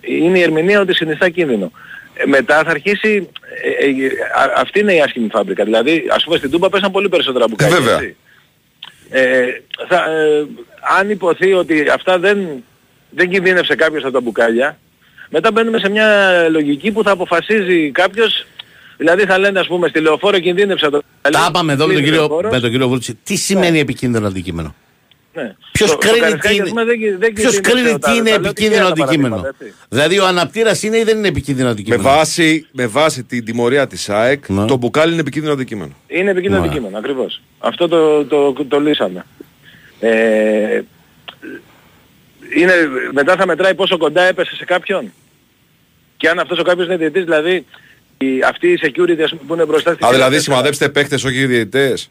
είναι 0.00 0.38
η 0.38 0.42
ερμηνεία 0.42 0.80
ότι 0.80 0.94
συνιστά 0.94 1.28
κίνδυνο. 1.28 1.72
Ε, 2.14 2.26
μετά 2.26 2.62
θα 2.64 2.70
αρχίσει, 2.70 3.28
ε, 3.80 3.86
ε, 3.86 4.06
α- 4.40 4.52
αυτή 4.56 4.80
είναι 4.80 4.94
η 4.94 5.00
άσχημη 5.00 5.28
φάμπρικα. 5.32 5.64
Δηλαδή, 5.64 6.04
ας 6.10 6.24
πούμε 6.24 6.36
στην 6.36 6.50
Τούμπα 6.50 6.68
πέσαν 6.68 6.90
πολύ 6.90 7.08
περισσότερα 7.08 7.44
μπουκάλια. 7.48 7.76
βέβαια. 7.76 7.94
έτσι. 7.94 8.16
Ε, 9.12 9.44
θα, 9.88 10.04
ε, 10.10 10.46
αν 10.98 11.10
υποθεί 11.10 11.52
ότι 11.52 11.88
αυτά 11.94 12.18
δεν, 12.18 12.38
δεν 13.10 13.28
κινδύνευσε 13.30 13.74
κάποιος 13.74 14.02
από 14.04 14.12
τα 14.12 14.20
μπουκάλια, 14.20 14.78
μετά 15.28 15.52
μπαίνουμε 15.52 15.78
σε 15.78 15.88
μια 15.88 16.46
λογική 16.50 16.90
που 16.92 17.02
θα 17.02 17.10
αποφασίζει 17.10 17.90
κάποιος, 17.90 18.46
δηλαδή 18.96 19.24
θα 19.24 19.38
λένε 19.38 19.60
ας 19.60 19.66
πούμε 19.66 19.88
στη 19.88 20.00
λεωφόρο 20.00 20.38
κινδύνευσε 20.38 20.86
από 20.86 20.96
το 20.96 21.02
Τα 21.30 21.46
είπαμε 21.48 21.72
εδώ 21.72 21.86
με 21.86 21.92
τον 21.92 22.02
κλείνει 22.02 22.02
κύριο, 22.02 22.18
λεωφόρος. 22.26 22.52
με 22.52 22.60
τον 22.60 22.70
κύριο 22.70 22.88
Βούλτση. 22.88 23.14
Τι 23.22 23.36
σημαίνει 23.36 23.78
επικίνδυνο 23.78 24.26
αντικείμενο; 24.26 24.74
Ναι. 25.34 25.54
Ποιος 25.72 25.90
Το- 25.90 25.96
το 25.96 26.08
κρίνει 26.08 26.18
Καρασκάκι, 26.20 26.54
τι 26.54 26.60
ας 26.60 26.68
πούμε, 26.68 26.82
είναι, 26.82 26.92
δεν- 26.94 27.18
δεν 27.18 27.32
ποιος 27.32 27.52
κινδύνευσε 27.52 27.82
κρίνει 27.82 27.98
τα- 27.98 28.10
τι 28.10 28.16
είναι 28.16 28.30
τα 28.30 28.38
λέω 28.38 28.48
επικίνδυνο 28.48 28.80
τυχαία 28.84 28.94
τα 28.94 29.02
αντικείμενο. 29.02 29.34
παραδείγματα, 29.36 29.64
έτσι. 29.64 29.86
Δηλαδή 29.88 30.18
ο 30.18 30.26
αναπτήρας 30.26 30.82
είναι 30.82 30.98
ή 30.98 31.02
δεν 31.02 31.18
είναι 31.18 31.28
επικίνδυνο 31.28 31.66
Με 31.66 31.72
αντικείμενο. 31.72 32.02
βάση, 32.02 32.66
με 32.72 32.86
βάση 32.86 33.24
την 33.24 33.44
τιμωρία 33.44 33.86
της 33.86 34.08
ΑΕΚ, 34.08 34.48
Ναι. 34.48 34.64
το 34.66 34.76
μπουκάλι 34.76 35.12
είναι 35.12 35.20
επικίνδυνο 35.20 35.52
αντικείμενο. 35.54 35.92
Είναι 36.06 36.30
επικίνδυνο 36.30 36.60
Μα. 36.60 36.66
αντικείμενο, 36.66 36.98
ακριβώς. 36.98 37.42
Αυτό 37.58 37.88
το, 37.88 38.24
το, 38.24 38.52
το, 38.68 38.80
λύσαμε. 38.80 39.24
Ε, 40.00 40.80
είναι, 42.56 42.72
μετά 43.12 43.36
θα 43.36 43.46
μετράει 43.46 43.74
πόσο 43.74 43.96
κοντά 43.96 44.22
έπεσε 44.22 44.54
σε 44.56 44.64
κάποιον. 44.64 45.12
Και 46.16 46.28
αν 46.28 46.38
αυτός 46.38 46.58
ο 46.58 46.62
κάποιος 46.62 46.86
είναι 46.86 46.96
διαιτητής, 46.96 47.24
δηλαδή 47.24 47.66
η, 48.18 48.42
αυτή 48.46 48.68
η 48.68 48.78
security 48.82 49.20
ας 49.20 49.30
πούμε, 49.30 49.42
που 49.46 49.54
είναι 49.54 49.64
μπροστά 49.64 49.92
στη 49.94 50.04
Α, 50.04 50.10
δηλαδή 50.10 50.30
σειρά 50.30 50.42
σημαδέψτε 50.42 50.88
παίχτες, 50.88 51.24
όχι 51.24 51.46
διαιτητές. 51.46 52.10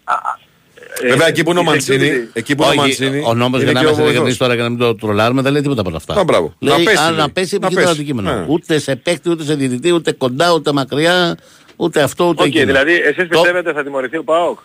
Ε, 1.02 1.08
Βέβαια 1.08 1.28
εκεί 1.28 1.44
που 1.44 1.50
είναι 1.50 1.60
ο 1.60 1.62
η 1.62 1.66
Μαντσίνη, 1.66 2.10
security- 2.10 2.30
εκεί 2.34 2.56
που 2.56 2.62
είναι 2.64 2.72
ο 2.72 2.74
Όχι, 2.74 2.80
Μαντσίνη. 2.80 3.24
ο 3.26 3.34
νόμος 3.34 3.62
για 3.62 3.70
είναι 3.72 3.80
να 3.80 3.80
και 3.80 3.86
ο 3.86 3.90
είμαστε 3.90 4.02
βοηθός. 4.04 4.10
ειλικρινείς 4.10 4.38
τώρα 4.38 4.56
και 4.56 4.62
να 4.62 4.70
μην 4.70 4.78
το 4.78 4.96
τρολάρουμε 4.96 5.42
δεν 5.42 5.52
λέει 5.52 5.62
τίποτα 5.62 5.80
από 5.82 5.90
όλα 5.90 5.98
αυτά. 5.98 6.20
Α, 6.20 6.24
μπράβο. 6.24 6.54
Λέει 6.60 6.78
Να 6.78 6.84
πέσει, 6.84 6.98
αν 6.98 7.10
λέει. 7.14 7.20
να 7.20 7.30
πέσει 7.32 7.58
Να 7.60 7.68
επικίνδυνο 7.68 7.88
πέσει. 7.90 8.02
αντικείμενο. 8.02 8.34
Ναι. 8.40 8.46
Ούτε 8.48 8.80
σε 8.80 8.96
παίκτη, 8.96 9.30
ούτε 9.30 9.44
σε 9.44 9.56
διαιτητή, 9.56 9.92
ούτε 9.92 10.12
κοντά, 10.12 10.54
ούτε 10.54 10.72
μακριά. 10.72 11.38
Ούτε 11.76 12.02
αυτό 12.02 12.28
ούτε 12.28 12.42
Οκ, 12.42 12.48
εκείνο. 12.48 12.66
δηλαδή 12.66 12.94
εσείς 12.94 13.16
Το- 13.16 13.24
πιστεύετε 13.30 13.74
θα 13.74 13.84
τιμωρηθεί 13.84 14.18
ο 14.18 14.24
ΠΑΟΚ; 14.24 14.60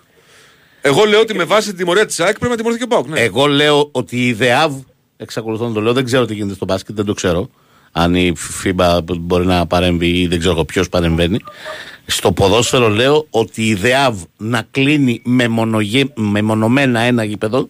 Εγώ 0.80 1.04
λέω 1.04 1.20
ότι 1.20 1.34
με 1.34 1.44
βάση 1.44 1.70
τη 1.70 1.76
τιμωρία 1.76 2.06
της 2.06 2.20
ΑΕΚ 2.20 2.34
πρέπει 2.38 2.50
να 2.50 2.56
τιμωρηθεί 2.56 2.78
και 2.80 2.86
ο 2.92 2.96
ΠΑΟΚ. 2.96 3.08
Ναι. 3.08 3.20
Εγώ 3.20 3.46
λέω 3.46 3.88
ότι 3.92 4.26
η 4.26 4.32
ΔΕΑΒ, 4.32 4.74
εξακολουθώ 5.16 5.66
να 5.68 5.72
το 5.74 5.80
λέω, 5.80 5.92
δεν 5.92 6.04
ξέρω 6.04 6.24
τι 6.24 6.34
γίνεται 6.34 6.54
στο 6.54 6.64
μπάσκετ, 6.64 6.94
δεν 6.96 7.04
το 7.04 7.14
ξέρω. 7.14 7.50
Αν 7.96 8.14
η 8.14 8.32
FIBA 8.64 8.98
μπορεί 9.20 9.46
να 9.46 9.66
παρέμβει 9.66 10.06
ή 10.20 10.26
δεν 10.26 10.38
ξέρω 10.38 10.64
ποιος 10.64 10.88
παρεμβαίνει. 10.88 11.38
Στο 12.06 12.32
ποδόσφαιρο 12.32 12.88
λέω 12.88 13.26
ότι 13.30 13.66
η 13.66 13.74
ΔΕΑΒ 13.74 14.22
να 14.36 14.66
κλείνει 14.70 15.20
μεμονογε- 15.24 16.18
μεμονωμένα 16.18 17.00
ένα 17.00 17.24
γήπεδο 17.24 17.68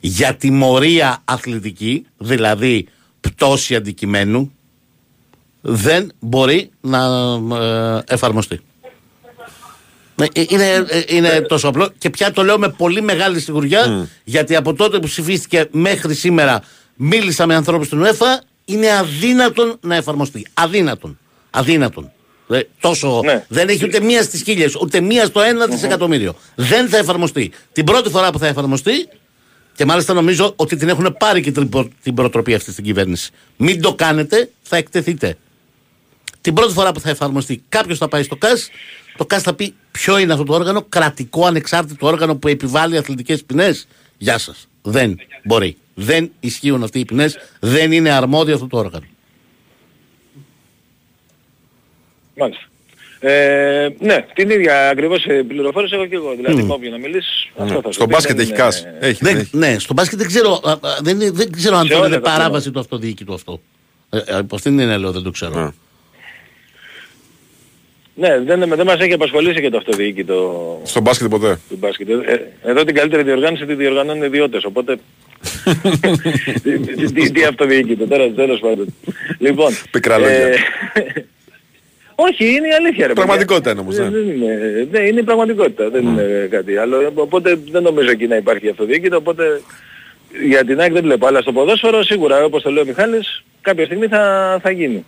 για 0.00 0.34
τιμωρία 0.34 1.22
αθλητική, 1.24 2.06
δηλαδή 2.18 2.88
πτώση 3.20 3.74
αντικειμένου, 3.74 4.52
δεν 5.60 6.10
μπορεί 6.18 6.70
να 6.80 6.98
ε, 7.56 8.02
εφαρμοστεί. 8.06 8.60
Ναι, 10.16 10.26
ε, 10.32 10.44
Είναι, 10.48 10.70
ε, 10.88 11.02
είναι 11.06 11.40
τόσο 11.40 11.68
απλό 11.68 11.90
και 11.98 12.10
πια 12.10 12.32
το 12.32 12.42
λέω 12.44 12.58
με 12.58 12.68
πολύ 12.68 13.02
μεγάλη 13.02 13.40
σιγουριά 13.40 14.08
γιατί 14.24 14.56
από 14.56 14.74
τότε 14.74 14.98
που 14.98 15.06
ψηφίστηκε 15.06 15.68
μέχρι 15.70 16.14
σήμερα 16.14 16.62
μίλησα 16.96 17.46
με 17.46 17.54
ανθρώπους 17.54 17.86
στην 17.86 18.02
UEFA 18.04 18.40
είναι 18.68 18.92
αδύνατον 18.92 19.78
να 19.80 19.94
εφαρμοστεί. 19.94 20.46
Αδύνατον. 20.54 21.18
Αδύνατον. 21.50 22.10
Ε, 22.48 22.60
τόσο, 22.80 23.20
Ναι. 23.24 23.44
Δεν 23.48 23.68
έχει 23.68 23.84
ούτε 23.84 24.00
μία 24.00 24.22
στις 24.22 24.42
χίλιες, 24.42 24.74
ούτε 24.74 25.00
μία 25.00 25.24
στο 25.26 25.40
ένα 25.40 25.66
δισεκατομμύριο. 25.66 26.34
Δεν 26.54 26.88
θα 26.88 26.96
εφαρμοστεί. 26.96 27.50
Την 27.72 27.84
πρώτη 27.84 28.10
φορά 28.10 28.30
που 28.30 28.38
θα 28.38 28.46
εφαρμοστεί 28.46 29.08
και 29.74 29.84
μάλιστα 29.84 30.12
νομίζω 30.12 30.52
ότι 30.56 30.76
την 30.76 30.88
έχουν 30.88 31.16
πάρει 31.18 31.40
και 31.42 31.52
την, 31.52 31.68
προ- 31.68 31.90
την 32.02 32.14
προτροπή 32.14 32.54
αυτή 32.54 32.72
στην 32.72 32.84
κυβέρνηση. 32.84 33.30
Μην 33.56 33.80
το 33.82 33.94
κάνετε, 33.94 34.50
θα 34.62 34.76
εκτεθείτε. 34.76 35.36
Την 36.40 36.54
πρώτη 36.54 36.72
φορά 36.72 36.92
που 36.92 37.00
θα 37.00 37.10
εφαρμοστεί, 37.10 37.62
κάποιος 37.68 37.98
θα 37.98 38.08
πάει 38.08 38.22
στο 38.22 38.36
ΚΑΣ, 38.36 38.68
το 39.16 39.26
ΚΑΣ 39.26 39.42
θα 39.42 39.54
πει 39.54 39.74
ποιο 39.90 40.18
είναι 40.18 40.32
αυτό 40.32 40.44
το 40.44 40.54
όργανο, 40.54 40.82
κρατικό 40.88 41.46
ανεξάρτητο 41.46 42.06
όργανο 42.06 42.36
που 42.36 42.48
επιβάλλει 42.48 42.96
αθλητικές 42.96 43.44
ποινές. 43.44 43.86
Γεια 44.18 44.38
σας. 44.38 44.68
Δεν 44.82 45.16
μπορεί. 45.44 45.76
Δεν 45.98 46.30
ισχύουν 46.40 46.82
αυτοί 46.82 46.98
οι 46.98 47.04
ποινές. 47.04 47.38
Δεν 47.60 47.92
είναι 47.92 48.10
αρμόδιο 48.10 48.54
αυτό 48.54 48.66
το 48.66 48.78
όργανο. 48.78 49.04
Μάλιστα. 52.36 52.62
Ε, 53.20 53.88
ναι, 53.98 54.26
την 54.34 54.50
ίδια 54.50 54.88
ακριβώς 54.88 55.24
ε, 55.24 55.42
πληροφόρηση 55.42 55.94
έχω 55.94 56.06
και 56.06 56.14
εγώ. 56.14 56.34
Δηλαδή 56.36 56.62
με 56.62 56.72
όποιον 56.72 56.92
να 56.92 56.98
μιλήσεις, 56.98 57.48
αυτό 57.58 57.74
θα 57.74 57.80
σου 57.80 57.86
Ναι. 57.86 57.92
Στο 57.92 58.06
πει, 58.06 58.12
μπάσκετ 58.12 58.36
δεν 58.36 58.44
έχει 58.44 58.50
είναι- 58.54 58.62
κάσει. 58.62 58.84
Έχει, 59.00 59.24
Δεν, 59.24 59.36
έχει. 59.36 59.56
ναι, 59.56 59.78
στο 59.78 59.94
μπάσκετ 59.94 60.18
δεν 60.18 60.26
ξέρω, 60.26 60.60
α, 60.64 60.70
α, 60.70 60.78
δεν, 61.02 61.20
είναι- 61.20 61.30
δεν 61.30 61.52
ξέρω 61.52 61.76
αν 61.76 61.86
Σε 61.86 61.92
το 61.92 61.98
όλα 61.98 62.06
είναι 62.06 62.16
τα 62.16 62.30
παράβαση 62.30 62.70
του 62.70 62.78
αυτοδιοίκητου 62.80 63.34
αυτό. 63.34 63.60
Ε, 64.10 64.18
ε, 64.18 64.34
από 64.36 64.54
αυτήν 64.56 64.76
την 64.76 64.98
λέω, 64.98 65.12
δεν 65.12 65.22
το 65.22 65.30
ξέρω. 65.30 65.58
Α. 65.60 65.72
Ναι, 68.18 68.38
δεν, 68.38 68.68
δεν 68.68 68.86
μας 68.86 69.00
έχει 69.00 69.12
απασχολήσει 69.12 69.60
και 69.60 69.70
το 69.70 69.76
αυτοδιοίκητο 69.76 70.80
Στο 70.84 71.00
μπάσκετ 71.00 71.28
ποτέ; 71.28 71.58
του 71.68 71.76
μπάσκετ. 71.80 72.08
Ε, 72.08 72.52
εδώ 72.62 72.84
την 72.84 72.94
καλύτερη 72.94 73.22
διοργάνωση 73.22 73.66
τη 73.66 73.74
διοργανώνουν 73.74 74.22
οι 74.22 74.26
ιδιώτες, 74.26 74.64
οπότε... 74.64 74.96
τι, 76.62 76.78
τι, 76.78 77.12
τι, 77.12 77.30
τι 77.30 77.44
αυτοδιοίκητο, 77.44 78.06
τώρα 78.06 78.30
τέλος 78.30 78.60
πάντων. 78.60 78.94
λοιπόν... 79.38 79.72
Πικρά 79.90 80.18
λόγια. 80.18 80.36
όχι, 82.28 82.44
είναι 82.44 82.68
η 82.68 82.72
αλήθεια 82.78 83.06
ρε 83.06 83.12
παιδιά. 83.12 83.14
Πραγματικότητα 83.14 83.70
είναι 83.70 83.80
όμως, 83.80 83.96
ναι. 83.96 84.02
Δεν, 84.02 84.12
δεν 84.12 84.36
είναι, 84.36 84.88
ναι, 84.90 84.98
είναι 84.98 85.20
η 85.20 85.24
πραγματικότητα, 85.24 85.90
δεν 85.90 86.06
είναι 86.06 86.48
κάτι 86.50 86.76
άλλο. 86.76 87.12
Οπότε 87.14 87.58
δεν 87.70 87.82
νομίζω 87.82 88.10
εκεί 88.10 88.26
να 88.26 88.36
υπάρχει 88.36 88.68
αυτοδιοίκητο, 88.68 89.16
οπότε 89.16 89.60
για 90.44 90.64
την 90.64 90.80
ΑΕΚ 90.80 90.92
δεν 90.92 91.02
βλέπω. 91.02 91.26
Αλλά 91.26 91.40
στο 91.40 91.52
ποδόσφαιρο 91.52 92.02
σίγουρα, 92.02 92.44
όπως 92.44 92.62
το 92.62 92.70
λέει 92.70 92.82
ο 92.82 92.86
Μιχάλης, 92.86 93.44
κάποια 93.60 93.84
στιγμή 93.84 94.06
θα, 94.06 94.58
θα 94.62 94.70
γίνει. 94.70 95.04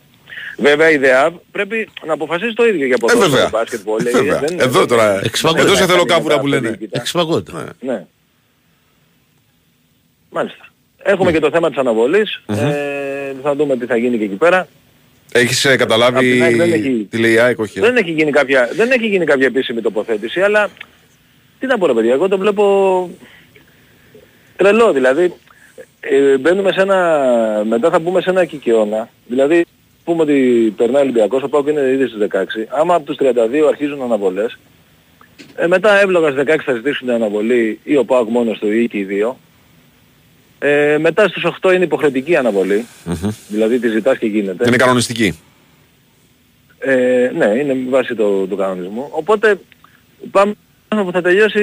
Βέβαια 0.60 0.90
η 0.90 0.97
ΔΕΑΒ 0.97 1.35
πρέπει 1.51 1.89
να 2.06 2.12
αποφασίσει 2.12 2.55
το 2.55 2.66
ίδιο 2.66 2.86
για 2.86 2.94
Ε, 2.94 3.01
ποδόσφαιρο, 3.01 3.30
βέβαια. 3.30 3.48
μπάσκετ, 3.48 3.80
βόλεϊ. 3.85 4.12
Ε, 4.14 4.16
βέβαια. 4.16 4.39
δεν- 4.39 4.60
Εδώ 4.60 4.86
τώρα. 4.86 5.20
Εξυπακούεται. 5.24 5.66
Εδώ 5.66 5.76
σε 5.76 5.86
θέλω 5.86 5.97
Κάνει 6.05 6.09
κάπου 6.09 6.22
μετά 6.26 6.40
που 6.40 6.47
λένε. 6.47 6.66
αυτοδιοίκητα. 6.68 7.01
Εξυπακούεται. 7.01 7.52
Ναι. 7.52 7.93
Ναι. 7.93 8.06
Μάλιστα. 10.30 10.66
Έχουμε 11.02 11.32
και 11.32 11.39
το 11.39 11.51
θέμα 11.51 11.68
της 11.68 11.78
αναβολής. 11.78 12.43
Ε, 12.47 13.32
θα 13.43 13.55
δούμε 13.55 13.76
τι 13.76 13.86
θα 13.86 13.97
γίνει 13.97 14.18
και 14.18 14.24
εκεί 14.24 14.35
πέρα. 14.35 14.68
Έχεις 15.32 15.64
ε, 15.64 15.72
Απ' 15.72 15.78
καταλάβει 15.78 16.32
την 16.32 16.43
ΑΕΚ 16.43 16.56
δεν 16.56 16.72
έχει- 16.72 17.06
τι 17.10 17.18
λέει 17.18 17.32
η 17.32 17.39
ΑΕΚ, 17.39 17.59
όχι. 17.59 17.78
ε; 17.78 17.82
Δεν 17.82 17.97
έχει 17.97 18.10
γίνει 18.10 18.30
κάποια, 18.30 18.70
δεν 18.74 18.90
έχει 18.90 19.06
γίνει 19.06 19.24
κάποια 19.24 19.47
επίσημη 19.47 19.80
τοποθέτηση, 19.80 20.40
αλλά 20.40 20.68
τι 21.59 21.66
να 21.66 21.78
πω 21.78 21.86
ρε 21.86 21.93
παιδιά, 21.93 22.12
εγώ 22.12 22.28
το 22.28 22.39
βλέπω 22.39 23.10
τρελό. 24.56 24.93
Δηλαδή, 24.93 25.35
ε, 26.01 26.36
μπαίνουμε 26.39 26.72
σε 26.72 26.80
ένα, 26.80 27.64
μετά 27.68 27.90
θα 27.90 27.98
μπούμε 27.98 28.20
σε 28.20 28.30
ένα 28.30 28.44
κικαιώνα. 28.44 29.09
Δηλαδή, 29.26 29.64
πούμε 30.09 30.22
ότι 30.22 30.72
περνάει 30.76 31.02
ο 31.02 31.05
Ολυμπιακός, 31.05 31.43
ο 31.43 31.48
Πάοκ 31.48 31.68
είναι 31.68 31.80
ήδη 31.80 32.06
στις 32.06 32.18
16. 32.18 32.66
Άμα 32.68 32.94
από 32.94 33.05
τους 33.05 33.16
32 33.20 33.68
αρχίζουν 33.68 34.02
αναβολές, 34.02 34.59
ε, 35.56 35.66
μετά 35.66 36.01
εύλογα 36.01 36.30
στις 36.30 36.43
16 36.44 36.56
θα 36.64 36.72
ζητήσουν 36.72 37.10
αναβολή 37.10 37.80
ή 37.85 37.97
ο 37.97 38.05
Πάοκ 38.05 38.28
μόνος 38.28 38.59
του 38.59 38.72
ή 38.72 38.89
και 38.89 38.98
οι 38.98 39.05
δύο. 39.05 39.39
Ε, 40.59 40.98
μετά 41.01 41.28
στους 41.28 41.44
8 41.44 41.72
είναι 41.74 41.85
υποχρεωτική 41.85 42.36
αναβολή, 42.36 42.86
δηλαδή 43.48 43.78
τη 43.78 43.89
ζητάς 43.89 44.18
και 44.18 44.26
γίνεται. 44.26 44.64
Είναι 44.66 44.76
κανονιστική. 44.76 45.39
Ε, 46.78 47.30
ναι, 47.36 47.47
είναι 47.47 47.74
με 47.74 47.90
βάση 47.90 48.14
το, 48.14 48.47
του 48.47 48.56
κανονισμού. 48.56 49.09
Οπότε 49.10 49.60
πάμε 50.30 50.55
που 50.89 51.10
θα 51.12 51.22
τελειώσει 51.22 51.62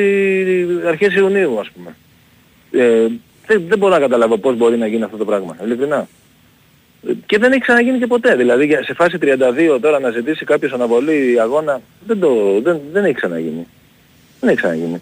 αρχές 0.88 1.16
Ιουνίου 1.16 1.60
ας 1.60 1.70
πούμε. 1.70 1.96
Ε, 2.72 3.08
δεν, 3.48 3.64
δεν 3.68 3.78
μπορώ 3.78 3.94
να 3.94 4.00
καταλάβω 4.00 4.38
πώς 4.38 4.58
μπορεί 4.58 4.78
να 4.78 4.88
γίνει 4.88 5.04
αυτό 5.04 5.18
το 5.18 5.26
πράγμα, 5.26 5.58
ειλικρινά. 5.64 6.08
Ε, 7.08 7.12
Και 7.26 7.38
δεν 7.38 7.52
έχει 7.52 7.62
ξαναγίνει 7.62 7.98
και 8.00 8.08
ποτέ. 8.08 8.36
Δηλαδή 8.36 8.66
για- 8.66 8.84
σε 8.84 8.94
φάση 8.94 9.18
32 9.22 9.80
τώρα 9.82 10.00
να 10.00 10.10
ζητήσει 10.10 10.46
κάποιος 10.46 10.72
αναβολή 10.74 11.38
αγώνα 11.42 11.82
δεν, 12.08 12.20
το, 12.20 12.62
δεν, 12.62 12.80
δεν 12.92 13.04
έχει 13.04 13.14
ξαναγίνει. 13.14 13.68
Δεν 14.40 14.50
έχει 14.50 14.58
ξαναγίνει. 14.58 15.02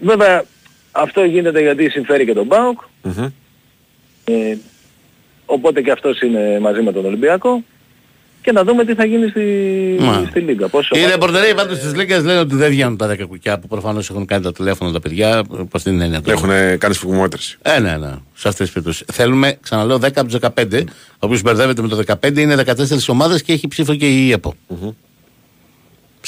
Βέβαια 0.00 0.44
αυτό 0.92 1.24
γίνεται 1.24 1.60
γιατί 1.60 1.88
συμφέρει 1.90 2.24
και 2.24 2.32
τον 2.34 2.48
ΠΑΟΚ. 2.48 2.80
Μμμ. 3.02 3.26
Ε, 4.24 4.56
οπότε 5.46 5.82
και 5.82 5.90
αυτός 5.90 6.20
είναι 6.20 6.58
μαζί 6.60 6.82
με 6.82 6.92
τον 6.92 7.04
Ολυμπιακό 7.04 7.62
και 8.48 8.54
να 8.54 8.64
δούμε 8.64 8.84
τι 8.84 8.94
θα 8.94 9.04
γίνει 9.04 9.28
στη, 9.28 9.42
Μα. 10.00 10.24
στη 10.30 10.40
Λίγκα. 10.40 10.68
Πόσο 10.68 10.96
Οι 10.96 11.04
ρεπορτεροί 11.04 11.54
πάντως 11.54 11.78
τη 11.78 11.96
Λίγκα 11.96 12.18
λένε 12.18 12.38
ότι 12.38 12.54
δεν 12.54 12.70
βγαίνουν 12.70 12.96
τα 12.96 13.10
10 13.10 13.26
κουκιά 13.28 13.58
που 13.58 13.66
προφανώς 13.66 14.10
έχουν 14.10 14.26
κάνει 14.26 14.42
τα 14.42 14.52
τηλέφωνα 14.52 14.92
τα 14.92 15.00
παιδιά. 15.00 15.44
Προ 15.68 15.80
την 15.82 16.00
έννοια 16.00 16.20
του. 16.20 16.30
Έχουν 16.30 16.50
κάνει 16.78 16.94
σφιγμομέτρηση. 16.94 17.58
Ε, 17.62 17.78
ναι, 17.80 17.96
ναι. 17.96 18.10
Σε 18.34 18.48
αυτές 18.48 18.54
τις 18.54 18.70
περιπτώσεις. 18.70 19.04
Θέλουμε, 19.12 19.58
ξαναλέω, 19.60 19.96
10 19.96 20.08
από 20.14 20.28
του 20.28 20.38
15, 20.40 20.82
ο 20.82 21.16
οποίος 21.18 21.42
μπερδεύεται 21.42 21.82
με 21.82 21.88
το 21.88 22.02
15, 22.20 22.38
είναι 22.38 22.64
14 22.66 22.72
ομάδες 23.08 23.42
και 23.42 23.52
έχει 23.52 23.68
ψήφο 23.68 23.94
και 23.94 24.08
η 24.08 24.32
ΕΠΟ. 24.32 24.54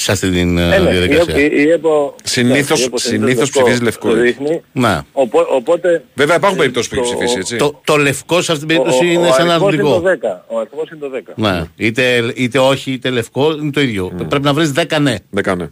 Σε 0.01 0.11
αυτή 0.11 0.29
την 0.29 0.57
ε, 0.57 0.75
Ε, 0.75 0.79
ναι, 0.79 0.89
η, 0.89 0.91
διαδικασία. 0.91 1.37
η, 1.39 1.49
η 1.63 1.69
ΕΠΟ, 1.71 2.15
Συνήθως- 2.23 2.77
ναι, 2.79 2.83
η 2.83 2.87
ΕΠΟ 2.87 2.97
συνήθως 2.97 3.49
ψηφίζει 3.49 3.81
λευκό. 3.83 4.13
Ρίχνει, 4.13 4.61
Να. 4.71 5.05
οπό, 5.11 5.45
οπότε 5.49 6.03
Βέβαια 6.13 6.35
υπάρχουν 6.35 6.57
περιπτώσεις 6.57 6.89
που 6.89 6.95
έχει 6.99 7.09
το- 7.09 7.15
ψηφίσει, 7.17 7.37
έτσι. 7.39 7.55
Το, 7.55 7.81
το 7.83 7.97
λευκό 7.97 8.41
σε 8.41 8.51
αυτή 8.51 8.65
την 8.65 8.77
ο, 8.77 8.79
ο, 8.79 8.83
περίπτωση 8.83 9.13
είναι 9.13 9.27
ο 9.27 9.31
σαν 9.33 9.49
αριθμός 9.49 9.73
είναι 9.73 9.81
το 9.83 9.93
αρνητικό. 9.95 10.27
10. 10.27 10.45
Ο 10.47 10.59
αριθμός 10.59 10.89
είναι 10.89 10.99
το 10.99 11.09
10. 11.09 11.33
Ναι. 11.35 11.63
Είτε, 11.75 12.31
είτε 12.35 12.59
όχι, 12.59 12.91
είτε 12.91 13.09
λευκό, 13.09 13.51
είναι 13.51 13.71
το 13.71 13.81
ίδιο. 13.81 14.11
Πρέπει 14.29 14.43
να 14.45 14.53
βρεις 14.53 14.71
10 14.75 14.99
ναι. 15.01 15.15
Δεν 15.29 15.43
κάνε. 15.43 15.71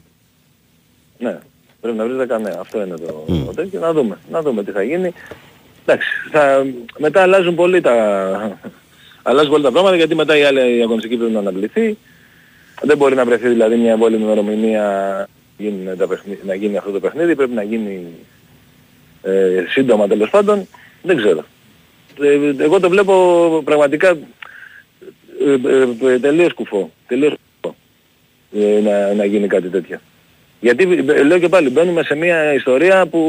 Ναι, 1.20 1.38
πρέπει 1.82 1.98
να 1.98 2.06
βρεις 2.06 2.18
10 2.18 2.42
ναι. 2.42 2.52
Αυτό 2.60 2.82
είναι 2.86 2.96
το, 2.98 3.26
το 3.46 3.52
τέτοιο. 3.56 3.80
Να 3.80 3.94
δούμε. 3.94 4.18
Να 4.32 4.42
δούμε 4.42 4.64
τι 4.64 4.72
θα 4.72 4.84
γίνει. 4.84 5.14
Εντάξει, 5.86 6.08
θα, 6.32 6.66
μετά 6.98 7.22
αλλάζουν 7.22 7.56
πολύ 7.56 7.82
τα... 7.82 7.94
αλλάζουν 9.30 9.52
πολύ 9.52 9.64
τα 9.64 9.72
πράγματα 9.72 9.96
γιατί 9.96 10.16
μετά 10.16 10.38
η 10.38 10.44
άλλη 10.44 10.78
η 10.78 10.82
αγωνιστική 10.82 11.16
πρέπει 11.16 11.32
να 11.32 11.40
αναβληθεί. 11.40 11.98
Δεν 12.82 12.98
μπορεί 12.98 13.16
να 13.16 13.26
βρεθεί 13.26 13.48
δηλαδή 13.48 13.76
μια 13.76 13.92
εμβόλυμη 13.92 14.24
ημερομηνία 14.24 15.28
γίνει 15.58 15.96
τα 15.96 16.08
παιχνί- 16.08 16.44
να 16.46 16.54
γίνει 16.54 16.78
αυτό 16.78 16.92
το 16.92 17.00
παιχνίδι. 17.00 17.36
Πρέπει 17.36 17.54
να 17.54 17.64
γίνει 17.64 18.08
ε, 19.22 19.64
σύντομα 19.70 20.08
τέλος 20.08 20.30
πάντων. 20.30 20.68
Δεν 21.02 21.18
ξέρω. 21.18 21.46
Ε, 22.22 22.64
εγώ 22.64 22.80
το 22.80 22.90
βλέπω 22.90 23.14
πραγματικά 23.66 24.08
ε, 24.08 25.52
ε, 26.06 26.12
ε, 26.14 26.20
τελείως 26.20 26.54
κουφό. 26.54 26.92
Τελείως 27.08 27.34
κουφό 27.62 27.76
ε, 28.56 28.80
να, 28.82 29.14
να 29.14 29.26
γίνει 29.26 29.48
κάτι 29.48 29.68
τέτοιο. 29.70 30.00
Γιατί 30.60 31.06
ε, 31.08 31.24
λέω 31.24 31.40
και 31.40 31.50
πάλι 31.50 31.70
μπαίνουμε 31.70 32.04
σε 32.04 32.16
μια 32.16 32.54
ιστορία 32.54 33.06
που 33.06 33.22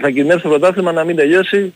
θα 0.00 0.10
κινδυνεύσει 0.10 0.42
το 0.42 0.48
πρωτάθλημα 0.48 0.92
να 0.92 1.04
μην 1.04 1.16
τελειώσει 1.16 1.72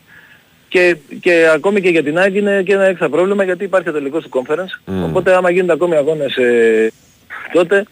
και, 0.73 0.95
και 1.21 1.47
ακόμη 1.53 1.81
και 1.81 1.89
για 1.89 2.03
την 2.03 2.17
ΑΕΚ 2.17 2.35
είναι 2.35 2.63
και 2.65 2.73
ένα 2.73 2.83
έξτρα 2.83 3.09
πρόβλημα 3.09 3.43
γιατί 3.43 3.63
υπάρχει 3.63 3.89
ο 3.89 3.91
τελικός 3.91 4.23
του 4.23 4.29
conference. 4.33 4.93
Οπότε 5.05 5.35
άμα 5.35 5.49
γίνονται 5.49 5.73
ακόμη 5.73 5.95
αγώνες 5.95 6.35
ε, 6.37 6.91
τότε 7.53 7.85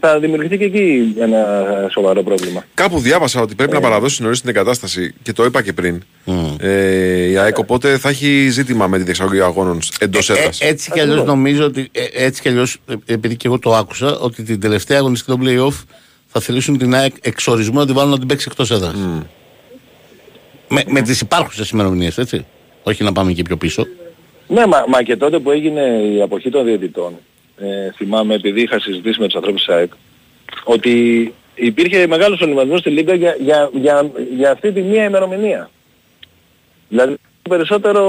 θα 0.00 0.18
δημιουργηθεί 0.18 0.58
και 0.58 0.64
εκεί 0.64 1.14
ένα 1.18 1.46
σοβαρό 1.90 2.22
πρόβλημα. 2.22 2.64
Κάπου 2.74 2.98
διάβασα 2.98 3.40
ότι 3.40 3.54
πρέπει 3.54 3.72
να 3.72 3.80
παραδώσει 3.80 4.22
νωρίς 4.22 4.40
την 4.40 4.48
εγκατάσταση 4.48 5.14
και 5.22 5.32
το 5.32 5.44
είπα 5.44 5.62
και 5.62 5.72
πριν. 5.72 6.02
Ε, 6.58 7.30
η 7.30 7.36
ΑΕΚ 7.36 7.58
οπότε 7.58 7.98
θα 7.98 8.08
έχει 8.08 8.48
ζήτημα 8.50 8.86
με 8.86 8.96
τη 8.98 9.04
διεξαγωγή 9.04 9.40
αγώνων 9.40 9.78
εντός 10.00 10.30
Ε, 10.30 10.32
έδρας. 10.32 10.60
έτσι 10.60 10.90
κι 10.90 11.00
αλλιώς 11.00 11.24
νομίζω 11.24 11.64
ότι. 11.64 11.88
ε, 11.92 12.24
έτσι 12.24 12.42
κι 12.42 12.48
αλλιώς, 12.48 12.78
επειδή 13.06 13.36
και 13.36 13.46
εγώ 13.46 13.58
το 13.58 13.74
άκουσα, 13.74 14.18
ότι 14.18 14.42
την 14.42 14.60
τελευταία 14.60 14.98
αγωνιστική 14.98 15.30
των 15.38 15.40
playoff 15.46 15.84
θα 16.26 16.40
θελήσουν 16.40 16.78
την 16.78 16.94
ΑΕΚ 16.94 17.14
εξορισμού 17.20 17.78
να 17.78 17.86
την 17.86 17.94
βάλουν 17.94 18.10
να 18.10 18.18
την 18.18 18.26
παίξει 18.28 18.46
εκτός 18.50 18.70
έδρας. 18.70 18.94
Με, 20.70 20.82
με 20.86 21.02
τις 21.02 21.20
υπάρχουσες 21.20 21.70
ημερομηνίες, 21.70 22.18
έτσι. 22.18 22.46
Όχι 22.82 23.04
να 23.04 23.12
πάμε 23.12 23.32
και 23.32 23.42
πιο 23.42 23.56
πίσω. 23.56 23.86
Ναι, 24.46 24.66
μα, 24.66 24.84
μα 24.88 25.02
και 25.02 25.16
τότε 25.16 25.38
που 25.38 25.50
έγινε 25.50 25.80
η 26.14 26.22
αποχή 26.22 26.50
των 26.50 26.64
διαιτητών, 26.64 27.12
ε, 27.58 27.90
θυμάμαι 27.96 28.34
επειδή 28.34 28.62
είχα 28.62 28.80
συζητήσει 28.80 29.20
με 29.20 29.26
τους 29.26 29.34
ανθρώπους 29.34 29.64
της 29.64 29.74
ΑΕΚ, 29.74 29.92
ότι 30.64 31.34
υπήρχε 31.54 32.06
μεγάλος 32.06 32.38
προβληματισμός 32.38 32.80
στη 32.80 32.90
Λίγκα 32.90 33.14
για, 33.14 33.36
για, 33.40 33.70
για, 33.72 34.10
για 34.36 34.50
αυτή 34.50 34.72
τη 34.72 34.80
μία 34.80 35.04
ημερομηνία. 35.04 35.70
Δηλαδή 36.88 37.14
περισσότερο 37.48 38.02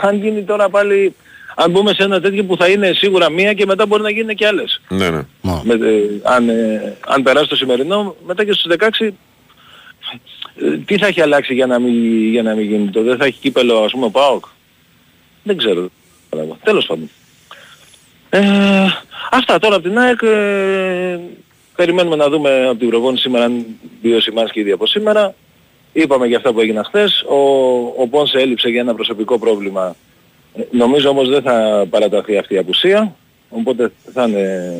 αν 0.00 0.16
γίνει 0.16 0.42
τώρα 0.42 0.68
πάλι, 0.68 1.14
αν 1.54 1.70
μπούμε 1.70 1.94
σε 1.94 2.02
ένα 2.02 2.20
τέτοιο 2.20 2.44
που 2.44 2.56
θα 2.56 2.68
είναι 2.68 2.92
σίγουρα 2.92 3.30
μία 3.30 3.52
και 3.52 3.66
μετά 3.66 3.86
μπορεί 3.86 4.02
να 4.02 4.10
γίνουν 4.10 4.34
και 4.34 4.46
άλλες. 4.46 4.80
Ναι, 4.88 5.10
ναι. 5.10 5.22
Με, 5.62 5.74
ε, 5.74 6.20
αν, 6.22 6.48
ε, 6.48 6.96
αν 7.06 7.22
περάσει 7.22 7.48
το 7.48 7.56
σημερινό, 7.56 8.16
μετά 8.26 8.44
και 8.44 8.52
στους 8.52 8.72
16 8.78 9.06
ε, 9.06 9.10
τι 10.84 10.98
θα 10.98 11.06
έχει 11.06 11.20
αλλάξει 11.20 11.54
για 11.54 11.66
να 11.66 11.78
μην, 11.78 12.30
για 12.30 12.42
να 12.42 12.54
μην 12.54 12.66
γίνει 12.66 12.88
το, 12.88 13.02
δεν 13.02 13.16
θα 13.16 13.24
έχει 13.24 13.38
κύπελο 13.40 13.78
ας 13.78 13.92
πούμε 13.92 14.06
ο 14.06 14.10
ΠΑΟΚ; 14.10 14.44
Δεν 15.42 15.56
ξέρω. 15.56 15.88
Πράγμα. 16.28 16.58
Τέλος 16.62 16.86
πάντων. 16.86 17.10
Ε, 18.30 18.40
αυτά 19.30 19.58
τώρα 19.58 19.74
από 19.74 19.88
την 19.88 19.98
ΑΕΚ. 19.98 20.22
Ε, 20.22 21.18
περιμένουμε 21.76 22.16
να 22.16 22.28
δούμε 22.28 22.66
από 22.68 22.78
την 22.78 22.88
προπόνηση 22.88 23.22
σήμερα 23.22 23.44
αν 23.44 23.66
βιώσει 24.02 24.30
η 24.30 24.34
Μάρσκι 24.34 24.60
ήδη 24.60 24.70
από 24.70 24.86
σήμερα. 24.86 25.34
Είπαμε 25.92 26.26
για 26.26 26.36
αυτά 26.36 26.52
που 26.52 26.60
έγιναν 26.60 26.84
χθες. 26.84 27.22
Ο, 27.22 27.36
ο 28.02 28.08
Πόνσε 28.10 28.38
έλειψε 28.38 28.68
για 28.68 28.80
ένα 28.80 28.94
προσωπικό 28.94 29.38
πρόβλημα. 29.38 29.96
Ε, 30.54 30.62
νομίζω 30.70 31.08
όμως 31.08 31.28
δεν 31.28 31.42
θα 31.42 31.86
παραταθεί 31.90 32.36
αυτή 32.36 32.54
η 32.54 32.58
απουσία. 32.58 33.14
Οπότε 33.48 33.92
θα 34.12 34.24
είναι, 34.26 34.74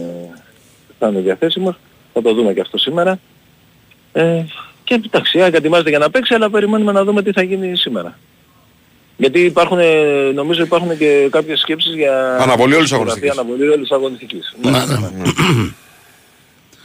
θα 0.98 1.08
είναι 1.08 1.20
διαθέσιμος. 1.20 1.76
Θα 2.12 2.22
το 2.22 2.34
δούμε 2.34 2.52
και 2.52 2.60
αυτό 2.60 2.78
σήμερα. 2.78 3.20
Ε, 4.12 4.44
και 4.98 5.00
εντάξει, 5.06 5.38
η 5.38 5.42
ΑΕΚ 5.42 5.54
ετοιμάζεται 5.54 5.88
για 5.90 5.98
να 5.98 6.10
παίξει, 6.10 6.34
αλλά 6.34 6.50
περιμένουμε 6.50 6.92
να 6.92 7.04
δούμε 7.04 7.22
τι 7.22 7.32
θα 7.32 7.42
γίνει 7.42 7.76
σήμερα. 7.76 8.18
Γιατί 9.16 9.40
υπάρχουν, 9.40 9.78
ε, 9.78 10.30
νομίζω 10.34 10.62
υπάρχουν 10.62 10.98
και 10.98 11.28
κάποιες 11.30 11.60
σκέψεις 11.60 11.94
για... 11.94 12.36
Αναβολή 12.36 12.74
όλης 12.74 12.88
της 12.88 12.98
φωτογραφία, 12.98 13.30
αγωνιστικής. 13.30 13.38
Αναβολή 13.38 13.68
όλης 13.68 13.88
της 13.88 13.90
αγωνιστικής. 13.90 14.54
Ναι, 14.62 14.70
ναι. 14.70 15.70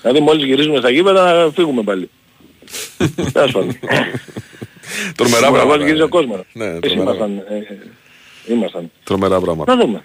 Δηλαδή 0.01 0.19
μόλις 0.19 0.45
γυρίζουμε 0.45 0.77
στα 0.77 0.89
γήπεδα 0.89 1.33
να 1.43 1.51
φύγουμε 1.51 1.81
πάλι. 1.81 2.09
Τέλος 3.33 3.51
πάντων. 3.51 3.79
Τρομερά 5.15 5.49
Μόλις 5.49 5.61
πράγματα. 5.63 5.83
γυρίζει 5.83 6.01
ο 6.01 6.07
κόσμος. 6.09 6.39
Ναι, 6.53 6.65
Εμείς 6.65 6.79
τρομερά. 6.79 7.01
ήμασταν, 7.15 7.37
ε, 8.47 8.53
ήμασταν. 8.53 8.91
Τρομερά 9.03 9.39
πράγματα. 9.39 9.75
Να 9.75 9.81
δούμε. 9.85 10.03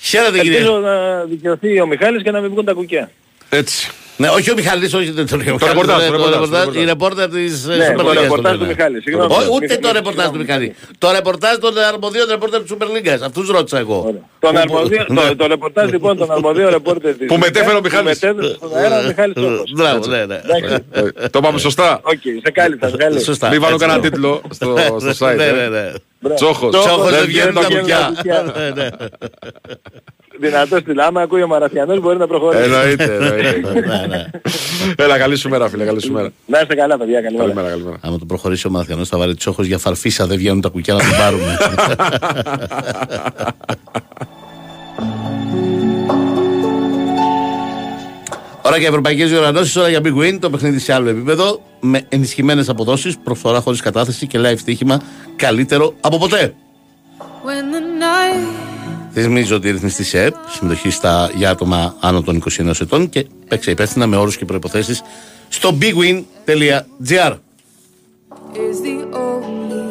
Χαίρετε 0.00 0.38
κύριε. 0.38 0.56
Ελπίζω 0.58 0.78
να 0.78 1.24
δικαιωθεί 1.24 1.80
ο 1.80 1.86
Μιχάλης 1.86 2.22
και 2.22 2.30
να 2.30 2.40
μην 2.40 2.50
βγουν 2.50 2.64
τα 2.64 2.72
κουκιά. 2.72 3.10
Έτσι. 3.48 3.90
Ναι, 4.16 4.28
όχι 4.28 4.50
ο 4.50 4.54
Μιχαλής, 4.54 4.94
όχι 4.94 5.12
το, 5.12 5.24
το, 5.24 5.36
ρεπορτάζ, 5.36 6.06
το 6.06 6.12
ρεπορτάζ, 6.12 6.64
το 6.64 6.80
Η 6.80 6.84
ρεπόρτερ 6.84 7.28
της 7.28 7.66
ε, 7.68 7.76
Ναι, 7.76 7.88
Super 7.88 7.96
το 7.96 8.10
League, 8.10 8.20
ρεπορτάζ 8.20 8.52
το 8.52 8.58
του 8.58 8.64
λένε. 8.64 8.74
Μιχάλη, 8.76 9.00
συγγνώμη. 9.00 9.34
Όχι, 9.34 9.40
Μιχάλη, 9.40 9.64
ούτε 9.64 9.76
το 9.76 9.92
ρεπορτάζ 9.92 10.26
του 10.26 10.36
συγγνώμη. 10.38 10.60
Μιχαλή. 10.62 10.74
Το 10.98 11.10
ρεπορτάζ 11.12 11.56
των 11.56 11.78
αρμοδίων 11.78 12.26
ρεπόρτερ 12.28 12.62
της 12.62 12.72
Super 12.78 12.84
League. 12.84 13.18
Αυτούς 13.24 13.48
ρώτησα 13.48 13.78
εγώ. 13.78 14.04
Ωραία. 14.06 14.20
Τον 14.38 14.56
αρμοδίο, 14.56 15.04
το, 15.04 15.36
το 15.36 15.46
ρεπορτάζ 15.46 15.90
λοιπόν 15.90 16.16
των 16.16 16.30
αρμοδίων 16.30 16.70
ρεπόρτερ 16.70 17.14
της 17.14 17.26
Που 17.26 17.36
μετέφερε 17.38 17.76
ο 17.76 17.80
Μιχάλης. 17.80 18.18
Που 18.18 18.26
μετέφερε 18.26 18.54
στον 18.54 18.76
αέρα 18.76 18.98
ο 18.98 19.06
Μιχάλης 19.06 19.34
Τσόχος. 19.34 19.72
Μπράβο, 19.74 20.06
ναι, 20.06 20.24
ναι. 20.24 20.40
Εντάξει. 20.44 20.84
Ε, 20.90 21.28
Το 21.28 21.40
πάμε 21.40 21.58
σωστά. 21.58 22.00
Οκ, 22.02 22.22
σε 22.44 22.50
κάλυψα, 22.52 22.90
Μιχάλη. 22.90 23.20
Σωστά. 23.20 23.48
Μην 23.48 23.60
βάλω 23.60 23.74
έτσι, 23.74 23.86
κανένα 23.86 24.04
ναι. 24.04 24.10
τίτλο 24.10 24.42
στο, 24.50 24.76
στο 25.10 25.26
site. 25.26 25.36
Ναι, 25.36 25.50
ναι, 25.50 25.62
ε. 25.62 25.68
ναι. 25.68 26.34
Τσόχος. 26.34 26.70
Τσόχος 26.70 27.10
Δεν 27.10 27.18
δεν 27.18 27.26
βγαίνουν 27.26 27.52
βγαίνουν 27.52 27.54
τα 27.54 27.60
τα 27.60 27.78
κουκιά. 27.78 28.12
Κουκιά. 30.44 30.58
Ναι, 30.58 30.64
ναι. 30.64 30.64
Δυνατός 30.64 30.80
στη 30.80 30.94
λάμα, 30.94 31.20
ακούει 31.20 31.42
ο 31.42 31.46
Μαραθιανός, 31.46 32.00
μπορεί 32.00 32.18
να 32.18 32.26
προχωρήσει. 32.26 32.62
Εννοείται, 32.62 33.04
εννοείται. 33.20 33.72
Ναι, 33.86 34.06
ναι. 34.06 34.24
Έλα, 34.96 35.18
καλή 35.18 35.36
σου 35.36 35.48
μέρα, 35.48 35.68
φίλε. 35.68 35.84
Καλή 35.84 36.02
σου 36.02 36.12
μέρα. 36.12 36.32
Να 36.46 36.60
είστε 36.60 36.74
καλά, 36.74 36.98
παιδιά, 36.98 37.20
καλημέρα. 37.20 37.44
Καλημέρα, 37.44 37.68
καλημέρα. 37.68 37.96
Άμα 38.00 38.18
το 38.18 38.24
προχωρήσει 38.24 38.66
ο 38.66 38.70
Μαθιανός 38.70 39.08
θα 39.08 39.18
βάλει 39.18 39.34
τσόχος 39.34 39.66
για 39.66 39.78
φαρφίσα, 39.78 40.26
δεν 40.26 40.36
βγαίνουν 40.36 40.60
τα 40.60 40.68
κουκιά 40.68 40.94
να 40.94 41.00
την 41.00 41.16
πάρουμε. 41.18 41.56
Ώρα 48.66 48.76
για 48.76 48.88
ευρωπαϊκές 48.88 49.30
διοργανώσεις, 49.30 49.76
ώρα 49.76 49.88
για 49.88 50.00
Big 50.04 50.16
Win, 50.18 50.38
το 50.40 50.50
παιχνίδι 50.50 50.78
σε 50.78 50.92
άλλο 50.92 51.08
επίπεδο, 51.08 51.62
με 51.80 52.06
ενισχυμένες 52.08 52.68
αποδόσεις, 52.68 53.18
προσφορά 53.18 53.60
χωρίς 53.60 53.80
κατάθεση 53.80 54.26
και 54.26 54.38
live 54.42 54.58
στοίχημα 54.58 55.00
καλύτερο 55.36 55.94
από 56.00 56.18
ποτέ. 56.18 56.54
When 57.18 57.74
the 57.74 57.80
night 58.02 58.73
Θυμίζω 59.14 59.56
ότι 59.56 59.68
η 59.68 59.70
ρυθμιστή 59.70 60.04
σε 60.04 60.22
ΕΠ, 60.22 60.34
συμμετοχή 60.48 60.90
στα, 60.90 61.30
για 61.34 61.50
άτομα 61.50 61.96
άνω 62.00 62.22
των 62.22 62.42
21 62.58 62.72
ετών 62.80 63.08
και 63.08 63.26
παίξε 63.48 63.70
υπεύθυνα 63.70 64.06
με 64.06 64.16
όρους 64.16 64.36
και 64.36 64.44
προποθέσει 64.44 65.00
στο 65.48 65.78
bigwin.gr. 65.80 67.36
is 68.54 68.80
the 68.86 68.96
only 69.12 69.84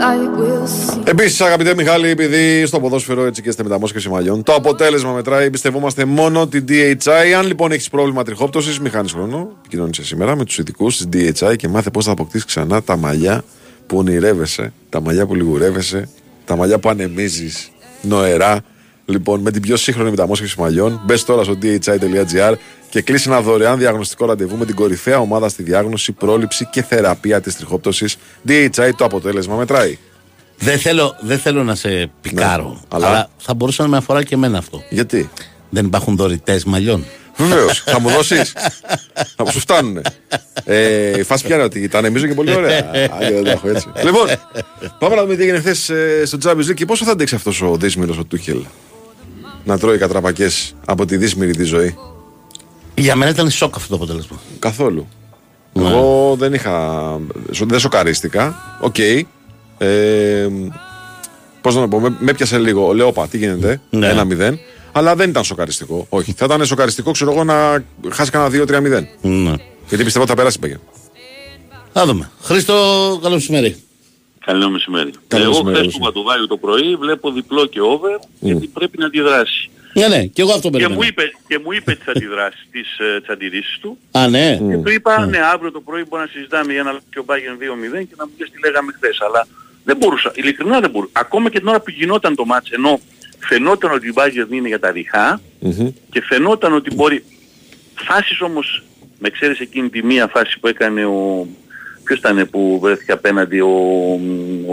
light 0.00 0.30
we'll 0.38 0.66
see. 0.66 1.02
Επίσης, 1.04 1.40
αγαπητέ 1.40 1.74
Μιχάλη, 1.74 2.08
επειδή 2.08 2.66
στο 2.66 2.80
ποδόσφαιρο 2.80 3.24
έτσι 3.24 3.42
και 3.42 3.50
στη 3.50 3.62
μεταμόσχευση 3.62 4.08
μαλλιών, 4.08 4.42
το 4.42 4.54
αποτέλεσμα 4.54 5.12
μετράει, 5.12 5.46
εμπιστευόμαστε 5.46 6.04
μόνο 6.04 6.46
την 6.46 6.64
DHI. 6.68 7.32
Αν 7.38 7.46
λοιπόν 7.46 7.72
έχεις 7.72 7.88
πρόβλημα 7.90 8.24
τριχόπτωσης, 8.24 8.80
μη 8.80 8.88
χάνει 8.88 9.08
χρόνο. 9.08 9.52
Επικοινώνησε 9.58 10.04
σήμερα 10.04 10.36
με 10.36 10.44
τους 10.44 10.58
ειδικούς 10.58 10.96
της 10.96 11.08
DHI 11.12 11.56
και 11.56 11.68
μάθε 11.68 11.90
πώς 11.90 12.04
θα 12.04 12.10
αποκτήσεις 12.10 12.46
ξανά 12.46 12.82
τα 12.82 12.96
μαλλιά 12.96 13.44
που 13.86 13.98
ονειρεύεσαι, 13.98 14.72
τα 14.88 15.00
μαλλιά 15.00 15.26
που 15.26 15.34
λιγουρεύεσαι, 15.34 16.08
τα 16.44 16.56
μαλλιά 16.56 16.78
που 16.78 16.88
ανεμίζεις 16.88 17.70
νοερά. 18.02 18.60
Λοιπόν, 19.04 19.40
με 19.40 19.50
την 19.50 19.62
πιο 19.62 19.76
σύγχρονη 19.76 20.10
μεταμόσχευση 20.10 20.60
μαλλιών, 20.60 21.00
μπες 21.04 21.24
τώρα 21.24 21.44
στο 21.44 21.58
dhi.gr 21.62 22.54
και 22.90 23.02
κλείσει 23.02 23.28
ένα 23.30 23.40
δωρεάν 23.40 23.78
διαγνωστικό 23.78 24.26
ραντεβού 24.26 24.56
με 24.56 24.64
την 24.64 24.74
κορυφαία 24.74 25.18
ομάδα 25.18 25.48
στη 25.48 25.62
διάγνωση, 25.62 26.12
πρόληψη 26.12 26.64
και 26.70 26.82
θεραπεία 26.82 27.40
της 27.40 27.56
τριχόπτωσης. 27.56 28.16
DHI 28.48 28.90
το 28.96 29.04
αποτέλεσμα 29.04 29.56
μετράει. 29.56 29.98
Δεν 30.58 30.78
θέλω, 30.78 31.16
δεν 31.20 31.38
θέλω 31.38 31.62
να 31.64 31.74
σε 31.74 32.10
πικάρω, 32.20 32.68
Ναι, 32.68 32.78
αλλά- 32.88 33.06
αλλά... 33.06 33.30
θα 33.38 33.54
μπορούσε 33.54 33.82
να 33.82 33.88
με 33.88 33.96
αφορά 33.96 34.22
και 34.22 34.34
εμένα 34.34 34.58
αυτό. 34.58 34.82
Γιατί; 34.90 35.30
Δεν 35.70 35.84
υπάρχουν 35.86 36.16
δωρητές 36.16 36.64
μαλλιών. 36.64 37.04
Βεβαίως. 37.38 37.82
θα 37.86 38.00
μου 38.00 38.08
δώσεις. 38.10 38.52
θα 39.36 39.44
μου 39.44 39.50
σου 39.50 39.60
φτάνουνε. 39.60 40.00
Ε, 40.64 41.18
η 41.18 41.22
φάση 41.22 41.44
ποια 41.44 41.54
είναι 41.54 41.64
ότι 41.64 41.88
τα 41.88 41.98
ανεμίζω 41.98 42.26
και 42.26 42.34
πολύ 42.34 42.54
ωραία. 42.54 42.90
Άλλη 43.20 43.32
δεν 43.32 43.44
τα 43.44 43.50
έχω 43.50 43.68
έτσι. 43.68 43.86
λοιπόν, 44.04 44.26
πάμε 44.98 45.14
να 45.14 45.22
δούμε 45.22 45.36
τι 45.36 45.42
έγινε 45.42 45.58
χθες 45.58 45.90
στο 46.24 46.38
Champions 46.44 46.70
League 46.70 46.74
και 46.74 46.84
πόσο 46.84 47.04
θα 47.04 47.10
αντέξει 47.10 47.34
αυτός 47.34 47.62
ο 47.62 47.76
δύσμοιρο 47.76 48.14
ο 48.20 48.24
Τούχελ; 48.24 48.62
Να 49.64 49.78
τρώει 49.78 49.98
κατραπακιές 49.98 50.74
από 50.86 51.04
τη 51.04 51.16
δύσμοιρη 51.16 51.56
τη 51.56 51.64
ζωή. 51.64 51.96
Για 52.94 53.16
μένα 53.16 53.30
ήταν 53.30 53.50
σοκ 53.50 53.76
αυτό 53.76 53.88
το 53.88 53.94
αποτέλεσμα. 53.94 54.36
Καθόλου. 54.58 55.08
Ναι. 55.72 55.88
Εγώ 55.88 56.34
δεν 56.38 56.54
είχα. 56.54 57.16
Δεν 57.50 57.78
σοκαρίστηκα. 57.78 58.54
Οκ. 58.80 58.98
Ε, 59.78 60.48
Πώς 61.60 61.74
να 61.74 61.80
το 61.80 61.88
πω, 61.88 62.00
με, 62.00 62.16
με 62.18 62.30
έπιασε 62.30 62.58
λίγο. 62.58 62.92
Λέω, 62.92 63.12
πα, 63.12 63.26
τι 63.28 63.38
γίνεται; 63.38 63.80
Ναι. 63.90 64.08
Ένα 64.08 64.26
0. 64.30 64.58
Αλλά 64.98 65.14
δεν 65.16 65.28
ήταν 65.30 65.44
σοκαριστικό. 65.44 66.06
Όχι. 66.08 66.32
Θα 66.36 66.44
ήταν 66.44 66.66
σοκαριστικό, 66.66 67.10
ξέρω 67.10 67.30
εγώ, 67.32 67.44
να 67.44 67.84
χάσει 68.08 68.30
κανένα 68.30 68.64
2-3-0. 68.64 69.04
Ναι. 69.20 69.52
Γιατί 69.88 70.04
πιστεύω 70.04 70.20
ότι 70.24 70.30
θα 70.30 70.34
περάσει 70.34 70.58
η 70.62 70.66
Bayern. 70.66 70.80
Θα 71.92 72.06
δούμε. 72.06 72.30
Χρήστο, 72.42 72.74
καλό 73.22 73.34
μεσημέρι. 73.34 73.82
Καλό 74.44 74.70
μεσημέρι. 74.70 75.10
Καλό 75.28 75.42
Εγώ 75.42 75.50
μεσημέρι, 75.52 75.74
χθες 75.76 75.84
Λούση. 75.86 75.98
που 75.98 76.04
είπα 76.04 76.12
του 76.12 76.22
Βάιου 76.22 76.46
το 76.46 76.56
πρωί 76.56 76.96
βλέπω 76.96 77.30
διπλό 77.32 77.66
και 77.66 77.80
over 77.80 78.18
γιατί 78.40 78.66
πρέπει 78.66 78.98
να 78.98 79.06
αντιδράσει. 79.06 79.70
Ναι, 79.92 80.08
ναι, 80.08 80.24
και 80.26 80.42
εγώ 80.42 80.50
αυτό 80.52 80.62
Και 80.68 80.70
περιμένω. 80.70 80.94
μου 81.00 81.06
είπε, 81.10 81.22
και 81.48 81.58
μου 81.64 81.72
είπε 81.72 81.94
τις 81.94 82.08
αντιδράσεις, 82.08 82.66
τις, 82.70 82.98
ε, 82.98 83.20
τις 83.20 83.28
αντιρρήσεις 83.28 83.78
του. 83.80 83.98
Α, 84.10 84.28
ναι. 84.28 84.56
Και 84.68 84.76
του 84.84 84.90
είπα, 84.90 85.26
ναι, 85.26 85.38
αύριο 85.52 85.72
το 85.72 85.80
πρωί 85.80 86.04
μπορεί 86.08 86.22
να 86.22 86.28
συζητάμε 86.32 86.72
για 86.72 86.80
ένα 86.80 87.00
και 87.10 87.18
ο 87.18 87.24
Bayern 87.26 87.56
2-0 87.62 88.04
και 88.08 88.14
να 88.18 88.26
μου 88.26 88.32
λες 88.38 88.50
τι 88.50 88.58
λέγαμε 88.64 88.92
χθες. 88.96 89.18
Αλλά 89.26 89.46
δεν 89.84 89.96
μπορούσα, 89.96 90.32
ειλικρινά 90.34 90.80
δεν 90.80 90.90
μπορούσα. 90.90 91.12
Ακόμα 91.14 91.50
και 91.50 91.58
την 91.58 91.68
ώρα 91.68 91.80
που 91.80 91.90
γινόταν 91.90 92.34
το 92.34 92.44
μάτς, 92.44 92.70
ενώ 92.70 93.00
φαινόταν 93.38 93.92
ότι 93.92 94.08
η 94.08 94.12
Bayern 94.14 94.50
είναι 94.50 94.68
για 94.68 94.78
τα 94.78 94.90
ριχά 94.90 95.40
και 96.10 96.22
φαινόταν 96.22 96.74
ότι 96.74 96.94
μπορεί... 96.94 97.24
Φάσεις 97.94 98.40
όμως, 98.40 98.82
με 99.18 99.30
ξέρεις 99.30 99.60
εκείνη 99.60 99.88
τη 99.88 100.04
μία 100.04 100.26
φάση 100.26 100.58
που 100.60 100.66
έκανε 100.66 101.04
ο... 101.04 101.46
Ποιος 102.04 102.18
ήταν 102.18 102.48
που 102.50 102.78
βρέθηκε 102.82 103.12
απέναντι, 103.12 103.60
ο, 103.60 103.70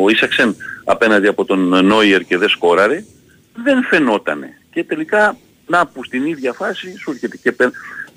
ο 0.04 0.10
Ίσαξεν 0.10 0.56
απέναντι 0.84 1.28
από 1.28 1.46
τον 1.46 1.86
Νόιερ 1.86 2.24
και 2.24 2.38
δεν 2.38 2.50
σκόραρε, 2.50 3.06
δεν 3.64 3.84
φαινότανε. 3.84 4.62
Και 4.72 4.84
τελικά, 4.84 5.38
να 5.68 5.88
που 5.88 6.04
στην 6.04 6.26
ίδια 6.26 6.54
φάση 6.54 6.98
σου 6.98 7.12
έρχεται 7.12 7.38
και 7.38 7.52
πέρα. 7.52 7.72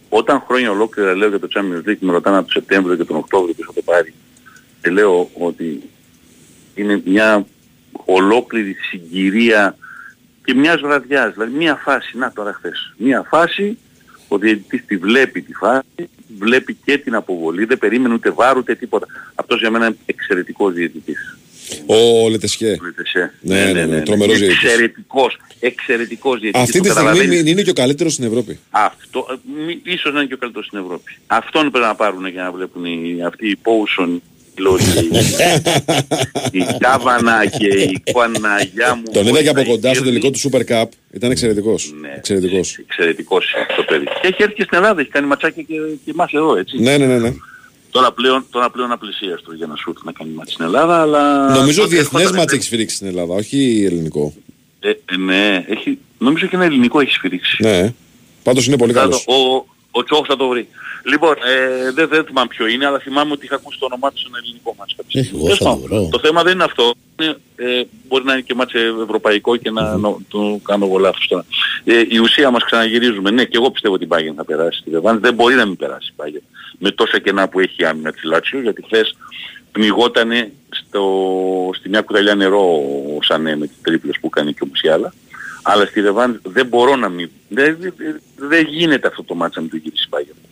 Όταν 0.09 0.43
χρόνια 0.47 0.71
ολόκληρα 0.71 1.15
λέω 1.15 1.29
για 1.29 1.39
το 1.39 1.49
Champions 1.55 1.89
League, 1.89 1.99
με 1.99 2.13
ρωτάνε 2.13 2.37
από 2.37 2.45
τον 2.45 2.63
Σεπτέμβριο 2.63 2.97
και 2.97 3.05
τον 3.05 3.17
Οκτώβριο 3.17 3.55
που 3.55 3.63
θα 3.67 3.73
το 3.73 3.83
πάρει. 3.83 4.15
Και 4.83 4.91
λέω 4.91 5.31
ότι 5.39 5.83
είναι 6.75 7.03
μια 7.05 7.47
ολόκληρη 8.05 8.77
συγκυρία 8.91 9.77
και 10.49 10.55
μιας 10.55 10.81
βραδιάς, 10.81 11.33
δηλαδή 11.33 11.57
μια 11.57 11.75
φάση, 11.85 12.17
να 12.19 12.33
τώρα 12.33 12.53
χθες, 12.53 12.93
μια 12.97 13.27
φάση, 13.29 13.79
ο 14.29 14.39
διαιτητής 14.39 14.85
τη 14.87 14.97
βλέπει 14.97 15.43
τη 15.43 15.53
φάση, 15.55 15.85
βλέπει 16.39 16.77
και 16.85 16.99
την 16.99 17.15
αποβολή, 17.15 17.65
δεν 17.65 17.79
περίμενε 17.79 18.15
ούτε 18.15 18.31
βάρ 18.31 18.57
ούτε 18.57 18.75
τίποτα. 18.75 19.07
Αυτός 19.35 19.61
για 19.61 19.71
μένα 19.71 19.87
είναι 19.87 19.97
εξαιρετικός 20.07 20.73
διαιτητής. 20.75 21.37
Ο 21.87 22.29
Λετεσχέ. 22.29 22.79
Λετεσέ. 22.83 23.33
Ναι, 23.41 23.73
ναι, 23.73 23.87
ναι, 23.87 24.01
τρομερός 24.03 24.39
διαιτητής. 24.39 24.63
Εξαιρετικός, 24.65 25.39
εξαιρετικός 25.61 26.41
διαιτητής. 26.41 26.63
Αυτή 26.63 26.79
το 26.79 26.85
τη 26.85 26.91
στιγμή 26.91 27.07
καταλαβαίνεις. 27.09 27.41
είναι- 27.41 27.51
είναι 27.51 27.63
και 27.63 27.71
ο 27.71 27.73
καλύτερος 27.83 28.13
στην 28.13 28.25
Ευρώπη. 28.25 28.59
Αυτό, 28.71 29.27
ε, 29.31 29.63
μη- 29.67 29.81
ίσως 29.87 30.13
να 30.13 30.19
είναι 30.19 30.29
και 30.29 30.35
ο 30.35 30.37
καλύτερος 30.39 30.67
στην 30.67 30.79
Ευρώπη. 30.79 31.17
Αυτόν 31.27 31.71
πρέπει 31.71 31.87
να 31.87 31.95
πάρουν 31.95 32.27
για 32.27 32.43
να 32.43 32.53
βλέπουν 32.53 32.85
οι, 32.85 33.23
αυτοί 33.27 33.49
οι 33.49 33.57
Πόουσον 33.57 34.23
και 34.79 34.99
η, 36.53 36.59
η 36.59 36.67
Κάβανα 36.79 37.47
και 37.47 37.67
η 37.67 38.03
Κουαναγιά 38.13 38.95
μου. 38.95 39.03
Τον 39.13 39.27
είδα 39.27 39.43
και 39.43 39.49
από 39.49 39.65
κοντά 39.65 39.95
στο 39.95 40.03
Γύρνη. 40.05 40.19
τελικό 40.21 40.31
του 40.31 40.39
Super 40.51 40.63
Cup. 40.73 40.89
Ήταν 41.13 41.31
εξαιρετικός. 41.31 41.93
Ναι. 42.01 42.09
Εξαιρετικός. 42.17 42.77
Εξαιρετικός 42.79 43.53
είναι 43.53 43.67
το 43.77 43.83
παιδί. 43.83 44.05
Και 44.05 44.27
έχει 44.29 44.43
έρθει 44.43 44.55
και 44.55 44.63
στην 44.63 44.77
Ελλάδα, 44.77 45.01
έχει 45.01 45.11
κάνει 45.11 45.27
ματσάκια 45.27 45.63
και, 45.63 45.75
και 46.05 46.11
εμάς 46.11 46.33
εδώ, 46.33 46.57
έτσι. 46.57 46.79
Ναι, 46.79 46.97
ναι, 46.97 47.07
ναι. 47.07 47.19
ναι. 47.19 47.33
Τώρα 47.91 48.13
πλέον, 48.13 48.47
τώρα 48.51 48.71
πλέον 48.71 48.93
απλησίαστο 48.93 49.53
για 49.53 49.67
να 49.67 49.77
σου 49.77 49.91
έρθει 49.91 50.07
να 50.07 50.13
κάνει 50.13 50.31
μάτς 50.31 50.53
στην 50.53 50.65
Ελλάδα, 50.65 51.01
αλλά... 51.01 51.51
Νομίζω 51.55 51.81
τότε 51.83 51.95
διεθνές 51.95 52.21
ερχόταν- 52.23 52.39
μάτς 52.41 52.53
έχει 52.53 52.63
σφυρίξει 52.63 52.95
στην 52.97 53.07
Ελλάδα, 53.07 53.35
όχι 53.35 53.83
ελληνικό. 53.87 54.35
Ε, 54.81 54.89
ε, 54.91 55.17
ναι, 55.17 55.65
έχει, 55.69 55.99
νομίζω 56.19 56.47
και 56.47 56.57
ένα 56.57 56.65
ελληνικό 56.65 57.01
έχει 57.01 57.11
σφυρίξει. 57.13 57.57
Ναι. 57.63 57.95
Πάντως 58.43 58.67
είναι 58.67 58.77
πολύ 58.77 58.93
Θα 58.93 59.01
καλός. 59.01 59.25
το- 59.25 59.33
Ο, 59.33 59.67
ο 59.99 60.05
Τσόχος 60.05 60.27
θα 60.29 60.37
το 60.37 60.49
βρει. 60.49 60.69
Λοιπόν, 61.05 61.35
ε, 61.45 61.91
δεν, 61.93 62.09
δεν 62.09 62.25
θυμάμαι 62.25 62.49
ποιο 62.49 62.67
είναι, 62.67 62.87
αλλά 62.87 62.99
θυμάμαι 62.99 63.33
ότι 63.33 63.45
είχα 63.45 63.55
ακούσει 63.55 63.79
το 63.79 63.85
όνομά 63.87 64.13
του 64.13 64.19
σε 64.19 64.25
ένα 64.29 64.39
ελληνικό 64.43 64.75
μάτς. 64.79 64.95
κάποια 64.97 65.21
Ε, 65.21 65.25
στιγμή. 65.25 65.45
εγώ 65.47 65.55
θα 65.55 65.65
Τέλος 65.65 65.79
το 65.81 65.81
πάντων, 65.89 66.01
βρω. 66.03 66.09
Το 66.13 66.19
θέμα 66.27 66.43
δεν 66.43 66.53
είναι 66.55 66.65
αυτό. 66.65 66.95
Είναι, 67.23 67.37
ε, 67.57 67.83
μπορεί 68.09 68.25
να 68.25 68.33
είναι 68.33 68.43
και 68.43 68.55
μάτς 68.55 68.75
ευρωπαϊκό 69.03 69.57
και 69.57 69.71
να 69.71 69.97
νο- 69.97 70.19
το 70.29 70.61
κάνω 70.65 70.87
εγώ 70.87 70.99
λάθος 70.99 71.27
τώρα. 71.29 71.45
Ε, 71.85 72.03
η 72.09 72.19
ουσία 72.19 72.51
μας 72.51 72.65
ξαναγυρίζουμε. 72.65 73.31
Ναι, 73.31 73.45
και 73.45 73.57
εγώ 73.57 73.71
πιστεύω 73.71 73.95
ότι 73.95 74.05
η 74.05 74.09
Bayern 74.11 74.35
θα 74.37 74.45
περάσει 74.45 74.79
στη 74.79 74.91
Λεβάνη. 74.91 75.19
Δεν 75.19 75.35
μπορεί 75.35 75.55
να 75.55 75.67
μην 75.67 75.77
περάσει 75.77 76.13
η 76.13 76.23
Bayern. 76.23 76.43
Με 76.79 76.91
τόσα 76.91 77.19
κενά 77.19 77.49
που 77.49 77.61
έχει 77.61 77.83
η 77.83 77.85
άμυνα 77.85 78.13
της 78.13 78.23
Λάτσιο, 78.23 78.61
γιατί 78.61 78.83
χθες 78.83 79.17
πνιγότανε 79.73 80.53
στο, 80.71 81.03
στη 81.75 81.89
μια 81.89 82.01
κουταλιά 82.01 82.35
νερό 82.35 82.61
ο 83.17 83.23
Σανέ 83.23 83.57
με 83.57 83.67
τις 83.67 83.77
τρίπλες 83.83 84.17
που 84.21 84.29
κάνει 84.29 84.53
και 84.53 84.63
ο 84.63 84.67
Μουσιάλα. 84.67 85.13
Αλλά 85.71 85.87
στη 85.87 86.01
ρεβάνς 86.01 86.41
δεν 86.45 86.67
μπορώ 86.67 86.97
να 86.97 87.09
μην... 87.09 87.31
Δεν, 87.49 87.77
δεν, 87.81 88.21
δεν 88.37 88.67
γίνεται 88.67 89.09
αυτό 89.09 89.23
το 89.23 89.35
ματς 89.35 89.61
να 89.61 89.67
μην 89.67 89.71
το 89.71 89.77
γυρίσει 89.77 90.07
η 90.07 90.11
Bayern. 90.11 90.49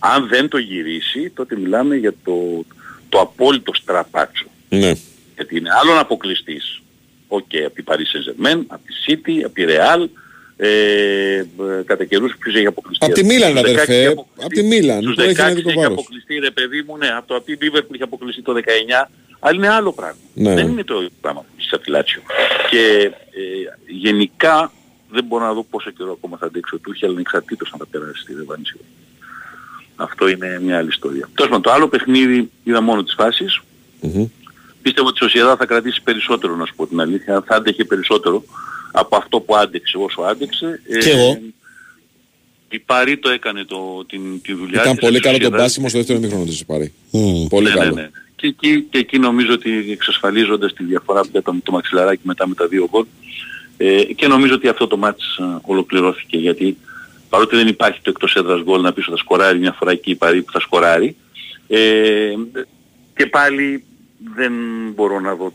Αν 0.00 0.28
δεν 0.28 0.48
το 0.48 0.58
γυρίσει, 0.58 1.30
τότε 1.34 1.56
μιλάμε 1.56 1.96
για 1.96 2.14
το, 2.24 2.64
το 3.08 3.20
απόλυτο 3.20 3.74
στραπάτσο. 3.74 4.46
Ναι. 4.68 4.92
Γιατί 5.34 5.56
είναι 5.56 5.70
άλλο 5.82 5.94
να 5.94 6.00
αποκλειστείς. 6.00 6.82
Οκ, 7.28 7.50
από 7.66 7.74
την 7.74 7.84
Paris 7.86 7.92
Saint-Germain, 7.92 8.62
από 8.66 8.82
τη 8.86 8.94
City, 9.06 9.44
από 9.44 9.54
τη 9.54 9.64
Real, 9.66 10.08
ε, 10.56 11.36
ε, 11.36 11.44
κατά 11.86 12.04
καιρούς 12.04 12.36
ποιος 12.38 12.54
έχει 12.54 12.66
αποκλειστεί. 12.66 13.04
Απ' 13.06 13.12
τη 13.12 13.24
Μίλαν, 13.24 13.50
Στους 13.56 13.60
16 13.62 13.72
αδερφέ. 13.72 13.92
έχει 13.94 14.06
αποκλειστεί. 14.06 14.44
Απ' 14.44 14.52
τη 14.52 14.62
Μίλαν, 14.62 15.02
Στους 15.02 15.14
που 15.14 15.20
έχει 15.20 15.34
16 15.34 15.38
ένα 15.38 15.54
δικό 15.54 15.72
βάρος. 15.72 15.92
αποκλειστεί 15.92 16.34
ρε 16.38 16.50
παιδί 16.50 16.82
μου, 16.86 16.96
ναι, 16.96 17.08
από 17.08 17.26
το 17.26 17.34
από 17.36 17.44
τη 17.46 17.56
Liverpool 17.60 17.94
είχε 17.94 18.02
αποκλειστεί 18.02 18.42
το 18.42 18.52
19, 18.52 19.10
αλλά 19.38 19.54
είναι 19.56 19.68
άλλο 19.68 19.92
πράγμα. 19.92 20.20
Ναι. 20.34 20.54
Δεν 20.54 20.68
είναι 20.68 20.84
το 20.84 20.94
ίδιο 20.96 21.10
πράγμα 21.20 21.40
που 21.40 21.46
είσαι 21.58 21.74
από 21.74 21.84
τη 21.84 21.90
Λάτσιο. 21.90 22.22
Και 22.70 23.10
ε, 23.30 23.40
γενικά 23.86 24.72
δεν 25.10 25.24
μπορώ 25.24 25.44
να 25.44 25.52
δω 25.52 25.62
πόσο 25.62 25.90
καιρό 25.90 26.12
ακόμα 26.12 26.36
θα 26.36 26.46
αντέξει 26.46 26.74
ο 26.74 26.78
Τούχελ 26.78 27.10
ανεξαρτήτως 27.10 27.72
αν 27.72 27.78
θα 27.78 27.86
περάσει 27.90 28.20
στη 28.22 28.34
Ρεβάνηση. 28.34 28.76
Αυτό 29.96 30.28
είναι 30.28 30.60
μια 30.62 30.76
άλλη 30.78 30.88
ιστορία. 30.88 31.28
Τέλος 31.34 31.50
πάντων, 31.50 31.62
το 31.62 31.70
άλλο 31.70 31.88
παιχνίδι 31.88 32.50
είδα 32.64 32.80
μόνο 32.80 33.02
τις 33.02 33.14
φάσεις. 33.14 33.60
Μμμ. 34.00 34.26
Πίστευα 34.82 35.08
ότι 35.08 35.18
η 35.24 35.28
Σοσιαδά 35.28 35.56
θα 35.56 35.66
κρατήσει 35.66 36.02
περισσότερο, 36.02 36.56
να 36.56 36.66
σου 36.66 36.74
πω 36.76 36.86
την 36.86 37.00
αλήθεια. 37.00 37.42
Θα 37.46 37.54
άντεχε 37.56 37.84
περισσότερο 37.84 38.44
από 38.96 39.16
αυτό 39.16 39.40
που 39.40 39.56
άντεξε 39.56 39.96
όσο 39.96 40.20
άντεξε. 40.20 40.80
Και 41.00 41.10
εγώ. 41.10 41.38
Η 42.68 42.78
Παρή 42.78 43.16
το 43.18 43.30
έκανε 43.30 43.64
το, 43.64 44.04
την, 44.08 44.42
τη 44.42 44.52
δουλειά 44.52 44.80
Ήταν 44.80 44.96
της, 44.96 45.04
πολύ 45.04 45.16
η 45.16 45.20
καλό 45.20 45.38
το 45.38 45.46
Sociedad. 45.46 45.50
μπάσιμο 45.50 45.88
στο 45.88 45.98
δεύτερο 45.98 46.18
ημίχρονο 46.18 46.44
της 46.44 46.64
πάρει. 46.64 46.92
Μμ. 47.10 47.46
Πολύ 47.46 47.68
ναι, 47.68 47.74
καλό. 47.74 47.94
Ναι, 47.94 48.00
ναι. 48.00 48.10
Και, 48.36 48.46
εκεί, 48.46 48.82
και 48.90 48.98
εκεί 48.98 49.18
νομίζω 49.18 49.52
ότι 49.52 49.90
εξασφαλίζοντας 49.90 50.72
τη 50.72 50.84
διαφορά 50.84 51.20
που 51.20 51.38
ήταν 51.38 51.62
το 51.62 51.72
μαξιλαράκι 51.72 52.20
μετά 52.24 52.48
με 52.48 52.54
τα 52.54 52.66
δύο 52.66 52.88
γκολ 52.90 53.04
ε, 53.76 54.02
και 54.02 54.26
νομίζω 54.26 54.54
ότι 54.54 54.68
αυτό 54.68 54.86
το 54.86 54.96
μάτς 54.96 55.36
ε, 55.36 55.58
ολοκληρώθηκε 55.62 56.36
γιατί 56.36 56.76
παρότι 57.28 57.56
δεν 57.56 57.68
υπάρχει 57.68 58.00
το 58.02 58.10
εκτός 58.10 58.34
έδρας 58.34 58.62
γκολ 58.62 58.80
να 58.80 58.92
πεις 58.92 59.06
ότι 59.06 59.16
θα 59.16 59.22
σκοράρει 59.22 59.58
μια 59.58 59.72
φορά 59.72 59.90
εκεί 59.90 60.10
η 60.10 60.14
Παρή 60.14 60.42
που 60.42 60.52
θα 60.52 60.60
σκοράρει 60.60 61.16
ε, 61.68 62.34
και 63.16 63.26
πάλι 63.26 63.84
δεν 64.34 64.52
μπορώ 64.94 65.20
να 65.20 65.34
δω 65.34 65.52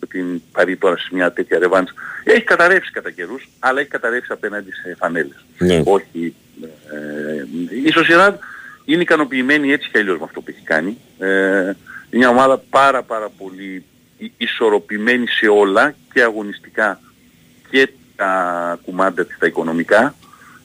την, 0.00 0.08
την 0.10 0.42
Παρή 0.52 0.76
τώρα 0.76 0.96
σε 0.96 1.08
μια 1.12 1.32
τέτοια 1.32 1.58
ρεβάνς. 1.58 1.90
Έχει 2.24 2.42
καταρρεύσει 2.42 2.90
κατά 2.90 3.10
καιρούς, 3.10 3.48
αλλά 3.58 3.80
έχει 3.80 3.88
καταρρεύσει 3.88 4.32
απέναντι 4.32 4.70
σε 4.72 4.94
φανέλες. 4.98 5.44
Ναι. 5.58 5.82
Όχι. 5.84 6.34
Ε, 6.62 7.86
η 7.86 7.92
Sociedad 7.96 8.34
είναι 8.84 9.02
ικανοποιημένη 9.02 9.72
έτσι 9.72 9.88
και 9.90 9.98
αλλιώς 9.98 10.18
με 10.18 10.24
αυτό 10.24 10.40
που 10.40 10.50
έχει 10.50 10.64
κάνει. 10.64 10.98
Ε, 11.18 11.60
είναι 11.60 11.74
μια 12.10 12.28
ομάδα 12.28 12.58
πάρα 12.70 13.02
πάρα 13.02 13.28
πολύ 13.38 13.84
ι- 14.18 14.32
ισορροπημένη 14.36 15.26
σε 15.26 15.46
όλα 15.48 15.94
και 16.12 16.22
αγωνιστικά 16.22 17.00
και 17.70 17.88
τα 18.16 18.78
κουμάντα 18.84 19.24
της 19.26 19.38
τα 19.38 19.46
οικονομικά. 19.46 20.14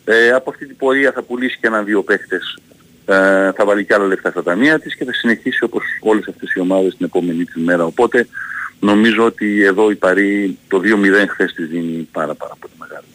Ε, 0.06 0.32
από 0.32 0.50
αυτή 0.50 0.66
την 0.66 0.78
πορεία 0.78 1.12
θα 1.12 1.22
πουλήσει 1.22 1.58
και 1.62 1.68
έναν-δύο 1.68 2.04
παίχτες 2.04 2.58
ε, 3.06 3.52
θα 3.52 3.66
βάλει 3.66 3.86
και 3.86 3.94
άλλα 3.94 4.06
λεφτά 4.06 4.30
στα 4.30 4.44
ταμεία 4.44 4.80
της 4.80 4.96
και 4.96 5.06
θα 5.06 5.14
συνεχίσει 5.14 5.64
όπως 5.64 5.84
όλες 6.02 6.28
αυτές 6.28 6.54
οι 6.54 6.60
ομάδες 6.60 6.96
την 6.96 7.06
επόμενη 7.06 7.46
της 7.46 7.64
μέρα. 7.64 7.86
Οπότε 7.86 8.28
νομίζω 8.86 9.26
ότι 9.26 9.64
εδώ 9.64 9.92
η 9.92 9.96
Παρή 9.96 10.58
το 10.68 10.82
2-0 10.84 11.28
χθες 11.30 11.54
της 11.54 11.68
δίνει 11.68 12.08
πάρα 12.12 12.36
πάρα 12.36 12.54
πολύ 12.60 12.74
μεγάλο. 12.80 13.06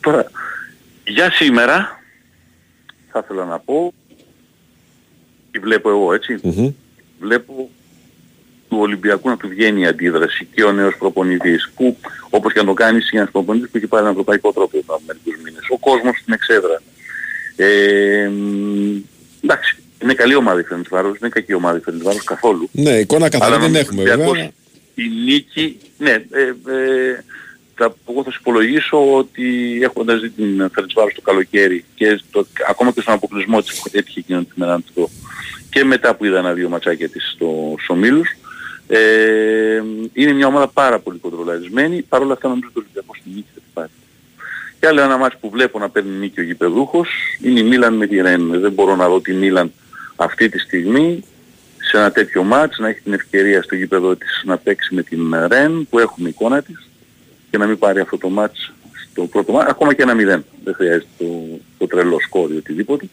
Τώρα, 0.00 0.30
για 1.04 1.30
σήμερα 1.30 2.02
θα 3.10 3.20
ήθελα 3.24 3.44
να 3.44 3.58
πω, 3.58 3.94
τι 5.50 5.58
βλέπω 5.58 5.90
εγώ 5.90 6.12
έτσι, 6.12 6.38
Μμμ. 6.42 6.72
βλέπω 7.20 7.70
του 8.68 8.78
Ολυμπιακού 8.80 9.28
να 9.28 9.36
του 9.36 9.48
βγαίνει 9.48 9.80
η 9.80 9.86
αντίδραση 9.86 10.48
και 10.54 10.64
ο 10.64 10.72
νέος 10.72 10.96
προπονητής 10.96 11.70
που 11.76 11.96
όπως 12.30 12.52
και 12.52 12.60
να 12.60 12.66
το 12.66 12.72
κάνεις 12.72 13.10
είναι 13.10 13.20
ένας 13.20 13.32
προπονητής 13.32 13.70
που 13.70 13.76
έχει 13.76 13.86
πάρει 13.86 14.02
ένα 14.02 14.10
ευρωπαϊκό 14.10 14.52
τρόπο 14.52 14.78
εδώ 14.78 14.94
από 14.94 15.02
μερικούς 15.06 15.36
μήνες. 15.44 15.62
Ο 15.70 15.78
κόσμος 15.78 16.18
στην 16.18 16.32
εξέδρα. 16.32 16.82
Ε, 17.56 18.28
μ, 18.28 18.96
εντάξει, 19.44 19.76
είναι 20.02 20.14
καλή 20.14 20.34
ομάδα 20.34 20.60
η 20.60 20.62
Φερντσβάρος, 20.62 21.10
δεν 21.10 21.18
είναι 21.20 21.30
κακή 21.30 21.54
ομάδα 21.54 21.78
η 21.78 21.80
Φερντσβάρος 21.80 22.24
καθόλου. 22.24 22.68
Ναι, 22.72 22.90
εικόνα 22.90 23.28
καθαρή 23.28 23.50
δεν 23.52 23.60
νομίζω 23.60 23.78
έχουμε 23.78 24.02
ότι 24.02 24.10
βέβαια. 24.10 24.50
Ολυμπιακός 25.00 25.26
Η 25.26 25.32
νίκη, 25.32 25.78
ναι, 25.98 26.10
ε, 26.10 26.42
ε, 26.42 27.24
θα, 27.74 27.94
εγώ 28.08 28.22
θα 28.22 28.30
σου 28.30 28.38
υπολογίσω 28.40 29.14
ότι 29.14 29.78
έχοντας 29.82 30.20
δει 30.20 30.30
την 30.30 30.70
Φερντσβάρος 30.74 31.14
το 31.14 31.20
καλοκαίρι 31.20 31.84
και 31.94 32.20
στο, 32.28 32.46
ακόμα 32.68 32.92
και 32.92 33.00
στον 33.00 33.14
αποκλεισμό 33.14 33.62
της 33.62 33.80
που 33.80 33.90
έτυχε 33.92 34.20
εκείνον 34.20 34.44
την 34.44 34.54
μέρα 34.56 34.74
αυτό 34.74 35.08
και 35.70 35.84
μετά 35.84 36.14
που 36.14 36.24
είδα 36.24 36.38
ένα-δύο 36.38 36.68
ματσάκια 36.68 37.08
της 37.08 37.30
στο 37.34 37.74
Σομίλους 37.86 38.28
ε, 38.86 39.82
είναι 40.12 40.32
μια 40.32 40.46
ομάδα 40.46 40.68
πάρα 40.68 40.98
πολύ 40.98 41.18
κοντρολαρισμένη 41.18 42.02
παρ' 42.02 42.22
όλα 42.22 42.32
αυτά 42.32 42.48
νομίζω 42.48 42.68
ότι 42.68 42.78
ο 42.78 42.82
Ολυμπιακός 42.82 43.16
στην 43.16 43.32
νίκη 43.34 43.48
θα 43.54 43.60
την 43.60 43.72
πάρει. 43.72 43.90
Και 44.80 44.86
άλλο 44.86 45.00
ένα 45.00 45.16
μάτς 45.16 45.36
που 45.40 45.50
βλέπω 45.50 45.78
να 45.78 45.90
παίρνει 45.90 46.10
νίκη 46.10 46.40
ο 46.40 46.42
γηπεδούχος 46.42 47.08
είναι 47.42 47.60
η 47.60 47.62
Μίλαν 47.62 47.94
με 47.94 48.06
τη 48.06 48.20
Ρεν. 48.20 48.60
Δεν 48.60 48.72
μπορώ 48.72 48.96
να 48.96 49.08
δω 49.08 49.20
τη 49.20 49.32
Μίλαν 49.32 49.72
αυτή 50.16 50.48
τη 50.48 50.58
στιγμή 50.58 51.24
σε 51.90 51.96
ένα 51.96 52.12
τέτοιο 52.12 52.42
μάτς 52.42 52.78
να 52.78 52.88
έχει 52.88 53.00
την 53.00 53.12
ευκαιρία 53.12 53.62
στο 53.62 53.74
γήπεδο 53.74 54.16
της 54.16 54.42
να 54.44 54.58
παίξει 54.58 54.94
με 54.94 55.02
την 55.02 55.46
Ρεν 55.46 55.86
που 55.90 55.98
έχουμε 55.98 56.28
εικόνα 56.28 56.62
της 56.62 56.88
και 57.50 57.58
να 57.58 57.66
μην 57.66 57.78
πάρει 57.78 58.00
αυτό 58.00 58.18
το 58.18 58.28
μάτς 58.28 58.72
στο 59.10 59.26
πρώτο 59.26 59.52
μάτς, 59.52 59.70
ακόμα 59.70 59.94
και 59.94 60.02
ένα 60.02 60.14
μηδέν. 60.14 60.44
Δεν 60.64 60.74
χρειάζεται 60.74 61.06
το, 61.18 61.26
το 61.78 61.86
τρελό 61.86 62.20
σκόρ 62.20 62.52
ή 62.52 62.56
οτιδήποτε. 62.56 63.08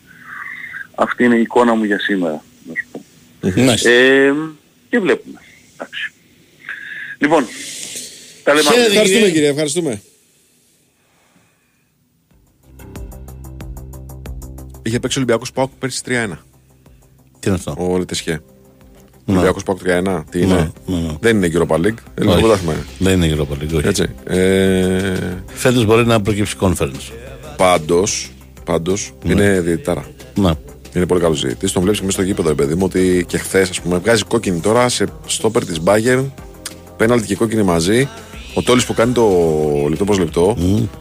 Αυτή 0.96 1.24
είναι 1.24 1.36
η 1.36 1.42
εικόνα 1.42 1.76
μου 1.76 1.84
για 1.84 2.00
σήμερα, 2.00 2.44
να 2.68 2.74
σου 2.76 2.88
πω. 2.92 3.02
Μάλιστα. 3.62 3.90
Ε, 3.90 4.34
και 4.90 5.00
βλέπουμε. 5.00 5.40
Εντάξει. 5.74 6.14
Λοιπόν, 7.18 7.46
τα 8.44 8.54
λέμε 8.54 8.70
Χαίρετε, 8.70 8.84
αύριο. 8.86 9.02
Ευχαριστούμε 9.02 9.26
κύριε. 9.26 9.32
κύριε, 9.32 9.50
ευχαριστούμε. 9.50 10.02
Είχε 14.82 15.00
παίξει 15.00 15.18
ο 15.18 15.22
Ολυμπιακός 15.22 15.52
Πάοκ 15.52 15.72
πέρσι 15.80 16.02
3-1. 16.06 16.10
Τι 17.40 17.48
είναι 17.48 17.56
αυτό; 17.56 17.76
Ο 17.80 17.98
Λετεσχέ. 17.98 18.42
Ο 19.30 19.32
Ναι. 19.32 19.38
Ολυμπιακός 19.38 19.64
Πάοκ 19.64 19.80
3-1. 19.86 20.24
Τι 20.30 20.42
είναι; 20.42 20.72
Ναι, 20.86 20.96
ναι. 20.98 21.12
Δεν 21.20 21.36
είναι 21.44 21.50
Europa 21.54 21.76
League. 21.76 22.00
Ελληνικό 22.14 22.32
Όχι. 22.32 22.40
πρωτάθλημα 22.40 22.74
είναι. 22.74 22.84
Δεν 22.98 23.22
είναι 23.22 23.36
Europa 23.38 23.64
League, 23.64 23.76
όχι. 23.78 23.88
Έτσι. 23.88 24.06
Ε, 24.24 25.14
Φέτος 25.54 25.86
μπορεί 25.86 26.06
να 26.06 26.22
προκύψει 26.22 26.56
conference. 26.60 27.12
πάντως, 27.58 28.32
πάντως 28.64 29.12
είναι 29.26 29.60
διαιτητάρα. 29.62 30.06
Να. 30.36 30.56
Είναι 30.96 31.06
πολύ 31.06 31.22
καλός 31.22 31.38
ζητητή. 31.38 31.72
Τον 31.72 31.82
βλέπεις 31.82 32.00
και 32.00 32.06
μέσα 32.06 32.18
στο 32.18 32.28
γήπεδο, 32.28 32.50
ρε 32.50 32.56
παιδί 32.56 32.76
μου, 32.76 32.82
ότι 32.86 33.26
και 33.28 33.38
χθες, 33.38 33.70
ας 33.70 33.82
πούμε, 33.82 33.98
βγάζει 33.98 34.24
κόκκινη 34.24 34.60
τώρα 34.60 34.90
σε 34.90 35.06
στόπερ 35.28 35.66
της 35.66 35.80
Bayern. 35.86 36.26
Πέναλτι 36.98 37.28
και 37.28 37.36
κόκκινη 37.36 37.64
μαζί. 37.64 38.10
Ο 38.54 38.62
Τόλης 38.62 38.86
που 38.86 38.94
κάνει 38.94 39.12
το 39.12 39.24
λεπτό 39.90 40.06
προς 40.06 40.18
λεπτό 40.20 40.58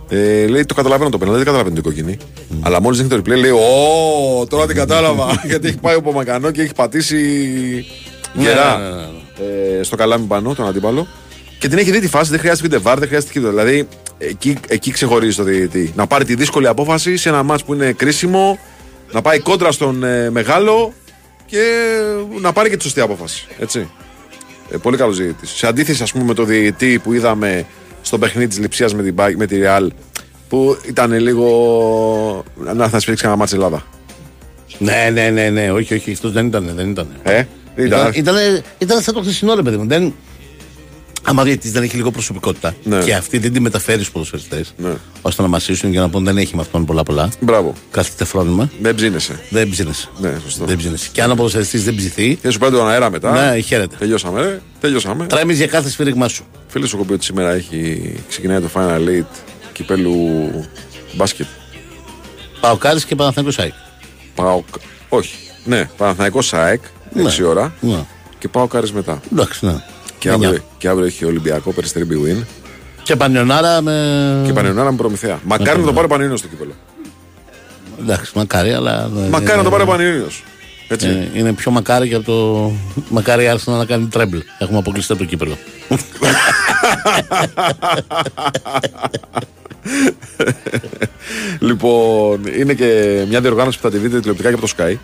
ε, 0.08 0.46
λέει: 0.46 0.64
Το 0.64 0.74
καταλαβαίνω 0.74 1.10
το 1.10 1.18
πέναλτι, 1.18 1.36
δεν 1.42 1.46
καταλαβαίνω 1.46 1.80
την 1.80 1.84
κόκκινη. 1.84 2.16
Αλλά 2.60 2.80
μόλις 2.80 2.98
δείχνει 3.02 3.22
το 3.22 3.30
replay 3.32 3.38
λέει: 3.38 3.50
Ω, 3.50 4.46
τώρα 4.48 4.66
την 4.66 4.76
κατάλαβα. 4.76 5.26
γιατί 5.50 5.68
έχει 5.68 5.78
πάει 5.78 5.94
ο 5.96 6.00
Πομακανό 6.02 6.50
και 6.50 6.62
έχει 6.62 6.72
πατήσει 6.74 7.16
γερά 8.36 8.78
Ναι, 8.78 8.84
ναι, 8.84 8.94
ναι, 8.94 9.78
ε, 9.78 9.82
στο 9.82 9.96
καλάμι 9.96 10.24
πάνω, 10.24 10.54
τον 10.54 10.66
αντίπαλο. 10.66 11.06
Και 11.58 11.68
την 11.68 11.78
έχει 11.78 11.90
δει 11.90 12.00
τη 12.00 12.08
φάση, 12.08 12.30
δεν 12.30 12.38
χρειάζεται 12.38 12.62
βίντεο 12.62 12.80
βάρ, 12.80 12.98
δεν 12.98 13.08
χρειάζεται 13.08 13.32
τίποτα. 13.32 13.50
Δηλαδή 13.50 13.88
εκεί, 14.18 14.56
εκεί 14.68 14.90
ξεχωρίζει 14.90 15.36
το 15.36 15.42
διαιτητή. 15.42 15.92
Να 15.96 16.06
πάρει 16.06 16.24
τη 16.24 16.34
δύσκολη 16.34 16.66
απόφαση 16.66 17.16
σε 17.16 17.28
ένα 17.28 17.42
μάτς 17.42 17.64
που 17.64 17.74
είναι 17.74 17.92
κρίσιμο, 17.92 18.58
να 19.12 19.22
πάει 19.22 19.38
κόντρα 19.38 19.72
στον 19.72 20.04
ε, 20.04 20.30
μεγάλο 20.30 20.92
και 21.46 21.62
να 22.40 22.52
πάρει 22.52 22.70
και 22.70 22.76
τη 22.76 22.82
σωστή 22.82 23.00
απόφαση. 23.00 23.46
Έτσι. 23.58 23.88
Ε, 24.70 24.76
πολύ 24.76 24.96
καλός 24.96 25.16
διαιτητής. 25.16 25.50
Σε 25.50 25.66
αντίθεση, 25.66 26.02
ας 26.02 26.12
πούμε, 26.12 26.24
με 26.24 26.34
το 26.34 26.44
διαιτητή 26.44 26.98
που 26.98 27.12
είδαμε 27.12 27.66
στο 28.02 28.18
παιχνίδι 28.18 28.48
της 28.48 28.58
Λιψίας 28.58 28.94
με, 28.94 29.02
την, 29.02 29.14
Bayern- 29.18 29.36
με 29.36 29.46
τη 29.46 29.60
Real, 29.62 29.86
που 30.48 30.76
ήταν 30.88 31.12
λίγο. 31.12 32.44
να 32.74 32.88
θα 32.88 33.00
σπίξεις 33.00 33.26
ένα 33.26 33.36
μάτς 33.36 33.52
Ελλάδα. 33.52 33.84
Ναι, 34.78 35.10
ναι, 35.12 35.30
ναι, 35.30 35.48
ναι, 35.50 35.70
όχι, 35.70 35.94
όχι, 35.94 36.12
αυτό 36.12 36.30
δεν 36.30 36.46
ήταν, 36.46 36.72
δεν 36.76 36.90
ήταν. 36.90 37.08
Ε, 37.22 37.42
Ήταν. 37.76 38.12
Ήταν, 38.14 38.34
ήταν 38.78 39.00
σαν 39.02 39.14
το 39.14 39.20
χθεσινό 39.20 39.54
ρε 39.54 39.62
παιδί 39.62 39.76
μου. 39.76 39.86
Δεν, 39.86 40.14
άμα 41.22 41.42
διαιτητής 41.42 41.72
δεν 41.72 41.82
έχει 41.82 41.96
λίγο 41.96 42.10
προσωπικότητα 42.10 42.74
Ναι. 42.84 42.98
και 43.02 43.14
αυτή 43.14 43.38
δεν 43.38 43.52
τη 43.52 43.60
μεταφέρει 43.60 43.98
στους 43.98 44.10
ποδοσφαιριστές, 44.12 44.74
Ναι. 44.76 44.92
ώστε 45.22 45.42
να 45.42 45.48
μασίσουν 45.48 45.92
και 45.92 45.98
να 45.98 46.08
πούν 46.08 46.24
δεν 46.24 46.36
έχει 46.38 46.54
με 46.56 46.60
αυτόν 46.60 46.84
πολλά 46.84 47.02
πολλά. 47.02 47.28
Μπράβο. 47.40 47.72
Κάθεται 47.90 48.24
φρόνημα. 48.24 48.70
Δεν 48.80 48.94
ψήνεσαι. 48.94 49.40
Δεν 49.50 49.68
ψήνεσαι. 49.70 50.08
Ναι, 50.18 50.34
σωστό. 50.44 50.64
Δεν 50.64 50.76
ψήνεσαι. 50.76 51.08
Και 51.12 51.22
αν 51.22 51.30
ο 51.30 51.34
ποδοσφαιριστής 51.34 51.84
δεν 51.84 51.94
ψηθεί, 51.94 52.38
Και 52.42 52.50
σου 52.50 52.58
παίρνει 52.58 52.76
τον 52.76 52.88
αέρα 52.88 53.10
μετά. 53.10 53.50
ναι, 53.52 53.58
χαίρεται. 53.60 53.96
Τελειώσαμε, 53.98 54.40
ρε. 54.42 54.60
Τελειώσαμε. 54.80 55.26
Τρέμεις 55.26 55.56
για 55.56 55.66
κάθε 55.66 55.90
σφύριγμά 55.90 56.28
σου. 56.28 56.44
Φίλε 56.68 56.86
σου 56.86 56.96
έχω 56.96 57.04
πει 57.04 57.12
ότι 57.12 57.24
σήμερα 57.24 57.52
έχει... 57.52 58.12
ξεκινάει 58.28 58.60
το 58.60 58.68
Final 58.74 59.08
Eight 59.08 59.26
κυπέλου 59.72 60.14
μπάσκετ. 61.14 61.46
Παοκάρης 62.60 63.04
και 63.04 63.14
Παναθηναϊκός 63.14 63.58
ΑΕΚ. 63.58 63.72
Πάω. 64.34 64.62
Όχι. 65.08 65.34
Ναι, 65.64 65.88
Παναθηναϊκός 65.96 66.52
ΣΑΕΚ, 67.22 67.26
6 67.34 67.40
Ναι. 67.40 67.46
ώρα. 67.46 67.72
Ναι. 67.80 68.04
Και 68.38 68.48
πάω 68.48 68.66
κάρις 68.66 68.92
μετά. 68.92 69.20
Εντάξει, 69.32 69.66
ναι. 69.66 69.74
Και 70.18 70.28
Εννιά. 70.28 70.48
αύριο, 70.48 70.62
και 70.78 70.88
αύριο 70.88 71.06
έχει 71.06 71.24
Ολυμπιακό 71.24 71.72
περιστέρι 71.72 72.06
Big 72.10 72.28
Win. 72.28 72.42
Και 73.02 73.16
Πανιονάρα 73.16 73.80
με. 73.82 74.42
Και 74.46 74.52
Πανιωνάρα 74.52 74.90
με 74.90 74.96
προμηθεία. 74.96 75.40
Μακάρι 75.44 75.78
να 75.80 75.84
το 75.86 75.92
πάρει 75.92 76.04
ο 76.06 76.08
Πανιόνιος 76.08 76.38
στο 76.38 76.48
κύπελο. 76.48 76.72
Εντάξει, 78.00 78.32
μακάρι, 78.34 78.72
αλλά. 78.72 79.10
Μακάρι 79.30 79.56
να 79.58 79.64
το 79.64 79.70
πάρει 79.70 79.82
ο 79.82 79.86
Πανιόνιος. 79.86 80.44
Έτσι. 80.88 81.08
Ε, 81.08 81.38
είναι 81.38 81.52
πιο 81.52 81.70
μακάρι 81.70 82.08
και 82.08 82.14
από 82.14 82.24
το. 82.24 82.72
Μακάρι 83.08 83.44
η 83.44 83.48
Arsenal 83.54 83.76
να 83.76 83.84
κάνει 83.84 84.06
τρέμπλ. 84.06 84.36
Έχουμε 84.58 84.78
αποκλειστεί 84.78 85.12
από 85.12 85.22
το 85.22 85.28
κύπελο. 85.28 85.56
λοιπόν, 91.58 92.40
είναι 92.58 92.74
και 92.74 93.22
μια 93.28 93.40
διοργάνωση 93.40 93.76
που 93.78 93.82
θα 93.82 93.90
τη 93.90 93.98
δείτε 93.98 94.18
τηλεοπτικά 94.20 94.48
και 94.48 94.54
από 94.54 94.66
το 94.66 94.72
Sky. 94.78 94.94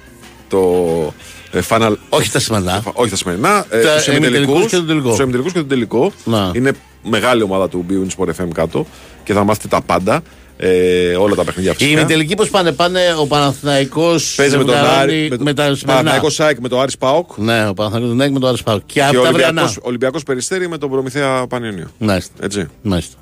Το 0.49 0.59
ε, 0.59 1.32
Final. 1.69 1.95
Όχι 2.09 2.31
τα 2.31 2.39
σημαντά. 2.39 2.83
Όχι 2.93 3.11
τα 3.11 3.17
σημερινά. 3.17 3.67
Ε, 3.71 3.81
Τα 3.81 3.95
τους 3.95 4.07
ημιτελικούς 4.07 4.37
ημιτελικούς, 4.47 4.71
και 4.71 4.77
τον 4.77 4.87
τελικό. 4.87 5.09
τους 5.09 5.19
ημιτελικούς 5.19 5.53
και 5.53 5.59
τον 5.59 5.69
τελικό. 5.69 6.13
Να. 6.25 6.51
Είναι 6.55 6.73
μεγάλη 7.03 7.43
ομάδα 7.43 7.69
του 7.69 7.87
Bwin 7.91 8.07
Sport 8.25 8.29
FM 8.29 8.49
κάτω 8.55 8.87
και 9.25 9.33
θα 9.33 9.45
μάθετε 9.45 9.69
τα 9.69 9.83
πάντα. 9.83 10.23
Ε, 10.57 11.15
όλα 11.15 11.35
τα 11.35 11.45
παιχνίδια 11.45 11.71
Οι 11.71 11.75
φυσικά. 11.75 11.99
ημιτελικοί 11.99 12.35
πώς 12.35 12.51
πάνε, 12.51 12.73
πάνε 12.73 13.01
ο 13.19 13.27
Παναθηναϊκός 13.27 14.35
Παίζει 14.37 14.57
με 14.57 14.65
τον 14.65 14.75
ζευγαρώνει 14.75 15.01
Άρη. 15.01 15.29
Με, 15.31 15.37
με 15.41 15.55
τα 15.55 15.63
σημερινά. 15.63 15.87
Παναθηναϊκό 15.87 16.31
ΣΑΕΚ 16.31 16.59
με 16.61 16.69
το 16.69 16.81
Άρης 16.81 16.99
ΠΑΟΚ. 16.99 17.31
Ναι, 17.37 17.69
ο 17.69 17.75
Παναθηναϊκός 17.75 18.09
τον 18.11 18.21
έχει 18.21 18.33
με 18.33 18.39
το 18.39 18.47
Άρης 18.47 18.63
Πάο. 18.63 18.79
Και 18.79 18.85
Και 18.87 19.03
από 19.05 19.19
ο 19.19 19.23
τα 19.23 19.29
αυριανά. 19.29 19.61
Ολυμπιακός, 19.61 19.79
Ολυμπιακός 19.83 20.23
Περιστέρι 20.23 20.69
με 20.69 20.79
τον 20.79 20.91
Προμηθέα 20.91 21.47
Πανιόνιο. 21.47 21.87
Μάλιστα. 21.99 22.33
Έτσι. 22.41 22.67
Μάλιστα. 22.83 23.17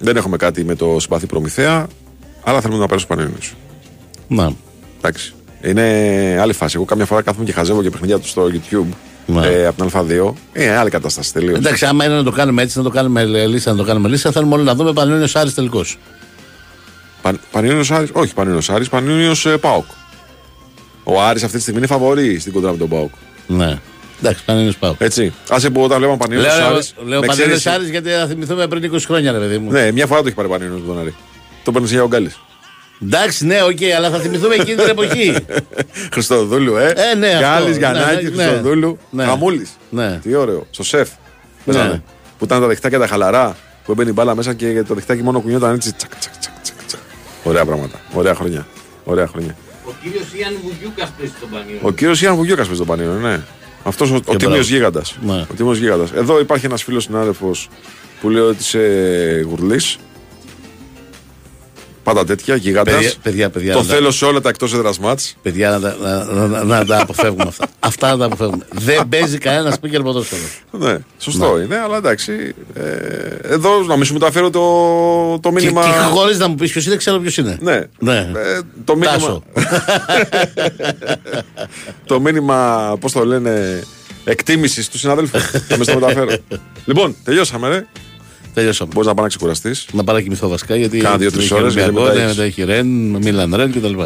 Δεν 0.00 0.16
έχουμε 0.16 0.36
κάτι 0.36 0.64
με 0.64 0.74
το 0.74 0.96
συμπαθή 1.00 1.26
Προμηθέα, 1.26 1.86
αλλά 2.42 2.60
θέλουμε 2.60 2.80
να 2.80 2.86
περάσουμε 2.86 3.16
Πανιόνιος. 3.16 3.54
Να. 4.28 4.52
Εντάξει. 4.98 5.32
Είναι 5.62 6.38
άλλη 6.40 6.52
φάση. 6.52 6.72
Εγώ 6.76 6.84
κάμια 6.84 7.06
φορά 7.06 7.22
κάθομαι 7.22 7.44
και 7.44 7.52
χαζεύω 7.52 7.82
και 7.82 7.90
παιχνίδια 7.90 8.18
του 8.18 8.26
στο 8.28 8.46
YouTube. 8.52 8.86
Ναι. 9.26 9.46
Ε, 9.46 9.66
από 9.66 9.86
την 9.86 10.00
Α2. 10.00 10.32
Είναι 10.52 10.76
άλλη 10.76 10.90
κατάσταση 10.90 11.32
τελείως. 11.32 11.58
Εντάξει, 11.58 11.84
άμα 11.84 12.04
είναι 12.04 12.14
να 12.14 12.22
το 12.22 12.30
κάνουμε 12.30 12.62
έτσι, 12.62 12.78
να 12.78 12.84
το 12.84 12.90
κάνουμε 12.90 13.24
λύσα, 13.24 13.70
να 13.70 13.76
το 13.76 13.84
κάνουμε 13.84 14.08
λύσα, 14.08 14.30
θέλουμε 14.32 14.54
όλοι 14.54 14.64
να 14.64 14.74
δούμε 14.74 14.92
Πανιόνιος 14.92 15.36
Άρης 15.36 15.54
τελικός. 15.54 15.98
Παν, 17.22 17.40
Πανιόνιος 17.50 17.90
Άρης, 17.90 18.08
όχι 18.12 18.34
Πανιόνιος 18.34 18.70
Άρης, 18.70 18.88
Πανιόνιος 18.88 19.46
ε, 19.46 19.56
ΠΑΟΚ. 19.56 19.84
Ο 21.04 21.22
Άρης 21.22 21.42
αυτή 21.42 21.56
τη 21.56 21.62
στιγμή 21.62 21.78
είναι 21.78 21.88
φαβορί 21.88 22.38
στην 22.38 22.52
κόντρα 22.52 22.70
με 22.70 22.76
τον 22.76 22.88
ΠΑΟΚ. 22.88 23.10
Ναι. 23.46 23.78
Εντάξει, 24.22 24.44
Πανιόνιος 24.44 24.76
ΠΑΟΚ. 24.76 24.94
Έτσι. 24.98 25.32
Άσε 25.50 25.70
που 25.70 25.82
όταν 25.82 25.98
βλέπαμε 25.98 26.18
Πανιόνιος 26.18 26.56
Λέω, 26.56 26.66
Άρης. 26.66 26.94
λέω 27.06 27.20
με 27.20 27.26
Πανιόνιος 27.26 27.38
εξαίρεση- 27.56 27.68
Άρης 27.68 27.88
γιατί 27.90 28.10
θα 28.10 28.26
θυμηθούμε 28.26 28.66
πριν 28.66 28.82
20 28.82 29.06
χρόνια, 29.06 29.32
ρε 29.32 29.38
παιδί 29.38 29.58
μου. 29.58 29.70
Ναι, 29.70 29.92
μια 29.92 30.06
φορά 30.06 30.20
το 30.20 30.26
έχει 30.26 30.36
πάρει 30.36 30.48
Πανιόνιος 30.48 30.80
με 30.80 30.86
τον 30.86 30.98
Άρη. 30.98 31.14
Το 31.64 31.72
παίρνει 31.72 31.88
για 31.88 32.02
ο 32.02 32.06
Γκάλης. 32.06 32.38
Εντάξει, 33.02 33.46
ναι, 33.46 33.62
οκ, 33.62 33.78
αλλά 33.96 34.10
θα 34.10 34.18
θυμηθούμε 34.18 34.54
εκείνη 34.54 34.76
την 34.76 34.88
εποχή. 34.88 35.36
Χριστοδούλου, 36.12 36.76
ε. 36.76 36.92
Ε, 36.96 37.14
ναι, 37.14 37.28
αυτό. 37.28 37.40
Γκάλης, 37.40 37.72
Ναι, 37.72 37.78
Γιαννάκη, 37.78 38.24
ναι, 38.24 38.30
Χριστοδούλου. 38.44 38.98
ναι. 39.10 39.24
Γαμούλης. 39.24 39.70
Ναι. 39.90 40.18
Τι 40.22 40.34
ωραίο. 40.34 40.66
Στο 40.70 40.82
ΣΕΦ. 40.82 41.08
Ναι. 41.64 41.72
Παίζανε. 41.74 42.02
Που 42.38 42.44
ήταν 42.44 42.60
τα 42.60 42.66
δεχτάκια 42.66 42.98
τα 42.98 43.06
χαλαρά. 43.06 43.56
Που 43.84 43.92
έμπαινε 43.92 44.10
η 44.10 44.12
μπάλα 44.16 44.34
μέσα 44.34 44.54
και 44.54 44.82
το 44.88 44.94
δεχτάκι 44.94 45.22
μόνο 45.22 45.40
κουνιόταν 45.40 45.74
έτσι. 45.74 45.92
Τσακ, 45.94 46.16
τσακ, 46.18 46.32
τσακ, 46.38 46.52
τσακ, 46.62 46.76
τσακ. 46.86 47.00
Ωραία 47.44 47.64
πράγματα. 47.64 48.00
Ωραία 48.12 48.34
χρόνια. 48.34 48.66
Ωραία 49.04 49.26
χρόνια. 49.26 49.56
Ο 49.86 49.90
κύριος 50.02 50.26
Ιαν 50.40 50.54
Βουγιούκας 50.62 51.12
παίζει 51.18 51.32
στον 51.36 51.50
Πανιόνιο. 51.50 51.78
Ο 51.82 51.90
κύριος 51.92 52.22
Ιαν 52.22 52.34
Βουγιώκα 52.36 52.62
παίζει 52.62 52.78
τον 52.78 52.86
Πανιόνιο, 52.86 53.28
ναι. 53.28 53.40
Αυτός 53.84 54.10
ο, 54.10 54.14
ο 54.14 54.18
μπράβο. 54.24 54.38
τίμιος 54.38 54.68
γίγαντας. 54.68 55.16
Ναι. 55.22 55.32
Ο 55.50 55.54
τίμιος 55.56 55.78
γίγαντας. 55.78 56.12
Εδώ 56.12 56.40
υπάρχει 56.40 56.66
ένας 56.66 56.82
φίλος 56.82 57.02
συνάδελφος 57.02 57.68
που 58.20 58.28
λέει 58.30 58.42
ότι 58.42 58.56
είσαι 58.60 58.78
γουρλής. 59.48 59.98
Πάντα 62.14 62.24
τέτοια, 62.24 62.56
γίγαντα. 62.56 62.90
παιδιά, 62.90 63.12
παιδιά, 63.22 63.50
παιδιά, 63.50 63.72
Το 63.72 63.78
να 63.80 63.86
τα- 63.86 63.94
θέλω 63.94 64.10
σε 64.10 64.24
όλα 64.24 64.40
τα 64.40 64.48
εκτός 64.48 64.74
έδρας 64.74 64.98
μάτς. 64.98 65.36
Παιδιά, 65.42 65.70
να, 65.70 65.80
τα- 65.80 65.96
να, 66.32 66.46
να, 66.46 66.64
να 66.64 66.84
τα 66.84 67.00
αποφεύγουμε 67.00 67.44
αυτά. 67.48 67.66
αυτά 67.80 68.10
να 68.10 68.16
τα 68.18 68.24
αποφεύγουμε. 68.24 68.64
Δεν 68.72 69.08
παίζει 69.08 69.38
κανένας 69.38 69.74
speaker 69.80 70.00
ποδόσφαιρος. 70.02 70.62
Ναι, 70.70 70.98
σωστό 71.18 71.60
είναι, 71.60 71.76
αλλά 71.78 71.96
εντάξει. 71.96 72.54
Ε, 72.74 73.52
εδώ 73.52 73.82
να 73.82 73.96
μην 73.96 74.04
σου 74.04 74.12
μεταφέρω 74.12 74.50
το, 74.50 74.60
το 75.40 75.48
Και, 75.48 75.54
μήνυμα. 75.54 75.82
και 75.84 75.90
χωρίς 76.12 76.38
να 76.38 76.48
μου 76.48 76.54
πεις 76.54 76.72
ποιος 76.72 76.86
είναι, 76.86 76.96
ξέρω 76.96 77.18
ποιος 77.18 77.36
είναι. 77.36 77.58
Ναι. 77.60 77.80
Ναι. 77.98 78.16
Ε, 78.18 78.60
το 78.84 78.94
μήνυμα. 78.96 79.12
Τάσο. 79.12 79.42
το 82.06 82.20
μήνυμα, 82.20 82.96
πώς 83.00 83.12
το 83.12 83.24
λένε, 83.24 83.82
εκτίμησης 84.24 84.88
του 84.88 84.98
συναδέλφου. 84.98 85.38
Θα 85.40 85.76
με 85.78 85.84
στο 85.84 85.94
μεταφέρω. 85.94 86.30
λοιπόν, 86.88 87.16
τελειώσαμε, 87.24 87.68
ρε. 87.68 87.86
Τελειώσαμε. 88.54 88.90
Μπορείς 88.92 89.08
να 89.08 89.14
πάει 89.14 89.22
να 89.22 89.28
ξεκουραστείς. 89.28 89.86
Να 89.92 90.04
πάω 90.04 90.14
να 90.16 90.22
κοιμηθώ 90.22 90.48
βασικά 90.48 90.76
γιατί. 90.76 90.98
Κάνα 90.98 91.16
δύο-τρεις 91.16 91.44
έχει 91.44 91.54
ώρες, 91.54 91.72
γιατί 91.74 91.88
Ολυμπιακό, 91.88 92.08
μετά 92.08 92.18
ναι, 92.20 92.24
έχεις- 92.24 92.36
μετά 92.36 92.48
έχει 92.48 92.64
Ρεν, 92.64 92.86
Μίλαν 93.16 93.54
Ρεν 93.54 93.72
κτλ. 93.72 94.00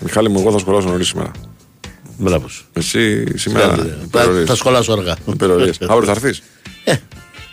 Μιχάλη 0.00 0.28
μου, 0.30 0.38
εγώ 0.40 0.52
θα 0.52 0.58
σχολάσω 0.58 0.88
νωρίς 0.88 1.06
σήμερα. 1.08 1.30
Μπράβος. 2.18 2.66
Εσύ 2.72 3.24
σήμερα. 3.38 3.74
Θα, 3.76 3.86
υπερορίες. 4.04 4.48
θα 4.48 4.54
σχολάσω 4.54 4.92
αργά. 4.92 5.16
Υπερορίες. 5.32 5.78
Αύριο 5.80 6.04
θα 6.04 6.10
έρθεις; 6.10 6.42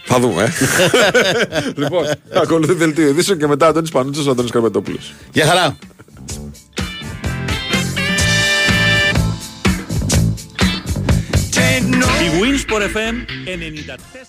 Θα 0.05 0.19
δούμε. 0.19 0.43
ε. 0.43 0.49
λοιπόν, 1.81 2.05
ακολουθεί 2.33 2.73
δελτίο 2.73 3.07
ειδήσεων 3.07 3.37
και 3.37 3.47
μετά 3.47 3.67
Αντώνης 3.67 3.91
Πανούτσος, 3.91 4.27
Αντώνης 4.27 4.51
Καρπετόπουλος. 4.51 5.13
Γεια 5.33 5.45
χαρά. 5.45 5.77
Η 12.23 12.29
Winsport 12.41 12.81
FM 12.95 13.15
94. 13.45 14.27